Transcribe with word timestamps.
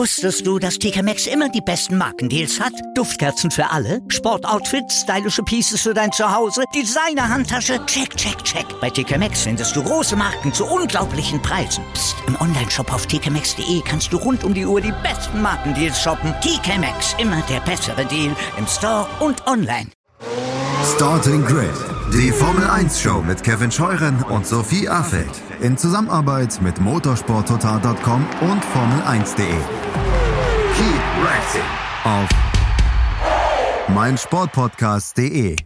Wusstest 0.00 0.46
du, 0.46 0.58
dass 0.58 0.78
TK 0.78 1.02
Maxx 1.02 1.26
immer 1.26 1.48
die 1.48 1.60
besten 1.60 1.98
Markendeals 1.98 2.60
hat? 2.60 2.72
Duftkerzen 2.94 3.50
für 3.50 3.68
alle, 3.70 4.00
Sportoutfits, 4.08 5.00
stylische 5.02 5.42
Pieces 5.42 5.82
für 5.82 5.92
dein 5.92 6.12
Zuhause, 6.12 6.62
Designer-Handtasche, 6.74 7.84
check, 7.86 8.16
check, 8.16 8.42
check. 8.44 8.64
Bei 8.80 8.88
TK 8.88 9.18
Maxx 9.18 9.42
findest 9.42 9.74
du 9.74 9.82
große 9.82 10.16
Marken 10.16 10.52
zu 10.54 10.64
unglaublichen 10.64 11.42
Preisen. 11.42 11.84
Psst. 11.92 12.16
im 12.28 12.40
Onlineshop 12.40 12.92
auf 12.92 13.06
tkmaxx.de 13.06 13.82
kannst 13.84 14.12
du 14.12 14.16
rund 14.16 14.44
um 14.44 14.54
die 14.54 14.64
Uhr 14.64 14.80
die 14.80 14.94
besten 15.02 15.42
Markendeals 15.42 16.00
shoppen. 16.00 16.32
TK 16.40 16.78
Maxx, 16.78 17.16
immer 17.18 17.42
der 17.50 17.60
bessere 17.60 18.06
Deal 18.06 18.34
im 18.56 18.66
Store 18.66 19.06
und 19.20 19.46
online. 19.46 19.90
Starting 20.96 21.44
Grid, 21.44 21.68
die 22.14 22.30
Formel 22.30 22.66
1 22.68 23.00
Show 23.00 23.22
mit 23.22 23.42
Kevin 23.42 23.70
Scheuren 23.70 24.22
und 24.22 24.46
Sophie 24.46 24.88
Affeld 24.88 25.49
in 25.62 25.76
Zusammenarbeit 25.76 26.60
mit 26.62 26.80
motorsporttotal.com 26.80 28.26
und 28.40 28.64
Formel1.de. 28.64 29.46
Keep 30.74 31.02
racing 31.22 31.62
auf 32.04 32.28
meinsportpodcast.de. 33.94 35.56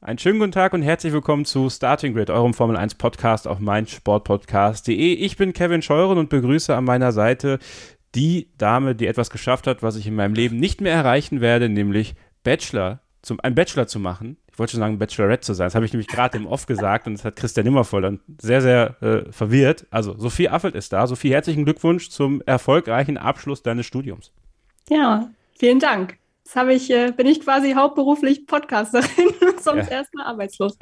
Einen 0.00 0.18
schönen 0.18 0.38
guten 0.38 0.52
Tag 0.52 0.74
und 0.74 0.82
herzlich 0.82 1.12
willkommen 1.12 1.44
zu 1.44 1.70
Starting 1.70 2.14
Grid, 2.14 2.30
eurem 2.30 2.54
Formel 2.54 2.76
1 2.76 2.96
Podcast 2.96 3.48
auf 3.48 3.58
meinsportpodcast.de. 3.58 5.14
Ich 5.14 5.36
bin 5.36 5.52
Kevin 5.52 5.82
Scheuren 5.82 6.18
und 6.18 6.28
begrüße 6.28 6.76
an 6.76 6.84
meiner 6.84 7.12
Seite 7.12 7.58
die 8.14 8.50
Dame, 8.58 8.94
die 8.94 9.06
etwas 9.06 9.30
geschafft 9.30 9.66
hat, 9.66 9.82
was 9.82 9.96
ich 9.96 10.06
in 10.06 10.14
meinem 10.14 10.34
Leben 10.34 10.58
nicht 10.58 10.80
mehr 10.80 10.92
erreichen 10.92 11.40
werde, 11.40 11.68
nämlich 11.68 12.14
Bachelor, 12.44 13.00
zum, 13.22 13.40
ein 13.40 13.54
Bachelor 13.54 13.86
zu 13.86 13.98
machen. 13.98 14.36
Ich 14.58 14.60
wollte 14.60 14.72
schon 14.72 14.80
sagen, 14.80 14.98
Bachelorette 14.98 15.42
zu 15.42 15.54
sein. 15.54 15.66
Das 15.66 15.76
habe 15.76 15.86
ich 15.86 15.92
nämlich 15.92 16.08
gerade 16.08 16.36
im 16.36 16.48
Off 16.48 16.66
gesagt 16.66 17.06
und 17.06 17.12
das 17.12 17.24
hat 17.24 17.36
Christian 17.36 17.62
Nimmervoll 17.62 18.02
dann 18.02 18.18
sehr, 18.42 18.60
sehr 18.60 19.00
äh, 19.00 19.30
verwirrt. 19.30 19.86
Also, 19.92 20.18
Sophie 20.18 20.48
Affelt 20.48 20.74
ist 20.74 20.92
da. 20.92 21.06
Sophie, 21.06 21.30
herzlichen 21.30 21.64
Glückwunsch 21.64 22.10
zum 22.10 22.42
erfolgreichen 22.44 23.18
Abschluss 23.18 23.62
deines 23.62 23.86
Studiums. 23.86 24.32
Ja, 24.88 25.30
vielen 25.56 25.78
Dank. 25.78 26.18
Jetzt 26.44 26.56
habe 26.56 26.74
ich, 26.74 26.90
äh, 26.90 27.12
bin 27.16 27.28
ich 27.28 27.38
quasi 27.38 27.74
hauptberuflich 27.74 28.48
Podcasterin 28.48 29.28
sonst 29.60 29.90
ja. 29.90 29.98
erstmal 29.98 30.26
arbeitslos. 30.26 30.76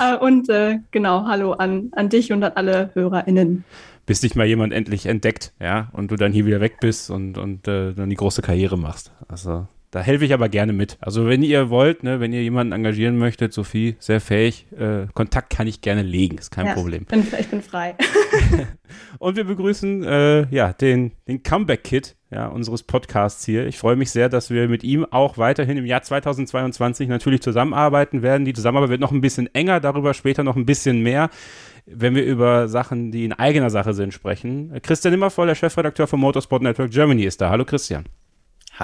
Äh, 0.00 0.16
und 0.16 0.48
äh, 0.48 0.80
genau, 0.90 1.24
hallo 1.24 1.52
an, 1.52 1.92
an 1.92 2.08
dich 2.08 2.32
und 2.32 2.42
an 2.42 2.54
alle 2.56 2.90
HörerInnen. 2.94 3.62
Bis 4.04 4.22
dich 4.22 4.34
mal 4.34 4.48
jemand 4.48 4.72
endlich 4.72 5.06
entdeckt, 5.06 5.52
ja, 5.60 5.90
und 5.92 6.10
du 6.10 6.16
dann 6.16 6.32
hier 6.32 6.44
wieder 6.44 6.60
weg 6.60 6.78
bist 6.80 7.08
und, 7.08 7.38
und 7.38 7.68
äh, 7.68 7.92
dann 7.92 8.10
die 8.10 8.16
große 8.16 8.42
Karriere 8.42 8.76
machst. 8.76 9.12
Also 9.28 9.68
da 9.92 10.00
helfe 10.00 10.24
ich 10.24 10.32
aber 10.32 10.48
gerne 10.48 10.72
mit. 10.72 10.96
Also 11.00 11.26
wenn 11.26 11.42
ihr 11.42 11.68
wollt, 11.68 12.02
ne, 12.02 12.18
wenn 12.18 12.32
ihr 12.32 12.42
jemanden 12.42 12.72
engagieren 12.72 13.18
möchtet, 13.18 13.52
Sophie, 13.52 13.94
sehr 13.98 14.22
fähig, 14.22 14.66
äh, 14.72 15.06
Kontakt 15.12 15.50
kann 15.50 15.66
ich 15.66 15.82
gerne 15.82 16.00
legen, 16.00 16.38
ist 16.38 16.50
kein 16.50 16.66
ja, 16.66 16.72
Problem. 16.72 17.02
Ich 17.02 17.08
bin, 17.08 17.26
ich 17.38 17.48
bin 17.48 17.60
frei. 17.60 17.94
und 19.18 19.36
wir 19.36 19.44
begrüßen 19.44 20.02
äh, 20.02 20.46
ja, 20.50 20.72
den, 20.72 21.12
den 21.28 21.42
Comeback-Kit 21.42 22.16
ja, 22.30 22.46
unseres 22.46 22.82
Podcasts 22.84 23.44
hier. 23.44 23.66
Ich 23.66 23.76
freue 23.76 23.96
mich 23.96 24.10
sehr, 24.10 24.30
dass 24.30 24.48
wir 24.48 24.66
mit 24.66 24.82
ihm 24.82 25.04
auch 25.04 25.36
weiterhin 25.36 25.76
im 25.76 25.84
Jahr 25.84 26.00
2022 26.00 27.06
natürlich 27.08 27.42
zusammenarbeiten 27.42 28.22
werden. 28.22 28.46
Die 28.46 28.54
Zusammenarbeit 28.54 28.88
wird 28.88 29.00
noch 29.02 29.12
ein 29.12 29.20
bisschen 29.20 29.54
enger, 29.54 29.78
darüber 29.78 30.14
später 30.14 30.42
noch 30.42 30.56
ein 30.56 30.66
bisschen 30.66 31.02
mehr 31.02 31.28
wenn 31.84 32.14
wir 32.14 32.24
über 32.24 32.68
Sachen, 32.68 33.10
die 33.10 33.24
in 33.24 33.32
eigener 33.32 33.68
Sache 33.68 33.92
sind, 33.92 34.14
sprechen. 34.14 34.72
Christian 34.82 35.14
Immervoll, 35.14 35.48
der 35.48 35.56
Chefredakteur 35.56 36.06
von 36.06 36.20
Motorsport 36.20 36.62
Network 36.62 36.92
Germany, 36.92 37.24
ist 37.24 37.40
da. 37.40 37.50
Hallo 37.50 37.64
Christian. 37.64 38.04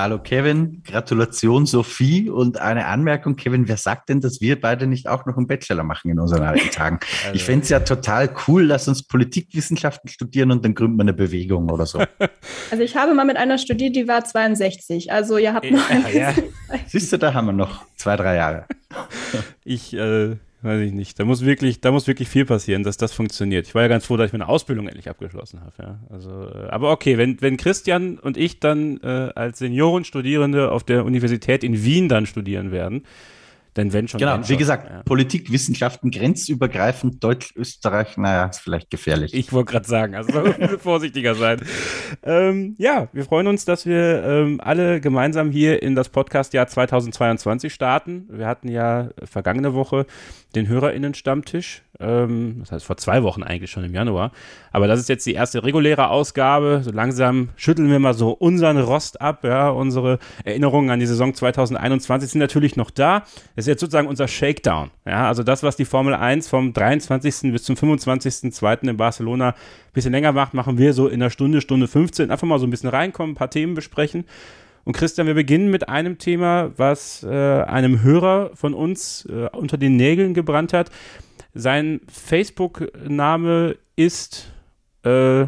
Hallo 0.00 0.20
Kevin, 0.20 0.80
Gratulation 0.84 1.66
Sophie 1.66 2.30
und 2.30 2.60
eine 2.60 2.86
Anmerkung, 2.86 3.34
Kevin, 3.34 3.66
wer 3.66 3.76
sagt 3.76 4.08
denn, 4.08 4.20
dass 4.20 4.40
wir 4.40 4.60
beide 4.60 4.86
nicht 4.86 5.08
auch 5.08 5.26
noch 5.26 5.36
einen 5.36 5.48
Bachelor 5.48 5.82
machen 5.82 6.08
in 6.08 6.20
unseren 6.20 6.44
alten 6.44 6.70
Tagen? 6.70 7.00
Also. 7.24 7.34
Ich 7.34 7.42
fände 7.42 7.64
es 7.64 7.68
ja 7.68 7.80
total 7.80 8.30
cool, 8.46 8.62
lass 8.62 8.86
uns 8.86 9.02
Politikwissenschaften 9.02 10.08
studieren 10.08 10.52
und 10.52 10.64
dann 10.64 10.76
gründen 10.76 10.98
wir 10.98 11.02
eine 11.02 11.14
Bewegung 11.14 11.68
oder 11.68 11.84
so. 11.84 11.98
Also 12.70 12.84
ich 12.84 12.94
habe 12.94 13.12
mal 13.12 13.24
mit 13.24 13.36
einer 13.36 13.58
studiert, 13.58 13.96
die 13.96 14.06
war 14.06 14.24
62, 14.24 15.10
also 15.10 15.36
ihr 15.36 15.52
habt 15.52 15.68
noch 15.68 15.90
ein 15.90 16.04
ja, 16.12 16.30
ja. 16.30 16.34
Siehst 16.86 17.12
du, 17.12 17.16
da 17.16 17.34
haben 17.34 17.46
wir 17.46 17.52
noch 17.52 17.84
zwei, 17.96 18.14
drei 18.14 18.36
Jahre. 18.36 18.66
Ich 19.64 19.94
äh, 19.94 20.36
weiß 20.62 20.80
ich 20.82 20.92
nicht. 20.92 21.18
Da 21.18 21.24
muss 21.24 21.44
wirklich, 21.44 21.80
da 21.80 21.92
muss 21.92 22.06
wirklich 22.06 22.28
viel 22.28 22.44
passieren, 22.44 22.82
dass 22.82 22.96
das 22.96 23.12
funktioniert. 23.12 23.66
Ich 23.66 23.74
war 23.74 23.82
ja 23.82 23.88
ganz 23.88 24.06
froh, 24.06 24.16
dass 24.16 24.26
ich 24.26 24.32
meine 24.32 24.48
Ausbildung 24.48 24.88
endlich 24.88 25.08
abgeschlossen 25.08 25.60
habe. 25.60 25.72
Ja. 25.78 25.98
Also, 26.10 26.48
äh, 26.48 26.68
aber 26.68 26.90
okay, 26.90 27.18
wenn, 27.18 27.40
wenn 27.40 27.56
Christian 27.56 28.18
und 28.18 28.36
ich 28.36 28.60
dann 28.60 28.98
äh, 29.02 29.30
als 29.34 29.58
Seniorenstudierende 29.58 30.70
auf 30.72 30.84
der 30.84 31.04
Universität 31.04 31.62
in 31.62 31.84
Wien 31.84 32.08
dann 32.08 32.26
studieren 32.26 32.72
werden, 32.72 33.04
denn 33.78 33.92
wenn 33.92 34.08
schon. 34.08 34.18
Genau, 34.18 34.34
wenn 34.34 34.42
wie 34.42 34.46
schon, 34.46 34.58
gesagt, 34.58 34.90
ja. 34.90 35.02
Politik, 35.04 35.50
Wissenschaften, 35.50 36.10
grenzübergreifend, 36.10 37.22
Deutsch, 37.24 37.54
Österreich, 37.56 38.16
naja, 38.16 38.46
ist 38.46 38.58
vielleicht 38.58 38.90
gefährlich. 38.90 39.32
Ich 39.32 39.52
wollte 39.52 39.72
gerade 39.72 39.88
sagen, 39.88 40.14
also 40.14 40.32
vorsichtiger 40.78 41.34
sein. 41.34 41.60
Ähm, 42.22 42.74
ja, 42.78 43.08
wir 43.12 43.24
freuen 43.24 43.46
uns, 43.46 43.64
dass 43.64 43.86
wir 43.86 44.22
ähm, 44.24 44.60
alle 44.62 45.00
gemeinsam 45.00 45.50
hier 45.50 45.82
in 45.82 45.94
das 45.94 46.08
Podcastjahr 46.10 46.66
2022 46.66 47.72
starten. 47.72 48.26
Wir 48.30 48.46
hatten 48.46 48.68
ja 48.68 49.10
vergangene 49.24 49.72
Woche 49.72 50.06
den 50.54 50.68
HörerInnen-Stammtisch. 50.68 51.82
Ähm, 52.00 52.56
das 52.60 52.70
heißt 52.70 52.84
vor 52.84 52.96
zwei 52.96 53.22
Wochen 53.22 53.42
eigentlich 53.42 53.70
schon 53.70 53.84
im 53.84 53.92
Januar. 53.92 54.30
Aber 54.70 54.86
das 54.86 55.00
ist 55.00 55.08
jetzt 55.08 55.26
die 55.26 55.34
erste 55.34 55.64
reguläre 55.64 56.10
Ausgabe. 56.10 56.80
So 56.84 56.92
langsam 56.92 57.48
schütteln 57.56 57.90
wir 57.90 57.98
mal 57.98 58.14
so 58.14 58.30
unseren 58.30 58.78
Rost 58.78 59.20
ab. 59.20 59.44
Ja, 59.44 59.70
unsere 59.70 60.18
Erinnerungen 60.44 60.90
an 60.90 61.00
die 61.00 61.06
Saison 61.06 61.34
2021 61.34 62.30
sind 62.30 62.40
natürlich 62.40 62.76
noch 62.76 62.90
da. 62.90 63.20
Das 63.56 63.64
ist 63.64 63.66
jetzt 63.66 63.80
sozusagen 63.80 64.06
unser 64.06 64.28
Shakedown. 64.28 64.90
Ja, 65.04 65.26
also 65.26 65.42
das, 65.42 65.62
was 65.62 65.76
die 65.76 65.84
Formel 65.84 66.14
1 66.14 66.48
vom 66.48 66.72
23. 66.72 67.52
bis 67.52 67.64
zum 67.64 67.74
25.02. 67.74 68.88
in 68.88 68.96
Barcelona 68.96 69.48
ein 69.48 69.54
bisschen 69.92 70.12
länger 70.12 70.32
macht, 70.32 70.54
machen 70.54 70.78
wir 70.78 70.92
so 70.92 71.08
in 71.08 71.20
einer 71.20 71.30
Stunde, 71.30 71.60
Stunde 71.60 71.88
15. 71.88 72.30
Einfach 72.30 72.46
mal 72.46 72.60
so 72.60 72.66
ein 72.66 72.70
bisschen 72.70 72.90
reinkommen, 72.90 73.32
ein 73.32 73.36
paar 73.38 73.50
Themen 73.50 73.74
besprechen. 73.74 74.24
Und 74.84 74.94
Christian, 74.96 75.26
wir 75.26 75.34
beginnen 75.34 75.70
mit 75.70 75.88
einem 75.90 76.16
Thema, 76.16 76.70
was 76.78 77.22
äh, 77.22 77.28
einem 77.28 78.02
Hörer 78.02 78.52
von 78.54 78.72
uns 78.72 79.26
äh, 79.26 79.48
unter 79.54 79.76
den 79.76 79.96
Nägeln 79.96 80.32
gebrannt 80.32 80.72
hat. 80.72 80.90
Sein 81.58 82.00
Facebook-Name 82.06 83.76
ist. 83.96 84.52
Äh, 85.02 85.46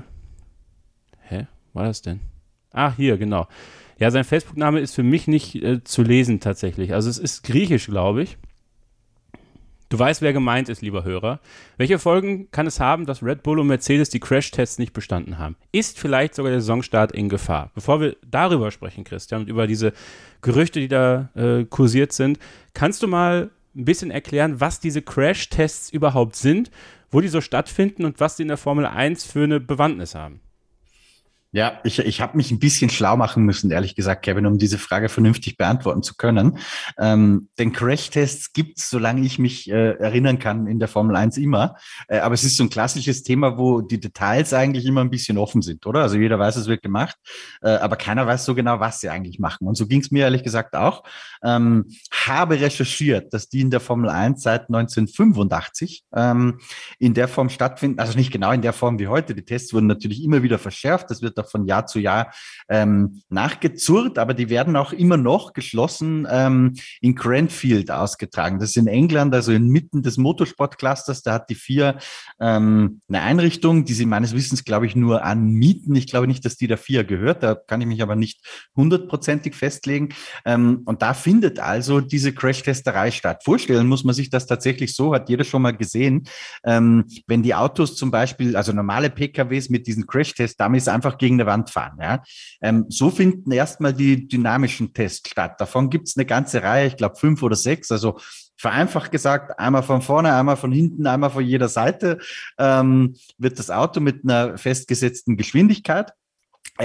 hä? 1.21 1.47
War 1.73 1.85
das 1.85 2.03
denn? 2.03 2.19
Ah, 2.73 2.93
hier, 2.97 3.17
genau. 3.17 3.47
Ja, 3.97 4.11
sein 4.11 4.25
Facebook-Name 4.25 4.81
ist 4.81 4.95
für 4.95 5.05
mich 5.05 5.29
nicht 5.29 5.55
äh, 5.55 5.85
zu 5.85 6.03
lesen 6.03 6.41
tatsächlich. 6.41 6.95
Also 6.95 7.09
es 7.09 7.19
ist 7.19 7.45
griechisch, 7.45 7.87
glaube 7.87 8.25
ich. 8.25 8.39
Du 9.89 10.01
weißt, 10.01 10.21
wer 10.21 10.33
gemeint 10.33 10.69
ist, 10.69 10.83
lieber 10.83 11.05
Hörer. 11.05 11.39
Welche 11.77 12.01
Folgen 12.01 12.51
kann 12.51 12.67
es 12.67 12.81
haben, 12.81 13.07
dass 13.07 13.23
Red 13.23 13.45
Bull 13.45 13.61
und 13.61 13.69
Mercedes 13.69 14.09
die 14.09 14.21
Crash-Tests 14.21 14.81
nicht 14.81 14.93
bestanden 14.93 15.39
haben? 15.39 15.55
Ist 15.71 15.97
vielleicht 15.97 16.35
sogar 16.35 16.51
der 16.51 16.61
Saisonstart 16.61 17.13
in 17.13 17.29
Gefahr? 17.29 17.71
Bevor 17.77 18.01
wir 18.01 18.17
darüber 18.29 18.73
sprechen, 18.73 19.05
Christian, 19.05 19.43
und 19.43 19.49
über 19.49 19.69
diese 19.69 19.93
Gerüchte, 20.43 20.81
die 20.81 20.89
da 20.89 21.29
äh, 21.37 21.65
kursiert 21.67 22.13
sind, 22.13 22.41
kannst 22.75 23.03
du 23.05 23.07
mal 23.07 23.51
ein 23.75 23.85
bisschen 23.85 24.11
erklären, 24.11 24.61
was 24.61 24.81
diese 24.81 25.03
Crash-Tests 25.03 25.91
überhaupt 25.91 26.37
sind, 26.37 26.71
wo 27.11 27.21
die 27.21 27.29
so 27.29 27.41
stattfinden 27.41 28.05
und 28.05 28.21
was 28.21 28.37
sie 28.37 28.43
in 28.43 28.49
der 28.49 28.57
Formel 28.57 28.87
1 28.87 29.25
für 29.25 29.45
eine 29.45 29.61
Bewandtnis 29.61 30.15
haben? 30.15 30.41
Ja, 31.53 31.81
ich, 31.83 31.99
ich 31.99 32.21
habe 32.21 32.37
mich 32.37 32.53
ein 32.53 32.61
bisschen 32.61 32.91
schlau 32.91 33.17
machen 33.17 33.45
müssen, 33.45 33.73
ehrlich 33.73 33.97
gesagt, 33.97 34.23
Kevin, 34.23 34.47
um 34.47 34.59
diese 34.59 34.79
Frage 34.79 35.09
vernünftig 35.09 35.57
beantworten 35.57 36.05
zu 36.05 36.15
können. 36.15 36.59
Ähm, 36.97 37.49
denn 37.59 37.73
Crash-Tests 37.73 38.53
gibt's, 38.53 38.89
solange 38.89 39.23
ich 39.23 39.41
mich 39.41 39.69
äh, 39.69 39.95
erinnern 39.95 40.39
kann, 40.39 40.69
in 40.69 40.79
der 40.79 40.87
Formel 40.87 41.17
1 41.17 41.39
immer. 41.39 41.75
Äh, 42.07 42.19
aber 42.19 42.35
es 42.35 42.45
ist 42.45 42.57
so 42.57 42.63
ein 42.63 42.71
klassisches 42.71 43.25
Thema, 43.25 43.59
wo 43.59 43.81
die 43.81 43.99
Details 43.99 44.53
eigentlich 44.53 44.87
immer 44.87 45.01
ein 45.01 45.11
bisschen 45.11 45.39
offen 45.39 45.61
sind, 45.61 45.87
oder? 45.87 46.03
Also 46.03 46.19
jeder 46.19 46.39
weiß, 46.39 46.55
es 46.55 46.69
wird 46.69 46.83
gemacht, 46.83 47.17
äh, 47.63 47.71
aber 47.71 47.97
keiner 47.97 48.29
weiß 48.29 48.45
so 48.45 48.55
genau, 48.55 48.79
was 48.79 49.01
sie 49.01 49.09
eigentlich 49.09 49.41
machen. 49.41 49.67
Und 49.67 49.75
so 49.75 49.89
ging's 49.89 50.13
mir 50.13 50.25
ehrlich 50.25 50.45
gesagt 50.45 50.77
auch. 50.77 51.03
Ähm, 51.43 51.87
habe 52.13 52.61
recherchiert, 52.61 53.35
dass 53.35 53.49
die 53.49 53.63
in 53.63 53.71
der 53.71 53.81
Formel 53.81 54.09
1 54.09 54.41
seit 54.41 54.69
1985 54.69 56.05
ähm, 56.15 56.61
in 57.01 57.15
der 57.15 57.27
Form 57.27 57.49
stattfinden, 57.49 57.99
also 57.99 58.17
nicht 58.17 58.31
genau 58.31 58.53
in 58.53 58.63
der 58.63 58.73
Form 58.73 59.01
wie 59.01 59.09
heute. 59.09 59.35
Die 59.35 59.45
Tests 59.45 59.75
wurden 59.75 59.89
natürlich 59.89 60.23
immer 60.23 60.45
wieder 60.45 60.61
verschärft. 60.61 61.11
Das 61.11 61.23
wird 61.23 61.40
auch 61.41 61.51
von 61.51 61.67
Jahr 61.67 61.87
zu 61.87 61.99
Jahr 61.99 62.33
ähm, 62.69 63.23
nachgezurrt, 63.29 64.19
aber 64.19 64.35
die 64.35 64.49
werden 64.49 64.77
auch 64.77 64.93
immer 64.93 65.17
noch 65.17 65.53
geschlossen 65.53 66.27
ähm, 66.31 66.75
in 67.01 67.15
Cranfield 67.15 67.91
ausgetragen. 67.91 68.59
Das 68.59 68.71
ist 68.71 68.77
in 68.77 68.87
England, 68.87 69.35
also 69.35 69.53
inmitten 69.53 70.03
des 70.03 70.17
Motorsportclusters. 70.17 71.23
Da 71.23 71.35
hat 71.35 71.51
die 71.51 71.55
FIA 71.55 71.99
ähm, 72.41 73.01
eine 73.09 73.23
Einrichtung, 73.23 73.85
die 73.85 73.95
sie 73.95 74.07
meines 74.07 74.35
Wissens, 74.35 74.65
glaube 74.65 74.87
ich, 74.87 74.97
nur 74.97 75.25
anmieten. 75.25 75.95
Ich 75.97 76.07
glaube 76.07 76.27
nicht, 76.27 76.45
dass 76.45 76.57
die 76.57 76.67
der 76.67 76.79
FIA 76.79 77.03
gehört. 77.03 77.43
Da 77.43 77.55
kann 77.55 77.81
ich 77.81 77.87
mich 77.87 78.03
aber 78.03 78.17
nicht 78.17 78.41
hundertprozentig 78.77 79.55
festlegen. 79.55 80.11
Ähm, 80.45 80.83
und 80.85 81.03
da 81.03 81.15
findet 81.15 81.59
also 81.59 82.01
diese 82.01 82.33
Crash-Testerei 82.33 83.11
statt. 83.11 83.43
Vorstellen 83.45 83.87
muss 83.87 84.05
man 84.05 84.15
sich 84.15 84.31
das 84.31 84.47
tatsächlich 84.47 84.95
so, 84.95 85.15
hat 85.15 85.29
jeder 85.29 85.45
schon 85.45 85.63
mal 85.63 85.77
gesehen. 85.77 86.25
Ähm, 86.65 87.05
wenn 87.27 87.43
die 87.43 87.55
Autos 87.55 87.97
zum 87.97 88.11
Beispiel, 88.11 88.57
also 88.57 88.73
normale 88.73 89.11
PKWs 89.11 89.71
mit 89.71 89.87
diesen 89.87 90.07
Crash-Test-Dummies 90.07 90.89
einfach 90.89 91.19
gegen 91.19 91.30
eine 91.35 91.47
Wand 91.47 91.71
fahren. 91.71 91.99
Ja? 92.01 92.23
Ähm, 92.61 92.87
so 92.89 93.11
finden 93.11 93.51
erstmal 93.53 93.93
die 93.93 94.29
dynamischen 94.29 94.93
Tests 94.93 95.29
statt. 95.31 95.61
Davon 95.61 95.91
gibt 95.91 96.09
es 96.09 96.17
eine 96.17 96.27
ganze 96.27 96.63
Reihe, 96.63 96.87
ich 96.87 96.97
glaube 96.97 97.17
fünf 97.17 97.43
oder 97.43 97.57
sechs. 97.57 97.91
Also 97.91 98.19
vereinfacht 98.57 99.11
gesagt, 99.11 99.59
einmal 99.59 99.83
von 99.83 100.03
vorne, 100.03 100.35
einmal 100.35 100.57
von 100.57 100.71
hinten, 100.71 101.07
einmal 101.07 101.31
von 101.31 101.45
jeder 101.45 101.69
Seite 101.69 102.19
ähm, 102.59 103.17
wird 103.39 103.59
das 103.59 103.71
Auto 103.71 104.01
mit 104.01 104.23
einer 104.23 104.59
festgesetzten 104.59 105.37
Geschwindigkeit 105.37 106.13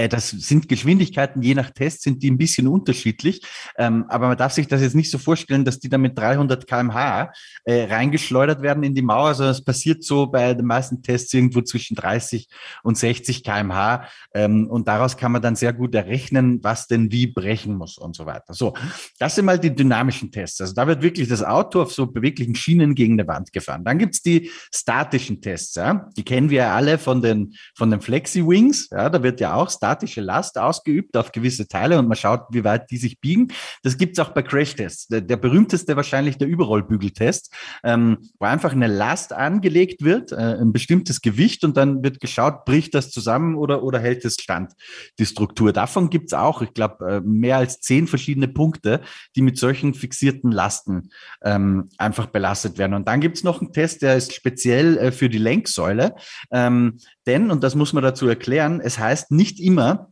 das 0.08 0.30
sind 0.30 0.68
Geschwindigkeiten, 0.68 1.42
je 1.42 1.54
nach 1.54 1.70
Test 1.70 2.02
sind 2.02 2.22
die 2.22 2.30
ein 2.30 2.38
bisschen 2.38 2.68
unterschiedlich. 2.68 3.42
Ähm, 3.78 4.04
aber 4.08 4.28
man 4.28 4.36
darf 4.36 4.52
sich 4.52 4.68
das 4.68 4.82
jetzt 4.82 4.94
nicht 4.94 5.10
so 5.10 5.18
vorstellen, 5.18 5.64
dass 5.64 5.78
die 5.78 5.88
da 5.88 5.98
mit 5.98 6.18
300 6.18 6.66
kmh 6.66 7.32
äh, 7.64 7.84
reingeschleudert 7.84 8.62
werden 8.62 8.82
in 8.82 8.94
die 8.94 9.02
Mauer, 9.02 9.34
sondern 9.34 9.52
es 9.52 9.64
passiert 9.64 10.04
so 10.04 10.26
bei 10.26 10.54
den 10.54 10.66
meisten 10.66 11.02
Tests 11.02 11.32
irgendwo 11.32 11.62
zwischen 11.62 11.96
30 11.96 12.48
und 12.82 12.98
60 12.98 13.42
kmh. 13.42 14.06
Ähm, 14.34 14.68
und 14.68 14.88
daraus 14.88 15.16
kann 15.16 15.32
man 15.32 15.42
dann 15.42 15.56
sehr 15.56 15.72
gut 15.72 15.94
errechnen, 15.94 16.60
was 16.62 16.86
denn 16.86 17.10
wie 17.10 17.26
brechen 17.26 17.76
muss 17.76 17.98
und 17.98 18.14
so 18.14 18.26
weiter. 18.26 18.54
So, 18.54 18.74
das 19.18 19.34
sind 19.34 19.44
mal 19.44 19.58
die 19.58 19.74
dynamischen 19.74 20.30
Tests. 20.30 20.60
Also 20.60 20.74
da 20.74 20.86
wird 20.86 21.02
wirklich 21.02 21.28
das 21.28 21.42
Auto 21.42 21.82
auf 21.82 21.92
so 21.92 22.06
beweglichen 22.06 22.54
Schienen 22.54 22.94
gegen 22.94 23.14
eine 23.14 23.28
Wand 23.28 23.52
gefahren. 23.52 23.84
Dann 23.84 23.98
gibt's 23.98 24.22
die 24.22 24.50
statischen 24.74 25.40
Tests. 25.40 25.74
Ja? 25.74 26.08
Die 26.16 26.24
kennen 26.24 26.50
wir 26.50 26.58
ja 26.58 26.74
alle 26.74 26.98
von 26.98 27.22
den, 27.22 27.54
von 27.74 27.90
den 27.90 28.00
Flexi-Wings. 28.00 28.88
Ja? 28.90 29.08
Da 29.08 29.22
wird 29.22 29.40
ja 29.40 29.54
auch 29.54 29.70
statische 29.86 30.20
Last 30.20 30.58
ausgeübt 30.58 31.16
auf 31.16 31.30
gewisse 31.30 31.68
Teile 31.68 31.98
und 32.00 32.08
man 32.08 32.16
schaut, 32.16 32.46
wie 32.50 32.64
weit 32.64 32.90
die 32.90 32.96
sich 32.96 33.20
biegen. 33.20 33.52
Das 33.84 33.96
gibt's 33.96 34.18
auch 34.18 34.30
bei 34.30 34.42
Crash-Tests. 34.42 35.06
Der, 35.06 35.20
der, 35.20 35.36
berühmteste 35.36 35.94
wahrscheinlich 35.94 36.38
der 36.38 36.48
Überrollbügeltest, 36.48 37.52
ähm, 37.84 38.18
wo 38.40 38.46
einfach 38.46 38.72
eine 38.72 38.88
Last 38.88 39.32
angelegt 39.32 40.02
wird, 40.02 40.32
äh, 40.32 40.56
ein 40.60 40.72
bestimmtes 40.72 41.20
Gewicht 41.20 41.62
und 41.62 41.76
dann 41.76 42.02
wird 42.02 42.18
geschaut, 42.18 42.64
bricht 42.64 42.94
das 42.94 43.12
zusammen 43.12 43.54
oder, 43.54 43.84
oder 43.84 44.00
hält 44.00 44.24
es 44.24 44.34
stand, 44.34 44.72
die 45.20 45.26
Struktur. 45.26 45.72
Davon 45.72 46.10
gibt's 46.10 46.32
auch, 46.34 46.62
ich 46.62 46.74
glaube, 46.74 47.08
äh, 47.08 47.20
mehr 47.20 47.58
als 47.58 47.78
zehn 47.80 48.08
verschiedene 48.08 48.48
Punkte, 48.48 49.02
die 49.36 49.42
mit 49.42 49.56
solchen 49.56 49.94
fixierten 49.94 50.50
Lasten 50.50 51.10
ähm, 51.44 51.90
einfach 51.96 52.26
belastet 52.26 52.76
werden. 52.76 52.94
Und 52.94 53.06
dann 53.06 53.20
gibt's 53.20 53.44
noch 53.44 53.60
einen 53.60 53.72
Test, 53.72 54.02
der 54.02 54.16
ist 54.16 54.34
speziell 54.34 54.98
äh, 54.98 55.12
für 55.12 55.28
die 55.28 55.38
Lenksäule. 55.38 56.16
Ähm, 56.50 56.98
denn, 57.26 57.50
und 57.50 57.62
das 57.62 57.74
muss 57.76 57.92
man 57.92 58.02
dazu 58.02 58.26
erklären, 58.28 58.80
es 58.80 58.98
heißt 58.98 59.30
nicht 59.30 59.60
immer, 59.76 60.08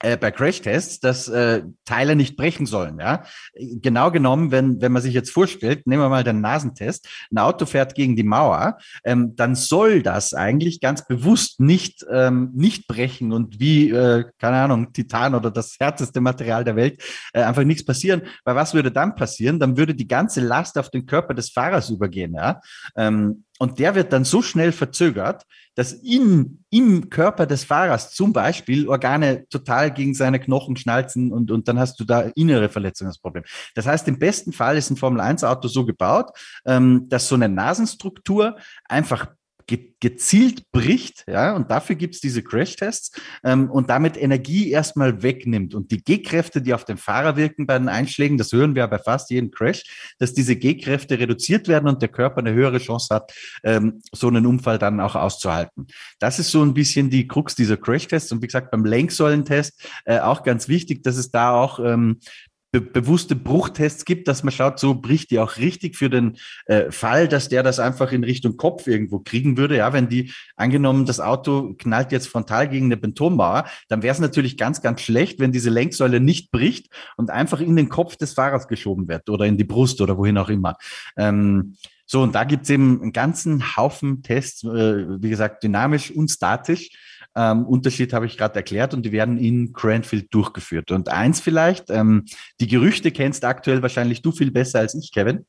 äh, 0.00 0.16
bei 0.16 0.30
Crashtests, 0.30 1.00
dass 1.00 1.28
äh, 1.28 1.62
Teile 1.84 2.14
nicht 2.14 2.36
brechen 2.36 2.66
sollen. 2.66 3.00
Ja? 3.00 3.24
Genau 3.54 4.10
genommen, 4.10 4.50
wenn, 4.50 4.80
wenn 4.80 4.92
man 4.92 5.02
sich 5.02 5.14
jetzt 5.14 5.30
vorstellt, 5.30 5.86
nehmen 5.86 6.02
wir 6.02 6.08
mal 6.08 6.24
den 6.24 6.40
Nasentest, 6.40 7.08
ein 7.32 7.38
Auto 7.38 7.66
fährt 7.66 7.94
gegen 7.94 8.14
die 8.14 8.22
Mauer, 8.22 8.78
ähm, 9.04 9.34
dann 9.34 9.54
soll 9.54 10.02
das 10.02 10.34
eigentlich 10.34 10.80
ganz 10.80 11.06
bewusst 11.06 11.58
nicht, 11.60 12.06
ähm, 12.10 12.50
nicht 12.54 12.86
brechen 12.86 13.32
und 13.32 13.58
wie, 13.58 13.90
äh, 13.90 14.24
keine 14.38 14.58
Ahnung, 14.58 14.92
Titan 14.92 15.34
oder 15.34 15.50
das 15.50 15.76
härteste 15.80 16.20
Material 16.20 16.62
der 16.62 16.76
Welt 16.76 17.02
äh, 17.32 17.42
einfach 17.42 17.64
nichts 17.64 17.84
passieren. 17.84 18.22
Weil 18.44 18.54
was 18.54 18.74
würde 18.74 18.92
dann 18.92 19.16
passieren? 19.16 19.58
Dann 19.58 19.76
würde 19.76 19.94
die 19.94 20.08
ganze 20.08 20.40
Last 20.40 20.78
auf 20.78 20.90
den 20.90 21.06
Körper 21.06 21.34
des 21.34 21.50
Fahrers 21.50 21.90
übergehen. 21.90 22.34
Ja? 22.34 22.60
Ähm, 22.96 23.44
und 23.58 23.78
der 23.78 23.94
wird 23.94 24.12
dann 24.12 24.24
so 24.24 24.40
schnell 24.40 24.72
verzögert, 24.72 25.44
dass 25.74 25.92
in, 25.92 26.64
im 26.70 27.10
Körper 27.10 27.46
des 27.46 27.64
Fahrers 27.64 28.12
zum 28.12 28.32
Beispiel 28.32 28.88
Organe 28.88 29.46
total 29.48 29.92
gegen 29.92 30.14
seine 30.14 30.40
Knochen 30.40 30.76
schnalzen 30.76 31.32
und, 31.32 31.50
und 31.50 31.68
dann 31.68 31.78
hast 31.78 32.00
du 32.00 32.04
da 32.04 32.22
innere 32.34 32.68
Verletzungen 32.68 33.10
das 33.10 33.18
Problem. 33.18 33.44
Das 33.74 33.86
heißt, 33.86 34.08
im 34.08 34.18
besten 34.18 34.52
Fall 34.52 34.76
ist 34.76 34.90
ein 34.90 34.96
Formel-1-Auto 34.96 35.68
so 35.68 35.84
gebaut, 35.84 36.30
ähm, 36.66 37.08
dass 37.08 37.28
so 37.28 37.34
eine 37.34 37.48
Nasenstruktur 37.48 38.56
einfach 38.88 39.28
ge 39.68 39.94
gezielt 40.00 40.70
bricht, 40.70 41.24
ja, 41.26 41.56
und 41.56 41.72
dafür 41.72 41.96
gibt's 41.96 42.20
diese 42.20 42.44
Crash-Tests 42.44 43.20
ähm, 43.42 43.68
und 43.68 43.90
damit 43.90 44.16
Energie 44.16 44.70
erstmal 44.70 45.24
wegnimmt. 45.24 45.74
Und 45.74 45.90
die 45.90 46.04
G-Kräfte, 46.04 46.62
die 46.62 46.72
auf 46.72 46.84
den 46.84 46.98
Fahrer 46.98 47.36
wirken 47.36 47.66
bei 47.66 47.76
den 47.76 47.88
Einschlägen, 47.88 48.38
das 48.38 48.52
hören 48.52 48.76
wir 48.76 48.86
bei 48.86 48.98
fast 48.98 49.28
jedem 49.30 49.50
Crash, 49.50 50.14
dass 50.20 50.34
diese 50.34 50.54
G-Kräfte 50.54 51.18
reduziert 51.18 51.66
werden 51.66 51.88
und 51.88 52.00
der 52.00 52.10
Körper 52.10 52.38
eine 52.38 52.52
höhere 52.52 52.78
Chance 52.78 53.12
hat, 53.12 53.32
ähm, 53.64 54.00
so 54.12 54.28
einen 54.28 54.46
Unfall 54.46 54.78
dann 54.78 55.00
auch 55.00 55.16
auszuhalten. 55.16 55.88
Das 56.20 56.38
ist 56.38 56.52
so 56.52 56.62
ein 56.62 56.74
bisschen 56.74 57.10
die 57.10 57.26
Krux 57.26 57.56
dieser 57.56 57.76
Crash-Tests. 57.76 58.30
Und 58.30 58.40
wie 58.40 58.46
gesagt, 58.46 58.70
beim 58.70 58.84
Lenksäulentest 58.84 59.84
äh, 60.04 60.20
auch 60.20 60.44
ganz 60.44 60.68
wichtig, 60.68 61.02
dass 61.02 61.16
es 61.16 61.32
da 61.32 61.50
auch 61.50 61.80
ähm, 61.80 62.20
be 62.70 62.80
bewusste 62.80 63.34
Bruchtests 63.34 64.04
gibt, 64.04 64.28
dass 64.28 64.42
man 64.42 64.52
schaut, 64.52 64.78
so 64.78 64.94
bricht 64.94 65.30
die 65.30 65.38
auch 65.38 65.56
richtig 65.56 65.96
für 65.96 66.10
den 66.10 66.36
äh, 66.66 66.90
Fall, 66.90 67.26
dass 67.26 67.48
der 67.48 67.62
das 67.62 67.78
einfach 67.78 68.12
in 68.12 68.24
Richtung 68.24 68.56
Kopf 68.56 68.86
irgendwo 68.86 69.20
kriegen 69.20 69.56
würde. 69.56 69.76
Ja, 69.78 69.92
wenn 69.92 70.08
die 70.08 70.32
angenommen, 70.56 71.06
das 71.06 71.20
Auto 71.20 71.74
knallt 71.78 72.12
jetzt 72.12 72.28
frontal 72.28 72.68
gegen 72.68 72.86
eine 72.86 72.96
Betonmauer, 72.96 73.64
dann 73.88 74.02
wäre 74.02 74.12
es 74.12 74.20
natürlich 74.20 74.58
ganz, 74.58 74.82
ganz 74.82 75.00
schlecht, 75.00 75.40
wenn 75.40 75.52
diese 75.52 75.70
Lenksäule 75.70 76.20
nicht 76.20 76.50
bricht 76.50 76.88
und 77.16 77.30
einfach 77.30 77.60
in 77.60 77.76
den 77.76 77.88
Kopf 77.88 78.16
des 78.16 78.34
Fahrers 78.34 78.68
geschoben 78.68 79.08
wird 79.08 79.30
oder 79.30 79.46
in 79.46 79.56
die 79.56 79.64
Brust 79.64 80.00
oder 80.00 80.18
wohin 80.18 80.36
auch 80.36 80.50
immer. 80.50 80.76
Ähm, 81.16 81.76
so, 82.04 82.22
und 82.22 82.34
da 82.34 82.44
gibt's 82.44 82.70
eben 82.70 83.02
einen 83.02 83.12
ganzen 83.12 83.76
Haufen 83.76 84.22
Tests, 84.22 84.64
äh, 84.64 85.22
wie 85.22 85.28
gesagt, 85.28 85.62
dynamisch 85.62 86.10
und 86.10 86.30
statisch 86.30 86.90
ähm, 87.38 87.64
Unterschied 87.66 88.12
habe 88.12 88.26
ich 88.26 88.36
gerade 88.36 88.56
erklärt 88.56 88.94
und 88.94 89.02
die 89.06 89.12
werden 89.12 89.38
in 89.38 89.72
Cranfield 89.72 90.34
durchgeführt. 90.34 90.90
Und 90.90 91.08
eins 91.08 91.40
vielleicht, 91.40 91.88
ähm, 91.88 92.24
die 92.60 92.66
Gerüchte 92.66 93.12
kennst 93.12 93.44
aktuell 93.44 93.80
wahrscheinlich 93.80 94.22
du 94.22 94.32
viel 94.32 94.50
besser 94.50 94.80
als 94.80 94.94
ich, 94.96 95.12
Kevin. 95.12 95.46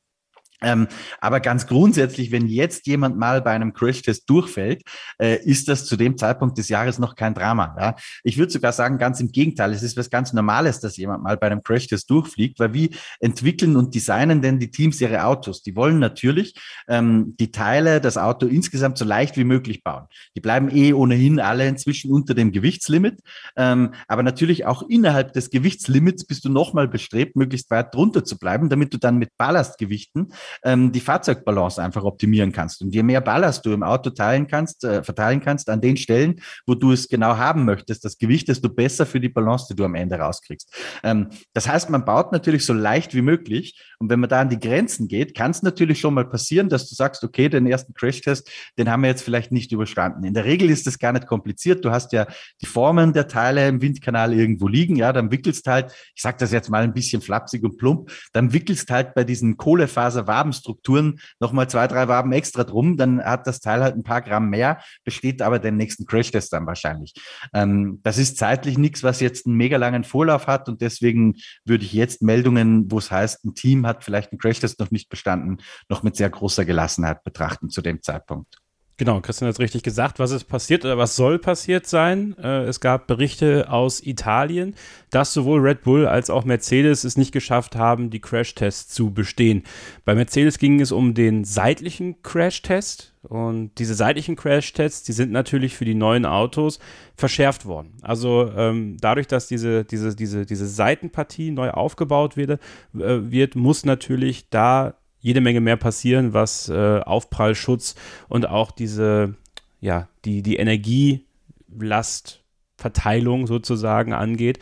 Ähm, 0.62 0.88
aber 1.20 1.40
ganz 1.40 1.66
grundsätzlich, 1.66 2.32
wenn 2.32 2.46
jetzt 2.46 2.86
jemand 2.86 3.16
mal 3.16 3.42
bei 3.42 3.52
einem 3.52 3.72
Crash-Test 3.72 4.28
durchfällt, 4.28 4.82
äh, 5.18 5.42
ist 5.44 5.68
das 5.68 5.86
zu 5.86 5.96
dem 5.96 6.18
Zeitpunkt 6.18 6.58
des 6.58 6.68
Jahres 6.68 6.98
noch 6.98 7.14
kein 7.14 7.34
Drama. 7.34 7.74
Ja? 7.78 7.96
Ich 8.24 8.38
würde 8.38 8.52
sogar 8.52 8.72
sagen, 8.72 8.98
ganz 8.98 9.20
im 9.20 9.32
Gegenteil, 9.32 9.72
es 9.72 9.82
ist 9.82 9.96
was 9.96 10.10
ganz 10.10 10.32
Normales, 10.32 10.80
dass 10.80 10.96
jemand 10.96 11.22
mal 11.22 11.36
bei 11.36 11.46
einem 11.46 11.62
Crash-Test 11.62 12.10
durchfliegt, 12.10 12.58
weil 12.58 12.74
wie 12.74 12.90
entwickeln 13.20 13.76
und 13.76 13.94
designen 13.94 14.42
denn 14.42 14.58
die 14.58 14.70
Teams 14.70 15.00
ihre 15.00 15.24
Autos? 15.24 15.62
Die 15.62 15.76
wollen 15.76 15.98
natürlich 15.98 16.54
ähm, 16.88 17.34
die 17.38 17.50
Teile, 17.50 18.00
das 18.00 18.18
Auto 18.18 18.46
insgesamt 18.46 18.98
so 18.98 19.04
leicht 19.04 19.36
wie 19.36 19.44
möglich 19.44 19.82
bauen. 19.82 20.06
Die 20.36 20.40
bleiben 20.40 20.70
eh 20.74 20.92
ohnehin 20.92 21.40
alle 21.40 21.66
inzwischen 21.66 22.12
unter 22.12 22.34
dem 22.34 22.52
Gewichtslimit, 22.52 23.20
ähm, 23.56 23.94
aber 24.08 24.22
natürlich 24.22 24.66
auch 24.66 24.82
innerhalb 24.88 25.32
des 25.32 25.50
Gewichtslimits 25.50 26.26
bist 26.26 26.44
du 26.44 26.48
nochmal 26.48 26.88
bestrebt, 26.88 27.36
möglichst 27.36 27.70
weit 27.70 27.94
drunter 27.94 28.24
zu 28.24 28.38
bleiben, 28.38 28.68
damit 28.68 28.92
du 28.92 28.98
dann 28.98 29.18
mit 29.18 29.36
Ballastgewichten 29.36 30.32
ähm, 30.64 30.92
die 30.92 31.00
Fahrzeugbalance 31.00 31.82
einfach 31.82 32.04
optimieren 32.04 32.52
kannst. 32.52 32.82
Und 32.82 32.94
je 32.94 33.02
mehr 33.02 33.20
Ballast 33.20 33.64
du 33.64 33.72
im 33.72 33.82
Auto 33.82 34.10
teilen 34.10 34.46
kannst, 34.46 34.84
äh, 34.84 35.02
verteilen 35.02 35.40
kannst 35.40 35.68
an 35.68 35.80
den 35.80 35.96
Stellen, 35.96 36.40
wo 36.66 36.74
du 36.74 36.92
es 36.92 37.08
genau 37.08 37.36
haben 37.36 37.64
möchtest, 37.64 38.04
das 38.04 38.18
Gewicht, 38.18 38.48
desto 38.48 38.68
besser 38.68 39.06
für 39.06 39.20
die 39.20 39.28
Balance, 39.28 39.66
die 39.70 39.76
du 39.76 39.84
am 39.84 39.94
Ende 39.94 40.16
rauskriegst. 40.16 40.72
Ähm, 41.02 41.28
das 41.52 41.68
heißt, 41.68 41.90
man 41.90 42.04
baut 42.04 42.32
natürlich 42.32 42.64
so 42.64 42.72
leicht 42.72 43.14
wie 43.14 43.22
möglich. 43.22 43.80
Und 43.98 44.08
wenn 44.10 44.20
man 44.20 44.30
da 44.30 44.40
an 44.40 44.48
die 44.48 44.58
Grenzen 44.58 45.08
geht, 45.08 45.36
kann 45.36 45.50
es 45.50 45.62
natürlich 45.62 46.00
schon 46.00 46.14
mal 46.14 46.24
passieren, 46.24 46.68
dass 46.68 46.88
du 46.88 46.94
sagst, 46.94 47.22
okay, 47.22 47.48
den 47.48 47.66
ersten 47.66 47.94
Crashtest, 47.94 48.50
den 48.78 48.90
haben 48.90 49.02
wir 49.02 49.08
jetzt 49.08 49.22
vielleicht 49.22 49.52
nicht 49.52 49.72
überstanden. 49.72 50.24
In 50.24 50.34
der 50.34 50.44
Regel 50.44 50.70
ist 50.70 50.86
das 50.86 50.98
gar 50.98 51.12
nicht 51.12 51.26
kompliziert. 51.26 51.84
Du 51.84 51.90
hast 51.90 52.12
ja 52.12 52.26
die 52.60 52.66
Formen 52.66 53.12
der 53.12 53.28
Teile 53.28 53.68
im 53.68 53.82
Windkanal 53.82 54.32
irgendwo 54.32 54.68
liegen. 54.68 54.96
Ja, 54.96 55.12
dann 55.12 55.30
wickelst 55.30 55.66
halt, 55.66 55.92
ich 56.14 56.22
sage 56.22 56.38
das 56.40 56.52
jetzt 56.52 56.70
mal 56.70 56.82
ein 56.82 56.94
bisschen 56.94 57.22
flapsig 57.22 57.62
und 57.62 57.76
plump, 57.76 58.10
dann 58.32 58.52
wickelst 58.52 58.90
halt 58.90 59.14
bei 59.14 59.24
diesen 59.24 59.56
Kohlefaser 59.56 60.26
Wabenstrukturen 60.40 61.20
nochmal 61.38 61.68
zwei, 61.68 61.86
drei 61.86 62.08
Waben 62.08 62.32
extra 62.32 62.64
drum, 62.64 62.96
dann 62.96 63.22
hat 63.22 63.46
das 63.46 63.60
Teil 63.60 63.82
halt 63.82 63.96
ein 63.96 64.02
paar 64.02 64.22
Gramm 64.22 64.48
mehr, 64.48 64.80
besteht 65.04 65.42
aber 65.42 65.58
den 65.58 65.76
nächsten 65.76 66.06
Crashtest 66.06 66.52
dann 66.52 66.66
wahrscheinlich. 66.66 67.14
Ähm, 67.52 68.00
das 68.02 68.18
ist 68.18 68.38
zeitlich 68.38 68.78
nichts, 68.78 69.02
was 69.02 69.20
jetzt 69.20 69.46
einen 69.46 69.56
mega 69.56 69.76
langen 69.76 70.04
Vorlauf 70.04 70.46
hat 70.46 70.68
und 70.68 70.80
deswegen 70.80 71.36
würde 71.64 71.84
ich 71.84 71.92
jetzt 71.92 72.22
Meldungen, 72.22 72.90
wo 72.90 72.98
es 72.98 73.10
heißt, 73.10 73.44
ein 73.44 73.54
Team 73.54 73.86
hat 73.86 74.04
vielleicht 74.04 74.32
einen 74.32 74.38
Crashtest 74.38 74.80
noch 74.80 74.90
nicht 74.90 75.08
bestanden, 75.08 75.58
noch 75.88 76.02
mit 76.02 76.16
sehr 76.16 76.30
großer 76.30 76.64
Gelassenheit 76.64 77.22
betrachten 77.22 77.70
zu 77.70 77.82
dem 77.82 78.02
Zeitpunkt. 78.02 78.59
Genau, 79.00 79.18
Christian 79.22 79.48
hat 79.48 79.54
es 79.54 79.60
richtig 79.60 79.82
gesagt, 79.82 80.18
was 80.18 80.30
ist 80.30 80.44
passiert 80.44 80.84
oder 80.84 80.98
was 80.98 81.16
soll 81.16 81.38
passiert 81.38 81.86
sein. 81.86 82.36
Äh, 82.36 82.64
es 82.64 82.80
gab 82.80 83.06
Berichte 83.06 83.72
aus 83.72 84.04
Italien, 84.04 84.74
dass 85.08 85.32
sowohl 85.32 85.60
Red 85.60 85.84
Bull 85.84 86.06
als 86.06 86.28
auch 86.28 86.44
Mercedes 86.44 87.04
es 87.04 87.16
nicht 87.16 87.32
geschafft 87.32 87.76
haben, 87.76 88.10
die 88.10 88.20
Crashtests 88.20 88.92
zu 88.92 89.10
bestehen. 89.10 89.62
Bei 90.04 90.14
Mercedes 90.14 90.58
ging 90.58 90.82
es 90.82 90.92
um 90.92 91.14
den 91.14 91.44
seitlichen 91.44 92.20
Crashtest 92.20 93.14
und 93.22 93.70
diese 93.78 93.94
seitlichen 93.94 94.36
Crashtests, 94.36 95.02
die 95.04 95.12
sind 95.12 95.32
natürlich 95.32 95.76
für 95.76 95.86
die 95.86 95.94
neuen 95.94 96.26
Autos 96.26 96.78
verschärft 97.16 97.64
worden. 97.64 97.94
Also 98.02 98.52
ähm, 98.54 98.98
dadurch, 99.00 99.28
dass 99.28 99.46
diese, 99.46 99.82
diese, 99.84 100.14
diese, 100.14 100.44
diese 100.44 100.66
Seitenpartie 100.66 101.52
neu 101.52 101.70
aufgebaut 101.70 102.36
wird, 102.36 102.50
äh, 102.50 102.58
wird, 102.94 103.56
muss 103.56 103.86
natürlich 103.86 104.50
da 104.50 104.99
jede 105.20 105.40
Menge 105.40 105.60
mehr 105.60 105.76
passieren, 105.76 106.32
was 106.32 106.68
äh, 106.68 107.00
Aufprallschutz 107.00 107.94
und 108.28 108.48
auch 108.48 108.70
diese, 108.70 109.34
ja, 109.80 110.08
die, 110.24 110.42
die 110.42 110.56
Energielastverteilung 110.56 113.46
sozusagen 113.46 114.12
angeht. 114.12 114.58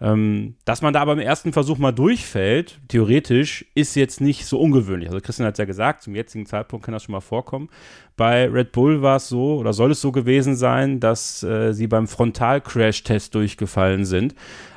Ähm, 0.00 0.56
dass 0.64 0.82
man 0.82 0.92
da 0.92 1.00
aber 1.00 1.12
im 1.12 1.20
ersten 1.20 1.52
Versuch 1.52 1.78
mal 1.78 1.92
durchfällt, 1.92 2.80
theoretisch, 2.88 3.64
ist 3.74 3.94
jetzt 3.94 4.20
nicht 4.20 4.44
so 4.44 4.58
ungewöhnlich. 4.58 5.08
Also 5.08 5.20
Christian 5.20 5.46
hat 5.46 5.54
es 5.54 5.58
ja 5.58 5.64
gesagt, 5.64 6.02
zum 6.02 6.16
jetzigen 6.16 6.46
Zeitpunkt 6.46 6.84
kann 6.84 6.92
das 6.92 7.04
schon 7.04 7.12
mal 7.12 7.20
vorkommen. 7.20 7.68
Bei 8.16 8.48
Red 8.48 8.72
Bull 8.72 9.02
war 9.02 9.16
es 9.16 9.28
so, 9.28 9.56
oder 9.56 9.72
soll 9.72 9.92
es 9.92 10.00
so 10.00 10.10
gewesen 10.10 10.56
sein, 10.56 10.98
dass 10.98 11.44
äh, 11.44 11.72
sie 11.72 11.86
beim 11.86 12.08
Frontal-Crash-Test 12.08 13.34
durchgefallen 13.34 14.04
sind. 14.04 14.34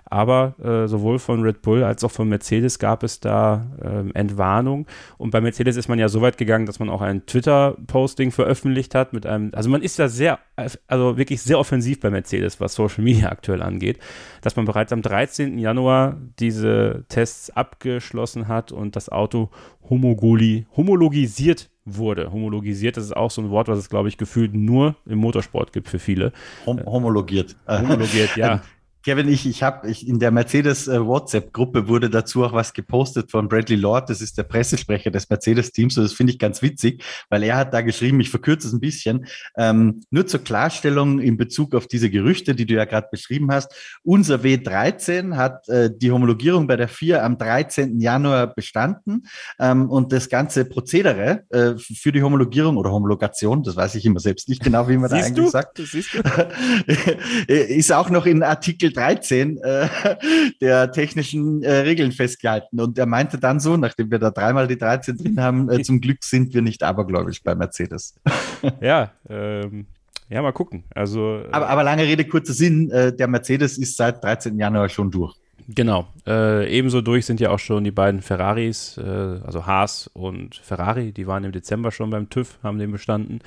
Aber 0.10 0.56
äh, 0.64 0.88
sowohl 0.88 1.20
von 1.20 1.42
Red 1.44 1.62
Bull 1.62 1.84
als 1.84 2.04
auch 2.04 2.12
von 2.12 2.30
Mercedes 2.30 2.80
gab 2.80 3.04
es 3.04 3.20
da 3.20 3.68
äh, 3.82 4.10
Entwarnung. 4.18 4.88
Und 5.18 5.32
bei 5.32 5.42
Mercedes 5.42 5.76
ist 5.76 5.90
man 5.90 6.00
ja 6.00 6.08
so 6.08 6.22
weit 6.22 6.38
gegangen, 6.38 6.66
dass 6.66 6.80
man 6.80 6.90
auch 6.90 7.02
ein 7.02 7.26
Twitter-Posting 7.26 8.32
veröffentlicht 8.32 8.96
hat 8.96 9.14
mit 9.14 9.26
einem, 9.26 9.52
also 9.54 9.70
man 9.70 9.82
ist 9.82 10.00
da 10.00 10.08
sehr, 10.08 10.40
also 10.88 11.18
wirklich 11.18 11.42
sehr 11.42 11.60
offensiv 11.60 12.00
bei 12.00 12.10
Mercedes, 12.10 12.62
was 12.62 12.74
Social 12.74 13.04
Media 13.04 13.30
aktuell 13.30 13.62
angeht, 13.62 14.00
dass 14.42 14.56
man 14.56 14.66
bereits 14.66 14.94
am 14.94 15.02
13. 15.02 15.60
Januar 15.60 16.18
diese 16.40 17.06
Tests 17.10 17.50
abgeschlossen 17.50 18.48
hat 18.48 18.72
und 18.72 18.96
das 18.96 19.10
Auto 19.10 19.50
homologisiert 19.90 21.70
wurde. 21.86 22.32
Homologisiert, 22.32 22.98
das 22.98 23.06
ist 23.06 23.16
auch 23.16 23.32
so 23.32 23.42
ein 23.42 23.50
Wort, 23.50 23.68
was 23.68 23.80
es, 23.80 23.90
glaube 23.90 24.10
ich, 24.10 24.18
gefühlt 24.18 24.54
nur 24.54 24.96
im 25.06 25.20
Motorsport 25.20 25.74
gibt 25.74 25.88
für 25.88 26.00
viele. 26.00 26.34
Hom 26.66 26.84
homologiert. 26.86 27.56
Homologiert, 27.68 28.36
ja. 28.36 28.62
Kevin, 29.08 29.30
ich, 29.30 29.48
ich 29.48 29.64
habe 29.64 29.90
ich, 29.90 30.06
in 30.06 30.20
der 30.20 30.32
Mercedes 30.32 30.90
äh, 30.90 31.00
WhatsApp-Gruppe 31.00 31.88
wurde 31.88 32.10
dazu 32.10 32.44
auch 32.44 32.52
was 32.52 32.74
gepostet 32.74 33.32
von 33.32 33.48
Bradley 33.48 33.78
Lord, 33.78 34.10
das 34.10 34.20
ist 34.20 34.38
der 34.38 34.44
Pressesprecher 34.44 35.12
des 35.12 35.30
Mercedes-Teams 35.30 35.98
und 35.98 36.04
das 36.04 36.12
finde 36.12 36.34
ich 36.34 36.40
ganz 36.40 36.62
witzig, 36.62 37.02
weil 37.30 37.42
er 37.44 37.56
hat 37.56 37.74
da 37.74 37.80
geschrieben, 37.80 38.20
ich 38.20 38.30
verkürze 38.30 38.68
es 38.68 38.74
ein 38.74 38.82
bisschen, 38.82 39.26
ähm, 39.56 40.02
nur 40.12 40.28
zur 40.28 40.44
Klarstellung 40.44 41.20
in 41.20 41.38
Bezug 41.38 41.74
auf 41.74 41.88
diese 41.88 42.10
Gerüchte, 42.10 42.54
die 42.54 42.66
du 42.66 42.74
ja 42.74 42.84
gerade 42.84 43.08
beschrieben 43.10 43.50
hast. 43.50 43.74
Unser 44.04 44.40
W13 44.40 45.38
hat 45.38 45.70
äh, 45.70 45.90
die 45.90 46.12
Homologierung 46.12 46.68
bei 46.68 46.76
der 46.76 46.90
4 46.90 47.24
am 47.24 47.38
13. 47.38 48.02
Januar 48.02 48.48
bestanden 48.48 49.26
ähm, 49.58 49.90
und 49.90 50.12
das 50.12 50.28
ganze 50.28 50.66
Prozedere 50.66 51.46
äh, 51.52 51.76
für 51.78 52.12
die 52.12 52.24
Homologierung 52.24 52.76
oder 52.76 52.92
Homologation, 52.92 53.64
das 53.64 53.78
weiß 53.78 53.96
ich 53.96 54.06
immer 54.06 54.20
selbst 54.20 54.50
nicht 54.50 54.62
genau, 54.62 54.90
wie 54.90 54.98
man 54.98 55.10
da 55.10 55.16
eigentlich 55.24 55.46
du? 55.46 55.50
sagt, 55.50 55.80
ist 57.48 57.94
auch 57.94 58.10
noch 58.10 58.26
in 58.26 58.44
Artikel 58.44 58.92
13 58.98 59.58
äh, 59.58 59.88
der 60.62 60.92
technischen 60.92 61.63
äh, 61.63 61.72
Regeln 61.72 62.12
festgehalten. 62.12 62.80
Und 62.80 62.98
er 62.98 63.06
meinte 63.06 63.38
dann 63.38 63.60
so, 63.60 63.77
nachdem 63.77 64.12
wir 64.12 64.20
da 64.20 64.32
dreimal 64.32 64.68
die 64.68 64.77
13 64.77 65.18
drin 65.18 65.42
haben, 65.42 65.70
äh, 65.70 65.82
zum 65.84 66.01
Glück 66.01 66.24
sind 66.24 66.54
wir 66.54 66.62
nicht 66.62 66.84
abergläubisch 66.84 67.44
bei 67.44 67.56
Mercedes. 67.56 68.16
ja, 68.82 69.12
ähm, 69.30 69.86
ja, 70.30 70.42
mal 70.42 70.51
gucken. 70.51 70.84
Also, 70.94 71.38
äh, 71.38 71.48
aber, 71.51 71.70
aber 71.70 71.84
lange 71.84 72.04
Rede, 72.04 72.25
kurzer 72.25 72.54
Sinn, 72.54 72.89
äh, 72.92 73.16
der 73.16 73.27
Mercedes 73.27 73.77
ist 73.77 73.96
seit 73.96 74.24
13. 74.24 74.58
Januar 74.58 74.89
schon 74.89 75.12
durch. 75.12 75.36
Genau. 75.70 76.08
Äh, 76.25 76.70
ebenso 76.72 77.01
durch 77.01 77.25
sind 77.25 77.39
ja 77.39 77.50
auch 77.50 77.60
schon 77.60 77.84
die 77.84 77.92
beiden 77.92 78.22
Ferraris, 78.22 78.98
äh, 78.98 79.01
also 79.01 79.66
Haas 79.66 80.10
und 80.13 80.56
Ferrari, 80.56 81.12
die 81.12 81.27
waren 81.27 81.44
im 81.44 81.51
Dezember 81.51 81.92
schon 81.92 82.10
beim 82.10 82.30
TÜV, 82.30 82.58
haben 82.63 82.80
den 82.80 82.92
bestanden. 82.92 83.39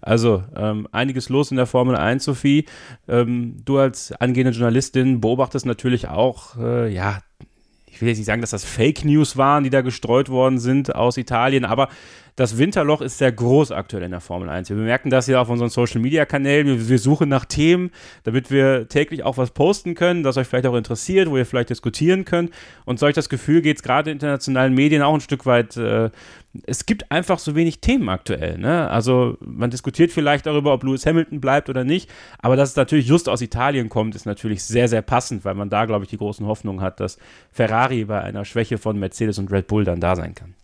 Also 0.00 0.44
ähm, 0.54 0.88
einiges 0.92 1.28
los 1.28 1.50
in 1.50 1.56
der 1.56 1.66
Formel 1.66 1.96
1, 1.96 2.24
Sophie. 2.24 2.66
Ähm, 3.08 3.56
du 3.64 3.78
als 3.78 4.12
angehende 4.12 4.52
Journalistin 4.52 5.20
beobachtest 5.20 5.66
natürlich 5.66 6.08
auch, 6.08 6.56
äh, 6.58 6.92
ja, 6.92 7.20
ich 7.86 8.00
will 8.02 8.08
jetzt 8.08 8.18
nicht 8.18 8.26
sagen, 8.26 8.42
dass 8.42 8.50
das 8.50 8.64
Fake 8.64 9.04
News 9.04 9.36
waren, 9.36 9.64
die 9.64 9.70
da 9.70 9.80
gestreut 9.80 10.28
worden 10.28 10.58
sind 10.58 10.94
aus 10.94 11.16
Italien, 11.16 11.64
aber 11.64 11.88
das 12.36 12.58
Winterloch 12.58 13.00
ist 13.00 13.16
sehr 13.16 13.32
groß 13.32 13.72
aktuell 13.72 14.02
in 14.02 14.10
der 14.10 14.20
Formel 14.20 14.50
1. 14.50 14.68
Wir 14.68 14.76
bemerken 14.76 15.08
das 15.08 15.26
ja 15.26 15.40
auf 15.40 15.48
unseren 15.48 15.70
Social 15.70 16.02
Media 16.02 16.26
Kanälen. 16.26 16.66
Wir, 16.66 16.88
wir, 16.88 16.98
suchen 16.98 17.30
nach 17.30 17.46
Themen, 17.46 17.90
damit 18.24 18.50
wir 18.50 18.88
täglich 18.88 19.22
auch 19.22 19.38
was 19.38 19.52
posten 19.52 19.94
können, 19.94 20.22
das 20.22 20.36
euch 20.36 20.46
vielleicht 20.46 20.66
auch 20.66 20.74
interessiert, 20.74 21.30
wo 21.30 21.38
ihr 21.38 21.46
vielleicht 21.46 21.70
diskutieren 21.70 22.26
könnt. 22.26 22.50
Und 22.84 22.98
solch 22.98 23.14
das 23.14 23.30
Gefühl 23.30 23.62
geht 23.62 23.78
es 23.78 23.82
gerade 23.82 24.10
in 24.10 24.16
internationalen 24.16 24.74
Medien 24.74 25.00
auch 25.00 25.14
ein 25.14 25.22
Stück 25.22 25.46
weit. 25.46 25.78
Äh, 25.78 26.10
es 26.66 26.84
gibt 26.84 27.10
einfach 27.10 27.38
so 27.38 27.54
wenig 27.54 27.80
Themen 27.80 28.08
aktuell. 28.10 28.58
Ne? 28.58 28.88
Also 28.90 29.38
man 29.40 29.70
diskutiert 29.70 30.12
vielleicht 30.12 30.44
darüber, 30.44 30.74
ob 30.74 30.84
Lewis 30.84 31.06
Hamilton 31.06 31.40
bleibt 31.40 31.70
oder 31.70 31.84
nicht. 31.84 32.10
Aber 32.38 32.56
dass 32.56 32.70
es 32.70 32.76
natürlich 32.76 33.06
just 33.06 33.30
aus 33.30 33.40
Italien 33.40 33.88
kommt, 33.88 34.14
ist 34.14 34.26
natürlich 34.26 34.62
sehr, 34.62 34.88
sehr 34.88 35.02
passend, 35.02 35.46
weil 35.46 35.54
man 35.54 35.70
da, 35.70 35.86
glaube 35.86 36.04
ich, 36.04 36.10
die 36.10 36.18
großen 36.18 36.46
Hoffnungen 36.46 36.82
hat, 36.82 37.00
dass 37.00 37.18
Ferrari 37.50 38.04
bei 38.04 38.20
einer 38.20 38.44
Schwäche 38.44 38.76
von 38.76 38.98
Mercedes 38.98 39.38
und 39.38 39.50
Red 39.50 39.68
Bull 39.68 39.84
dann 39.84 40.00
da 40.00 40.16
sein 40.16 40.34
kann 40.34 40.54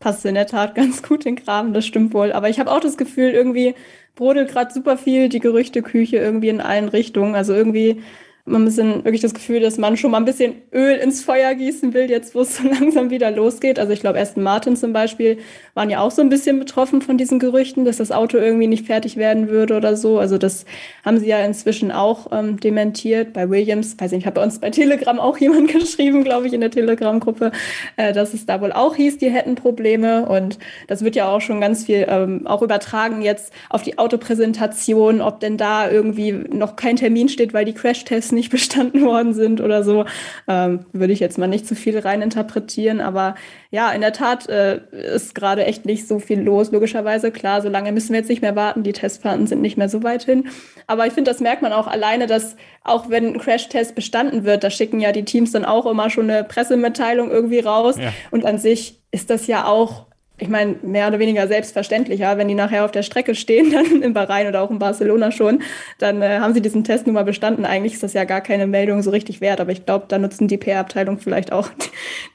passt 0.00 0.24
in 0.26 0.34
der 0.34 0.46
Tat 0.46 0.74
ganz 0.76 1.02
gut 1.02 1.26
in 1.26 1.36
Kram, 1.36 1.72
das 1.72 1.86
stimmt 1.86 2.12
wohl. 2.14 2.32
Aber 2.32 2.48
ich 2.48 2.58
habe 2.58 2.70
auch 2.72 2.80
das 2.80 2.96
Gefühl, 2.96 3.30
irgendwie 3.30 3.74
brodelt 4.16 4.50
gerade 4.50 4.72
super 4.72 4.96
viel 4.98 5.28
die 5.28 5.40
Gerüchteküche 5.40 6.16
irgendwie 6.18 6.48
in 6.48 6.60
allen 6.60 6.88
Richtungen. 6.88 7.34
Also 7.36 7.54
irgendwie 7.54 8.02
man 8.50 8.62
ein 8.62 8.64
bisschen 8.64 9.04
wirklich 9.04 9.20
das 9.20 9.34
Gefühl, 9.34 9.60
dass 9.60 9.78
man 9.78 9.96
schon 9.96 10.10
mal 10.10 10.18
ein 10.18 10.24
bisschen 10.24 10.54
Öl 10.72 10.96
ins 10.96 11.22
Feuer 11.22 11.54
gießen 11.54 11.94
will, 11.94 12.10
jetzt 12.10 12.34
wo 12.34 12.40
es 12.40 12.56
so 12.58 12.68
langsam 12.68 13.10
wieder 13.10 13.30
losgeht. 13.30 13.78
Also 13.78 13.92
ich 13.92 14.00
glaube, 14.00 14.18
Aston 14.18 14.42
Martin 14.42 14.76
zum 14.76 14.92
Beispiel 14.92 15.38
waren 15.74 15.90
ja 15.90 16.00
auch 16.00 16.10
so 16.10 16.22
ein 16.22 16.28
bisschen 16.28 16.58
betroffen 16.58 17.02
von 17.02 17.16
diesen 17.16 17.38
Gerüchten, 17.38 17.84
dass 17.84 17.98
das 17.98 18.12
Auto 18.12 18.38
irgendwie 18.38 18.66
nicht 18.66 18.86
fertig 18.86 19.16
werden 19.16 19.48
würde 19.48 19.76
oder 19.76 19.96
so. 19.96 20.18
Also 20.18 20.38
das 20.38 20.64
haben 21.04 21.18
sie 21.18 21.26
ja 21.26 21.44
inzwischen 21.44 21.92
auch 21.92 22.28
ähm, 22.32 22.58
dementiert. 22.58 23.32
Bei 23.32 23.48
Williams, 23.48 23.96
weiß 23.98 24.12
nicht, 24.12 24.20
ich 24.20 24.26
habe 24.26 24.34
bei 24.34 24.42
uns 24.42 24.58
bei 24.58 24.70
Telegram 24.70 25.18
auch 25.18 25.38
jemand 25.38 25.68
geschrieben, 25.72 26.24
glaube 26.24 26.46
ich, 26.46 26.52
in 26.52 26.60
der 26.60 26.70
Telegram-Gruppe, 26.70 27.52
äh, 27.96 28.12
dass 28.12 28.34
es 28.34 28.46
da 28.46 28.60
wohl 28.60 28.72
auch 28.72 28.96
hieß, 28.96 29.18
die 29.18 29.30
hätten 29.30 29.54
Probleme. 29.54 30.26
Und 30.28 30.58
das 30.88 31.04
wird 31.04 31.16
ja 31.16 31.28
auch 31.28 31.40
schon 31.40 31.60
ganz 31.60 31.84
viel 31.84 32.06
ähm, 32.08 32.46
auch 32.46 32.62
übertragen 32.62 33.22
jetzt 33.22 33.52
auf 33.68 33.82
die 33.82 33.98
Autopräsentation, 33.98 35.20
ob 35.20 35.40
denn 35.40 35.56
da 35.56 35.90
irgendwie 35.90 36.32
noch 36.32 36.76
kein 36.76 36.96
Termin 36.96 37.28
steht, 37.28 37.54
weil 37.54 37.64
die 37.64 37.74
Crash-Tests 37.74 38.32
nicht 38.32 38.39
bestanden 38.48 39.02
worden 39.04 39.34
sind 39.34 39.60
oder 39.60 39.84
so. 39.84 40.06
Ähm, 40.48 40.86
würde 40.92 41.12
ich 41.12 41.20
jetzt 41.20 41.38
mal 41.38 41.46
nicht 41.46 41.66
zu 41.66 41.74
viel 41.74 41.98
reininterpretieren. 41.98 43.00
Aber 43.00 43.34
ja, 43.70 43.90
in 43.92 44.00
der 44.00 44.12
Tat 44.12 44.48
äh, 44.48 44.80
ist 45.14 45.34
gerade 45.34 45.64
echt 45.66 45.84
nicht 45.84 46.08
so 46.08 46.18
viel 46.18 46.40
los, 46.40 46.72
logischerweise. 46.72 47.30
Klar, 47.30 47.60
so 47.60 47.68
lange 47.68 47.92
müssen 47.92 48.10
wir 48.10 48.20
jetzt 48.20 48.28
nicht 48.28 48.42
mehr 48.42 48.56
warten. 48.56 48.82
Die 48.82 48.92
Testfahrten 48.92 49.46
sind 49.46 49.60
nicht 49.60 49.76
mehr 49.76 49.88
so 49.88 50.02
weit 50.02 50.22
hin. 50.22 50.48
Aber 50.86 51.06
ich 51.06 51.12
finde, 51.12 51.30
das 51.30 51.40
merkt 51.40 51.62
man 51.62 51.72
auch 51.72 51.86
alleine, 51.86 52.26
dass 52.26 52.56
auch 52.82 53.10
wenn 53.10 53.26
ein 53.34 53.38
Crash-Test 53.38 53.94
bestanden 53.94 54.44
wird, 54.44 54.64
da 54.64 54.70
schicken 54.70 55.00
ja 55.00 55.12
die 55.12 55.24
Teams 55.24 55.52
dann 55.52 55.64
auch 55.64 55.86
immer 55.86 56.08
schon 56.08 56.30
eine 56.30 56.44
Pressemitteilung 56.44 57.30
irgendwie 57.30 57.60
raus. 57.60 57.96
Ja. 57.98 58.12
Und 58.30 58.46
an 58.46 58.58
sich 58.58 59.00
ist 59.10 59.30
das 59.30 59.46
ja 59.46 59.66
auch 59.66 60.06
ich 60.40 60.48
meine, 60.48 60.76
mehr 60.82 61.06
oder 61.08 61.18
weniger 61.18 61.46
selbstverständlicher, 61.46 62.38
wenn 62.38 62.48
die 62.48 62.54
nachher 62.54 62.84
auf 62.84 62.90
der 62.90 63.02
Strecke 63.02 63.34
stehen, 63.34 63.70
dann 63.72 64.02
in 64.02 64.12
Bahrain 64.12 64.46
oder 64.46 64.62
auch 64.62 64.70
in 64.70 64.78
Barcelona 64.78 65.30
schon, 65.30 65.62
dann 65.98 66.22
äh, 66.22 66.38
haben 66.40 66.54
sie 66.54 66.62
diesen 66.62 66.84
Test 66.84 67.06
nun 67.06 67.14
mal 67.14 67.24
bestanden. 67.24 67.64
Eigentlich 67.64 67.94
ist 67.94 68.02
das 68.02 68.14
ja 68.14 68.24
gar 68.24 68.40
keine 68.40 68.66
Meldung 68.66 69.02
so 69.02 69.10
richtig 69.10 69.40
wert, 69.40 69.60
aber 69.60 69.72
ich 69.72 69.84
glaube, 69.84 70.06
da 70.08 70.18
nutzen 70.18 70.48
die 70.48 70.56
PR-Abteilung 70.56 71.18
vielleicht 71.18 71.52
auch 71.52 71.70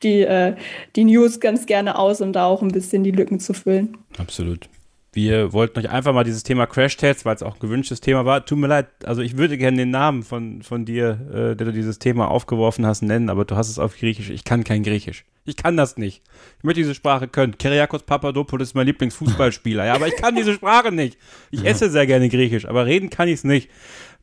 die, 0.03 0.21
äh, 0.21 0.55
die 0.95 1.03
News 1.03 1.39
ganz 1.39 1.65
gerne 1.65 1.97
aus, 1.97 2.21
um 2.21 2.31
da 2.31 2.45
auch 2.45 2.61
ein 2.61 2.71
bisschen 2.71 3.03
die 3.03 3.11
Lücken 3.11 3.39
zu 3.39 3.53
füllen. 3.53 3.97
Absolut. 4.17 4.69
Wir 5.11 5.53
wollten 5.53 5.79
euch 5.79 5.89
einfach 5.89 6.13
mal 6.13 6.25
dieses 6.25 6.43
Thema 6.43 6.65
Crash-Tests, 6.65 7.23
weil 7.23 7.35
es 7.35 7.41
auch 7.41 7.55
ein 7.55 7.59
gewünschtes 7.61 8.01
Thema 8.01 8.25
war. 8.25 8.45
Tut 8.45 8.57
mir 8.57 8.67
leid, 8.67 8.87
also 9.05 9.21
ich 9.21 9.37
würde 9.37 9.57
gerne 9.57 9.77
den 9.77 9.89
Namen 9.89 10.23
von, 10.23 10.61
von 10.61 10.83
dir, 10.83 11.19
äh, 11.29 11.55
der 11.55 11.67
du 11.67 11.71
dieses 11.71 11.99
Thema 11.99 12.29
aufgeworfen 12.29 12.85
hast, 12.85 13.01
nennen, 13.01 13.29
aber 13.29 13.45
du 13.45 13.55
hast 13.55 13.69
es 13.69 13.79
auf 13.79 13.97
Griechisch. 13.97 14.29
Ich 14.29 14.43
kann 14.43 14.65
kein 14.65 14.83
Griechisch. 14.83 15.23
Ich 15.45 15.55
kann 15.55 15.77
das 15.77 15.95
nicht. 15.97 16.23
Ich 16.57 16.63
möchte 16.63 16.81
diese 16.81 16.95
Sprache 16.95 17.27
können. 17.27 17.57
Kyriakos 17.57 18.03
Papadopoulos 18.03 18.69
ist 18.69 18.73
mein 18.73 18.87
Lieblingsfußballspieler, 18.87 19.85
ja, 19.85 19.93
aber 19.93 20.07
ich 20.07 20.15
kann 20.15 20.35
diese 20.35 20.53
Sprache 20.53 20.91
nicht. 20.91 21.19
Ich 21.51 21.63
esse 21.63 21.91
sehr 21.91 22.07
gerne 22.07 22.29
Griechisch, 22.29 22.67
aber 22.67 22.87
reden 22.87 23.11
kann 23.11 23.27
ich 23.27 23.35
es 23.35 23.43
nicht. 23.43 23.69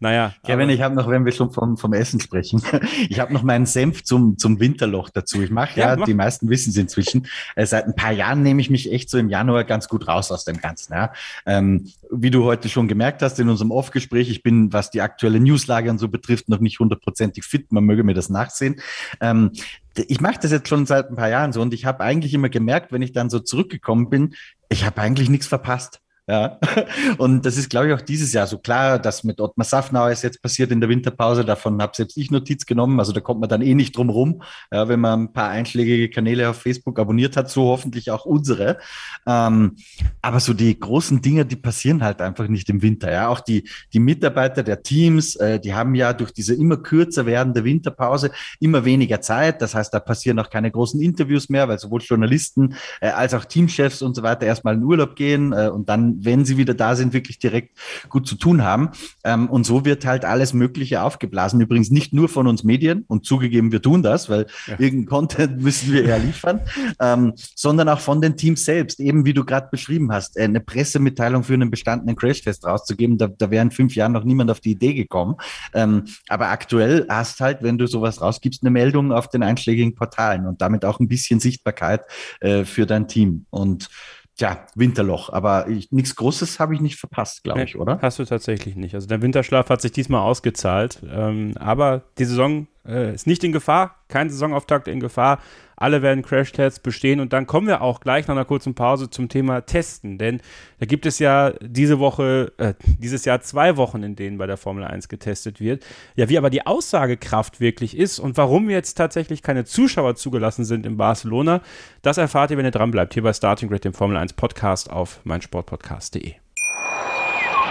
Naja. 0.02 0.34
Kevin, 0.44 0.68
ich 0.68 0.82
habe 0.82 0.96
noch, 0.96 1.08
wenn 1.08 1.24
wir 1.24 1.30
schon 1.30 1.52
vom, 1.52 1.76
vom 1.76 1.92
Essen 1.92 2.18
sprechen, 2.18 2.60
ich 3.08 3.20
habe 3.20 3.32
noch 3.32 3.44
meinen 3.44 3.66
Senf 3.66 4.02
zum, 4.02 4.36
zum 4.36 4.58
Winterloch 4.58 5.10
dazu. 5.10 5.40
Ich 5.40 5.50
mache 5.52 5.78
ja, 5.78 5.90
ja 5.90 5.96
mach. 5.96 6.06
die 6.06 6.14
meisten 6.14 6.50
wissen 6.50 6.70
es 6.70 6.76
inzwischen, 6.76 7.28
äh, 7.54 7.64
seit 7.66 7.86
ein 7.86 7.94
paar 7.94 8.10
Jahren 8.10 8.42
nehme 8.42 8.60
ich 8.60 8.68
mich 8.68 8.90
echt 8.90 9.08
so 9.08 9.18
im 9.18 9.28
Januar 9.28 9.62
ganz 9.62 9.86
gut 9.86 10.08
raus 10.08 10.32
aus 10.32 10.44
dem 10.44 10.60
Ganzen. 10.60 10.94
Ja. 10.94 11.12
Ähm, 11.46 11.88
wie 12.10 12.32
du 12.32 12.42
heute 12.42 12.68
schon 12.68 12.88
gemerkt 12.88 13.22
hast 13.22 13.38
in 13.38 13.48
unserem 13.48 13.70
Off-Gespräch, 13.70 14.28
ich 14.28 14.42
bin, 14.42 14.72
was 14.72 14.90
die 14.90 15.02
aktuelle 15.02 15.38
Newslage 15.38 15.88
und 15.88 15.98
so 15.98 16.08
betrifft, 16.08 16.48
noch 16.48 16.58
nicht 16.58 16.80
hundertprozentig 16.80 17.44
fit. 17.44 17.70
Man 17.70 17.84
möge 17.84 18.02
mir 18.02 18.14
das 18.14 18.28
nachsehen. 18.28 18.80
Ähm, 19.20 19.52
ich 19.96 20.20
mache 20.20 20.38
das 20.40 20.50
jetzt 20.50 20.68
schon 20.68 20.86
seit 20.86 21.08
ein 21.10 21.16
paar 21.16 21.28
Jahren 21.28 21.52
so 21.52 21.62
und 21.62 21.72
ich 21.72 21.84
habe 21.84 22.02
eigentlich 22.02 22.34
immer 22.34 22.48
gemerkt, 22.48 22.92
wenn 22.92 23.02
ich 23.02 23.12
dann 23.12 23.30
so 23.30 23.38
zurückgekommen 23.38 24.10
bin, 24.10 24.34
ich 24.68 24.84
habe 24.84 25.00
eigentlich 25.00 25.30
nichts 25.30 25.46
verpasst. 25.46 26.01
Ja, 26.32 26.58
und 27.18 27.44
das 27.44 27.58
ist, 27.58 27.68
glaube 27.68 27.88
ich, 27.88 27.92
auch 27.92 28.00
dieses 28.00 28.32
Jahr 28.32 28.46
so 28.46 28.56
klar, 28.56 28.98
dass 28.98 29.22
mit 29.22 29.38
Ottmar 29.38 29.66
Safnauer 29.66 30.12
ist 30.12 30.22
jetzt 30.22 30.40
passiert 30.40 30.70
in 30.70 30.80
der 30.80 30.88
Winterpause. 30.88 31.44
Davon 31.44 31.82
habe 31.82 31.94
selbst 31.94 32.16
ich 32.16 32.30
Notiz 32.30 32.64
genommen. 32.64 32.98
Also 33.00 33.12
da 33.12 33.20
kommt 33.20 33.40
man 33.40 33.50
dann 33.50 33.60
eh 33.60 33.74
nicht 33.74 33.94
drum 33.94 34.08
rum, 34.08 34.42
ja, 34.72 34.88
wenn 34.88 34.98
man 34.98 35.24
ein 35.24 35.32
paar 35.34 35.50
einschlägige 35.50 36.08
Kanäle 36.08 36.48
auf 36.48 36.56
Facebook 36.56 36.98
abonniert 36.98 37.36
hat, 37.36 37.50
so 37.50 37.64
hoffentlich 37.64 38.10
auch 38.10 38.24
unsere. 38.24 38.78
Ähm, 39.26 39.76
aber 40.22 40.40
so 40.40 40.54
die 40.54 40.80
großen 40.80 41.20
Dinge, 41.20 41.44
die 41.44 41.56
passieren 41.56 42.02
halt 42.02 42.22
einfach 42.22 42.48
nicht 42.48 42.70
im 42.70 42.80
Winter. 42.80 43.12
Ja, 43.12 43.28
auch 43.28 43.40
die, 43.40 43.68
die 43.92 44.00
Mitarbeiter 44.00 44.62
der 44.62 44.82
Teams, 44.82 45.36
äh, 45.36 45.60
die 45.60 45.74
haben 45.74 45.94
ja 45.94 46.14
durch 46.14 46.32
diese 46.32 46.54
immer 46.54 46.78
kürzer 46.78 47.26
werdende 47.26 47.62
Winterpause 47.62 48.30
immer 48.58 48.86
weniger 48.86 49.20
Zeit. 49.20 49.60
Das 49.60 49.74
heißt, 49.74 49.92
da 49.92 50.00
passieren 50.00 50.38
auch 50.38 50.48
keine 50.48 50.70
großen 50.70 50.98
Interviews 50.98 51.50
mehr, 51.50 51.68
weil 51.68 51.78
sowohl 51.78 52.00
Journalisten 52.00 52.74
äh, 53.02 53.08
als 53.08 53.34
auch 53.34 53.44
Teamchefs 53.44 54.00
und 54.00 54.16
so 54.16 54.22
weiter 54.22 54.46
erstmal 54.46 54.76
in 54.76 54.82
Urlaub 54.82 55.14
gehen 55.14 55.52
äh, 55.52 55.68
und 55.68 55.90
dann 55.90 56.21
wenn 56.24 56.44
sie 56.44 56.56
wieder 56.56 56.74
da 56.74 56.94
sind, 56.96 57.12
wirklich 57.12 57.38
direkt 57.38 57.76
gut 58.08 58.26
zu 58.26 58.36
tun 58.36 58.62
haben. 58.62 58.90
Ähm, 59.24 59.48
und 59.48 59.64
so 59.64 59.84
wird 59.84 60.04
halt 60.06 60.24
alles 60.24 60.52
Mögliche 60.52 61.02
aufgeblasen. 61.02 61.60
Übrigens 61.60 61.90
nicht 61.90 62.12
nur 62.12 62.28
von 62.28 62.46
uns 62.46 62.64
Medien 62.64 63.04
und 63.08 63.24
zugegeben, 63.24 63.72
wir 63.72 63.82
tun 63.82 64.02
das, 64.02 64.28
weil 64.28 64.46
ja. 64.66 64.78
irgendein 64.78 65.06
Content 65.06 65.62
müssen 65.62 65.92
wir 65.92 66.06
ja 66.06 66.16
liefern, 66.16 66.60
ähm, 67.00 67.32
sondern 67.36 67.88
auch 67.88 68.00
von 68.00 68.20
den 68.20 68.36
Teams 68.36 68.64
selbst. 68.64 69.00
Eben 69.00 69.24
wie 69.24 69.34
du 69.34 69.44
gerade 69.44 69.68
beschrieben 69.70 70.12
hast, 70.12 70.38
eine 70.38 70.60
Pressemitteilung 70.60 71.44
für 71.44 71.54
einen 71.54 71.70
bestandenen 71.70 72.16
Crashtest 72.16 72.64
rauszugeben, 72.64 73.18
da, 73.18 73.28
da 73.28 73.50
wäre 73.50 73.62
in 73.62 73.70
fünf 73.70 73.94
Jahren 73.94 74.12
noch 74.12 74.24
niemand 74.24 74.50
auf 74.50 74.60
die 74.60 74.72
Idee 74.72 74.94
gekommen. 74.94 75.36
Ähm, 75.74 76.04
aber 76.28 76.48
aktuell 76.48 77.06
hast 77.08 77.40
halt, 77.40 77.62
wenn 77.62 77.78
du 77.78 77.86
sowas 77.86 78.20
rausgibst, 78.20 78.62
eine 78.62 78.70
Meldung 78.70 79.12
auf 79.12 79.28
den 79.28 79.42
einschlägigen 79.42 79.94
Portalen 79.94 80.46
und 80.46 80.60
damit 80.60 80.84
auch 80.84 81.00
ein 81.00 81.08
bisschen 81.08 81.40
Sichtbarkeit 81.40 82.02
äh, 82.40 82.64
für 82.64 82.86
dein 82.86 83.08
Team. 83.08 83.46
Und 83.50 83.88
Tja, 84.36 84.66
Winterloch, 84.74 85.30
aber 85.30 85.66
nichts 85.90 86.16
Großes 86.16 86.58
habe 86.58 86.74
ich 86.74 86.80
nicht 86.80 86.96
verpasst, 86.96 87.44
glaube 87.44 87.64
ich, 87.64 87.76
oder? 87.76 87.98
Hast 88.00 88.18
du 88.18 88.24
tatsächlich 88.24 88.76
nicht. 88.76 88.94
Also 88.94 89.06
der 89.06 89.20
Winterschlaf 89.20 89.68
hat 89.68 89.82
sich 89.82 89.92
diesmal 89.92 90.22
ausgezahlt, 90.22 91.02
ähm, 91.10 91.52
aber 91.58 92.02
die 92.18 92.24
Saison 92.24 92.66
äh, 92.86 93.14
ist 93.14 93.26
nicht 93.26 93.44
in 93.44 93.52
Gefahr, 93.52 93.96
kein 94.08 94.30
Saisonauftakt 94.30 94.88
in 94.88 95.00
Gefahr. 95.00 95.38
Alle 95.82 96.00
werden 96.00 96.22
Crash-Tests 96.22 96.80
bestehen 96.80 97.18
und 97.18 97.32
dann 97.32 97.46
kommen 97.46 97.66
wir 97.66 97.82
auch 97.82 98.00
gleich 98.00 98.28
nach 98.28 98.36
einer 98.36 98.44
kurzen 98.44 98.74
Pause 98.74 99.10
zum 99.10 99.28
Thema 99.28 99.62
Testen, 99.62 100.16
denn 100.16 100.40
da 100.78 100.86
gibt 100.86 101.06
es 101.06 101.18
ja 101.18 101.52
diese 101.60 101.98
Woche, 101.98 102.52
äh, 102.58 102.74
dieses 102.98 103.24
Jahr 103.24 103.40
zwei 103.40 103.76
Wochen, 103.76 104.02
in 104.02 104.14
denen 104.14 104.38
bei 104.38 104.46
der 104.46 104.56
Formel 104.56 104.84
1 104.84 105.08
getestet 105.08 105.60
wird. 105.60 105.84
Ja, 106.14 106.28
wie 106.28 106.38
aber 106.38 106.50
die 106.50 106.66
Aussagekraft 106.66 107.60
wirklich 107.60 107.96
ist 107.96 108.20
und 108.20 108.36
warum 108.36 108.70
jetzt 108.70 108.94
tatsächlich 108.94 109.42
keine 109.42 109.64
Zuschauer 109.64 110.14
zugelassen 110.14 110.64
sind 110.64 110.86
in 110.86 110.96
Barcelona, 110.96 111.62
das 112.02 112.16
erfahrt 112.16 112.52
ihr, 112.52 112.58
wenn 112.58 112.64
ihr 112.64 112.70
dran 112.70 112.90
bleibt, 112.90 113.14
hier 113.14 113.22
bei 113.22 113.32
Starting 113.32 113.68
Grid, 113.68 113.84
dem 113.84 113.92
Formel 113.92 114.16
1 114.16 114.34
Podcast 114.34 114.90
auf 114.90 115.20
meinsportpodcast.de. 115.24 116.41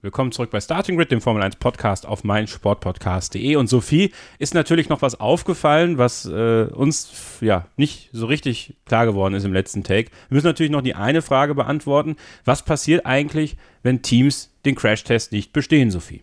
Willkommen 0.00 0.30
zurück 0.30 0.50
bei 0.52 0.60
Starting 0.60 0.96
Grid, 0.96 1.10
dem 1.10 1.20
Formel 1.20 1.42
1 1.42 1.56
Podcast 1.56 2.06
auf 2.06 2.22
meinsportpodcast.de. 2.22 3.56
Und 3.56 3.66
Sophie 3.66 4.12
ist 4.38 4.54
natürlich 4.54 4.88
noch 4.88 5.02
was 5.02 5.18
aufgefallen, 5.18 5.98
was 5.98 6.24
äh, 6.24 6.68
uns 6.72 7.38
ja 7.40 7.66
nicht 7.76 8.08
so 8.12 8.26
richtig 8.26 8.76
klar 8.86 9.06
geworden 9.06 9.34
ist 9.34 9.42
im 9.42 9.52
letzten 9.52 9.82
Take. 9.82 10.12
Wir 10.28 10.36
müssen 10.36 10.46
natürlich 10.46 10.70
noch 10.70 10.82
die 10.82 10.94
eine 10.94 11.20
Frage 11.20 11.56
beantworten. 11.56 12.14
Was 12.44 12.64
passiert 12.64 13.06
eigentlich, 13.06 13.56
wenn 13.82 14.00
Teams 14.00 14.54
den 14.64 14.76
Crashtest 14.76 15.32
nicht 15.32 15.52
bestehen, 15.52 15.90
Sophie? 15.90 16.22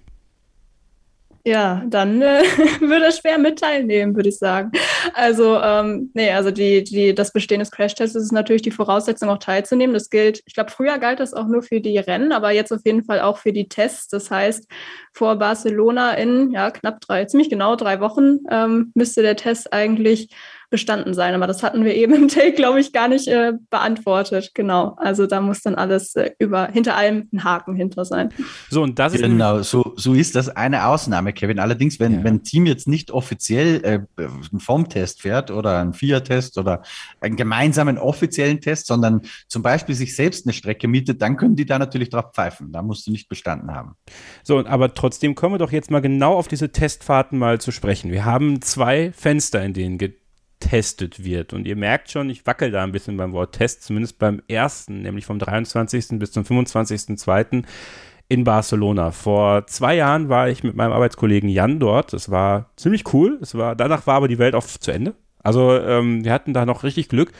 Ja, 1.47 1.83
dann 1.87 2.23
äh, 2.23 2.41
würde 2.79 3.05
er 3.05 3.11
schwer 3.11 3.37
mit 3.37 3.59
teilnehmen, 3.59 4.15
würde 4.15 4.29
ich 4.29 4.39
sagen. 4.39 4.71
Also, 5.13 5.59
ähm, 5.61 6.09
nee, 6.15 6.31
also 6.31 6.49
die, 6.49 6.83
die, 6.83 7.13
das 7.13 7.31
Bestehen 7.31 7.59
des 7.59 7.69
Crashtests 7.69 8.15
ist 8.15 8.31
natürlich 8.31 8.63
die 8.63 8.71
Voraussetzung, 8.71 9.29
auch 9.29 9.37
teilzunehmen. 9.37 9.93
Das 9.93 10.09
gilt, 10.09 10.41
ich 10.47 10.55
glaube, 10.55 10.71
früher 10.71 10.97
galt 10.97 11.19
das 11.19 11.35
auch 11.35 11.45
nur 11.45 11.61
für 11.61 11.81
die 11.81 11.99
Rennen, 11.99 12.31
aber 12.31 12.49
jetzt 12.49 12.71
auf 12.71 12.81
jeden 12.83 13.03
Fall 13.03 13.21
auch 13.21 13.37
für 13.37 13.53
die 13.53 13.69
Tests. 13.69 14.07
Das 14.07 14.31
heißt, 14.31 14.67
vor 15.13 15.35
Barcelona 15.35 16.13
in 16.13 16.49
ja, 16.49 16.71
knapp 16.71 16.99
drei, 17.01 17.25
ziemlich 17.25 17.51
genau 17.51 17.75
drei 17.75 17.99
Wochen 17.99 18.39
ähm, 18.49 18.91
müsste 18.95 19.21
der 19.21 19.35
Test 19.35 19.71
eigentlich 19.71 20.29
bestanden 20.69 21.13
sein. 21.13 21.33
Aber 21.33 21.47
das 21.47 21.63
hatten 21.63 21.83
wir 21.83 21.95
eben 21.95 22.13
im 22.13 22.27
Take, 22.27 22.53
glaube 22.53 22.79
ich, 22.79 22.93
gar 22.93 23.07
nicht 23.07 23.27
äh, 23.27 23.53
beantwortet. 23.69 24.51
Genau. 24.53 24.95
Also 24.97 25.27
da 25.27 25.41
muss 25.41 25.61
dann 25.61 25.75
alles 25.75 26.15
äh, 26.15 26.31
über 26.39 26.67
hinter 26.67 26.95
allem 26.95 27.29
ein 27.31 27.43
Haken 27.43 27.75
hinter 27.75 28.05
sein. 28.05 28.29
So, 28.69 28.81
und 28.81 28.99
das 28.99 29.13
ist 29.13 29.21
genau, 29.21 29.61
so, 29.61 29.93
so 29.95 30.13
ist 30.13 30.35
das 30.35 30.49
eine 30.49 30.87
Ausnahme, 30.87 31.33
Kevin. 31.33 31.59
Allerdings, 31.59 31.99
wenn, 31.99 32.13
ja. 32.13 32.23
wenn 32.23 32.35
ein 32.35 32.43
Team 32.43 32.65
jetzt 32.65 32.87
nicht 32.87 33.11
offiziell 33.11 33.81
äh, 33.83 34.23
einen 34.51 34.59
Formtest 34.59 35.21
fährt 35.21 35.51
oder 35.51 35.79
einen 35.79 35.93
FIA-Test 35.93 36.57
oder 36.57 36.81
einen 37.21 37.35
gemeinsamen 37.35 37.97
offiziellen 37.97 38.61
Test, 38.61 38.87
sondern 38.87 39.21
zum 39.47 39.61
Beispiel 39.61 39.95
sich 39.95 40.15
selbst 40.15 40.45
eine 40.45 40.53
Strecke 40.53 40.87
mietet, 40.87 41.21
dann 41.21 41.37
können 41.37 41.55
die 41.55 41.65
da 41.65 41.79
natürlich 41.79 42.09
drauf 42.09 42.33
pfeifen. 42.33 42.71
Da 42.71 42.81
musst 42.81 43.07
du 43.07 43.11
nicht 43.11 43.29
bestanden 43.29 43.73
haben. 43.73 43.95
So, 44.43 44.65
aber 44.65 44.93
trotzdem 44.93 45.35
kommen 45.35 45.55
wir 45.55 45.59
doch 45.59 45.71
jetzt 45.71 45.91
mal 45.91 46.01
genau 46.01 46.35
auf 46.35 46.47
diese 46.47 46.71
Testfahrten 46.71 47.37
mal 47.37 47.59
zu 47.59 47.71
sprechen. 47.71 48.11
Wir 48.11 48.25
haben 48.25 48.61
zwei 48.61 49.11
Fenster, 49.11 49.63
in 49.63 49.73
denen 49.73 49.97
getestet 50.65 51.23
wird. 51.23 51.53
Und 51.53 51.67
ihr 51.67 51.75
merkt 51.75 52.11
schon, 52.11 52.29
ich 52.29 52.45
wackel 52.45 52.71
da 52.71 52.83
ein 52.83 52.91
bisschen 52.91 53.17
beim 53.17 53.33
Wort 53.33 53.53
Test, 53.55 53.83
zumindest 53.83 54.17
beim 54.17 54.41
ersten, 54.47 55.01
nämlich 55.01 55.25
vom 55.25 55.39
23. 55.39 56.19
bis 56.19 56.31
zum 56.31 56.43
25.02. 56.43 57.63
in 58.27 58.43
Barcelona. 58.43 59.11
Vor 59.11 59.67
zwei 59.67 59.95
Jahren 59.95 60.29
war 60.29 60.49
ich 60.49 60.63
mit 60.63 60.75
meinem 60.75 60.91
Arbeitskollegen 60.91 61.49
Jan 61.49 61.79
dort. 61.79 62.13
Das 62.13 62.31
war 62.31 62.71
ziemlich 62.77 63.13
cool. 63.13 63.37
Es 63.41 63.55
war, 63.55 63.75
danach 63.75 64.07
war 64.07 64.15
aber 64.15 64.27
die 64.27 64.39
Welt 64.39 64.55
oft 64.55 64.83
zu 64.83 64.91
Ende. 64.91 65.13
Also 65.43 65.79
ähm, 65.79 66.23
wir 66.25 66.33
hatten 66.33 66.53
da 66.53 66.65
noch 66.65 66.83
richtig 66.83 67.09
Glück. 67.09 67.31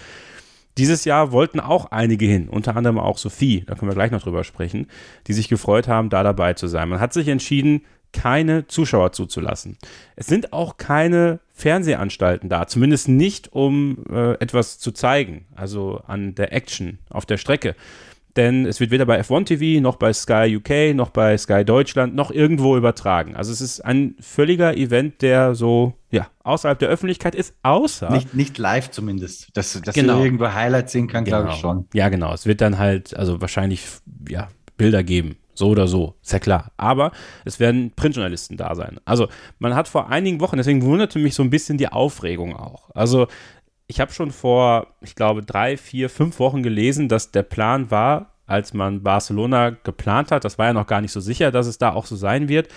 Dieses 0.78 1.06
Jahr 1.06 1.32
wollten 1.32 1.60
auch 1.60 1.92
einige 1.92 2.26
hin, 2.26 2.50
unter 2.50 2.76
anderem 2.76 3.00
auch 3.00 3.18
Sophie, 3.18 3.64
da 3.66 3.76
können 3.76 3.90
wir 3.90 3.96
gleich 3.96 4.12
noch 4.12 4.22
drüber 4.22 4.44
sprechen, 4.44 4.88
die 5.26 5.32
sich 5.32 5.48
gefreut 5.48 5.88
haben, 5.88 6.10
da 6.10 6.22
dabei 6.22 6.54
zu 6.54 6.68
sein. 6.68 6.90
Man 6.90 7.00
hat 7.00 7.14
sich 7.14 7.30
entschieden, 7.30 7.84
keine 8.16 8.66
Zuschauer 8.68 9.12
zuzulassen. 9.12 9.78
Es 10.16 10.28
sind 10.28 10.54
auch 10.54 10.78
keine 10.78 11.40
Fernsehanstalten 11.54 12.48
da, 12.48 12.66
zumindest 12.66 13.10
nicht, 13.10 13.52
um 13.52 14.06
äh, 14.10 14.34
etwas 14.36 14.80
zu 14.80 14.92
zeigen, 14.94 15.46
also 15.54 16.02
an 16.08 16.34
der 16.34 16.54
Action 16.54 17.00
auf 17.10 17.26
der 17.26 17.38
Strecke. 17.38 17.76
Denn 18.38 18.66
es 18.66 18.80
wird 18.80 18.92
weder 18.92 19.06
bei 19.06 19.20
F1 19.22 19.46
TV 19.46 19.82
noch 19.82 19.96
bei 19.96 20.12
Sky 20.12 20.58
UK 20.58 20.96
noch 20.96 21.10
bei 21.10 21.38
Sky 21.38 21.64
Deutschland 21.64 22.16
noch 22.16 22.32
irgendwo 22.32 22.76
übertragen. 22.76 23.36
Also 23.36 23.52
es 23.52 23.62
ist 23.62 23.80
ein 23.80 24.16
völliger 24.20 24.76
Event, 24.76 25.22
der 25.22 25.56
so 25.56 25.94
ja, 26.12 26.28
außerhalb 26.44 26.80
der 26.80 26.90
Öffentlichkeit 26.90 27.36
ist, 27.36 27.54
außer. 27.64 28.10
Nicht, 28.12 28.34
nicht 28.34 28.58
live 28.58 28.92
zumindest. 28.92 29.50
Dass, 29.54 29.82
dass 29.82 29.96
genau. 29.96 30.20
du 30.20 30.26
irgendwo 30.26 30.52
Highlights 30.52 30.92
sehen 30.92 31.08
kann, 31.08 31.24
genau. 31.26 31.42
glaube 31.42 31.54
ich 31.54 31.60
schon. 31.60 31.86
Ja, 31.94 32.10
genau. 32.10 32.34
Es 32.34 32.46
wird 32.46 32.62
dann 32.62 32.78
halt, 32.78 33.16
also 33.16 33.40
wahrscheinlich, 33.40 33.86
ja, 34.30 34.50
Bilder 34.78 35.04
geben. 35.04 35.38
So 35.56 35.70
oder 35.70 35.88
so, 35.88 36.16
ist 36.22 36.34
ja 36.34 36.40
klar. 36.40 36.72
Aber 36.78 37.12
es 37.46 37.60
werden 37.60 37.92
Printjournalisten 37.96 38.58
da 38.58 38.76
sein. 38.76 39.00
Also 39.06 39.30
man 39.58 39.74
hat 39.74 39.88
vor 39.88 40.10
einigen 40.10 40.42
Wochen, 40.42 40.58
deswegen 40.58 40.84
wunderte 40.84 41.18
mich 41.18 41.34
so 41.34 41.44
ein 41.44 41.50
bisschen 41.50 41.78
die 41.78 41.88
Aufregung 41.88 42.56
auch. 42.56 42.92
Also 42.94 43.28
ich 43.88 44.00
habe 44.00 44.12
schon 44.12 44.32
vor, 44.32 44.88
ich 45.02 45.16
glaube, 45.16 45.44
drei, 45.44 45.78
vier, 45.78 46.10
fünf 46.10 46.40
Wochen 46.40 46.62
gelesen, 46.62 47.08
dass 47.08 47.32
der 47.32 47.44
Plan 47.44 47.90
war, 47.90 48.34
als 48.48 48.74
man 48.74 49.02
Barcelona 49.02 49.72
geplant 49.72 50.32
hat, 50.32 50.46
das 50.46 50.58
war 50.58 50.68
ja 50.68 50.74
noch 50.74 50.88
gar 50.88 51.02
nicht 51.02 51.12
so 51.12 51.20
sicher, 51.20 51.52
dass 51.52 51.68
es 51.68 51.78
da 51.78 51.94
auch 51.94 52.06
so 52.06 52.16
sein 52.16 52.48
wird, 52.48 52.68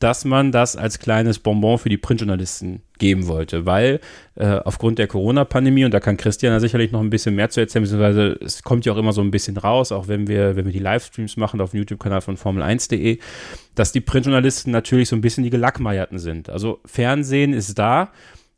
dass 0.00 0.24
man 0.24 0.50
das 0.50 0.76
als 0.76 0.98
kleines 0.98 1.38
Bonbon 1.38 1.78
für 1.78 1.90
die 1.90 1.98
Printjournalisten 1.98 2.82
geben 2.98 3.28
wollte, 3.28 3.66
weil 3.66 4.00
äh, 4.34 4.46
aufgrund 4.46 4.98
der 4.98 5.06
Corona-Pandemie, 5.06 5.84
und 5.84 5.92
da 5.92 6.00
kann 6.00 6.16
Christian 6.16 6.52
ja 6.52 6.58
sicherlich 6.58 6.90
noch 6.90 7.00
ein 7.00 7.10
bisschen 7.10 7.34
mehr 7.34 7.50
zu 7.50 7.60
erzählen, 7.60 7.84
beziehungsweise 7.84 8.38
es 8.42 8.62
kommt 8.62 8.86
ja 8.86 8.94
auch 8.94 8.96
immer 8.96 9.12
so 9.12 9.20
ein 9.20 9.30
bisschen 9.30 9.58
raus, 9.58 9.92
auch 9.92 10.08
wenn 10.08 10.26
wir, 10.26 10.56
wenn 10.56 10.64
wir 10.64 10.72
die 10.72 10.78
Livestreams 10.78 11.36
machen 11.36 11.60
auf 11.60 11.72
dem 11.72 11.78
YouTube-Kanal 11.78 12.22
von 12.22 12.38
Formel1.de, 12.38 13.18
dass 13.74 13.92
die 13.92 14.00
Printjournalisten 14.00 14.72
natürlich 14.72 15.10
so 15.10 15.16
ein 15.16 15.20
bisschen 15.20 15.44
die 15.44 15.50
Gelackmeierten 15.50 16.18
sind. 16.18 16.48
Also 16.48 16.80
Fernsehen 16.86 17.52
ist 17.52 17.78
da, 17.78 18.10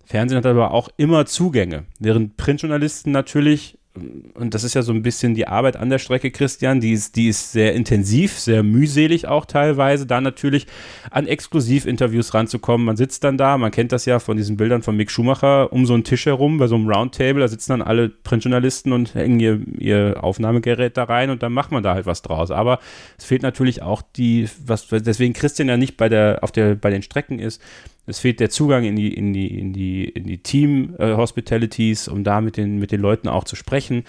Fernsehen 0.04 0.38
hat 0.38 0.46
aber 0.46 0.70
auch 0.70 0.90
immer 0.96 1.26
Zugänge, 1.26 1.84
während 1.98 2.36
Printjournalisten 2.36 3.10
natürlich 3.10 3.78
und 3.94 4.54
das 4.54 4.64
ist 4.64 4.72
ja 4.72 4.80
so 4.80 4.92
ein 4.92 5.02
bisschen 5.02 5.34
die 5.34 5.46
Arbeit 5.46 5.76
an 5.76 5.90
der 5.90 5.98
Strecke, 5.98 6.30
Christian, 6.30 6.80
die 6.80 6.92
ist, 6.92 7.14
die 7.14 7.28
ist 7.28 7.52
sehr 7.52 7.74
intensiv, 7.74 8.38
sehr 8.38 8.62
mühselig 8.62 9.28
auch 9.28 9.44
teilweise, 9.44 10.06
da 10.06 10.20
natürlich 10.22 10.66
an 11.10 11.26
Exklusivinterviews 11.26 12.32
ranzukommen. 12.32 12.86
Man 12.86 12.96
sitzt 12.96 13.22
dann 13.22 13.36
da, 13.36 13.58
man 13.58 13.70
kennt 13.70 13.92
das 13.92 14.06
ja 14.06 14.18
von 14.18 14.38
diesen 14.38 14.56
Bildern 14.56 14.82
von 14.82 14.96
Mick 14.96 15.10
Schumacher, 15.10 15.72
um 15.74 15.84
so 15.84 15.92
einen 15.92 16.04
Tisch 16.04 16.24
herum, 16.24 16.56
bei 16.56 16.68
so 16.68 16.76
einem 16.76 16.88
Roundtable, 16.88 17.40
da 17.40 17.48
sitzen 17.48 17.72
dann 17.72 17.82
alle 17.82 18.08
Printjournalisten 18.08 18.92
und 18.92 19.14
hängen 19.14 19.40
ihr, 19.40 19.60
ihr 19.78 20.24
Aufnahmegerät 20.24 20.96
da 20.96 21.04
rein 21.04 21.28
und 21.28 21.42
dann 21.42 21.52
macht 21.52 21.70
man 21.70 21.82
da 21.82 21.92
halt 21.92 22.06
was 22.06 22.22
draus. 22.22 22.50
Aber 22.50 22.78
es 23.18 23.26
fehlt 23.26 23.42
natürlich 23.42 23.82
auch 23.82 24.00
die, 24.16 24.48
was, 24.64 24.86
deswegen 24.88 25.34
Christian 25.34 25.68
ja 25.68 25.76
nicht 25.76 25.98
bei 25.98 26.08
der, 26.08 26.38
auf 26.40 26.50
der, 26.50 26.76
bei 26.76 26.88
den 26.88 27.02
Strecken 27.02 27.38
ist, 27.38 27.60
es 28.06 28.18
fehlt 28.18 28.40
der 28.40 28.50
Zugang 28.50 28.84
in 28.84 28.96
die, 28.96 29.14
in 29.14 29.32
die, 29.32 29.58
in 29.58 29.72
die, 29.72 30.04
in 30.04 30.24
die 30.24 30.38
Team-Hospitalities, 30.38 32.08
äh, 32.08 32.10
um 32.10 32.24
da 32.24 32.40
mit 32.40 32.56
den, 32.56 32.78
mit 32.78 32.92
den 32.92 33.00
Leuten 33.00 33.28
auch 33.28 33.44
zu 33.44 33.56
sprechen. 33.56 34.04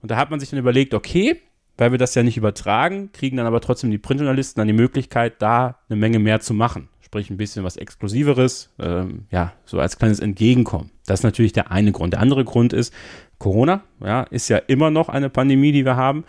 Und 0.00 0.10
da 0.10 0.16
hat 0.16 0.30
man 0.30 0.40
sich 0.40 0.50
dann 0.50 0.58
überlegt, 0.58 0.94
okay, 0.94 1.40
weil 1.76 1.90
wir 1.90 1.98
das 1.98 2.14
ja 2.14 2.22
nicht 2.22 2.36
übertragen, 2.36 3.10
kriegen 3.12 3.36
dann 3.36 3.46
aber 3.46 3.60
trotzdem 3.60 3.90
die 3.90 3.98
Printjournalisten 3.98 4.60
dann 4.60 4.68
die 4.68 4.72
Möglichkeit, 4.72 5.42
da 5.42 5.78
eine 5.88 5.98
Menge 5.98 6.18
mehr 6.18 6.40
zu 6.40 6.54
machen. 6.54 6.88
Sprich, 7.00 7.30
ein 7.30 7.36
bisschen 7.36 7.62
was 7.62 7.76
Exklusiveres, 7.76 8.74
ähm, 8.80 9.26
ja, 9.30 9.52
so 9.64 9.78
als 9.78 9.98
kleines 9.98 10.18
Entgegenkommen. 10.18 10.90
Das 11.06 11.20
ist 11.20 11.24
natürlich 11.24 11.52
der 11.52 11.70
eine 11.70 11.92
Grund. 11.92 12.14
Der 12.14 12.20
andere 12.20 12.44
Grund 12.44 12.72
ist, 12.72 12.92
Corona, 13.38 13.82
ja, 14.02 14.22
ist 14.22 14.48
ja 14.48 14.56
immer 14.56 14.90
noch 14.90 15.08
eine 15.08 15.30
Pandemie, 15.30 15.70
die 15.70 15.84
wir 15.84 15.96
haben. 15.96 16.24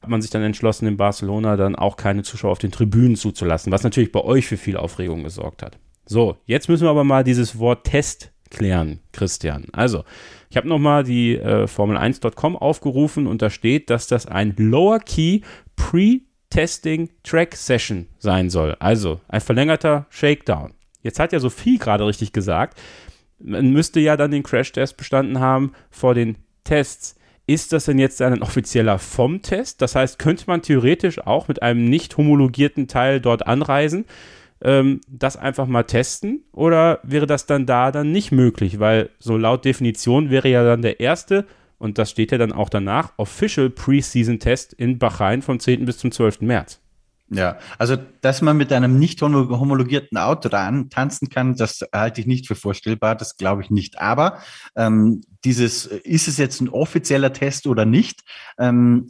Hat 0.00 0.08
man 0.08 0.22
sich 0.22 0.30
dann 0.30 0.42
entschlossen, 0.42 0.86
in 0.86 0.96
Barcelona 0.96 1.56
dann 1.56 1.76
auch 1.76 1.96
keine 1.96 2.22
Zuschauer 2.22 2.52
auf 2.52 2.58
den 2.58 2.70
Tribünen 2.70 3.16
zuzulassen, 3.16 3.72
was 3.72 3.82
natürlich 3.82 4.10
bei 4.10 4.20
euch 4.20 4.46
für 4.46 4.56
viel 4.56 4.76
Aufregung 4.76 5.22
gesorgt 5.22 5.62
hat. 5.62 5.78
So, 6.04 6.36
jetzt 6.46 6.68
müssen 6.68 6.84
wir 6.84 6.90
aber 6.90 7.04
mal 7.04 7.24
dieses 7.24 7.58
Wort 7.58 7.84
Test 7.84 8.32
klären, 8.50 9.00
Christian. 9.12 9.66
Also, 9.72 10.04
ich 10.50 10.56
habe 10.56 10.68
nochmal 10.68 11.04
die 11.04 11.36
äh, 11.36 11.64
Formel1.com 11.64 12.56
aufgerufen 12.56 13.26
und 13.26 13.40
da 13.40 13.48
steht, 13.48 13.88
dass 13.88 14.06
das 14.06 14.26
ein 14.26 14.54
Lower 14.58 15.00
Key 15.00 15.40
Pre-Testing 15.76 17.08
Track 17.22 17.56
Session 17.56 18.06
sein 18.18 18.50
soll. 18.50 18.76
Also 18.78 19.20
ein 19.28 19.40
verlängerter 19.40 20.06
Shakedown. 20.10 20.74
Jetzt 21.02 21.18
hat 21.18 21.32
ja 21.32 21.40
Sophie 21.40 21.78
gerade 21.78 22.06
richtig 22.06 22.32
gesagt, 22.32 22.78
man 23.38 23.70
müsste 23.70 23.98
ja 24.00 24.16
dann 24.16 24.30
den 24.30 24.42
Crash-Test 24.42 24.96
bestanden 24.96 25.40
haben 25.40 25.72
vor 25.90 26.14
den 26.14 26.36
Tests. 26.64 27.16
Ist 27.46 27.72
das 27.72 27.86
denn 27.86 27.98
jetzt 27.98 28.22
ein 28.22 28.42
offizieller 28.42 28.98
vom-Test? 28.98 29.82
Das 29.82 29.96
heißt, 29.96 30.18
könnte 30.18 30.44
man 30.46 30.62
theoretisch 30.62 31.18
auch 31.18 31.48
mit 31.48 31.60
einem 31.62 31.84
nicht 31.86 32.16
homologierten 32.16 32.86
Teil 32.86 33.20
dort 33.20 33.46
anreisen, 33.46 34.04
ähm, 34.62 35.00
das 35.08 35.36
einfach 35.36 35.66
mal 35.66 35.84
testen? 35.84 36.44
Oder 36.52 37.00
wäre 37.02 37.26
das 37.26 37.46
dann 37.46 37.66
da 37.66 37.92
dann 37.92 38.12
nicht 38.12 38.32
möglich? 38.32 38.78
Weil 38.78 39.10
so 39.18 39.36
laut 39.36 39.64
Definition 39.64 40.30
wäre 40.30 40.48
ja 40.48 40.64
dann 40.64 40.82
der 40.82 41.00
erste, 41.00 41.46
und 41.78 41.98
das 41.98 42.10
steht 42.10 42.32
ja 42.32 42.38
dann 42.38 42.52
auch 42.52 42.68
danach, 42.68 43.12
Official 43.16 43.68
Preseason 43.68 44.38
Test 44.38 44.72
in 44.72 44.98
Bahrain 44.98 45.42
vom 45.42 45.58
10. 45.58 45.84
bis 45.84 45.98
zum 45.98 46.12
12. 46.12 46.42
März. 46.42 46.80
Ja, 47.34 47.58
also 47.78 47.96
dass 48.20 48.42
man 48.42 48.58
mit 48.58 48.72
einem 48.74 48.98
nicht 48.98 49.22
homologierten 49.22 50.18
Auto 50.18 50.50
da 50.50 50.70
tanzen 50.90 51.30
kann, 51.30 51.56
das 51.56 51.80
halte 51.90 52.20
ich 52.20 52.26
nicht 52.26 52.46
für 52.46 52.54
vorstellbar, 52.54 53.14
das 53.14 53.38
glaube 53.38 53.62
ich 53.62 53.70
nicht. 53.70 53.98
Aber 53.98 54.38
ähm, 54.76 55.22
dieses, 55.42 55.86
ist 55.86 56.28
es 56.28 56.36
jetzt 56.36 56.60
ein 56.60 56.68
offizieller 56.68 57.32
Test 57.32 57.66
oder 57.66 57.86
nicht? 57.86 58.20
Ähm, 58.58 59.08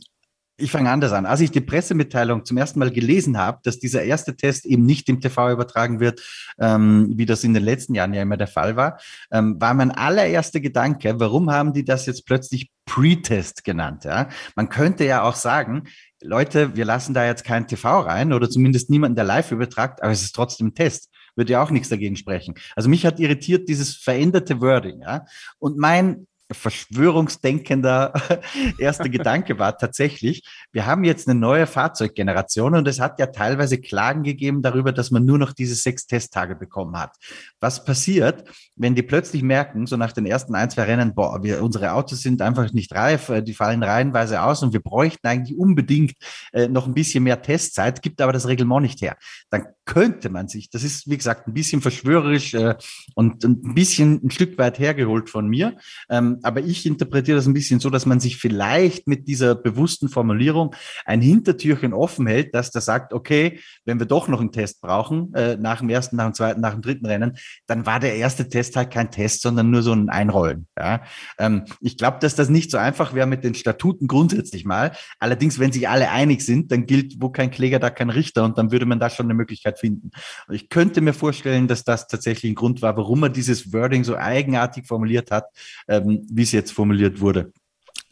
ich 0.63 0.71
fange 0.71 0.91
anders 0.91 1.13
an. 1.13 1.27
Als 1.27 1.41
ich 1.41 1.51
die 1.51 1.61
Pressemitteilung 1.61 2.45
zum 2.45 2.57
ersten 2.57 2.79
Mal 2.79 2.91
gelesen 2.91 3.37
habe, 3.37 3.59
dass 3.65 3.79
dieser 3.79 4.03
erste 4.05 4.37
Test 4.37 4.65
eben 4.65 4.87
nicht 4.87 5.09
im 5.09 5.21
TV 5.21 5.51
übertragen 5.51 6.01
wird, 6.01 6.23
ähm, 6.59 7.13
wie 7.17 7.27
das 7.27 7.45
in 7.45 7.53
den 7.53 7.65
letzten 7.65 7.95
Jahren 7.95 8.15
ja 8.15 8.23
immer 8.23 8.37
der 8.37 8.47
Fall 8.47 8.77
war, 8.77 8.99
ähm, 9.31 9.61
war 9.61 9.75
mein 9.75 9.91
allererster 9.91 10.61
Gedanke, 10.61 11.19
warum 11.19 11.51
haben 11.51 11.73
die 11.73 11.85
das 11.85 12.07
jetzt 12.07 12.27
plötzlich 12.27 12.71
Pre-Test 12.87 13.65
genannt? 13.65 14.05
Ja? 14.05 14.29
Man 14.55 14.69
könnte 14.69 15.05
ja 15.05 15.23
auch 15.23 15.35
sagen, 15.35 15.85
Leute, 16.23 16.77
wir 16.77 16.85
lassen 16.85 17.15
da 17.15 17.27
jetzt 17.27 17.45
kein 17.45 17.67
TV 17.67 18.01
rein 18.01 18.33
oder 18.33 18.49
zumindest 18.49 18.89
niemanden, 18.91 19.17
der 19.17 19.25
live 19.25 19.51
übertragt, 19.51 20.03
aber 20.03 20.13
es 20.13 20.23
ist 20.23 20.35
trotzdem 20.35 20.69
ein 20.69 20.75
Test. 20.75 21.11
Würde 21.35 21.53
ja 21.53 21.63
auch 21.63 21.71
nichts 21.71 21.89
dagegen 21.89 22.17
sprechen. 22.17 22.55
Also 22.77 22.89
mich 22.89 23.07
hat 23.07 23.19
irritiert 23.19 23.69
dieses 23.69 23.97
veränderte 23.97 24.61
Wording. 24.61 25.01
Ja? 25.01 25.25
Und 25.59 25.79
mein 25.79 26.27
verschwörungsdenkender 26.55 28.13
erster 28.79 29.09
Gedanke 29.09 29.59
war 29.59 29.77
tatsächlich, 29.77 30.43
wir 30.73 30.87
haben 30.87 31.05
jetzt 31.05 31.29
eine 31.29 31.39
neue 31.39 31.67
Fahrzeuggeneration 31.67 32.75
und 32.75 32.89
es 32.89 33.01
hat 33.01 33.19
ja 33.19 33.27
teilweise 33.27 33.79
Klagen 33.79 34.23
gegeben 34.23 34.63
darüber, 34.63 34.93
dass 34.93 35.11
man 35.11 35.25
nur 35.25 35.39
noch 35.39 35.53
diese 35.53 35.75
sechs 35.75 36.07
Testtage 36.07 36.55
bekommen 36.55 36.99
hat. 36.99 37.17
Was 37.61 37.85
passiert, 37.85 38.45
wenn 38.77 38.95
die 38.95 39.03
plötzlich 39.03 39.43
merken, 39.43 39.87
so 39.87 39.97
nach 39.97 40.13
den 40.13 40.27
ersten 40.27 40.55
ein, 40.55 40.71
zwei 40.71 40.85
Rennen, 40.85 41.15
boah, 41.15 41.43
wir, 41.43 41.63
unsere 41.63 41.93
Autos 41.93 42.23
sind 42.23 42.43
einfach 42.43 42.73
nicht 42.73 42.95
reif, 42.95 43.29
äh, 43.29 43.43
die 43.43 43.55
fallen 43.55 43.83
reihenweise 43.83 44.43
aus 44.43 44.63
und 44.63 44.73
wir 44.73 44.81
bräuchten 44.81 45.27
eigentlich 45.27 45.59
unbedingt 45.59 46.15
äh, 46.53 46.69
noch 46.69 46.87
ein 46.87 46.95
bisschen 46.95 47.25
mehr 47.25 47.43
Testzeit, 47.43 48.03
gibt 48.03 48.21
aber 48.21 48.33
das 48.33 48.49
Reglement 48.49 48.83
nicht 48.83 49.01
her. 49.01 49.17
Dann 49.51 49.67
könnte 49.85 50.31
man 50.31 50.49
sich, 50.49 50.71
das 50.71 50.85
ist 50.85 51.11
wie 51.11 51.17
gesagt 51.17 51.49
ein 51.49 51.55
bisschen 51.55 51.81
verschwörerisch 51.81 52.55
äh, 52.55 52.75
und 53.15 53.45
ein 53.45 53.75
bisschen 53.75 54.21
ein 54.25 54.31
Stück 54.31 54.57
weit 54.59 54.79
hergeholt 54.79 55.29
von 55.29 55.49
mir, 55.49 55.77
ähm, 56.09 56.39
aber 56.43 56.61
ich 56.61 56.87
interpretiere 56.87 57.37
das 57.37 57.47
ein 57.47 57.55
bisschen 57.55 57.81
so, 57.81 57.91
dass 57.91 58.07
man 58.07 58.21
sich 58.21 58.37
vielleicht 58.37 59.09
mit 59.09 59.27
dieser 59.29 59.55
bewussten 59.55 60.09
Formulierung 60.09 60.75
ein 61.05 61.21
Hintertürchen 61.21 61.93
offen 61.93 62.27
hält, 62.27 62.55
dass 62.55 62.71
der 62.71 62.81
sagt, 62.81 63.13
okay, 63.13 63.61
wenn 63.85 63.99
wir 63.99 64.07
doch 64.07 64.29
noch 64.29 64.41
einen 64.41 64.53
Test 64.53 64.81
brauchen, 64.81 65.35
äh, 65.35 65.57
nach 65.57 65.81
dem 65.81 65.91
ersten, 65.91 66.17
nach 66.17 66.27
dem 66.27 66.35
zweiten, 66.35 66.61
nach 66.61 66.73
dem 66.73 66.83
dritten 66.83 67.07
Rennen, 67.07 67.37
dann 67.67 67.85
war 67.87 67.99
der 68.01 68.17
erste 68.17 68.49
Test 68.49 68.77
halt 68.77 68.91
kein 68.91 69.11
Test, 69.11 69.43
sondern 69.43 69.71
nur 69.71 69.83
so 69.83 69.93
ein 69.93 70.09
Einrollen. 70.09 70.69
Ja? 70.79 71.03
Ähm, 71.39 71.65
ich 71.81 71.97
glaube, 71.97 72.19
dass 72.21 72.35
das 72.35 72.49
nicht 72.49 72.71
so 72.71 72.79
einfach 72.79 73.15
wäre 73.15 73.27
mit 73.27 73.45
den 73.45 73.55
Statuten 73.55 74.07
grundsätzlich 74.07 74.65
mal. 74.65 74.93
Allerdings, 75.19 75.59
wenn 75.59 75.73
sich 75.73 75.89
alle 75.89 76.11
einig 76.11 76.43
sind, 76.43 76.71
dann 76.71 76.87
gilt, 76.87 77.21
wo 77.21 77.31
kein 77.31 77.51
Kläger, 77.51 77.79
da 77.79 77.91
kein 77.91 78.11
Richter 78.11 78.45
und 78.45 78.59
dann 78.59 78.71
würde 78.71 78.87
man 78.87 79.01
da 79.01 79.11
schon 79.11 79.27
eine 79.27 79.35
Möglichkeit 79.35 79.72
finden. 79.79 80.11
Und 80.49 80.55
ich 80.55 80.69
könnte 80.69 81.01
mir 81.01 81.13
vorstellen, 81.13 81.69
dass 81.69 81.85
das 81.85 82.07
tatsächlich 82.07 82.53
ein 82.53 82.57
Grund 82.57 82.83
war, 82.83 82.97
warum 82.97 83.23
er 83.23 83.29
dieses 83.29 83.73
Wording 83.73 84.05
so 84.05 84.17
eigenartig 84.17 84.87
formuliert 84.87 85.31
hat, 85.31 85.47
ähm, 85.89 86.27
wie 86.31 86.43
es 86.43 86.53
jetzt 86.53 86.73
formuliert 86.73 87.21
wurde. 87.21 87.53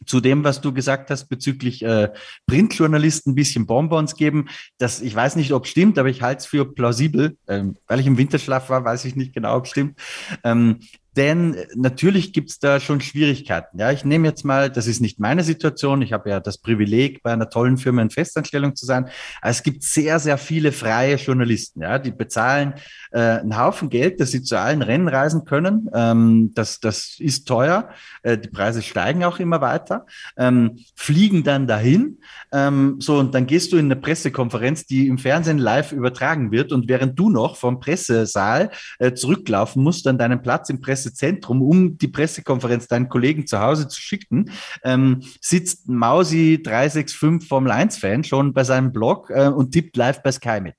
Zu 0.05 0.19
dem, 0.19 0.43
was 0.43 0.61
du 0.61 0.73
gesagt 0.73 1.11
hast 1.11 1.25
bezüglich 1.25 1.83
äh, 1.83 2.09
Printjournalisten 2.47 3.33
ein 3.33 3.35
bisschen 3.35 3.67
Bonbons 3.67 4.15
geben, 4.15 4.47
das, 4.79 4.99
ich 4.99 5.13
weiß 5.13 5.35
nicht, 5.35 5.53
ob 5.53 5.67
stimmt, 5.67 5.99
aber 5.99 6.09
ich 6.09 6.23
halte 6.23 6.39
es 6.39 6.45
für 6.47 6.65
plausibel. 6.65 7.37
Ähm, 7.47 7.77
weil 7.87 7.99
ich 7.99 8.07
im 8.07 8.17
Winterschlaf 8.17 8.69
war, 8.69 8.83
weiß 8.83 9.05
ich 9.05 9.15
nicht 9.15 9.33
genau, 9.33 9.57
ob 9.57 9.67
stimmt. 9.67 9.99
Ähm, 10.43 10.79
denn 11.17 11.57
natürlich 11.75 12.31
gibt's 12.31 12.59
da 12.59 12.79
schon 12.79 13.01
Schwierigkeiten. 13.01 13.77
Ja, 13.79 13.91
ich 13.91 14.05
nehme 14.05 14.27
jetzt 14.27 14.45
mal, 14.45 14.69
das 14.69 14.87
ist 14.87 15.01
nicht 15.01 15.19
meine 15.19 15.43
Situation. 15.43 16.01
Ich 16.01 16.13
habe 16.13 16.29
ja 16.29 16.39
das 16.39 16.57
Privileg, 16.57 17.21
bei 17.21 17.33
einer 17.33 17.49
tollen 17.49 17.77
Firma 17.77 18.01
in 18.01 18.09
Festanstellung 18.09 18.75
zu 18.75 18.85
sein. 18.85 19.09
Aber 19.41 19.51
es 19.51 19.61
gibt 19.63 19.83
sehr, 19.83 20.19
sehr 20.19 20.37
viele 20.37 20.71
freie 20.71 21.15
Journalisten. 21.15 21.81
Ja, 21.81 21.99
die 21.99 22.11
bezahlen 22.11 22.75
äh, 23.11 23.19
einen 23.19 23.57
Haufen 23.57 23.89
Geld, 23.89 24.21
dass 24.21 24.31
sie 24.31 24.41
zu 24.41 24.57
allen 24.57 24.81
Rennen 24.81 25.09
reisen 25.09 25.43
können. 25.43 25.89
Ähm, 25.93 26.51
das, 26.53 26.79
das 26.79 27.17
ist 27.19 27.45
teuer. 27.45 27.89
Äh, 28.23 28.37
die 28.37 28.49
Preise 28.49 28.81
steigen 28.81 29.25
auch 29.25 29.39
immer 29.39 29.59
weiter. 29.59 30.05
Ähm, 30.37 30.79
fliegen 30.95 31.43
dann 31.43 31.67
dahin. 31.67 32.19
Ähm, 32.53 32.97
so 32.99 33.17
und 33.17 33.35
dann 33.35 33.47
gehst 33.47 33.73
du 33.73 33.77
in 33.77 33.85
eine 33.85 33.97
Pressekonferenz, 33.97 34.85
die 34.85 35.07
im 35.07 35.17
Fernsehen 35.17 35.57
live 35.57 35.91
übertragen 35.91 36.51
wird. 36.51 36.71
Und 36.71 36.87
während 36.87 37.19
du 37.19 37.29
noch 37.29 37.57
vom 37.57 37.81
Pressesaal 37.81 38.71
äh, 38.99 39.13
zurücklaufen 39.13 39.83
musst 39.83 40.07
an 40.07 40.17
deinen 40.17 40.41
Platz 40.41 40.69
im 40.69 40.79
Presse 40.79 41.00
Pressezentrum, 41.01 41.61
um 41.61 41.97
die 41.97 42.07
Pressekonferenz 42.07 42.87
deinen 42.87 43.09
Kollegen 43.09 43.47
zu 43.47 43.59
Hause 43.59 43.87
zu 43.87 43.99
schicken, 43.99 44.51
ähm, 44.83 45.21
sitzt 45.39 45.89
Mausi 45.89 46.61
365 46.61 47.47
Formel 47.47 47.71
1 47.71 47.97
Fan 47.97 48.23
schon 48.23 48.53
bei 48.53 48.63
seinem 48.63 48.91
Blog 48.91 49.29
äh, 49.29 49.47
und 49.47 49.71
tippt 49.71 49.97
live 49.97 50.21
bei 50.21 50.31
Sky 50.31 50.61
mit. 50.61 50.75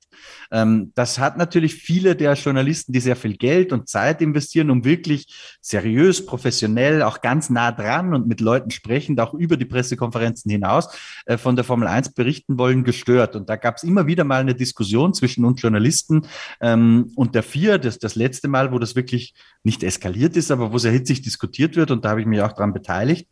Ähm, 0.51 0.93
das 0.95 1.19
hat 1.19 1.37
natürlich 1.37 1.75
viele 1.75 2.15
der 2.15 2.35
Journalisten, 2.35 2.93
die 2.93 3.01
sehr 3.01 3.17
viel 3.17 3.37
Geld 3.37 3.73
und 3.73 3.89
Zeit 3.89 4.23
investieren, 4.23 4.71
um 4.71 4.85
wirklich 4.85 5.27
seriös, 5.61 6.25
professionell, 6.25 7.03
auch 7.03 7.21
ganz 7.21 7.51
nah 7.51 7.73
dran 7.73 8.15
und 8.15 8.29
mit 8.29 8.41
Leuten 8.41 8.71
sprechend, 8.71 9.21
auch 9.21 9.35
über 9.35 9.57
die 9.57 9.65
Pressekonferenzen 9.65 10.51
hinaus 10.51 10.89
äh, 11.27 11.37
von 11.37 11.57
der 11.57 11.65
Formel 11.65 11.89
1 11.89 12.15
berichten 12.15 12.59
wollen, 12.59 12.85
gestört. 12.85 13.35
Und 13.35 13.49
da 13.49 13.57
gab 13.57 13.77
es 13.77 13.83
immer 13.83 14.07
wieder 14.07 14.25
mal 14.25 14.41
eine 14.41 14.55
Diskussion 14.55 15.15
zwischen 15.15 15.45
uns 15.45 15.61
Journalisten 15.61 16.27
ähm, 16.61 17.11
und 17.17 17.35
der 17.35 17.43
vier, 17.43 17.79
das 17.79 17.99
das 17.99 18.15
letzte 18.15 18.49
Mal, 18.49 18.73
wo 18.73 18.79
das 18.79 18.95
wirklich 18.95 19.35
nicht 19.65 19.83
eskaliert 19.83 20.37
ist, 20.37 20.51
aber 20.51 20.73
wo 20.73 20.79
sehr 20.79 20.93
hitzig 20.93 21.23
diskutiert 21.23 21.77
wird. 21.77 21.91
Und 21.91 22.05
da 22.05 22.11
habe 22.11 22.21
ich 22.21 22.27
mich 22.27 22.41
auch 22.43 22.53
daran 22.53 22.73
beteiligt 22.73 23.29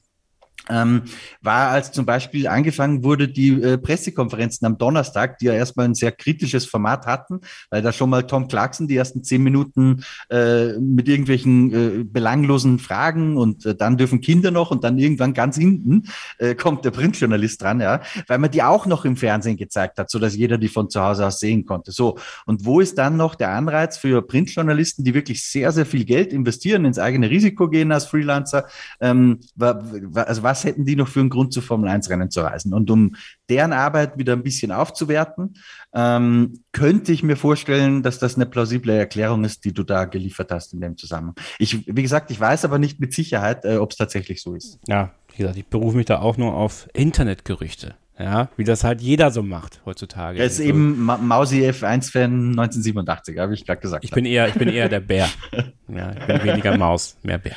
ähm, 0.71 1.03
war, 1.41 1.71
als 1.71 1.93
zum 1.93 2.07
Beispiel 2.07 2.47
angefangen 2.47 3.05
wurde, 3.05 3.29
die 3.29 3.51
äh, 3.51 3.79
Pressekonferenzen 3.79 4.67
am 4.67 4.79
Donnerstag, 4.79 5.39
die 5.39 5.47
ja 5.47 5.53
erstmal 5.53 5.87
ein 5.87 5.95
sehr 5.95 6.13
kritisches 6.13 6.67
Format 6.67 7.07
hatten, 7.07 7.41
weil 7.71 7.83
da 7.83 7.93
schon 7.93 8.11
mal 8.11 8.23
Tom 8.23 8.49
Clarkson 8.49 8.89
die 8.89 8.97
ersten 8.97 9.23
zehn 9.25 9.43
Minuten 9.43 10.05
äh, 10.31 10.79
mit 10.79 11.09
irgendwelchen 11.09 11.73
äh, 11.73 12.05
belanglosen 12.05 12.79
Fragen 12.79 13.37
und 13.37 13.67
äh, 13.67 13.75
dann 13.75 13.97
dürfen 13.97 14.21
Kinder 14.21 14.51
noch 14.51 14.71
und 14.71 14.85
dann 14.85 14.99
irgendwann 14.99 15.35
ganz 15.35 15.57
hinten 15.57 16.05
äh, 16.39 16.55
kommt 16.55 16.85
der 16.85 16.91
Printjournalist 16.91 17.63
dran, 17.63 17.81
ja, 17.81 18.01
weil 18.27 18.39
man 18.39 18.51
die 18.51 18.63
auch 18.63 18.87
noch 18.87 19.05
im 19.05 19.17
Fernsehen 19.17 19.57
gezeigt 19.57 19.99
hat, 19.99 20.11
so 20.11 20.19
dass 20.19 20.37
jeder 20.37 20.59
die 20.59 20.69
von 20.69 20.89
zu 20.91 21.01
Hause 21.01 21.27
aus 21.27 21.41
sehen 21.41 21.65
konnte. 21.67 21.93
So. 21.93 22.19
Und 22.47 22.65
wo 22.65 22.81
ist 22.81 22.99
dann 22.99 23.17
noch 23.17 23.35
der 23.35 23.51
Anreiz 23.51 23.99
für 23.99 24.23
Printjournalisten, 24.23 25.05
die 25.05 25.15
wirklich 25.15 25.45
sehr, 25.45 25.73
sehr 25.73 25.87
viel 25.87 26.05
Geld 26.05 26.33
investieren, 26.33 26.85
ins 26.85 26.99
eigene 26.99 27.31
Risiko 27.31 27.69
gehen 27.69 27.91
als 27.91 28.05
Freelancer? 28.05 28.67
Ähm, 29.01 29.41
also 29.59 30.43
was 30.43 30.60
hätten 30.65 30.85
die 30.85 30.97
noch 30.97 31.09
für 31.09 31.21
einen 31.21 31.31
Grund, 31.31 31.53
zu 31.53 31.61
Formel 31.61 31.89
1 31.89 32.11
Rennen 32.11 32.31
zu 32.31 32.41
reisen? 32.41 32.75
Und 32.75 32.91
um 32.91 33.17
deren 33.49 33.73
Arbeit 33.73 34.19
wieder 34.19 34.33
ein 34.33 34.43
bisschen 34.43 34.73
aufzuwerten, 34.73 35.57
ähm, 35.95 36.61
könnte 36.73 37.13
ich 37.13 37.23
mir 37.23 37.37
vorstellen, 37.37 38.03
dass 38.03 38.19
das 38.19 38.37
eine 38.37 38.47
plausible 38.47 38.93
Erklärung 38.93 39.45
ist, 39.45 39.65
die 39.65 39.73
du 39.73 39.83
da 39.83 40.05
geliefert 40.05 40.51
hast 40.53 40.73
in 40.73 40.81
dem 40.81 40.97
Zusammenhang. 40.97 41.35
Ich, 41.59 41.87
wie 41.87 42.03
gesagt, 42.03 42.31
ich 42.31 42.41
weiß 42.41 42.65
aber 42.65 42.79
nicht 42.79 43.01
mit 43.01 43.13
Sicherheit, 43.13 43.65
äh, 43.65 43.77
ob 43.77 43.91
es 43.93 43.97
tatsächlich 43.97 44.43
so 44.43 44.55
ist. 44.55 44.79
Ja, 44.87 45.13
wie 45.33 45.39
gesagt, 45.39 45.59
ich 45.59 45.67
berufe 45.67 45.97
mich 45.97 46.07
da 46.07 46.21
auch 46.21 46.37
nur 46.37 46.55
auf 46.55 46.89
Internetgerüchte. 46.93 47.95
Ja, 48.21 48.51
wie 48.59 48.65
das 48.65 48.85
halt 48.85 49.01
jeder 49.01 49.31
so 49.31 49.43
macht 49.43 49.81
heutzutage. 49.87 50.39
Er 50.39 50.45
ist 50.45 50.59
also, 50.59 50.65
eben 50.65 51.03
Ma 51.03 51.17
Mausi 51.17 51.67
F1-Fan 51.67 52.51
1987, 52.51 53.39
habe 53.39 53.55
ich 53.55 53.65
gerade 53.65 53.81
gesagt. 53.81 54.05
Ich 54.05 54.11
bin 54.11 54.27
eher, 54.27 54.47
ich 54.47 54.55
bin 54.55 54.69
eher 54.69 54.91
der 54.91 55.01
Bär. 55.01 55.27
ja, 55.89 56.13
ich 56.13 56.27
bin 56.27 56.45
weniger 56.45 56.77
Maus, 56.77 57.17
mehr 57.23 57.39
Bär. 57.39 57.57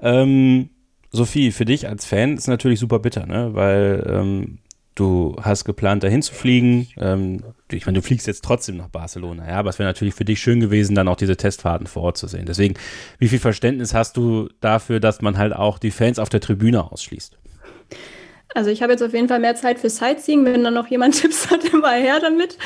Ähm, 0.00 0.68
Sophie, 1.16 1.50
für 1.50 1.64
dich 1.64 1.88
als 1.88 2.04
Fan 2.04 2.36
ist 2.36 2.46
natürlich 2.46 2.78
super 2.78 2.98
bitter, 2.98 3.26
ne? 3.26 3.50
Weil 3.52 4.06
ähm, 4.08 4.58
du 4.94 5.36
hast 5.40 5.64
geplant, 5.64 6.02
dahin 6.02 6.22
zu 6.22 6.34
fliegen. 6.34 6.88
Ähm, 6.98 7.42
ich 7.70 7.86
meine, 7.86 7.96
du 7.96 8.02
fliegst 8.02 8.26
jetzt 8.26 8.44
trotzdem 8.44 8.76
nach 8.76 8.88
Barcelona, 8.88 9.48
ja, 9.48 9.56
aber 9.56 9.70
es 9.70 9.78
wäre 9.78 9.88
natürlich 9.88 10.14
für 10.14 10.24
dich 10.24 10.40
schön 10.40 10.60
gewesen, 10.60 10.94
dann 10.94 11.08
auch 11.08 11.16
diese 11.16 11.36
Testfahrten 11.36 11.86
vor 11.86 12.02
Ort 12.02 12.16
zu 12.18 12.26
sehen. 12.26 12.46
Deswegen, 12.46 12.74
wie 13.18 13.28
viel 13.28 13.38
Verständnis 13.38 13.94
hast 13.94 14.16
du 14.16 14.48
dafür, 14.60 15.00
dass 15.00 15.20
man 15.22 15.38
halt 15.38 15.54
auch 15.54 15.78
die 15.78 15.90
Fans 15.90 16.18
auf 16.18 16.28
der 16.28 16.40
Tribüne 16.40 16.90
ausschließt? 16.90 17.38
Also 18.54 18.70
ich 18.70 18.82
habe 18.82 18.92
jetzt 18.92 19.02
auf 19.02 19.12
jeden 19.12 19.28
Fall 19.28 19.40
mehr 19.40 19.54
Zeit 19.54 19.78
für 19.78 19.90
Sightseeing. 19.90 20.44
Wenn 20.46 20.64
dann 20.64 20.74
noch 20.74 20.86
jemand 20.86 21.14
Tipps 21.20 21.50
hat, 21.50 21.64
immer 21.64 21.92
her 21.92 22.20
damit. 22.20 22.56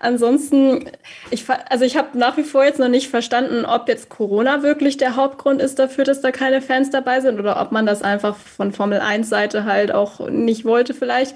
Ansonsten, 0.00 0.88
ich, 1.30 1.44
also 1.68 1.84
ich 1.84 1.96
habe 1.96 2.16
nach 2.16 2.36
wie 2.36 2.44
vor 2.44 2.64
jetzt 2.64 2.78
noch 2.78 2.88
nicht 2.88 3.08
verstanden, 3.08 3.64
ob 3.64 3.88
jetzt 3.88 4.08
Corona 4.08 4.62
wirklich 4.62 4.96
der 4.96 5.16
Hauptgrund 5.16 5.60
ist 5.60 5.78
dafür, 5.80 6.04
dass 6.04 6.20
da 6.20 6.30
keine 6.30 6.62
Fans 6.62 6.90
dabei 6.90 7.20
sind 7.20 7.40
oder 7.40 7.60
ob 7.60 7.72
man 7.72 7.84
das 7.84 8.02
einfach 8.02 8.36
von 8.36 8.72
Formel 8.72 9.00
1 9.00 9.28
Seite 9.28 9.64
halt 9.64 9.92
auch 9.92 10.28
nicht 10.28 10.64
wollte 10.64 10.94
vielleicht. 10.94 11.34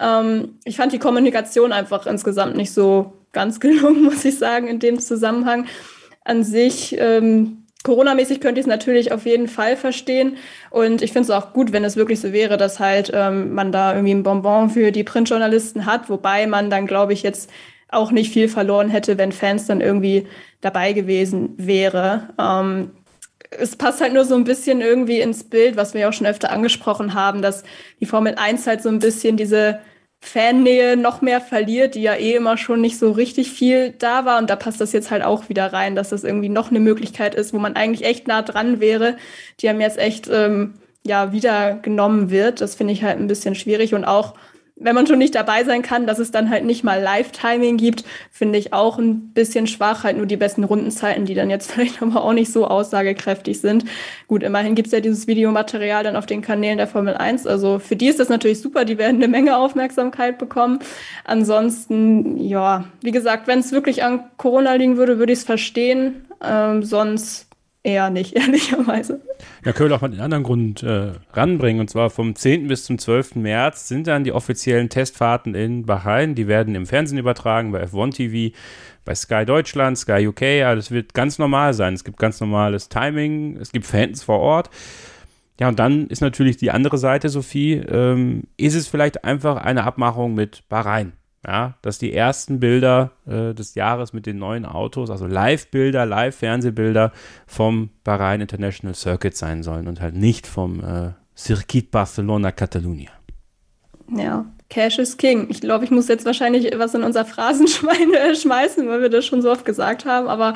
Ähm, 0.00 0.58
ich 0.64 0.76
fand 0.76 0.92
die 0.92 0.98
Kommunikation 0.98 1.72
einfach 1.72 2.06
insgesamt 2.06 2.56
nicht 2.56 2.72
so 2.72 3.12
ganz 3.32 3.60
gelungen, 3.60 4.02
muss 4.02 4.24
ich 4.24 4.38
sagen, 4.38 4.66
in 4.66 4.80
dem 4.80 4.98
Zusammenhang. 4.98 5.66
An 6.24 6.42
sich 6.42 6.96
ähm, 6.98 7.60
Corona-mäßig 7.84 8.40
könnte 8.40 8.60
ich 8.60 8.66
es 8.66 8.70
natürlich 8.70 9.12
auf 9.12 9.24
jeden 9.24 9.48
Fall 9.48 9.76
verstehen. 9.76 10.36
Und 10.70 11.00
ich 11.00 11.12
finde 11.12 11.24
es 11.24 11.30
auch 11.30 11.52
gut, 11.52 11.72
wenn 11.72 11.84
es 11.84 11.96
wirklich 11.96 12.20
so 12.20 12.32
wäre, 12.32 12.56
dass 12.56 12.78
halt 12.78 13.10
ähm, 13.14 13.54
man 13.54 13.72
da 13.72 13.94
irgendwie 13.94 14.14
ein 14.14 14.22
Bonbon 14.22 14.68
für 14.68 14.92
die 14.92 15.04
Printjournalisten 15.04 15.86
hat, 15.86 16.10
wobei 16.10 16.46
man 16.46 16.68
dann, 16.70 16.86
glaube 16.86 17.12
ich, 17.12 17.22
jetzt 17.22 17.50
auch 17.92 18.10
nicht 18.12 18.32
viel 18.32 18.48
verloren 18.48 18.90
hätte, 18.90 19.18
wenn 19.18 19.32
Fans 19.32 19.66
dann 19.66 19.80
irgendwie 19.80 20.26
dabei 20.60 20.92
gewesen 20.92 21.54
wäre. 21.56 22.28
Ähm, 22.38 22.90
es 23.50 23.76
passt 23.76 24.00
halt 24.00 24.12
nur 24.12 24.24
so 24.24 24.34
ein 24.36 24.44
bisschen 24.44 24.80
irgendwie 24.80 25.20
ins 25.20 25.44
Bild, 25.44 25.76
was 25.76 25.94
wir 25.94 26.02
ja 26.02 26.08
auch 26.08 26.12
schon 26.12 26.26
öfter 26.26 26.52
angesprochen 26.52 27.14
haben, 27.14 27.42
dass 27.42 27.64
die 27.98 28.06
Formel 28.06 28.34
1 28.36 28.66
halt 28.66 28.82
so 28.82 28.88
ein 28.88 29.00
bisschen 29.00 29.36
diese 29.36 29.80
Fannähe 30.22 30.96
noch 30.96 31.22
mehr 31.22 31.40
verliert, 31.40 31.94
die 31.94 32.02
ja 32.02 32.14
eh 32.14 32.34
immer 32.34 32.58
schon 32.58 32.80
nicht 32.80 32.98
so 32.98 33.10
richtig 33.10 33.50
viel 33.50 33.92
da 33.92 34.24
war. 34.26 34.38
Und 34.38 34.50
da 34.50 34.56
passt 34.56 34.80
das 34.80 34.92
jetzt 34.92 35.10
halt 35.10 35.24
auch 35.24 35.48
wieder 35.48 35.72
rein, 35.72 35.96
dass 35.96 36.10
das 36.10 36.24
irgendwie 36.24 36.50
noch 36.50 36.70
eine 36.70 36.80
Möglichkeit 36.80 37.34
ist, 37.34 37.54
wo 37.54 37.58
man 37.58 37.74
eigentlich 37.74 38.06
echt 38.06 38.28
nah 38.28 38.42
dran 38.42 38.80
wäre, 38.80 39.16
die 39.60 39.68
haben 39.68 39.80
jetzt 39.80 39.98
echt 39.98 40.28
ähm, 40.30 40.74
ja 41.04 41.32
wieder 41.32 41.74
genommen 41.74 42.30
wird. 42.30 42.60
Das 42.60 42.74
finde 42.74 42.92
ich 42.92 43.02
halt 43.02 43.18
ein 43.18 43.28
bisschen 43.28 43.54
schwierig 43.54 43.94
und 43.94 44.04
auch 44.04 44.34
wenn 44.80 44.94
man 44.94 45.06
schon 45.06 45.18
nicht 45.18 45.34
dabei 45.34 45.62
sein 45.64 45.82
kann, 45.82 46.06
dass 46.06 46.18
es 46.18 46.30
dann 46.30 46.50
halt 46.50 46.64
nicht 46.64 46.82
mal 46.82 47.00
Live-Timing 47.00 47.76
gibt, 47.76 48.04
finde 48.30 48.58
ich 48.58 48.72
auch 48.72 48.98
ein 48.98 49.32
bisschen 49.32 49.66
schwach. 49.66 50.04
Halt 50.04 50.16
nur 50.16 50.26
die 50.26 50.38
besten 50.38 50.64
Rundenzeiten, 50.64 51.26
die 51.26 51.34
dann 51.34 51.50
jetzt 51.50 51.70
vielleicht 51.72 52.02
aber 52.02 52.24
auch 52.24 52.32
nicht 52.32 52.52
so 52.52 52.66
aussagekräftig 52.66 53.60
sind. 53.60 53.84
Gut, 54.26 54.42
immerhin 54.42 54.74
gibt 54.74 54.86
es 54.86 54.92
ja 54.92 55.00
dieses 55.00 55.26
Videomaterial 55.26 56.02
dann 56.02 56.16
auf 56.16 56.26
den 56.26 56.40
Kanälen 56.40 56.78
der 56.78 56.86
Formel 56.86 57.14
1. 57.14 57.46
Also 57.46 57.78
für 57.78 57.96
die 57.96 58.08
ist 58.08 58.18
das 58.18 58.30
natürlich 58.30 58.60
super, 58.60 58.84
die 58.84 58.98
werden 58.98 59.16
eine 59.16 59.28
Menge 59.28 59.56
Aufmerksamkeit 59.56 60.38
bekommen. 60.38 60.78
Ansonsten, 61.24 62.38
ja, 62.38 62.84
wie 63.02 63.12
gesagt, 63.12 63.46
wenn 63.46 63.58
es 63.58 63.72
wirklich 63.72 64.02
an 64.02 64.24
Corona 64.38 64.74
liegen 64.74 64.96
würde, 64.96 65.18
würde 65.18 65.32
ich 65.32 65.40
es 65.40 65.44
verstehen. 65.44 66.26
Ähm, 66.42 66.82
sonst 66.82 67.49
eher 67.82 68.10
nicht, 68.10 68.32
ehrlicherweise. 68.36 69.20
Ja, 69.64 69.72
können 69.72 69.90
wir 69.90 69.96
auch 69.96 70.00
mal 70.00 70.10
den 70.10 70.20
anderen 70.20 70.44
Grund 70.44 70.82
äh, 70.82 71.12
ranbringen. 71.32 71.80
Und 71.80 71.90
zwar 71.90 72.10
vom 72.10 72.34
10. 72.34 72.68
bis 72.68 72.84
zum 72.84 72.98
12. 72.98 73.36
März 73.36 73.88
sind 73.88 74.06
dann 74.06 74.24
die 74.24 74.32
offiziellen 74.32 74.88
Testfahrten 74.88 75.54
in 75.54 75.86
Bahrain. 75.86 76.34
Die 76.34 76.48
werden 76.48 76.74
im 76.74 76.86
Fernsehen 76.86 77.18
übertragen, 77.18 77.72
bei 77.72 77.82
F1 77.84 78.14
TV, 78.14 78.56
bei 79.04 79.14
Sky 79.14 79.44
Deutschland, 79.44 79.98
Sky 79.98 80.26
UK. 80.26 80.42
Ja, 80.42 80.74
das 80.74 80.90
wird 80.90 81.14
ganz 81.14 81.38
normal 81.38 81.74
sein. 81.74 81.94
Es 81.94 82.04
gibt 82.04 82.18
ganz 82.18 82.40
normales 82.40 82.88
Timing, 82.88 83.56
es 83.56 83.72
gibt 83.72 83.86
Fans 83.86 84.22
vor 84.22 84.40
Ort. 84.40 84.70
Ja, 85.58 85.68
und 85.68 85.78
dann 85.78 86.06
ist 86.06 86.22
natürlich 86.22 86.56
die 86.56 86.70
andere 86.70 86.96
Seite, 86.96 87.28
Sophie, 87.28 87.74
ähm, 87.74 88.44
ist 88.56 88.74
es 88.74 88.88
vielleicht 88.88 89.24
einfach 89.24 89.56
eine 89.56 89.84
Abmachung 89.84 90.34
mit 90.34 90.66
Bahrain? 90.70 91.12
Ja, 91.46 91.74
dass 91.82 91.98
die 91.98 92.12
ersten 92.12 92.60
Bilder 92.60 93.12
äh, 93.26 93.54
des 93.54 93.74
Jahres 93.74 94.12
mit 94.12 94.26
den 94.26 94.38
neuen 94.38 94.66
Autos, 94.66 95.10
also 95.10 95.26
Live-Bilder, 95.26 96.04
Live-Fernsehbilder 96.04 97.12
vom 97.46 97.90
Bahrain 98.04 98.42
International 98.42 98.94
Circuit 98.94 99.36
sein 99.36 99.62
sollen 99.62 99.88
und 99.88 100.00
halt 100.00 100.14
nicht 100.14 100.46
vom 100.46 100.80
äh, 100.84 101.12
Circuit 101.36 101.90
Barcelona 101.90 102.52
Catalunya. 102.52 103.10
Ja, 104.14 104.44
Cash 104.68 104.98
is 104.98 105.16
King. 105.16 105.46
Ich 105.50 105.60
glaube, 105.60 105.84
ich 105.84 105.90
muss 105.90 106.08
jetzt 106.08 106.24
wahrscheinlich 106.24 106.70
was 106.76 106.94
in 106.94 107.02
unser 107.02 107.24
Phrasenschwein 107.24 108.12
äh, 108.12 108.34
schmeißen, 108.34 108.88
weil 108.88 109.00
wir 109.00 109.08
das 109.08 109.24
schon 109.24 109.40
so 109.40 109.50
oft 109.50 109.64
gesagt 109.64 110.04
haben. 110.04 110.28
Aber 110.28 110.54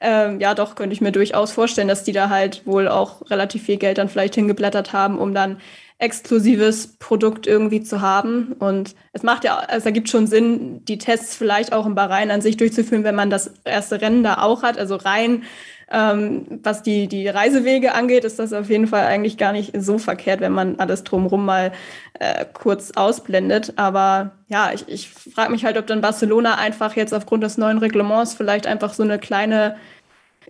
ähm, 0.00 0.40
ja, 0.40 0.54
doch 0.54 0.74
könnte 0.74 0.94
ich 0.94 1.00
mir 1.00 1.12
durchaus 1.12 1.52
vorstellen, 1.52 1.88
dass 1.88 2.04
die 2.04 2.12
da 2.12 2.28
halt 2.30 2.66
wohl 2.66 2.88
auch 2.88 3.30
relativ 3.30 3.64
viel 3.64 3.76
Geld 3.76 3.98
dann 3.98 4.08
vielleicht 4.08 4.34
hingeblättert 4.34 4.92
haben, 4.92 5.18
um 5.18 5.34
dann 5.34 5.58
exklusives 6.02 6.96
Produkt 6.98 7.46
irgendwie 7.46 7.80
zu 7.80 8.00
haben. 8.00 8.54
Und 8.58 8.96
es 9.12 9.22
macht 9.22 9.44
ja, 9.44 9.56
also 9.56 9.86
ergibt 9.86 10.08
schon 10.08 10.26
Sinn, 10.26 10.84
die 10.84 10.98
Tests 10.98 11.36
vielleicht 11.36 11.72
auch 11.72 11.86
im 11.86 11.94
Bahrain 11.94 12.32
an 12.32 12.40
sich 12.40 12.56
durchzuführen, 12.56 13.04
wenn 13.04 13.14
man 13.14 13.30
das 13.30 13.52
erste 13.64 14.00
Rennen 14.00 14.24
da 14.24 14.38
auch 14.42 14.64
hat. 14.64 14.78
Also 14.78 14.96
rein, 14.96 15.44
ähm, 15.92 16.60
was 16.64 16.82
die, 16.82 17.06
die 17.06 17.28
Reisewege 17.28 17.94
angeht, 17.94 18.24
ist 18.24 18.40
das 18.40 18.52
auf 18.52 18.68
jeden 18.68 18.88
Fall 18.88 19.06
eigentlich 19.06 19.38
gar 19.38 19.52
nicht 19.52 19.74
so 19.78 19.98
verkehrt, 19.98 20.40
wenn 20.40 20.52
man 20.52 20.80
alles 20.80 21.04
drumherum 21.04 21.44
mal 21.44 21.70
äh, 22.18 22.46
kurz 22.52 22.90
ausblendet. 22.96 23.74
Aber 23.76 24.32
ja, 24.48 24.72
ich, 24.74 24.88
ich 24.88 25.08
frage 25.08 25.52
mich 25.52 25.64
halt, 25.64 25.78
ob 25.78 25.86
dann 25.86 26.00
Barcelona 26.00 26.56
einfach 26.56 26.96
jetzt 26.96 27.14
aufgrund 27.14 27.44
des 27.44 27.58
neuen 27.58 27.78
Reglements 27.78 28.34
vielleicht 28.34 28.66
einfach 28.66 28.92
so 28.92 29.04
eine 29.04 29.20
kleine 29.20 29.76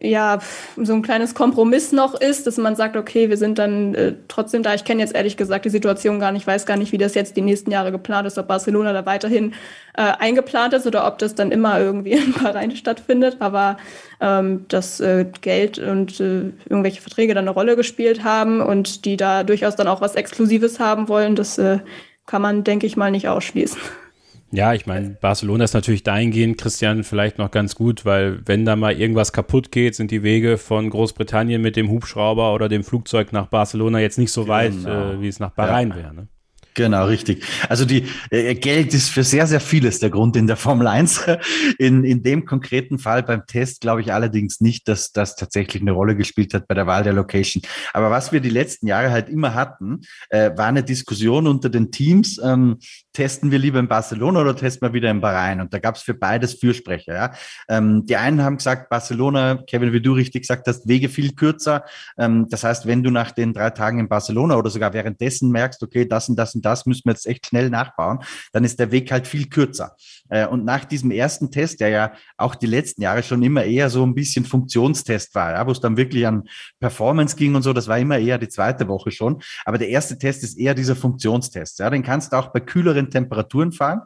ja, 0.00 0.40
so 0.76 0.94
ein 0.94 1.02
kleines 1.02 1.34
Kompromiss 1.34 1.92
noch 1.92 2.14
ist, 2.20 2.46
dass 2.46 2.56
man 2.56 2.74
sagt, 2.74 2.96
okay, 2.96 3.28
wir 3.28 3.36
sind 3.36 3.58
dann 3.58 3.94
äh, 3.94 4.14
trotzdem 4.26 4.62
da. 4.62 4.74
Ich 4.74 4.84
kenne 4.84 5.00
jetzt 5.00 5.14
ehrlich 5.14 5.36
gesagt 5.36 5.64
die 5.64 5.70
Situation 5.70 6.18
gar 6.18 6.32
nicht, 6.32 6.46
weiß 6.46 6.66
gar 6.66 6.76
nicht, 6.76 6.92
wie 6.92 6.98
das 6.98 7.14
jetzt 7.14 7.36
die 7.36 7.40
nächsten 7.40 7.70
Jahre 7.70 7.92
geplant 7.92 8.26
ist, 8.26 8.36
ob 8.36 8.48
Barcelona 8.48 8.92
da 8.92 9.06
weiterhin 9.06 9.54
äh, 9.96 10.02
eingeplant 10.18 10.72
ist 10.74 10.86
oder 10.86 11.06
ob 11.06 11.18
das 11.18 11.34
dann 11.34 11.52
immer 11.52 11.78
irgendwie 11.78 12.12
in 12.12 12.32
Bahrain 12.32 12.74
stattfindet. 12.74 13.36
Aber 13.38 13.76
ähm, 14.20 14.64
dass 14.68 15.00
äh, 15.00 15.26
Geld 15.40 15.78
und 15.78 16.18
äh, 16.20 16.50
irgendwelche 16.68 17.00
Verträge 17.00 17.34
dann 17.34 17.44
eine 17.44 17.50
Rolle 17.54 17.76
gespielt 17.76 18.24
haben 18.24 18.60
und 18.60 19.04
die 19.04 19.16
da 19.16 19.44
durchaus 19.44 19.76
dann 19.76 19.88
auch 19.88 20.00
was 20.00 20.16
Exklusives 20.16 20.80
haben 20.80 21.08
wollen, 21.08 21.36
das 21.36 21.58
äh, 21.58 21.78
kann 22.26 22.42
man, 22.42 22.64
denke 22.64 22.86
ich 22.86 22.96
mal, 22.96 23.10
nicht 23.10 23.28
ausschließen. 23.28 23.80
Ja, 24.52 24.74
ich 24.74 24.86
meine, 24.86 25.16
Barcelona 25.20 25.64
ist 25.64 25.72
natürlich 25.72 26.02
dahingehend, 26.02 26.58
Christian, 26.58 27.04
vielleicht 27.04 27.38
noch 27.38 27.50
ganz 27.50 27.74
gut, 27.74 28.04
weil 28.04 28.46
wenn 28.46 28.66
da 28.66 28.76
mal 28.76 28.92
irgendwas 28.92 29.32
kaputt 29.32 29.72
geht, 29.72 29.94
sind 29.94 30.10
die 30.10 30.22
Wege 30.22 30.58
von 30.58 30.90
Großbritannien 30.90 31.60
mit 31.60 31.74
dem 31.74 31.88
Hubschrauber 31.88 32.52
oder 32.52 32.68
dem 32.68 32.84
Flugzeug 32.84 33.32
nach 33.32 33.46
Barcelona 33.46 34.00
jetzt 34.00 34.18
nicht 34.18 34.30
so 34.30 34.48
weit, 34.48 34.72
genau. 34.72 35.12
äh, 35.12 35.20
wie 35.22 35.28
es 35.28 35.40
nach 35.40 35.52
Bahrain 35.52 35.88
ja. 35.90 35.96
wäre. 35.96 36.14
Ne? 36.14 36.28
Genau, 36.74 37.04
richtig. 37.04 37.44
Also 37.68 37.84
die 37.84 38.06
äh, 38.30 38.54
Geld 38.54 38.94
ist 38.94 39.10
für 39.10 39.24
sehr, 39.24 39.46
sehr 39.46 39.60
vieles 39.60 39.98
der 39.98 40.08
Grund 40.08 40.36
in 40.36 40.46
der 40.46 40.56
Formel 40.56 40.86
1. 40.86 41.26
In, 41.78 42.04
in 42.04 42.22
dem 42.22 42.46
konkreten 42.46 42.98
Fall 42.98 43.22
beim 43.22 43.46
Test 43.46 43.82
glaube 43.82 44.00
ich 44.00 44.12
allerdings 44.12 44.60
nicht, 44.60 44.88
dass 44.88 45.12
das 45.12 45.36
tatsächlich 45.36 45.82
eine 45.82 45.92
Rolle 45.92 46.16
gespielt 46.16 46.54
hat 46.54 46.66
bei 46.68 46.74
der 46.74 46.86
Wahl 46.86 47.02
der 47.02 47.12
Location. 47.12 47.62
Aber 47.92 48.10
was 48.10 48.32
wir 48.32 48.40
die 48.40 48.50
letzten 48.50 48.86
Jahre 48.86 49.10
halt 49.10 49.28
immer 49.28 49.54
hatten, 49.54 50.00
äh, 50.30 50.50
war 50.56 50.66
eine 50.66 50.82
Diskussion 50.82 51.46
unter 51.46 51.68
den 51.68 51.90
Teams. 51.90 52.40
Ähm, 52.42 52.78
testen 53.12 53.50
wir 53.50 53.58
lieber 53.58 53.78
in 53.78 53.88
Barcelona 53.88 54.40
oder 54.40 54.56
testen 54.56 54.88
wir 54.88 54.94
wieder 54.94 55.10
in 55.10 55.20
Bahrain? 55.20 55.60
Und 55.60 55.74
da 55.74 55.78
gab 55.78 55.96
es 55.96 56.02
für 56.02 56.14
beides 56.14 56.54
Fürsprecher. 56.54 57.14
Ja? 57.14 57.32
Ähm, 57.68 58.06
die 58.06 58.16
einen 58.16 58.42
haben 58.42 58.56
gesagt, 58.56 58.88
Barcelona, 58.88 59.62
Kevin, 59.66 59.92
wie 59.92 60.00
du 60.00 60.12
richtig 60.12 60.42
gesagt 60.42 60.66
hast, 60.66 60.88
Wege 60.88 61.10
viel 61.10 61.34
kürzer. 61.34 61.84
Ähm, 62.18 62.46
das 62.48 62.64
heißt, 62.64 62.86
wenn 62.86 63.02
du 63.02 63.10
nach 63.10 63.30
den 63.32 63.52
drei 63.52 63.70
Tagen 63.70 63.98
in 63.98 64.08
Barcelona 64.08 64.56
oder 64.56 64.70
sogar 64.70 64.94
währenddessen 64.94 65.50
merkst, 65.50 65.82
okay, 65.82 66.06
das 66.08 66.28
und 66.28 66.36
das 66.36 66.54
und 66.54 66.61
das 66.62 66.86
müssen 66.86 67.02
wir 67.04 67.12
jetzt 67.12 67.26
echt 67.26 67.46
schnell 67.46 67.70
nachbauen, 67.70 68.20
dann 68.52 68.64
ist 68.64 68.78
der 68.78 68.90
Weg 68.90 69.10
halt 69.12 69.26
viel 69.26 69.48
kürzer. 69.48 69.96
Äh, 70.28 70.46
und 70.46 70.64
nach 70.64 70.84
diesem 70.84 71.10
ersten 71.10 71.50
Test, 71.50 71.80
der 71.80 71.88
ja 71.88 72.12
auch 72.36 72.54
die 72.54 72.66
letzten 72.66 73.02
Jahre 73.02 73.22
schon 73.22 73.42
immer 73.42 73.64
eher 73.64 73.90
so 73.90 74.04
ein 74.04 74.14
bisschen 74.14 74.44
Funktionstest 74.44 75.34
war, 75.34 75.52
ja, 75.52 75.66
wo 75.66 75.70
es 75.70 75.80
dann 75.80 75.96
wirklich 75.96 76.26
an 76.26 76.44
Performance 76.80 77.36
ging 77.36 77.54
und 77.54 77.62
so, 77.62 77.72
das 77.72 77.88
war 77.88 77.98
immer 77.98 78.18
eher 78.18 78.38
die 78.38 78.48
zweite 78.48 78.88
Woche 78.88 79.10
schon. 79.10 79.42
Aber 79.64 79.78
der 79.78 79.88
erste 79.88 80.18
Test 80.18 80.42
ist 80.42 80.58
eher 80.58 80.74
dieser 80.74 80.96
Funktionstest. 80.96 81.78
Ja, 81.78 81.90
den 81.90 82.02
kannst 82.02 82.32
du 82.32 82.36
auch 82.36 82.48
bei 82.52 82.60
kühleren 82.60 83.10
Temperaturen 83.10 83.72
fahren. 83.72 84.02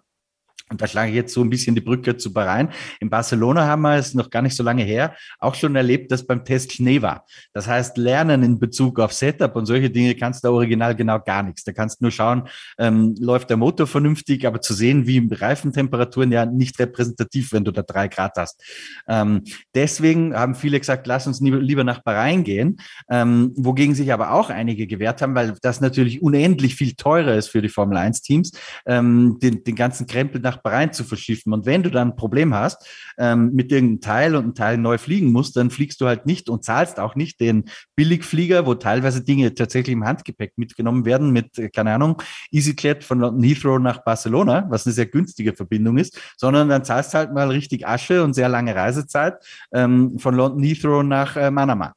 Und 0.68 0.82
da 0.82 0.86
schlage 0.86 1.10
ich 1.10 1.16
jetzt 1.16 1.32
so 1.32 1.42
ein 1.42 1.50
bisschen 1.50 1.76
die 1.76 1.80
Brücke 1.80 2.16
zu 2.16 2.32
Bahrain. 2.32 2.70
In 2.98 3.08
Barcelona 3.08 3.66
haben 3.66 3.82
wir 3.82 3.96
es 3.96 4.14
noch 4.14 4.30
gar 4.30 4.42
nicht 4.42 4.56
so 4.56 4.64
lange 4.64 4.82
her 4.82 5.14
auch 5.38 5.54
schon 5.54 5.76
erlebt, 5.76 6.10
dass 6.10 6.26
beim 6.26 6.44
Test 6.44 6.72
Schnee 6.72 7.02
war. 7.02 7.24
Das 7.52 7.68
heißt, 7.68 7.96
lernen 7.98 8.42
in 8.42 8.58
Bezug 8.58 8.98
auf 8.98 9.12
Setup 9.12 9.54
und 9.54 9.66
solche 9.66 9.90
Dinge 9.90 10.14
kannst 10.16 10.44
du 10.44 10.48
original 10.48 10.96
genau 10.96 11.20
gar 11.20 11.42
nichts. 11.44 11.62
Da 11.62 11.72
kannst 11.72 12.00
du 12.00 12.04
nur 12.04 12.10
schauen, 12.10 12.48
ähm, 12.78 13.14
läuft 13.18 13.50
der 13.50 13.56
Motor 13.56 13.86
vernünftig, 13.86 14.46
aber 14.46 14.60
zu 14.60 14.74
sehen, 14.74 15.06
wie 15.06 15.26
Reifentemperaturen 15.30 16.32
ja 16.32 16.46
nicht 16.46 16.78
repräsentativ, 16.78 17.52
wenn 17.52 17.64
du 17.64 17.70
da 17.70 17.82
drei 17.82 18.08
Grad 18.08 18.32
hast. 18.36 18.62
Ähm, 19.08 19.42
deswegen 19.74 20.34
haben 20.34 20.54
viele 20.54 20.78
gesagt, 20.78 21.06
lass 21.06 21.26
uns 21.26 21.40
lieber 21.40 21.84
nach 21.84 22.02
Bahrain 22.02 22.44
gehen, 22.44 22.78
ähm, 23.08 23.52
wogegen 23.56 23.94
sich 23.94 24.12
aber 24.12 24.32
auch 24.32 24.50
einige 24.50 24.86
gewehrt 24.86 25.22
haben, 25.22 25.34
weil 25.34 25.54
das 25.62 25.80
natürlich 25.80 26.22
unendlich 26.22 26.74
viel 26.74 26.94
teurer 26.94 27.34
ist 27.34 27.48
für 27.48 27.62
die 27.62 27.68
Formel 27.68 27.96
1 27.96 28.22
Teams, 28.22 28.52
ähm, 28.86 29.38
den, 29.40 29.62
den 29.62 29.76
ganzen 29.76 30.06
Krempel 30.06 30.40
nach 30.40 30.55
Bahrain 30.62 30.92
zu 30.92 31.04
verschiffen. 31.04 31.52
Und 31.52 31.66
wenn 31.66 31.82
du 31.82 31.90
dann 31.90 32.10
ein 32.10 32.16
Problem 32.16 32.54
hast 32.54 32.86
ähm, 33.18 33.52
mit 33.52 33.72
irgendeinem 33.72 34.00
Teil 34.00 34.36
und 34.36 34.46
ein 34.46 34.54
Teil 34.54 34.78
neu 34.78 34.98
fliegen 34.98 35.32
musst, 35.32 35.56
dann 35.56 35.70
fliegst 35.70 36.00
du 36.00 36.06
halt 36.06 36.26
nicht 36.26 36.48
und 36.48 36.64
zahlst 36.64 37.00
auch 37.00 37.14
nicht 37.14 37.40
den 37.40 37.64
Billigflieger, 37.94 38.66
wo 38.66 38.74
teilweise 38.74 39.22
Dinge 39.22 39.54
tatsächlich 39.54 39.92
im 39.92 40.04
Handgepäck 40.04 40.52
mitgenommen 40.56 41.04
werden 41.04 41.30
mit, 41.30 41.58
äh, 41.58 41.68
keine 41.68 41.94
Ahnung, 41.94 42.22
EasyJet 42.52 43.04
von 43.04 43.20
London 43.20 43.42
Heathrow 43.42 43.78
nach 43.78 44.04
Barcelona, 44.04 44.66
was 44.68 44.86
eine 44.86 44.92
sehr 44.92 45.06
günstige 45.06 45.54
Verbindung 45.54 45.98
ist, 45.98 46.18
sondern 46.36 46.68
dann 46.68 46.84
zahlst 46.84 47.14
halt 47.14 47.32
mal 47.32 47.48
richtig 47.48 47.86
Asche 47.86 48.22
und 48.22 48.34
sehr 48.34 48.48
lange 48.48 48.74
Reisezeit 48.74 49.34
ähm, 49.72 50.18
von 50.18 50.34
London 50.34 50.62
Heathrow 50.62 51.02
nach 51.02 51.36
äh, 51.36 51.50
Manama. 51.50 51.94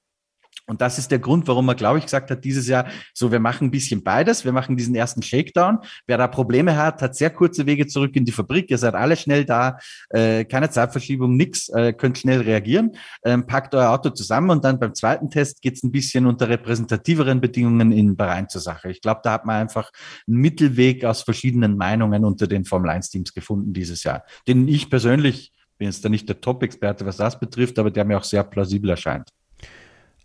Und 0.70 0.82
das 0.82 1.00
ist 1.00 1.10
der 1.10 1.18
Grund, 1.18 1.48
warum 1.48 1.66
man, 1.66 1.76
glaube 1.76 1.98
ich, 1.98 2.06
gesagt 2.06 2.30
hat, 2.30 2.44
dieses 2.46 2.68
Jahr, 2.68 2.86
so, 3.14 3.32
wir 3.32 3.40
machen 3.40 3.68
ein 3.68 3.72
bisschen 3.72 4.04
beides. 4.04 4.46
Wir 4.46 4.52
machen 4.52 4.78
diesen 4.78 4.94
ersten 4.94 5.24
Shakedown. 5.24 5.80
Wer 6.06 6.20
da 6.20 6.28
Probleme 6.28 6.78
hat, 6.78 7.02
hat 7.02 7.16
sehr 7.16 7.32
kurze 7.32 7.66
Wege 7.66 7.88
zurück 7.88 8.16
in 8.16 8.24
die 8.24 8.32
Fabrik. 8.32 8.70
Ihr 8.70 8.78
seid 8.78 8.94
alle 8.94 9.18
schnell 9.18 9.46
da. 9.46 9.80
Äh, 10.10 10.46
keine 10.46 10.70
Zeitverschiebung, 10.70 11.36
nix. 11.36 11.70
Äh, 11.70 11.94
könnt 11.94 12.20
schnell 12.20 12.42
reagieren. 12.42 12.92
Ähm, 13.26 13.48
packt 13.48 13.74
euer 13.74 13.90
Auto 13.90 14.12
zusammen 14.12 14.52
und 14.52 14.64
dann 14.64 14.80
beim 14.80 14.94
zweiten 14.94 15.32
Test 15.32 15.64
geht's 15.64 15.82
ein 15.82 15.92
bisschen 15.92 16.28
unter 16.28 16.50
repräsentativeren 16.50 17.42
Bedingungen 17.42 17.92
in 17.92 18.16
Bahrain 18.16 18.48
zur 18.48 18.62
Sache. 18.62 18.92
Ich 18.92 19.02
glaube, 19.02 19.22
da 19.24 19.32
hat 19.32 19.46
man 19.46 19.56
einfach 19.56 19.90
einen 20.28 20.38
Mittelweg 20.38 21.04
aus 21.04 21.24
verschiedenen 21.24 21.78
Meinungen 21.78 22.24
unter 22.24 22.46
den 22.46 22.64
Formel 22.64 22.92
1 22.92 23.10
Teams 23.10 23.34
gefunden 23.34 23.74
dieses 23.74 24.04
Jahr, 24.04 24.24
den 24.48 24.68
ich 24.68 24.92
persönlich 24.92 25.52
bin 25.80 25.88
jetzt 25.88 26.06
da 26.06 26.10
nicht 26.10 26.28
der 26.30 26.42
Top-Experte, 26.42 27.06
was 27.06 27.18
das 27.18 27.40
betrifft, 27.40 27.80
aber 27.80 27.90
der 27.90 28.06
mir 28.06 28.18
auch 28.18 28.24
sehr 28.24 28.44
plausibel 28.44 28.90
erscheint. 28.90 29.30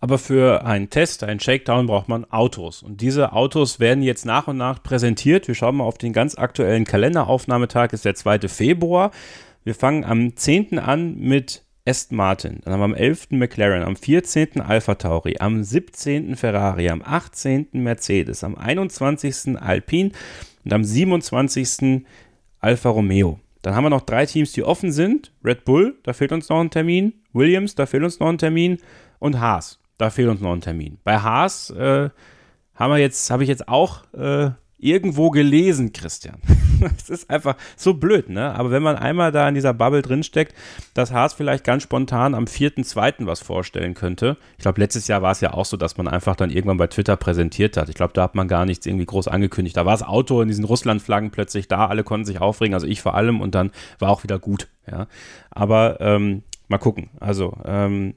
Aber 0.01 0.19
für 0.19 0.65
einen 0.67 0.91
Test, 0.91 1.25
einen 1.25 1.41
Shakedown 1.41 1.87
braucht 1.87 2.09
man 2.09 2.25
Autos. 2.31 2.83
Und 2.83 3.01
diese 3.01 3.33
Autos 3.33 3.81
werden 3.81 4.03
jetzt 4.03 4.27
nach 4.27 4.49
und 4.49 4.59
nach 4.59 4.83
präsentiert. 4.83 5.49
Wir 5.49 5.55
schauen 5.55 5.77
mal 5.77 5.85
auf 5.85 5.99
den 5.99 6.13
ganz 6.13 6.37
aktuellen 6.37 6.85
Kalenderaufnahmetag, 6.85 7.93
ist 7.93 8.05
der 8.05 8.15
2. 8.15 8.41
Februar. 8.49 9.13
Wir 9.65 9.75
fangen 9.75 10.05
am 10.05 10.37
10. 10.37 10.79
an 10.79 11.17
mit 11.19 11.65
Aston 11.87 12.17
Martin, 12.17 12.61
dann 12.65 12.73
haben 12.73 12.81
wir 12.81 12.85
am 12.85 12.95
11. 12.95 13.29
McLaren, 13.33 13.83
am 13.83 13.95
14. 13.95 14.63
Alpha 14.63 14.95
Tauri, 14.95 15.37
am 15.39 15.63
17. 15.63 16.35
Ferrari, 16.35 16.89
am 16.89 17.03
18. 17.05 17.69
Mercedes, 17.73 18.43
am 18.43 18.57
21. 18.57 19.61
Alpine 19.61 20.13
und 20.65 20.73
am 20.73 20.83
27. 20.83 22.07
Alfa 22.61 22.89
Romeo. 22.89 23.39
Dann 23.61 23.75
haben 23.75 23.85
wir 23.85 23.91
noch 23.91 24.01
drei 24.01 24.25
Teams, 24.25 24.53
die 24.53 24.63
offen 24.63 24.93
sind. 24.93 25.33
Red 25.45 25.67
Bull, 25.67 25.99
da 26.05 26.15
fehlt 26.15 26.33
uns 26.33 26.49
noch 26.49 26.61
ein 26.61 26.71
Termin. 26.71 27.13
Williams, 27.35 27.75
da 27.75 27.85
fehlt 27.85 28.03
uns 28.03 28.19
noch 28.19 28.29
ein 28.29 28.39
Termin. 28.39 28.79
Und 29.19 29.41
Haas. 29.41 29.79
Da 29.99 30.11
fehlt 30.11 30.29
uns 30.29 30.41
noch 30.41 30.53
ein 30.53 30.61
Termin. 30.61 30.99
Bei 31.05 31.19
Haas 31.19 31.71
äh, 31.71 32.11
haben 32.75 32.93
wir 32.93 32.99
jetzt, 32.99 33.31
habe 33.31 33.45
ich 33.45 33.49
jetzt 33.49 33.69
auch 33.69 34.03
äh, 34.13 34.51
irgendwo 34.85 35.31
gelesen, 35.31 35.93
Christian. 35.93 36.37
Es 36.99 37.09
ist 37.09 37.31
einfach 37.31 37.57
so 37.77 37.95
blöd, 37.95 38.29
ne? 38.29 38.53
Aber 38.55 38.71
wenn 38.71 38.83
man 38.83 38.97
einmal 38.97 39.31
da 39.33 39.49
in 39.49 39.55
dieser 39.55 39.73
Bubble 39.73 40.03
drinsteckt, 40.03 40.55
dass 40.93 41.13
Haas 41.13 41.33
vielleicht 41.33 41.65
ganz 41.65 41.85
spontan 41.85 42.35
am 42.35 42.45
4.2. 42.45 43.27
was 43.27 43.41
vorstellen 43.41 43.95
könnte. 43.95 44.37
Ich 44.59 44.63
glaube, 44.63 44.81
letztes 44.81 45.07
Jahr 45.07 45.23
war 45.23 45.31
es 45.31 45.41
ja 45.41 45.55
auch 45.55 45.65
so, 45.65 45.77
dass 45.77 45.97
man 45.97 46.09
einfach 46.09 46.37
dann 46.37 46.51
irgendwann 46.51 46.77
bei 46.77 46.89
Twitter 46.89 47.17
präsentiert 47.17 47.77
hat. 47.77 47.89
Ich 47.89 47.95
glaube, 47.95 48.13
da 48.13 48.25
hat 48.25 48.35
man 48.35 48.49
gar 48.49 48.67
nichts 48.67 48.85
irgendwie 48.87 49.07
groß 49.07 49.29
angekündigt. 49.29 49.77
Da 49.77 49.87
war 49.87 49.93
das 49.93 50.03
Auto 50.03 50.43
in 50.43 50.49
diesen 50.49 50.65
Russland-Flaggen 50.65 51.31
plötzlich 51.31 51.69
da, 51.69 51.87
alle 51.87 52.03
konnten 52.03 52.27
sich 52.27 52.41
aufregen, 52.41 52.75
also 52.75 52.87
ich 52.87 53.01
vor 53.01 53.15
allem 53.15 53.41
und 53.41 53.55
dann 53.55 53.71
war 54.01 54.11
auch 54.11 54.25
wieder 54.25 54.41
gut, 54.41 54.69
ja. 54.91 55.07
Aber 55.51 56.01
ähm, 56.01 56.43
mal 56.69 56.79
gucken. 56.79 57.09
Also, 57.21 57.57
ähm, 57.65 58.15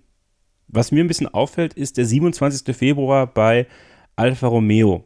was 0.67 0.91
mir 0.91 1.03
ein 1.03 1.07
bisschen 1.07 1.27
auffällt, 1.27 1.73
ist 1.73 1.97
der 1.97 2.05
27. 2.05 2.75
Februar 2.75 3.27
bei 3.27 3.67
Alfa 4.15 4.47
Romeo. 4.47 5.05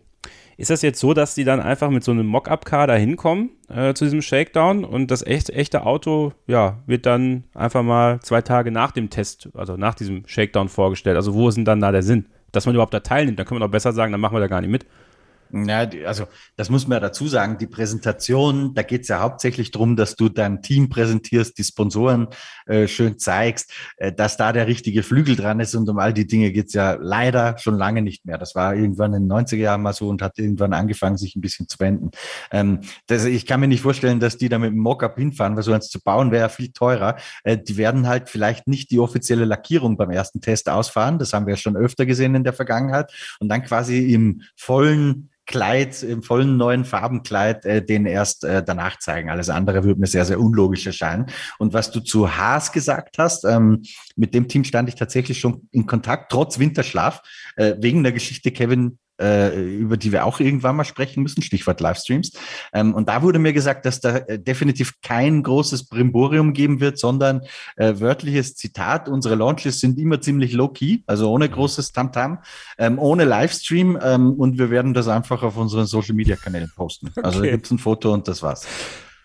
Ist 0.57 0.69
das 0.69 0.83
jetzt 0.83 0.99
so, 0.99 1.13
dass 1.13 1.33
die 1.33 1.43
dann 1.43 1.59
einfach 1.59 1.89
mit 1.89 2.03
so 2.03 2.11
einem 2.11 2.27
Mock-up-Car 2.27 2.85
da 2.85 2.93
hinkommen 2.93 3.49
äh, 3.67 3.93
zu 3.95 4.03
diesem 4.03 4.21
Shakedown 4.21 4.83
und 4.85 5.09
das 5.09 5.25
echt, 5.25 5.49
echte 5.49 5.85
Auto, 5.85 6.33
ja, 6.45 6.83
wird 6.85 7.07
dann 7.07 7.45
einfach 7.55 7.81
mal 7.81 8.19
zwei 8.21 8.41
Tage 8.41 8.71
nach 8.71 8.91
dem 8.91 9.09
Test, 9.09 9.49
also 9.55 9.75
nach 9.75 9.95
diesem 9.95 10.23
Shakedown 10.27 10.69
vorgestellt? 10.69 11.15
Also 11.15 11.33
wo 11.33 11.49
ist 11.49 11.55
denn 11.55 11.65
dann 11.65 11.79
da 11.79 11.91
der 11.91 12.03
Sinn? 12.03 12.27
Dass 12.51 12.67
man 12.67 12.75
überhaupt 12.75 12.93
da 12.93 12.99
teilnimmt, 12.99 13.39
dann 13.39 13.47
kann 13.47 13.57
man 13.57 13.67
doch 13.67 13.71
besser 13.71 13.91
sagen, 13.91 14.11
dann 14.11 14.21
machen 14.21 14.35
wir 14.35 14.39
da 14.39 14.47
gar 14.47 14.61
nicht 14.61 14.69
mit. 14.69 14.85
Ja, 15.53 15.89
also 16.05 16.27
das 16.55 16.69
muss 16.69 16.87
man 16.87 16.97
ja 16.97 16.99
dazu 17.01 17.27
sagen, 17.27 17.57
die 17.57 17.67
Präsentation, 17.67 18.73
da 18.73 18.83
geht 18.83 19.01
es 19.01 19.07
ja 19.09 19.19
hauptsächlich 19.19 19.71
darum, 19.71 19.95
dass 19.95 20.15
du 20.15 20.29
dein 20.29 20.61
Team 20.61 20.89
präsentierst, 20.89 21.57
die 21.57 21.63
Sponsoren 21.63 22.27
äh, 22.67 22.87
schön 22.87 23.19
zeigst, 23.19 23.71
äh, 23.97 24.13
dass 24.13 24.37
da 24.37 24.53
der 24.53 24.67
richtige 24.67 25.03
Flügel 25.03 25.35
dran 25.35 25.59
ist 25.59 25.75
und 25.75 25.89
um 25.89 25.99
all 25.99 26.13
die 26.13 26.27
Dinge 26.27 26.51
geht's 26.51 26.73
ja 26.73 26.97
leider 26.99 27.57
schon 27.57 27.77
lange 27.77 28.01
nicht 28.01 28.25
mehr. 28.25 28.37
Das 28.37 28.55
war 28.55 28.75
irgendwann 28.75 29.13
in 29.13 29.27
den 29.27 29.31
90er 29.31 29.57
Jahren 29.57 29.81
mal 29.81 29.93
so 29.93 30.07
und 30.07 30.21
hat 30.21 30.39
irgendwann 30.39 30.73
angefangen, 30.73 31.17
sich 31.17 31.35
ein 31.35 31.41
bisschen 31.41 31.67
zu 31.67 31.79
wenden. 31.79 32.11
Ähm, 32.51 32.79
das, 33.07 33.25
ich 33.25 33.45
kann 33.45 33.59
mir 33.59 33.67
nicht 33.67 33.81
vorstellen, 33.81 34.19
dass 34.19 34.37
die 34.37 34.47
da 34.47 34.57
mit 34.57 34.71
dem 34.71 34.79
Mockup 34.79 35.17
hinfahren, 35.17 35.55
weil 35.55 35.63
so 35.63 35.73
eins 35.73 35.89
zu 35.89 36.01
bauen 36.01 36.31
wäre 36.31 36.43
ja 36.43 36.49
viel 36.49 36.71
teurer. 36.71 37.17
Äh, 37.43 37.57
die 37.57 37.77
werden 37.77 38.07
halt 38.07 38.29
vielleicht 38.29 38.67
nicht 38.67 38.91
die 38.91 38.99
offizielle 38.99 39.45
Lackierung 39.45 39.97
beim 39.97 40.11
ersten 40.11 40.39
Test 40.39 40.69
ausfahren, 40.69 41.19
das 41.19 41.33
haben 41.33 41.47
wir 41.47 41.57
schon 41.57 41.75
öfter 41.75 42.05
gesehen 42.05 42.35
in 42.35 42.43
der 42.43 42.53
Vergangenheit 42.53 43.11
und 43.39 43.49
dann 43.49 43.63
quasi 43.63 44.13
im 44.13 44.43
vollen 44.55 45.29
Kleid, 45.51 46.01
im 46.01 46.23
vollen 46.23 46.55
neuen 46.55 46.85
Farbenkleid, 46.85 47.65
äh, 47.65 47.85
den 47.85 48.05
erst 48.05 48.45
äh, 48.45 48.63
danach 48.63 48.97
zeigen. 48.99 49.29
Alles 49.29 49.49
andere 49.49 49.83
würde 49.83 49.99
mir 49.99 50.07
sehr, 50.07 50.25
sehr 50.25 50.39
unlogisch 50.39 50.87
erscheinen. 50.87 51.25
Und 51.59 51.73
was 51.73 51.91
du 51.91 51.99
zu 51.99 52.37
Haas 52.37 52.71
gesagt 52.71 53.17
hast, 53.17 53.43
ähm, 53.43 53.83
mit 54.15 54.33
dem 54.33 54.47
Team 54.47 54.63
stand 54.63 54.87
ich 54.87 54.95
tatsächlich 54.95 55.39
schon 55.39 55.67
in 55.71 55.85
Kontakt, 55.85 56.31
trotz 56.31 56.57
Winterschlaf, 56.57 57.21
äh, 57.57 57.75
wegen 57.79 58.01
der 58.03 58.13
Geschichte 58.13 58.51
Kevin 58.51 58.97
über 59.19 59.97
die 59.97 60.11
wir 60.11 60.25
auch 60.25 60.39
irgendwann 60.39 60.75
mal 60.75 60.83
sprechen 60.83 61.21
müssen, 61.23 61.41
Stichwort 61.41 61.79
Livestreams. 61.79 62.31
Ähm, 62.73 62.93
und 62.93 63.07
da 63.07 63.21
wurde 63.21 63.39
mir 63.39 63.53
gesagt, 63.53 63.85
dass 63.85 63.99
da 63.99 64.17
äh, 64.17 64.39
definitiv 64.39 64.93
kein 65.01 65.43
großes 65.43 65.87
Brimborium 65.87 66.53
geben 66.53 66.79
wird, 66.79 66.97
sondern 66.97 67.41
äh, 67.75 67.93
wörtliches 67.99 68.55
Zitat, 68.55 69.09
unsere 69.09 69.35
Launches 69.35 69.79
sind 69.79 69.99
immer 69.99 70.21
ziemlich 70.21 70.53
low-key, 70.53 71.03
also 71.05 71.31
ohne 71.31 71.47
mhm. 71.47 71.53
großes 71.53 71.91
Tamtam, 71.91 72.39
ähm, 72.77 72.99
ohne 72.99 73.25
Livestream 73.25 73.97
ähm, 74.01 74.33
und 74.33 74.57
wir 74.57 74.69
werden 74.69 74.93
das 74.93 75.07
einfach 75.07 75.43
auf 75.43 75.57
unseren 75.57 75.85
Social-Media-Kanälen 75.85 76.71
posten. 76.75 77.07
Also 77.07 77.19
okay. 77.19 77.27
Also 77.27 77.41
da 77.41 77.51
gibt 77.51 77.65
es 77.65 77.71
ein 77.71 77.79
Foto 77.79 78.13
und 78.13 78.27
das 78.27 78.41
war's. 78.43 78.67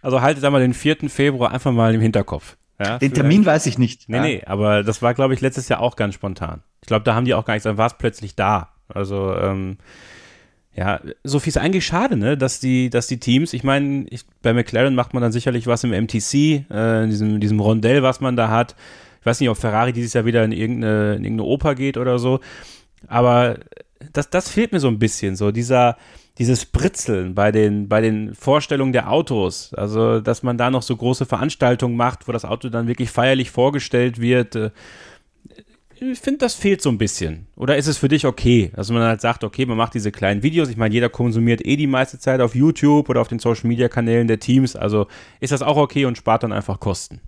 Also 0.03 0.20
haltet 0.20 0.44
einmal 0.44 0.61
den 0.61 0.75
4. 0.75 1.09
Februar 1.09 1.51
einfach 1.53 1.72
mal 1.72 1.94
im 1.94 2.01
Hinterkopf. 2.01 2.57
Ja, 2.79 2.99
den 2.99 3.14
Termin 3.14 3.46
weiß 3.46 3.66
ich 3.66 3.79
nicht. 3.79 4.09
Nee, 4.09 4.16
ja. 4.16 4.22
nee, 4.22 4.42
aber 4.44 4.83
das 4.83 5.01
war, 5.01 5.14
glaube 5.14 5.35
ich, 5.35 5.40
letztes 5.40 5.68
Jahr 5.68 5.81
auch 5.81 5.96
ganz 5.96 6.14
spontan. 6.14 6.62
Ich 6.83 6.88
glaube, 6.88 7.05
da 7.05 7.14
haben 7.14 7.25
die 7.25 7.35
auch 7.35 7.44
gar 7.44 7.55
nichts, 7.55 7.64
dann 7.64 7.79
war 7.79 7.87
es 7.87 7.94
plötzlich 7.94 8.37
da. 8.37 8.75
Also, 8.88 9.35
ähm, 9.37 9.79
ja, 10.77 11.01
Sophie 11.25 11.49
ist 11.49 11.57
eigentlich 11.57 11.87
schade, 11.87 12.16
ne, 12.16 12.37
dass 12.37 12.61
die, 12.61 12.90
dass 12.90 13.07
die 13.07 13.18
Teams, 13.18 13.55
ich 13.55 13.64
meine, 13.64 14.07
bei 14.42 14.53
McLaren 14.53 14.94
macht 14.94 15.14
man 15.14 15.22
dann 15.22 15.33
sicherlich 15.33 15.66
was 15.66 15.85
im 15.85 15.90
MTC, 15.90 16.35
äh, 16.70 17.05
in 17.05 17.11
diesem, 17.11 17.40
diesem 17.40 17.61
Rondell, 17.61 18.03
was 18.03 18.20
man 18.20 18.37
da 18.37 18.51
hat. 18.51 18.77
Ich 19.20 19.27
weiß 19.27 19.40
nicht, 19.40 19.49
ob 19.49 19.57
Ferrari 19.57 19.92
dieses 19.92 20.12
Jahr 20.12 20.27
wieder 20.27 20.44
in 20.44 20.53
irgendeine, 20.53 21.14
in 21.14 21.25
irgendeine 21.25 21.49
Oper 21.49 21.75
geht 21.75 21.96
oder 21.96 22.18
so. 22.18 22.40
Aber 23.09 23.59
das, 24.12 24.29
das 24.29 24.51
fehlt 24.51 24.72
mir 24.72 24.81
so 24.81 24.88
ein 24.88 24.99
bisschen, 24.99 25.35
so 25.35 25.51
dieser, 25.51 25.96
dieses 26.38 26.66
Britzeln 26.66 27.35
bei 27.35 27.51
den, 27.51 27.88
bei 27.88 28.03
den 28.03 28.35
Vorstellungen 28.35 28.92
der 28.92 29.11
Autos. 29.11 29.72
Also, 29.75 30.20
dass 30.20 30.42
man 30.42 30.59
da 30.59 30.70
noch 30.70 30.83
so 30.83 30.94
große 30.94 31.25
Veranstaltungen 31.25 31.96
macht, 31.96 32.29
wo 32.29 32.33
das 32.33 32.44
Auto 32.44 32.68
dann 32.68 32.87
wirklich 32.87 33.11
feierlich 33.11 33.51
vorgestellt 33.51 34.20
wird. 34.20 34.72
Ich 35.98 36.20
finde, 36.20 36.38
das 36.38 36.54
fehlt 36.54 36.82
so 36.82 36.90
ein 36.90 36.98
bisschen. 36.98 37.46
Oder 37.56 37.78
ist 37.78 37.87
es 37.87 37.96
für 37.96 38.09
dich 38.09 38.26
okay, 38.26 38.70
dass 38.76 38.90
man 38.90 39.02
halt 39.02 39.22
sagt, 39.22 39.44
okay, 39.44 39.64
man 39.64 39.78
macht 39.78 39.94
diese 39.94 40.12
kleinen 40.12 40.42
Videos. 40.42 40.68
Ich 40.68 40.76
meine, 40.76 40.92
jeder 40.92 41.09
konsumiert 41.09 41.64
eh 41.64 41.76
die 41.76 41.87
meiste 41.87 42.18
Zeit 42.18 42.40
auf 42.42 42.54
YouTube 42.54 43.09
oder 43.09 43.22
auf 43.22 43.28
den 43.28 43.38
Social 43.38 43.66
Media 43.66 43.88
Kanälen 43.88 44.28
der 44.28 44.38
Teams. 44.38 44.76
Also 44.76 45.06
ist 45.40 45.52
das 45.52 45.62
auch 45.62 45.78
okay 45.78 46.04
und 46.04 46.18
spart 46.18 46.42
dann 46.42 46.52
einfach 46.52 46.80
Kosten? 46.80 47.22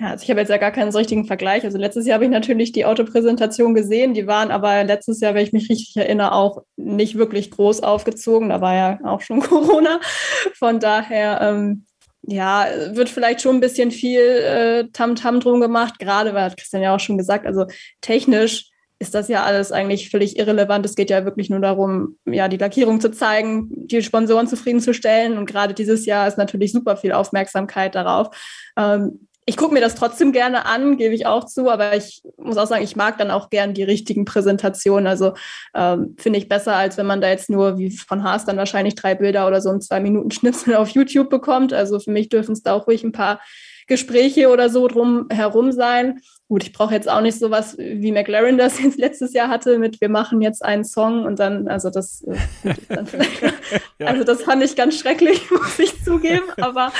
Ja, 0.00 0.08
also 0.08 0.22
ich 0.24 0.30
habe 0.30 0.40
jetzt 0.40 0.48
ja 0.48 0.56
gar 0.56 0.70
keinen 0.70 0.92
so 0.92 0.98
richtigen 0.98 1.26
Vergleich. 1.26 1.64
Also 1.64 1.76
letztes 1.76 2.06
Jahr 2.06 2.14
habe 2.14 2.24
ich 2.24 2.30
natürlich 2.30 2.72
die 2.72 2.86
Autopräsentation 2.86 3.74
gesehen. 3.74 4.14
Die 4.14 4.26
waren 4.26 4.50
aber 4.50 4.82
letztes 4.84 5.20
Jahr, 5.20 5.34
wenn 5.34 5.44
ich 5.44 5.52
mich 5.52 5.68
richtig 5.68 5.94
erinnere, 5.96 6.32
auch 6.32 6.62
nicht 6.76 7.18
wirklich 7.18 7.50
groß 7.50 7.82
aufgezogen. 7.82 8.48
Da 8.48 8.62
war 8.62 8.74
ja 8.74 8.98
auch 9.04 9.20
schon 9.20 9.40
Corona. 9.42 10.00
Von 10.54 10.80
daher 10.80 11.40
ähm, 11.42 11.84
ja, 12.22 12.66
wird 12.92 13.08
vielleicht 13.08 13.42
schon 13.42 13.56
ein 13.56 13.60
bisschen 13.60 13.90
viel 13.90 14.20
äh, 14.20 14.84
Tamtam 14.92 15.36
-Tam 15.36 15.40
drum 15.40 15.60
gemacht, 15.60 15.98
gerade 15.98 16.34
weil 16.34 16.44
hat 16.44 16.56
Christian 16.56 16.82
ja 16.82 16.94
auch 16.94 17.00
schon 17.00 17.18
gesagt, 17.18 17.46
also 17.46 17.66
technisch 18.00 18.72
ist 19.02 19.14
das 19.14 19.26
ja 19.26 19.42
alles 19.42 19.72
eigentlich 19.72 20.10
völlig 20.10 20.38
irrelevant. 20.38 20.86
Es 20.86 20.94
geht 20.94 21.10
ja 21.10 21.24
wirklich 21.24 21.50
nur 21.50 21.58
darum, 21.58 22.18
ja, 22.24 22.46
die 22.46 22.56
Lackierung 22.56 23.00
zu 23.00 23.10
zeigen, 23.10 23.68
die 23.88 24.00
Sponsoren 24.00 24.46
zufriedenzustellen. 24.46 25.38
Und 25.38 25.46
gerade 25.46 25.74
dieses 25.74 26.06
Jahr 26.06 26.28
ist 26.28 26.38
natürlich 26.38 26.70
super 26.70 26.96
viel 26.96 27.10
Aufmerksamkeit 27.10 27.96
darauf. 27.96 28.28
Ähm, 28.76 29.26
ich 29.44 29.56
gucke 29.56 29.74
mir 29.74 29.80
das 29.80 29.96
trotzdem 29.96 30.32
gerne 30.32 30.66
an, 30.66 30.96
gebe 30.96 31.14
ich 31.14 31.26
auch 31.26 31.44
zu, 31.44 31.68
aber 31.68 31.96
ich 31.96 32.22
muss 32.36 32.56
auch 32.56 32.66
sagen, 32.66 32.84
ich 32.84 32.94
mag 32.94 33.18
dann 33.18 33.32
auch 33.32 33.50
gern 33.50 33.74
die 33.74 33.82
richtigen 33.82 34.24
Präsentationen. 34.24 35.08
Also 35.08 35.34
ähm, 35.74 36.14
finde 36.18 36.38
ich 36.38 36.48
besser, 36.48 36.76
als 36.76 36.96
wenn 36.96 37.06
man 37.06 37.20
da 37.20 37.28
jetzt 37.28 37.50
nur, 37.50 37.76
wie 37.76 37.90
von 37.90 38.22
Haas, 38.22 38.44
dann 38.44 38.56
wahrscheinlich 38.56 38.94
drei 38.94 39.16
Bilder 39.16 39.48
oder 39.48 39.60
so 39.60 39.70
ein 39.70 39.80
zwei 39.80 39.98
Minuten 39.98 40.30
Schnipsel 40.32 40.76
auf 40.76 40.90
YouTube 40.90 41.28
bekommt. 41.28 41.72
Also 41.72 41.98
für 41.98 42.12
mich 42.12 42.28
dürfen 42.28 42.52
es 42.52 42.62
da 42.62 42.74
auch 42.74 42.86
ruhig 42.86 43.02
ein 43.02 43.12
paar 43.12 43.40
Gespräche 43.88 44.48
oder 44.48 44.70
so 44.70 44.86
drum 44.86 45.26
herum 45.28 45.72
sein. 45.72 46.20
Gut, 46.48 46.62
ich 46.62 46.72
brauche 46.72 46.94
jetzt 46.94 47.08
auch 47.08 47.20
nicht 47.20 47.38
sowas 47.38 47.76
wie 47.78 48.12
McLaren 48.12 48.58
das 48.58 48.80
jetzt 48.80 48.98
letztes 48.98 49.32
Jahr 49.32 49.48
hatte 49.48 49.78
mit 49.78 50.00
wir 50.00 50.08
machen 50.08 50.40
jetzt 50.40 50.64
einen 50.64 50.84
Song 50.84 51.24
und 51.24 51.40
dann, 51.40 51.66
also 51.66 51.90
das, 51.90 52.24
dann 52.88 53.08
ja. 53.98 54.06
also 54.06 54.22
das 54.22 54.42
fand 54.42 54.62
ich 54.62 54.76
ganz 54.76 54.98
schrecklich, 54.98 55.50
muss 55.50 55.78
ich 55.80 56.04
zugeben. 56.04 56.44
Aber 56.58 56.92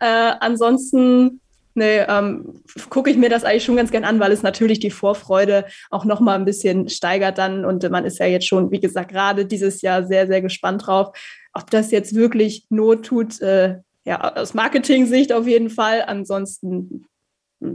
äh, 0.00 0.32
ansonsten 0.40 1.40
nee, 1.76 2.00
ähm, 2.00 2.62
gucke 2.90 3.10
ich 3.10 3.16
mir 3.16 3.28
das 3.28 3.44
eigentlich 3.44 3.64
schon 3.64 3.76
ganz 3.76 3.90
gern 3.90 4.04
an, 4.04 4.20
weil 4.20 4.32
es 4.32 4.42
natürlich 4.42 4.80
die 4.80 4.90
Vorfreude 4.90 5.66
auch 5.90 6.04
noch 6.04 6.20
mal 6.20 6.34
ein 6.34 6.44
bisschen 6.44 6.88
steigert 6.88 7.38
dann. 7.38 7.64
Und 7.64 7.88
man 7.90 8.04
ist 8.04 8.18
ja 8.18 8.26
jetzt 8.26 8.46
schon, 8.46 8.70
wie 8.70 8.80
gesagt, 8.80 9.10
gerade 9.10 9.46
dieses 9.46 9.82
Jahr 9.82 10.04
sehr, 10.04 10.26
sehr 10.26 10.40
gespannt 10.40 10.86
drauf, 10.86 11.16
ob 11.52 11.70
das 11.70 11.90
jetzt 11.90 12.14
wirklich 12.14 12.66
Not 12.70 13.06
tut. 13.06 13.40
Äh, 13.40 13.76
ja, 14.04 14.34
aus 14.36 14.54
Marketing-Sicht 14.54 15.32
auf 15.32 15.46
jeden 15.46 15.70
Fall. 15.70 16.02
Ansonsten 16.06 17.06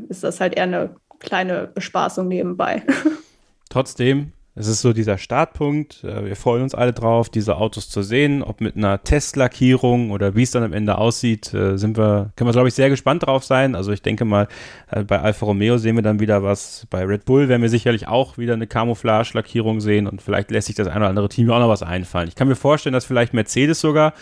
ist 0.10 0.24
das 0.24 0.40
halt 0.40 0.56
eher 0.56 0.64
eine 0.64 0.96
kleine 1.20 1.68
Bespaßung 1.68 2.28
nebenbei. 2.28 2.84
trotzdem, 3.70 4.32
es 4.54 4.68
ist 4.68 4.82
so 4.82 4.92
dieser 4.92 5.18
Startpunkt. 5.18 6.04
Äh, 6.04 6.26
wir 6.26 6.36
freuen 6.36 6.64
uns 6.64 6.76
alle 6.76 6.92
drauf, 6.92 7.30
diese 7.30 7.56
Autos 7.56 7.90
zu 7.90 8.02
sehen. 8.02 8.44
Ob 8.44 8.60
mit 8.60 8.76
einer 8.76 9.02
Testlackierung 9.02 10.12
oder 10.12 10.36
wie 10.36 10.44
es 10.44 10.52
dann 10.52 10.64
am 10.64 10.74
Ende 10.74 10.98
aussieht, 10.98 11.54
äh, 11.54 11.78
sind 11.78 11.98
wir, 11.98 12.34
können 12.36 12.50
wir, 12.50 12.52
glaube 12.52 12.68
ich, 12.68 12.74
sehr 12.74 12.90
gespannt 12.90 13.26
drauf 13.26 13.46
sein. 13.46 13.76
Also 13.76 13.94
ich 13.94 14.02
denke 14.02 14.26
mal, 14.26 14.50
äh, 14.90 15.04
bei 15.04 15.22
Alfa 15.22 15.46
Romeo 15.46 15.78
sehen 15.78 15.96
wir 15.96 16.04
dann 16.04 16.20
wieder 16.20 16.44
was. 16.44 16.86
Bei 16.90 17.06
Red 17.06 17.24
Bull 17.24 17.48
werden 17.48 17.62
wir 17.62 17.70
sicherlich 17.70 18.10
auch 18.10 18.38
wieder 18.38 18.54
eine 18.54 18.68
Camouflage-Lackierung 18.68 19.80
sehen 19.80 20.06
und 20.08 20.22
vielleicht 20.22 20.52
lässt 20.52 20.68
sich 20.68 20.76
das 20.76 20.88
ein 20.88 20.98
oder 20.98 21.08
andere 21.08 21.30
Team 21.30 21.50
auch 21.50 21.60
noch 21.60 21.70
was 21.70 21.84
einfallen. 21.84 22.28
Ich 22.28 22.36
kann 22.36 22.50
mir 22.50 22.56
vorstellen, 22.56 22.94
dass 22.94 23.06
vielleicht 23.06 23.34
Mercedes 23.34 23.80
sogar 23.80 24.14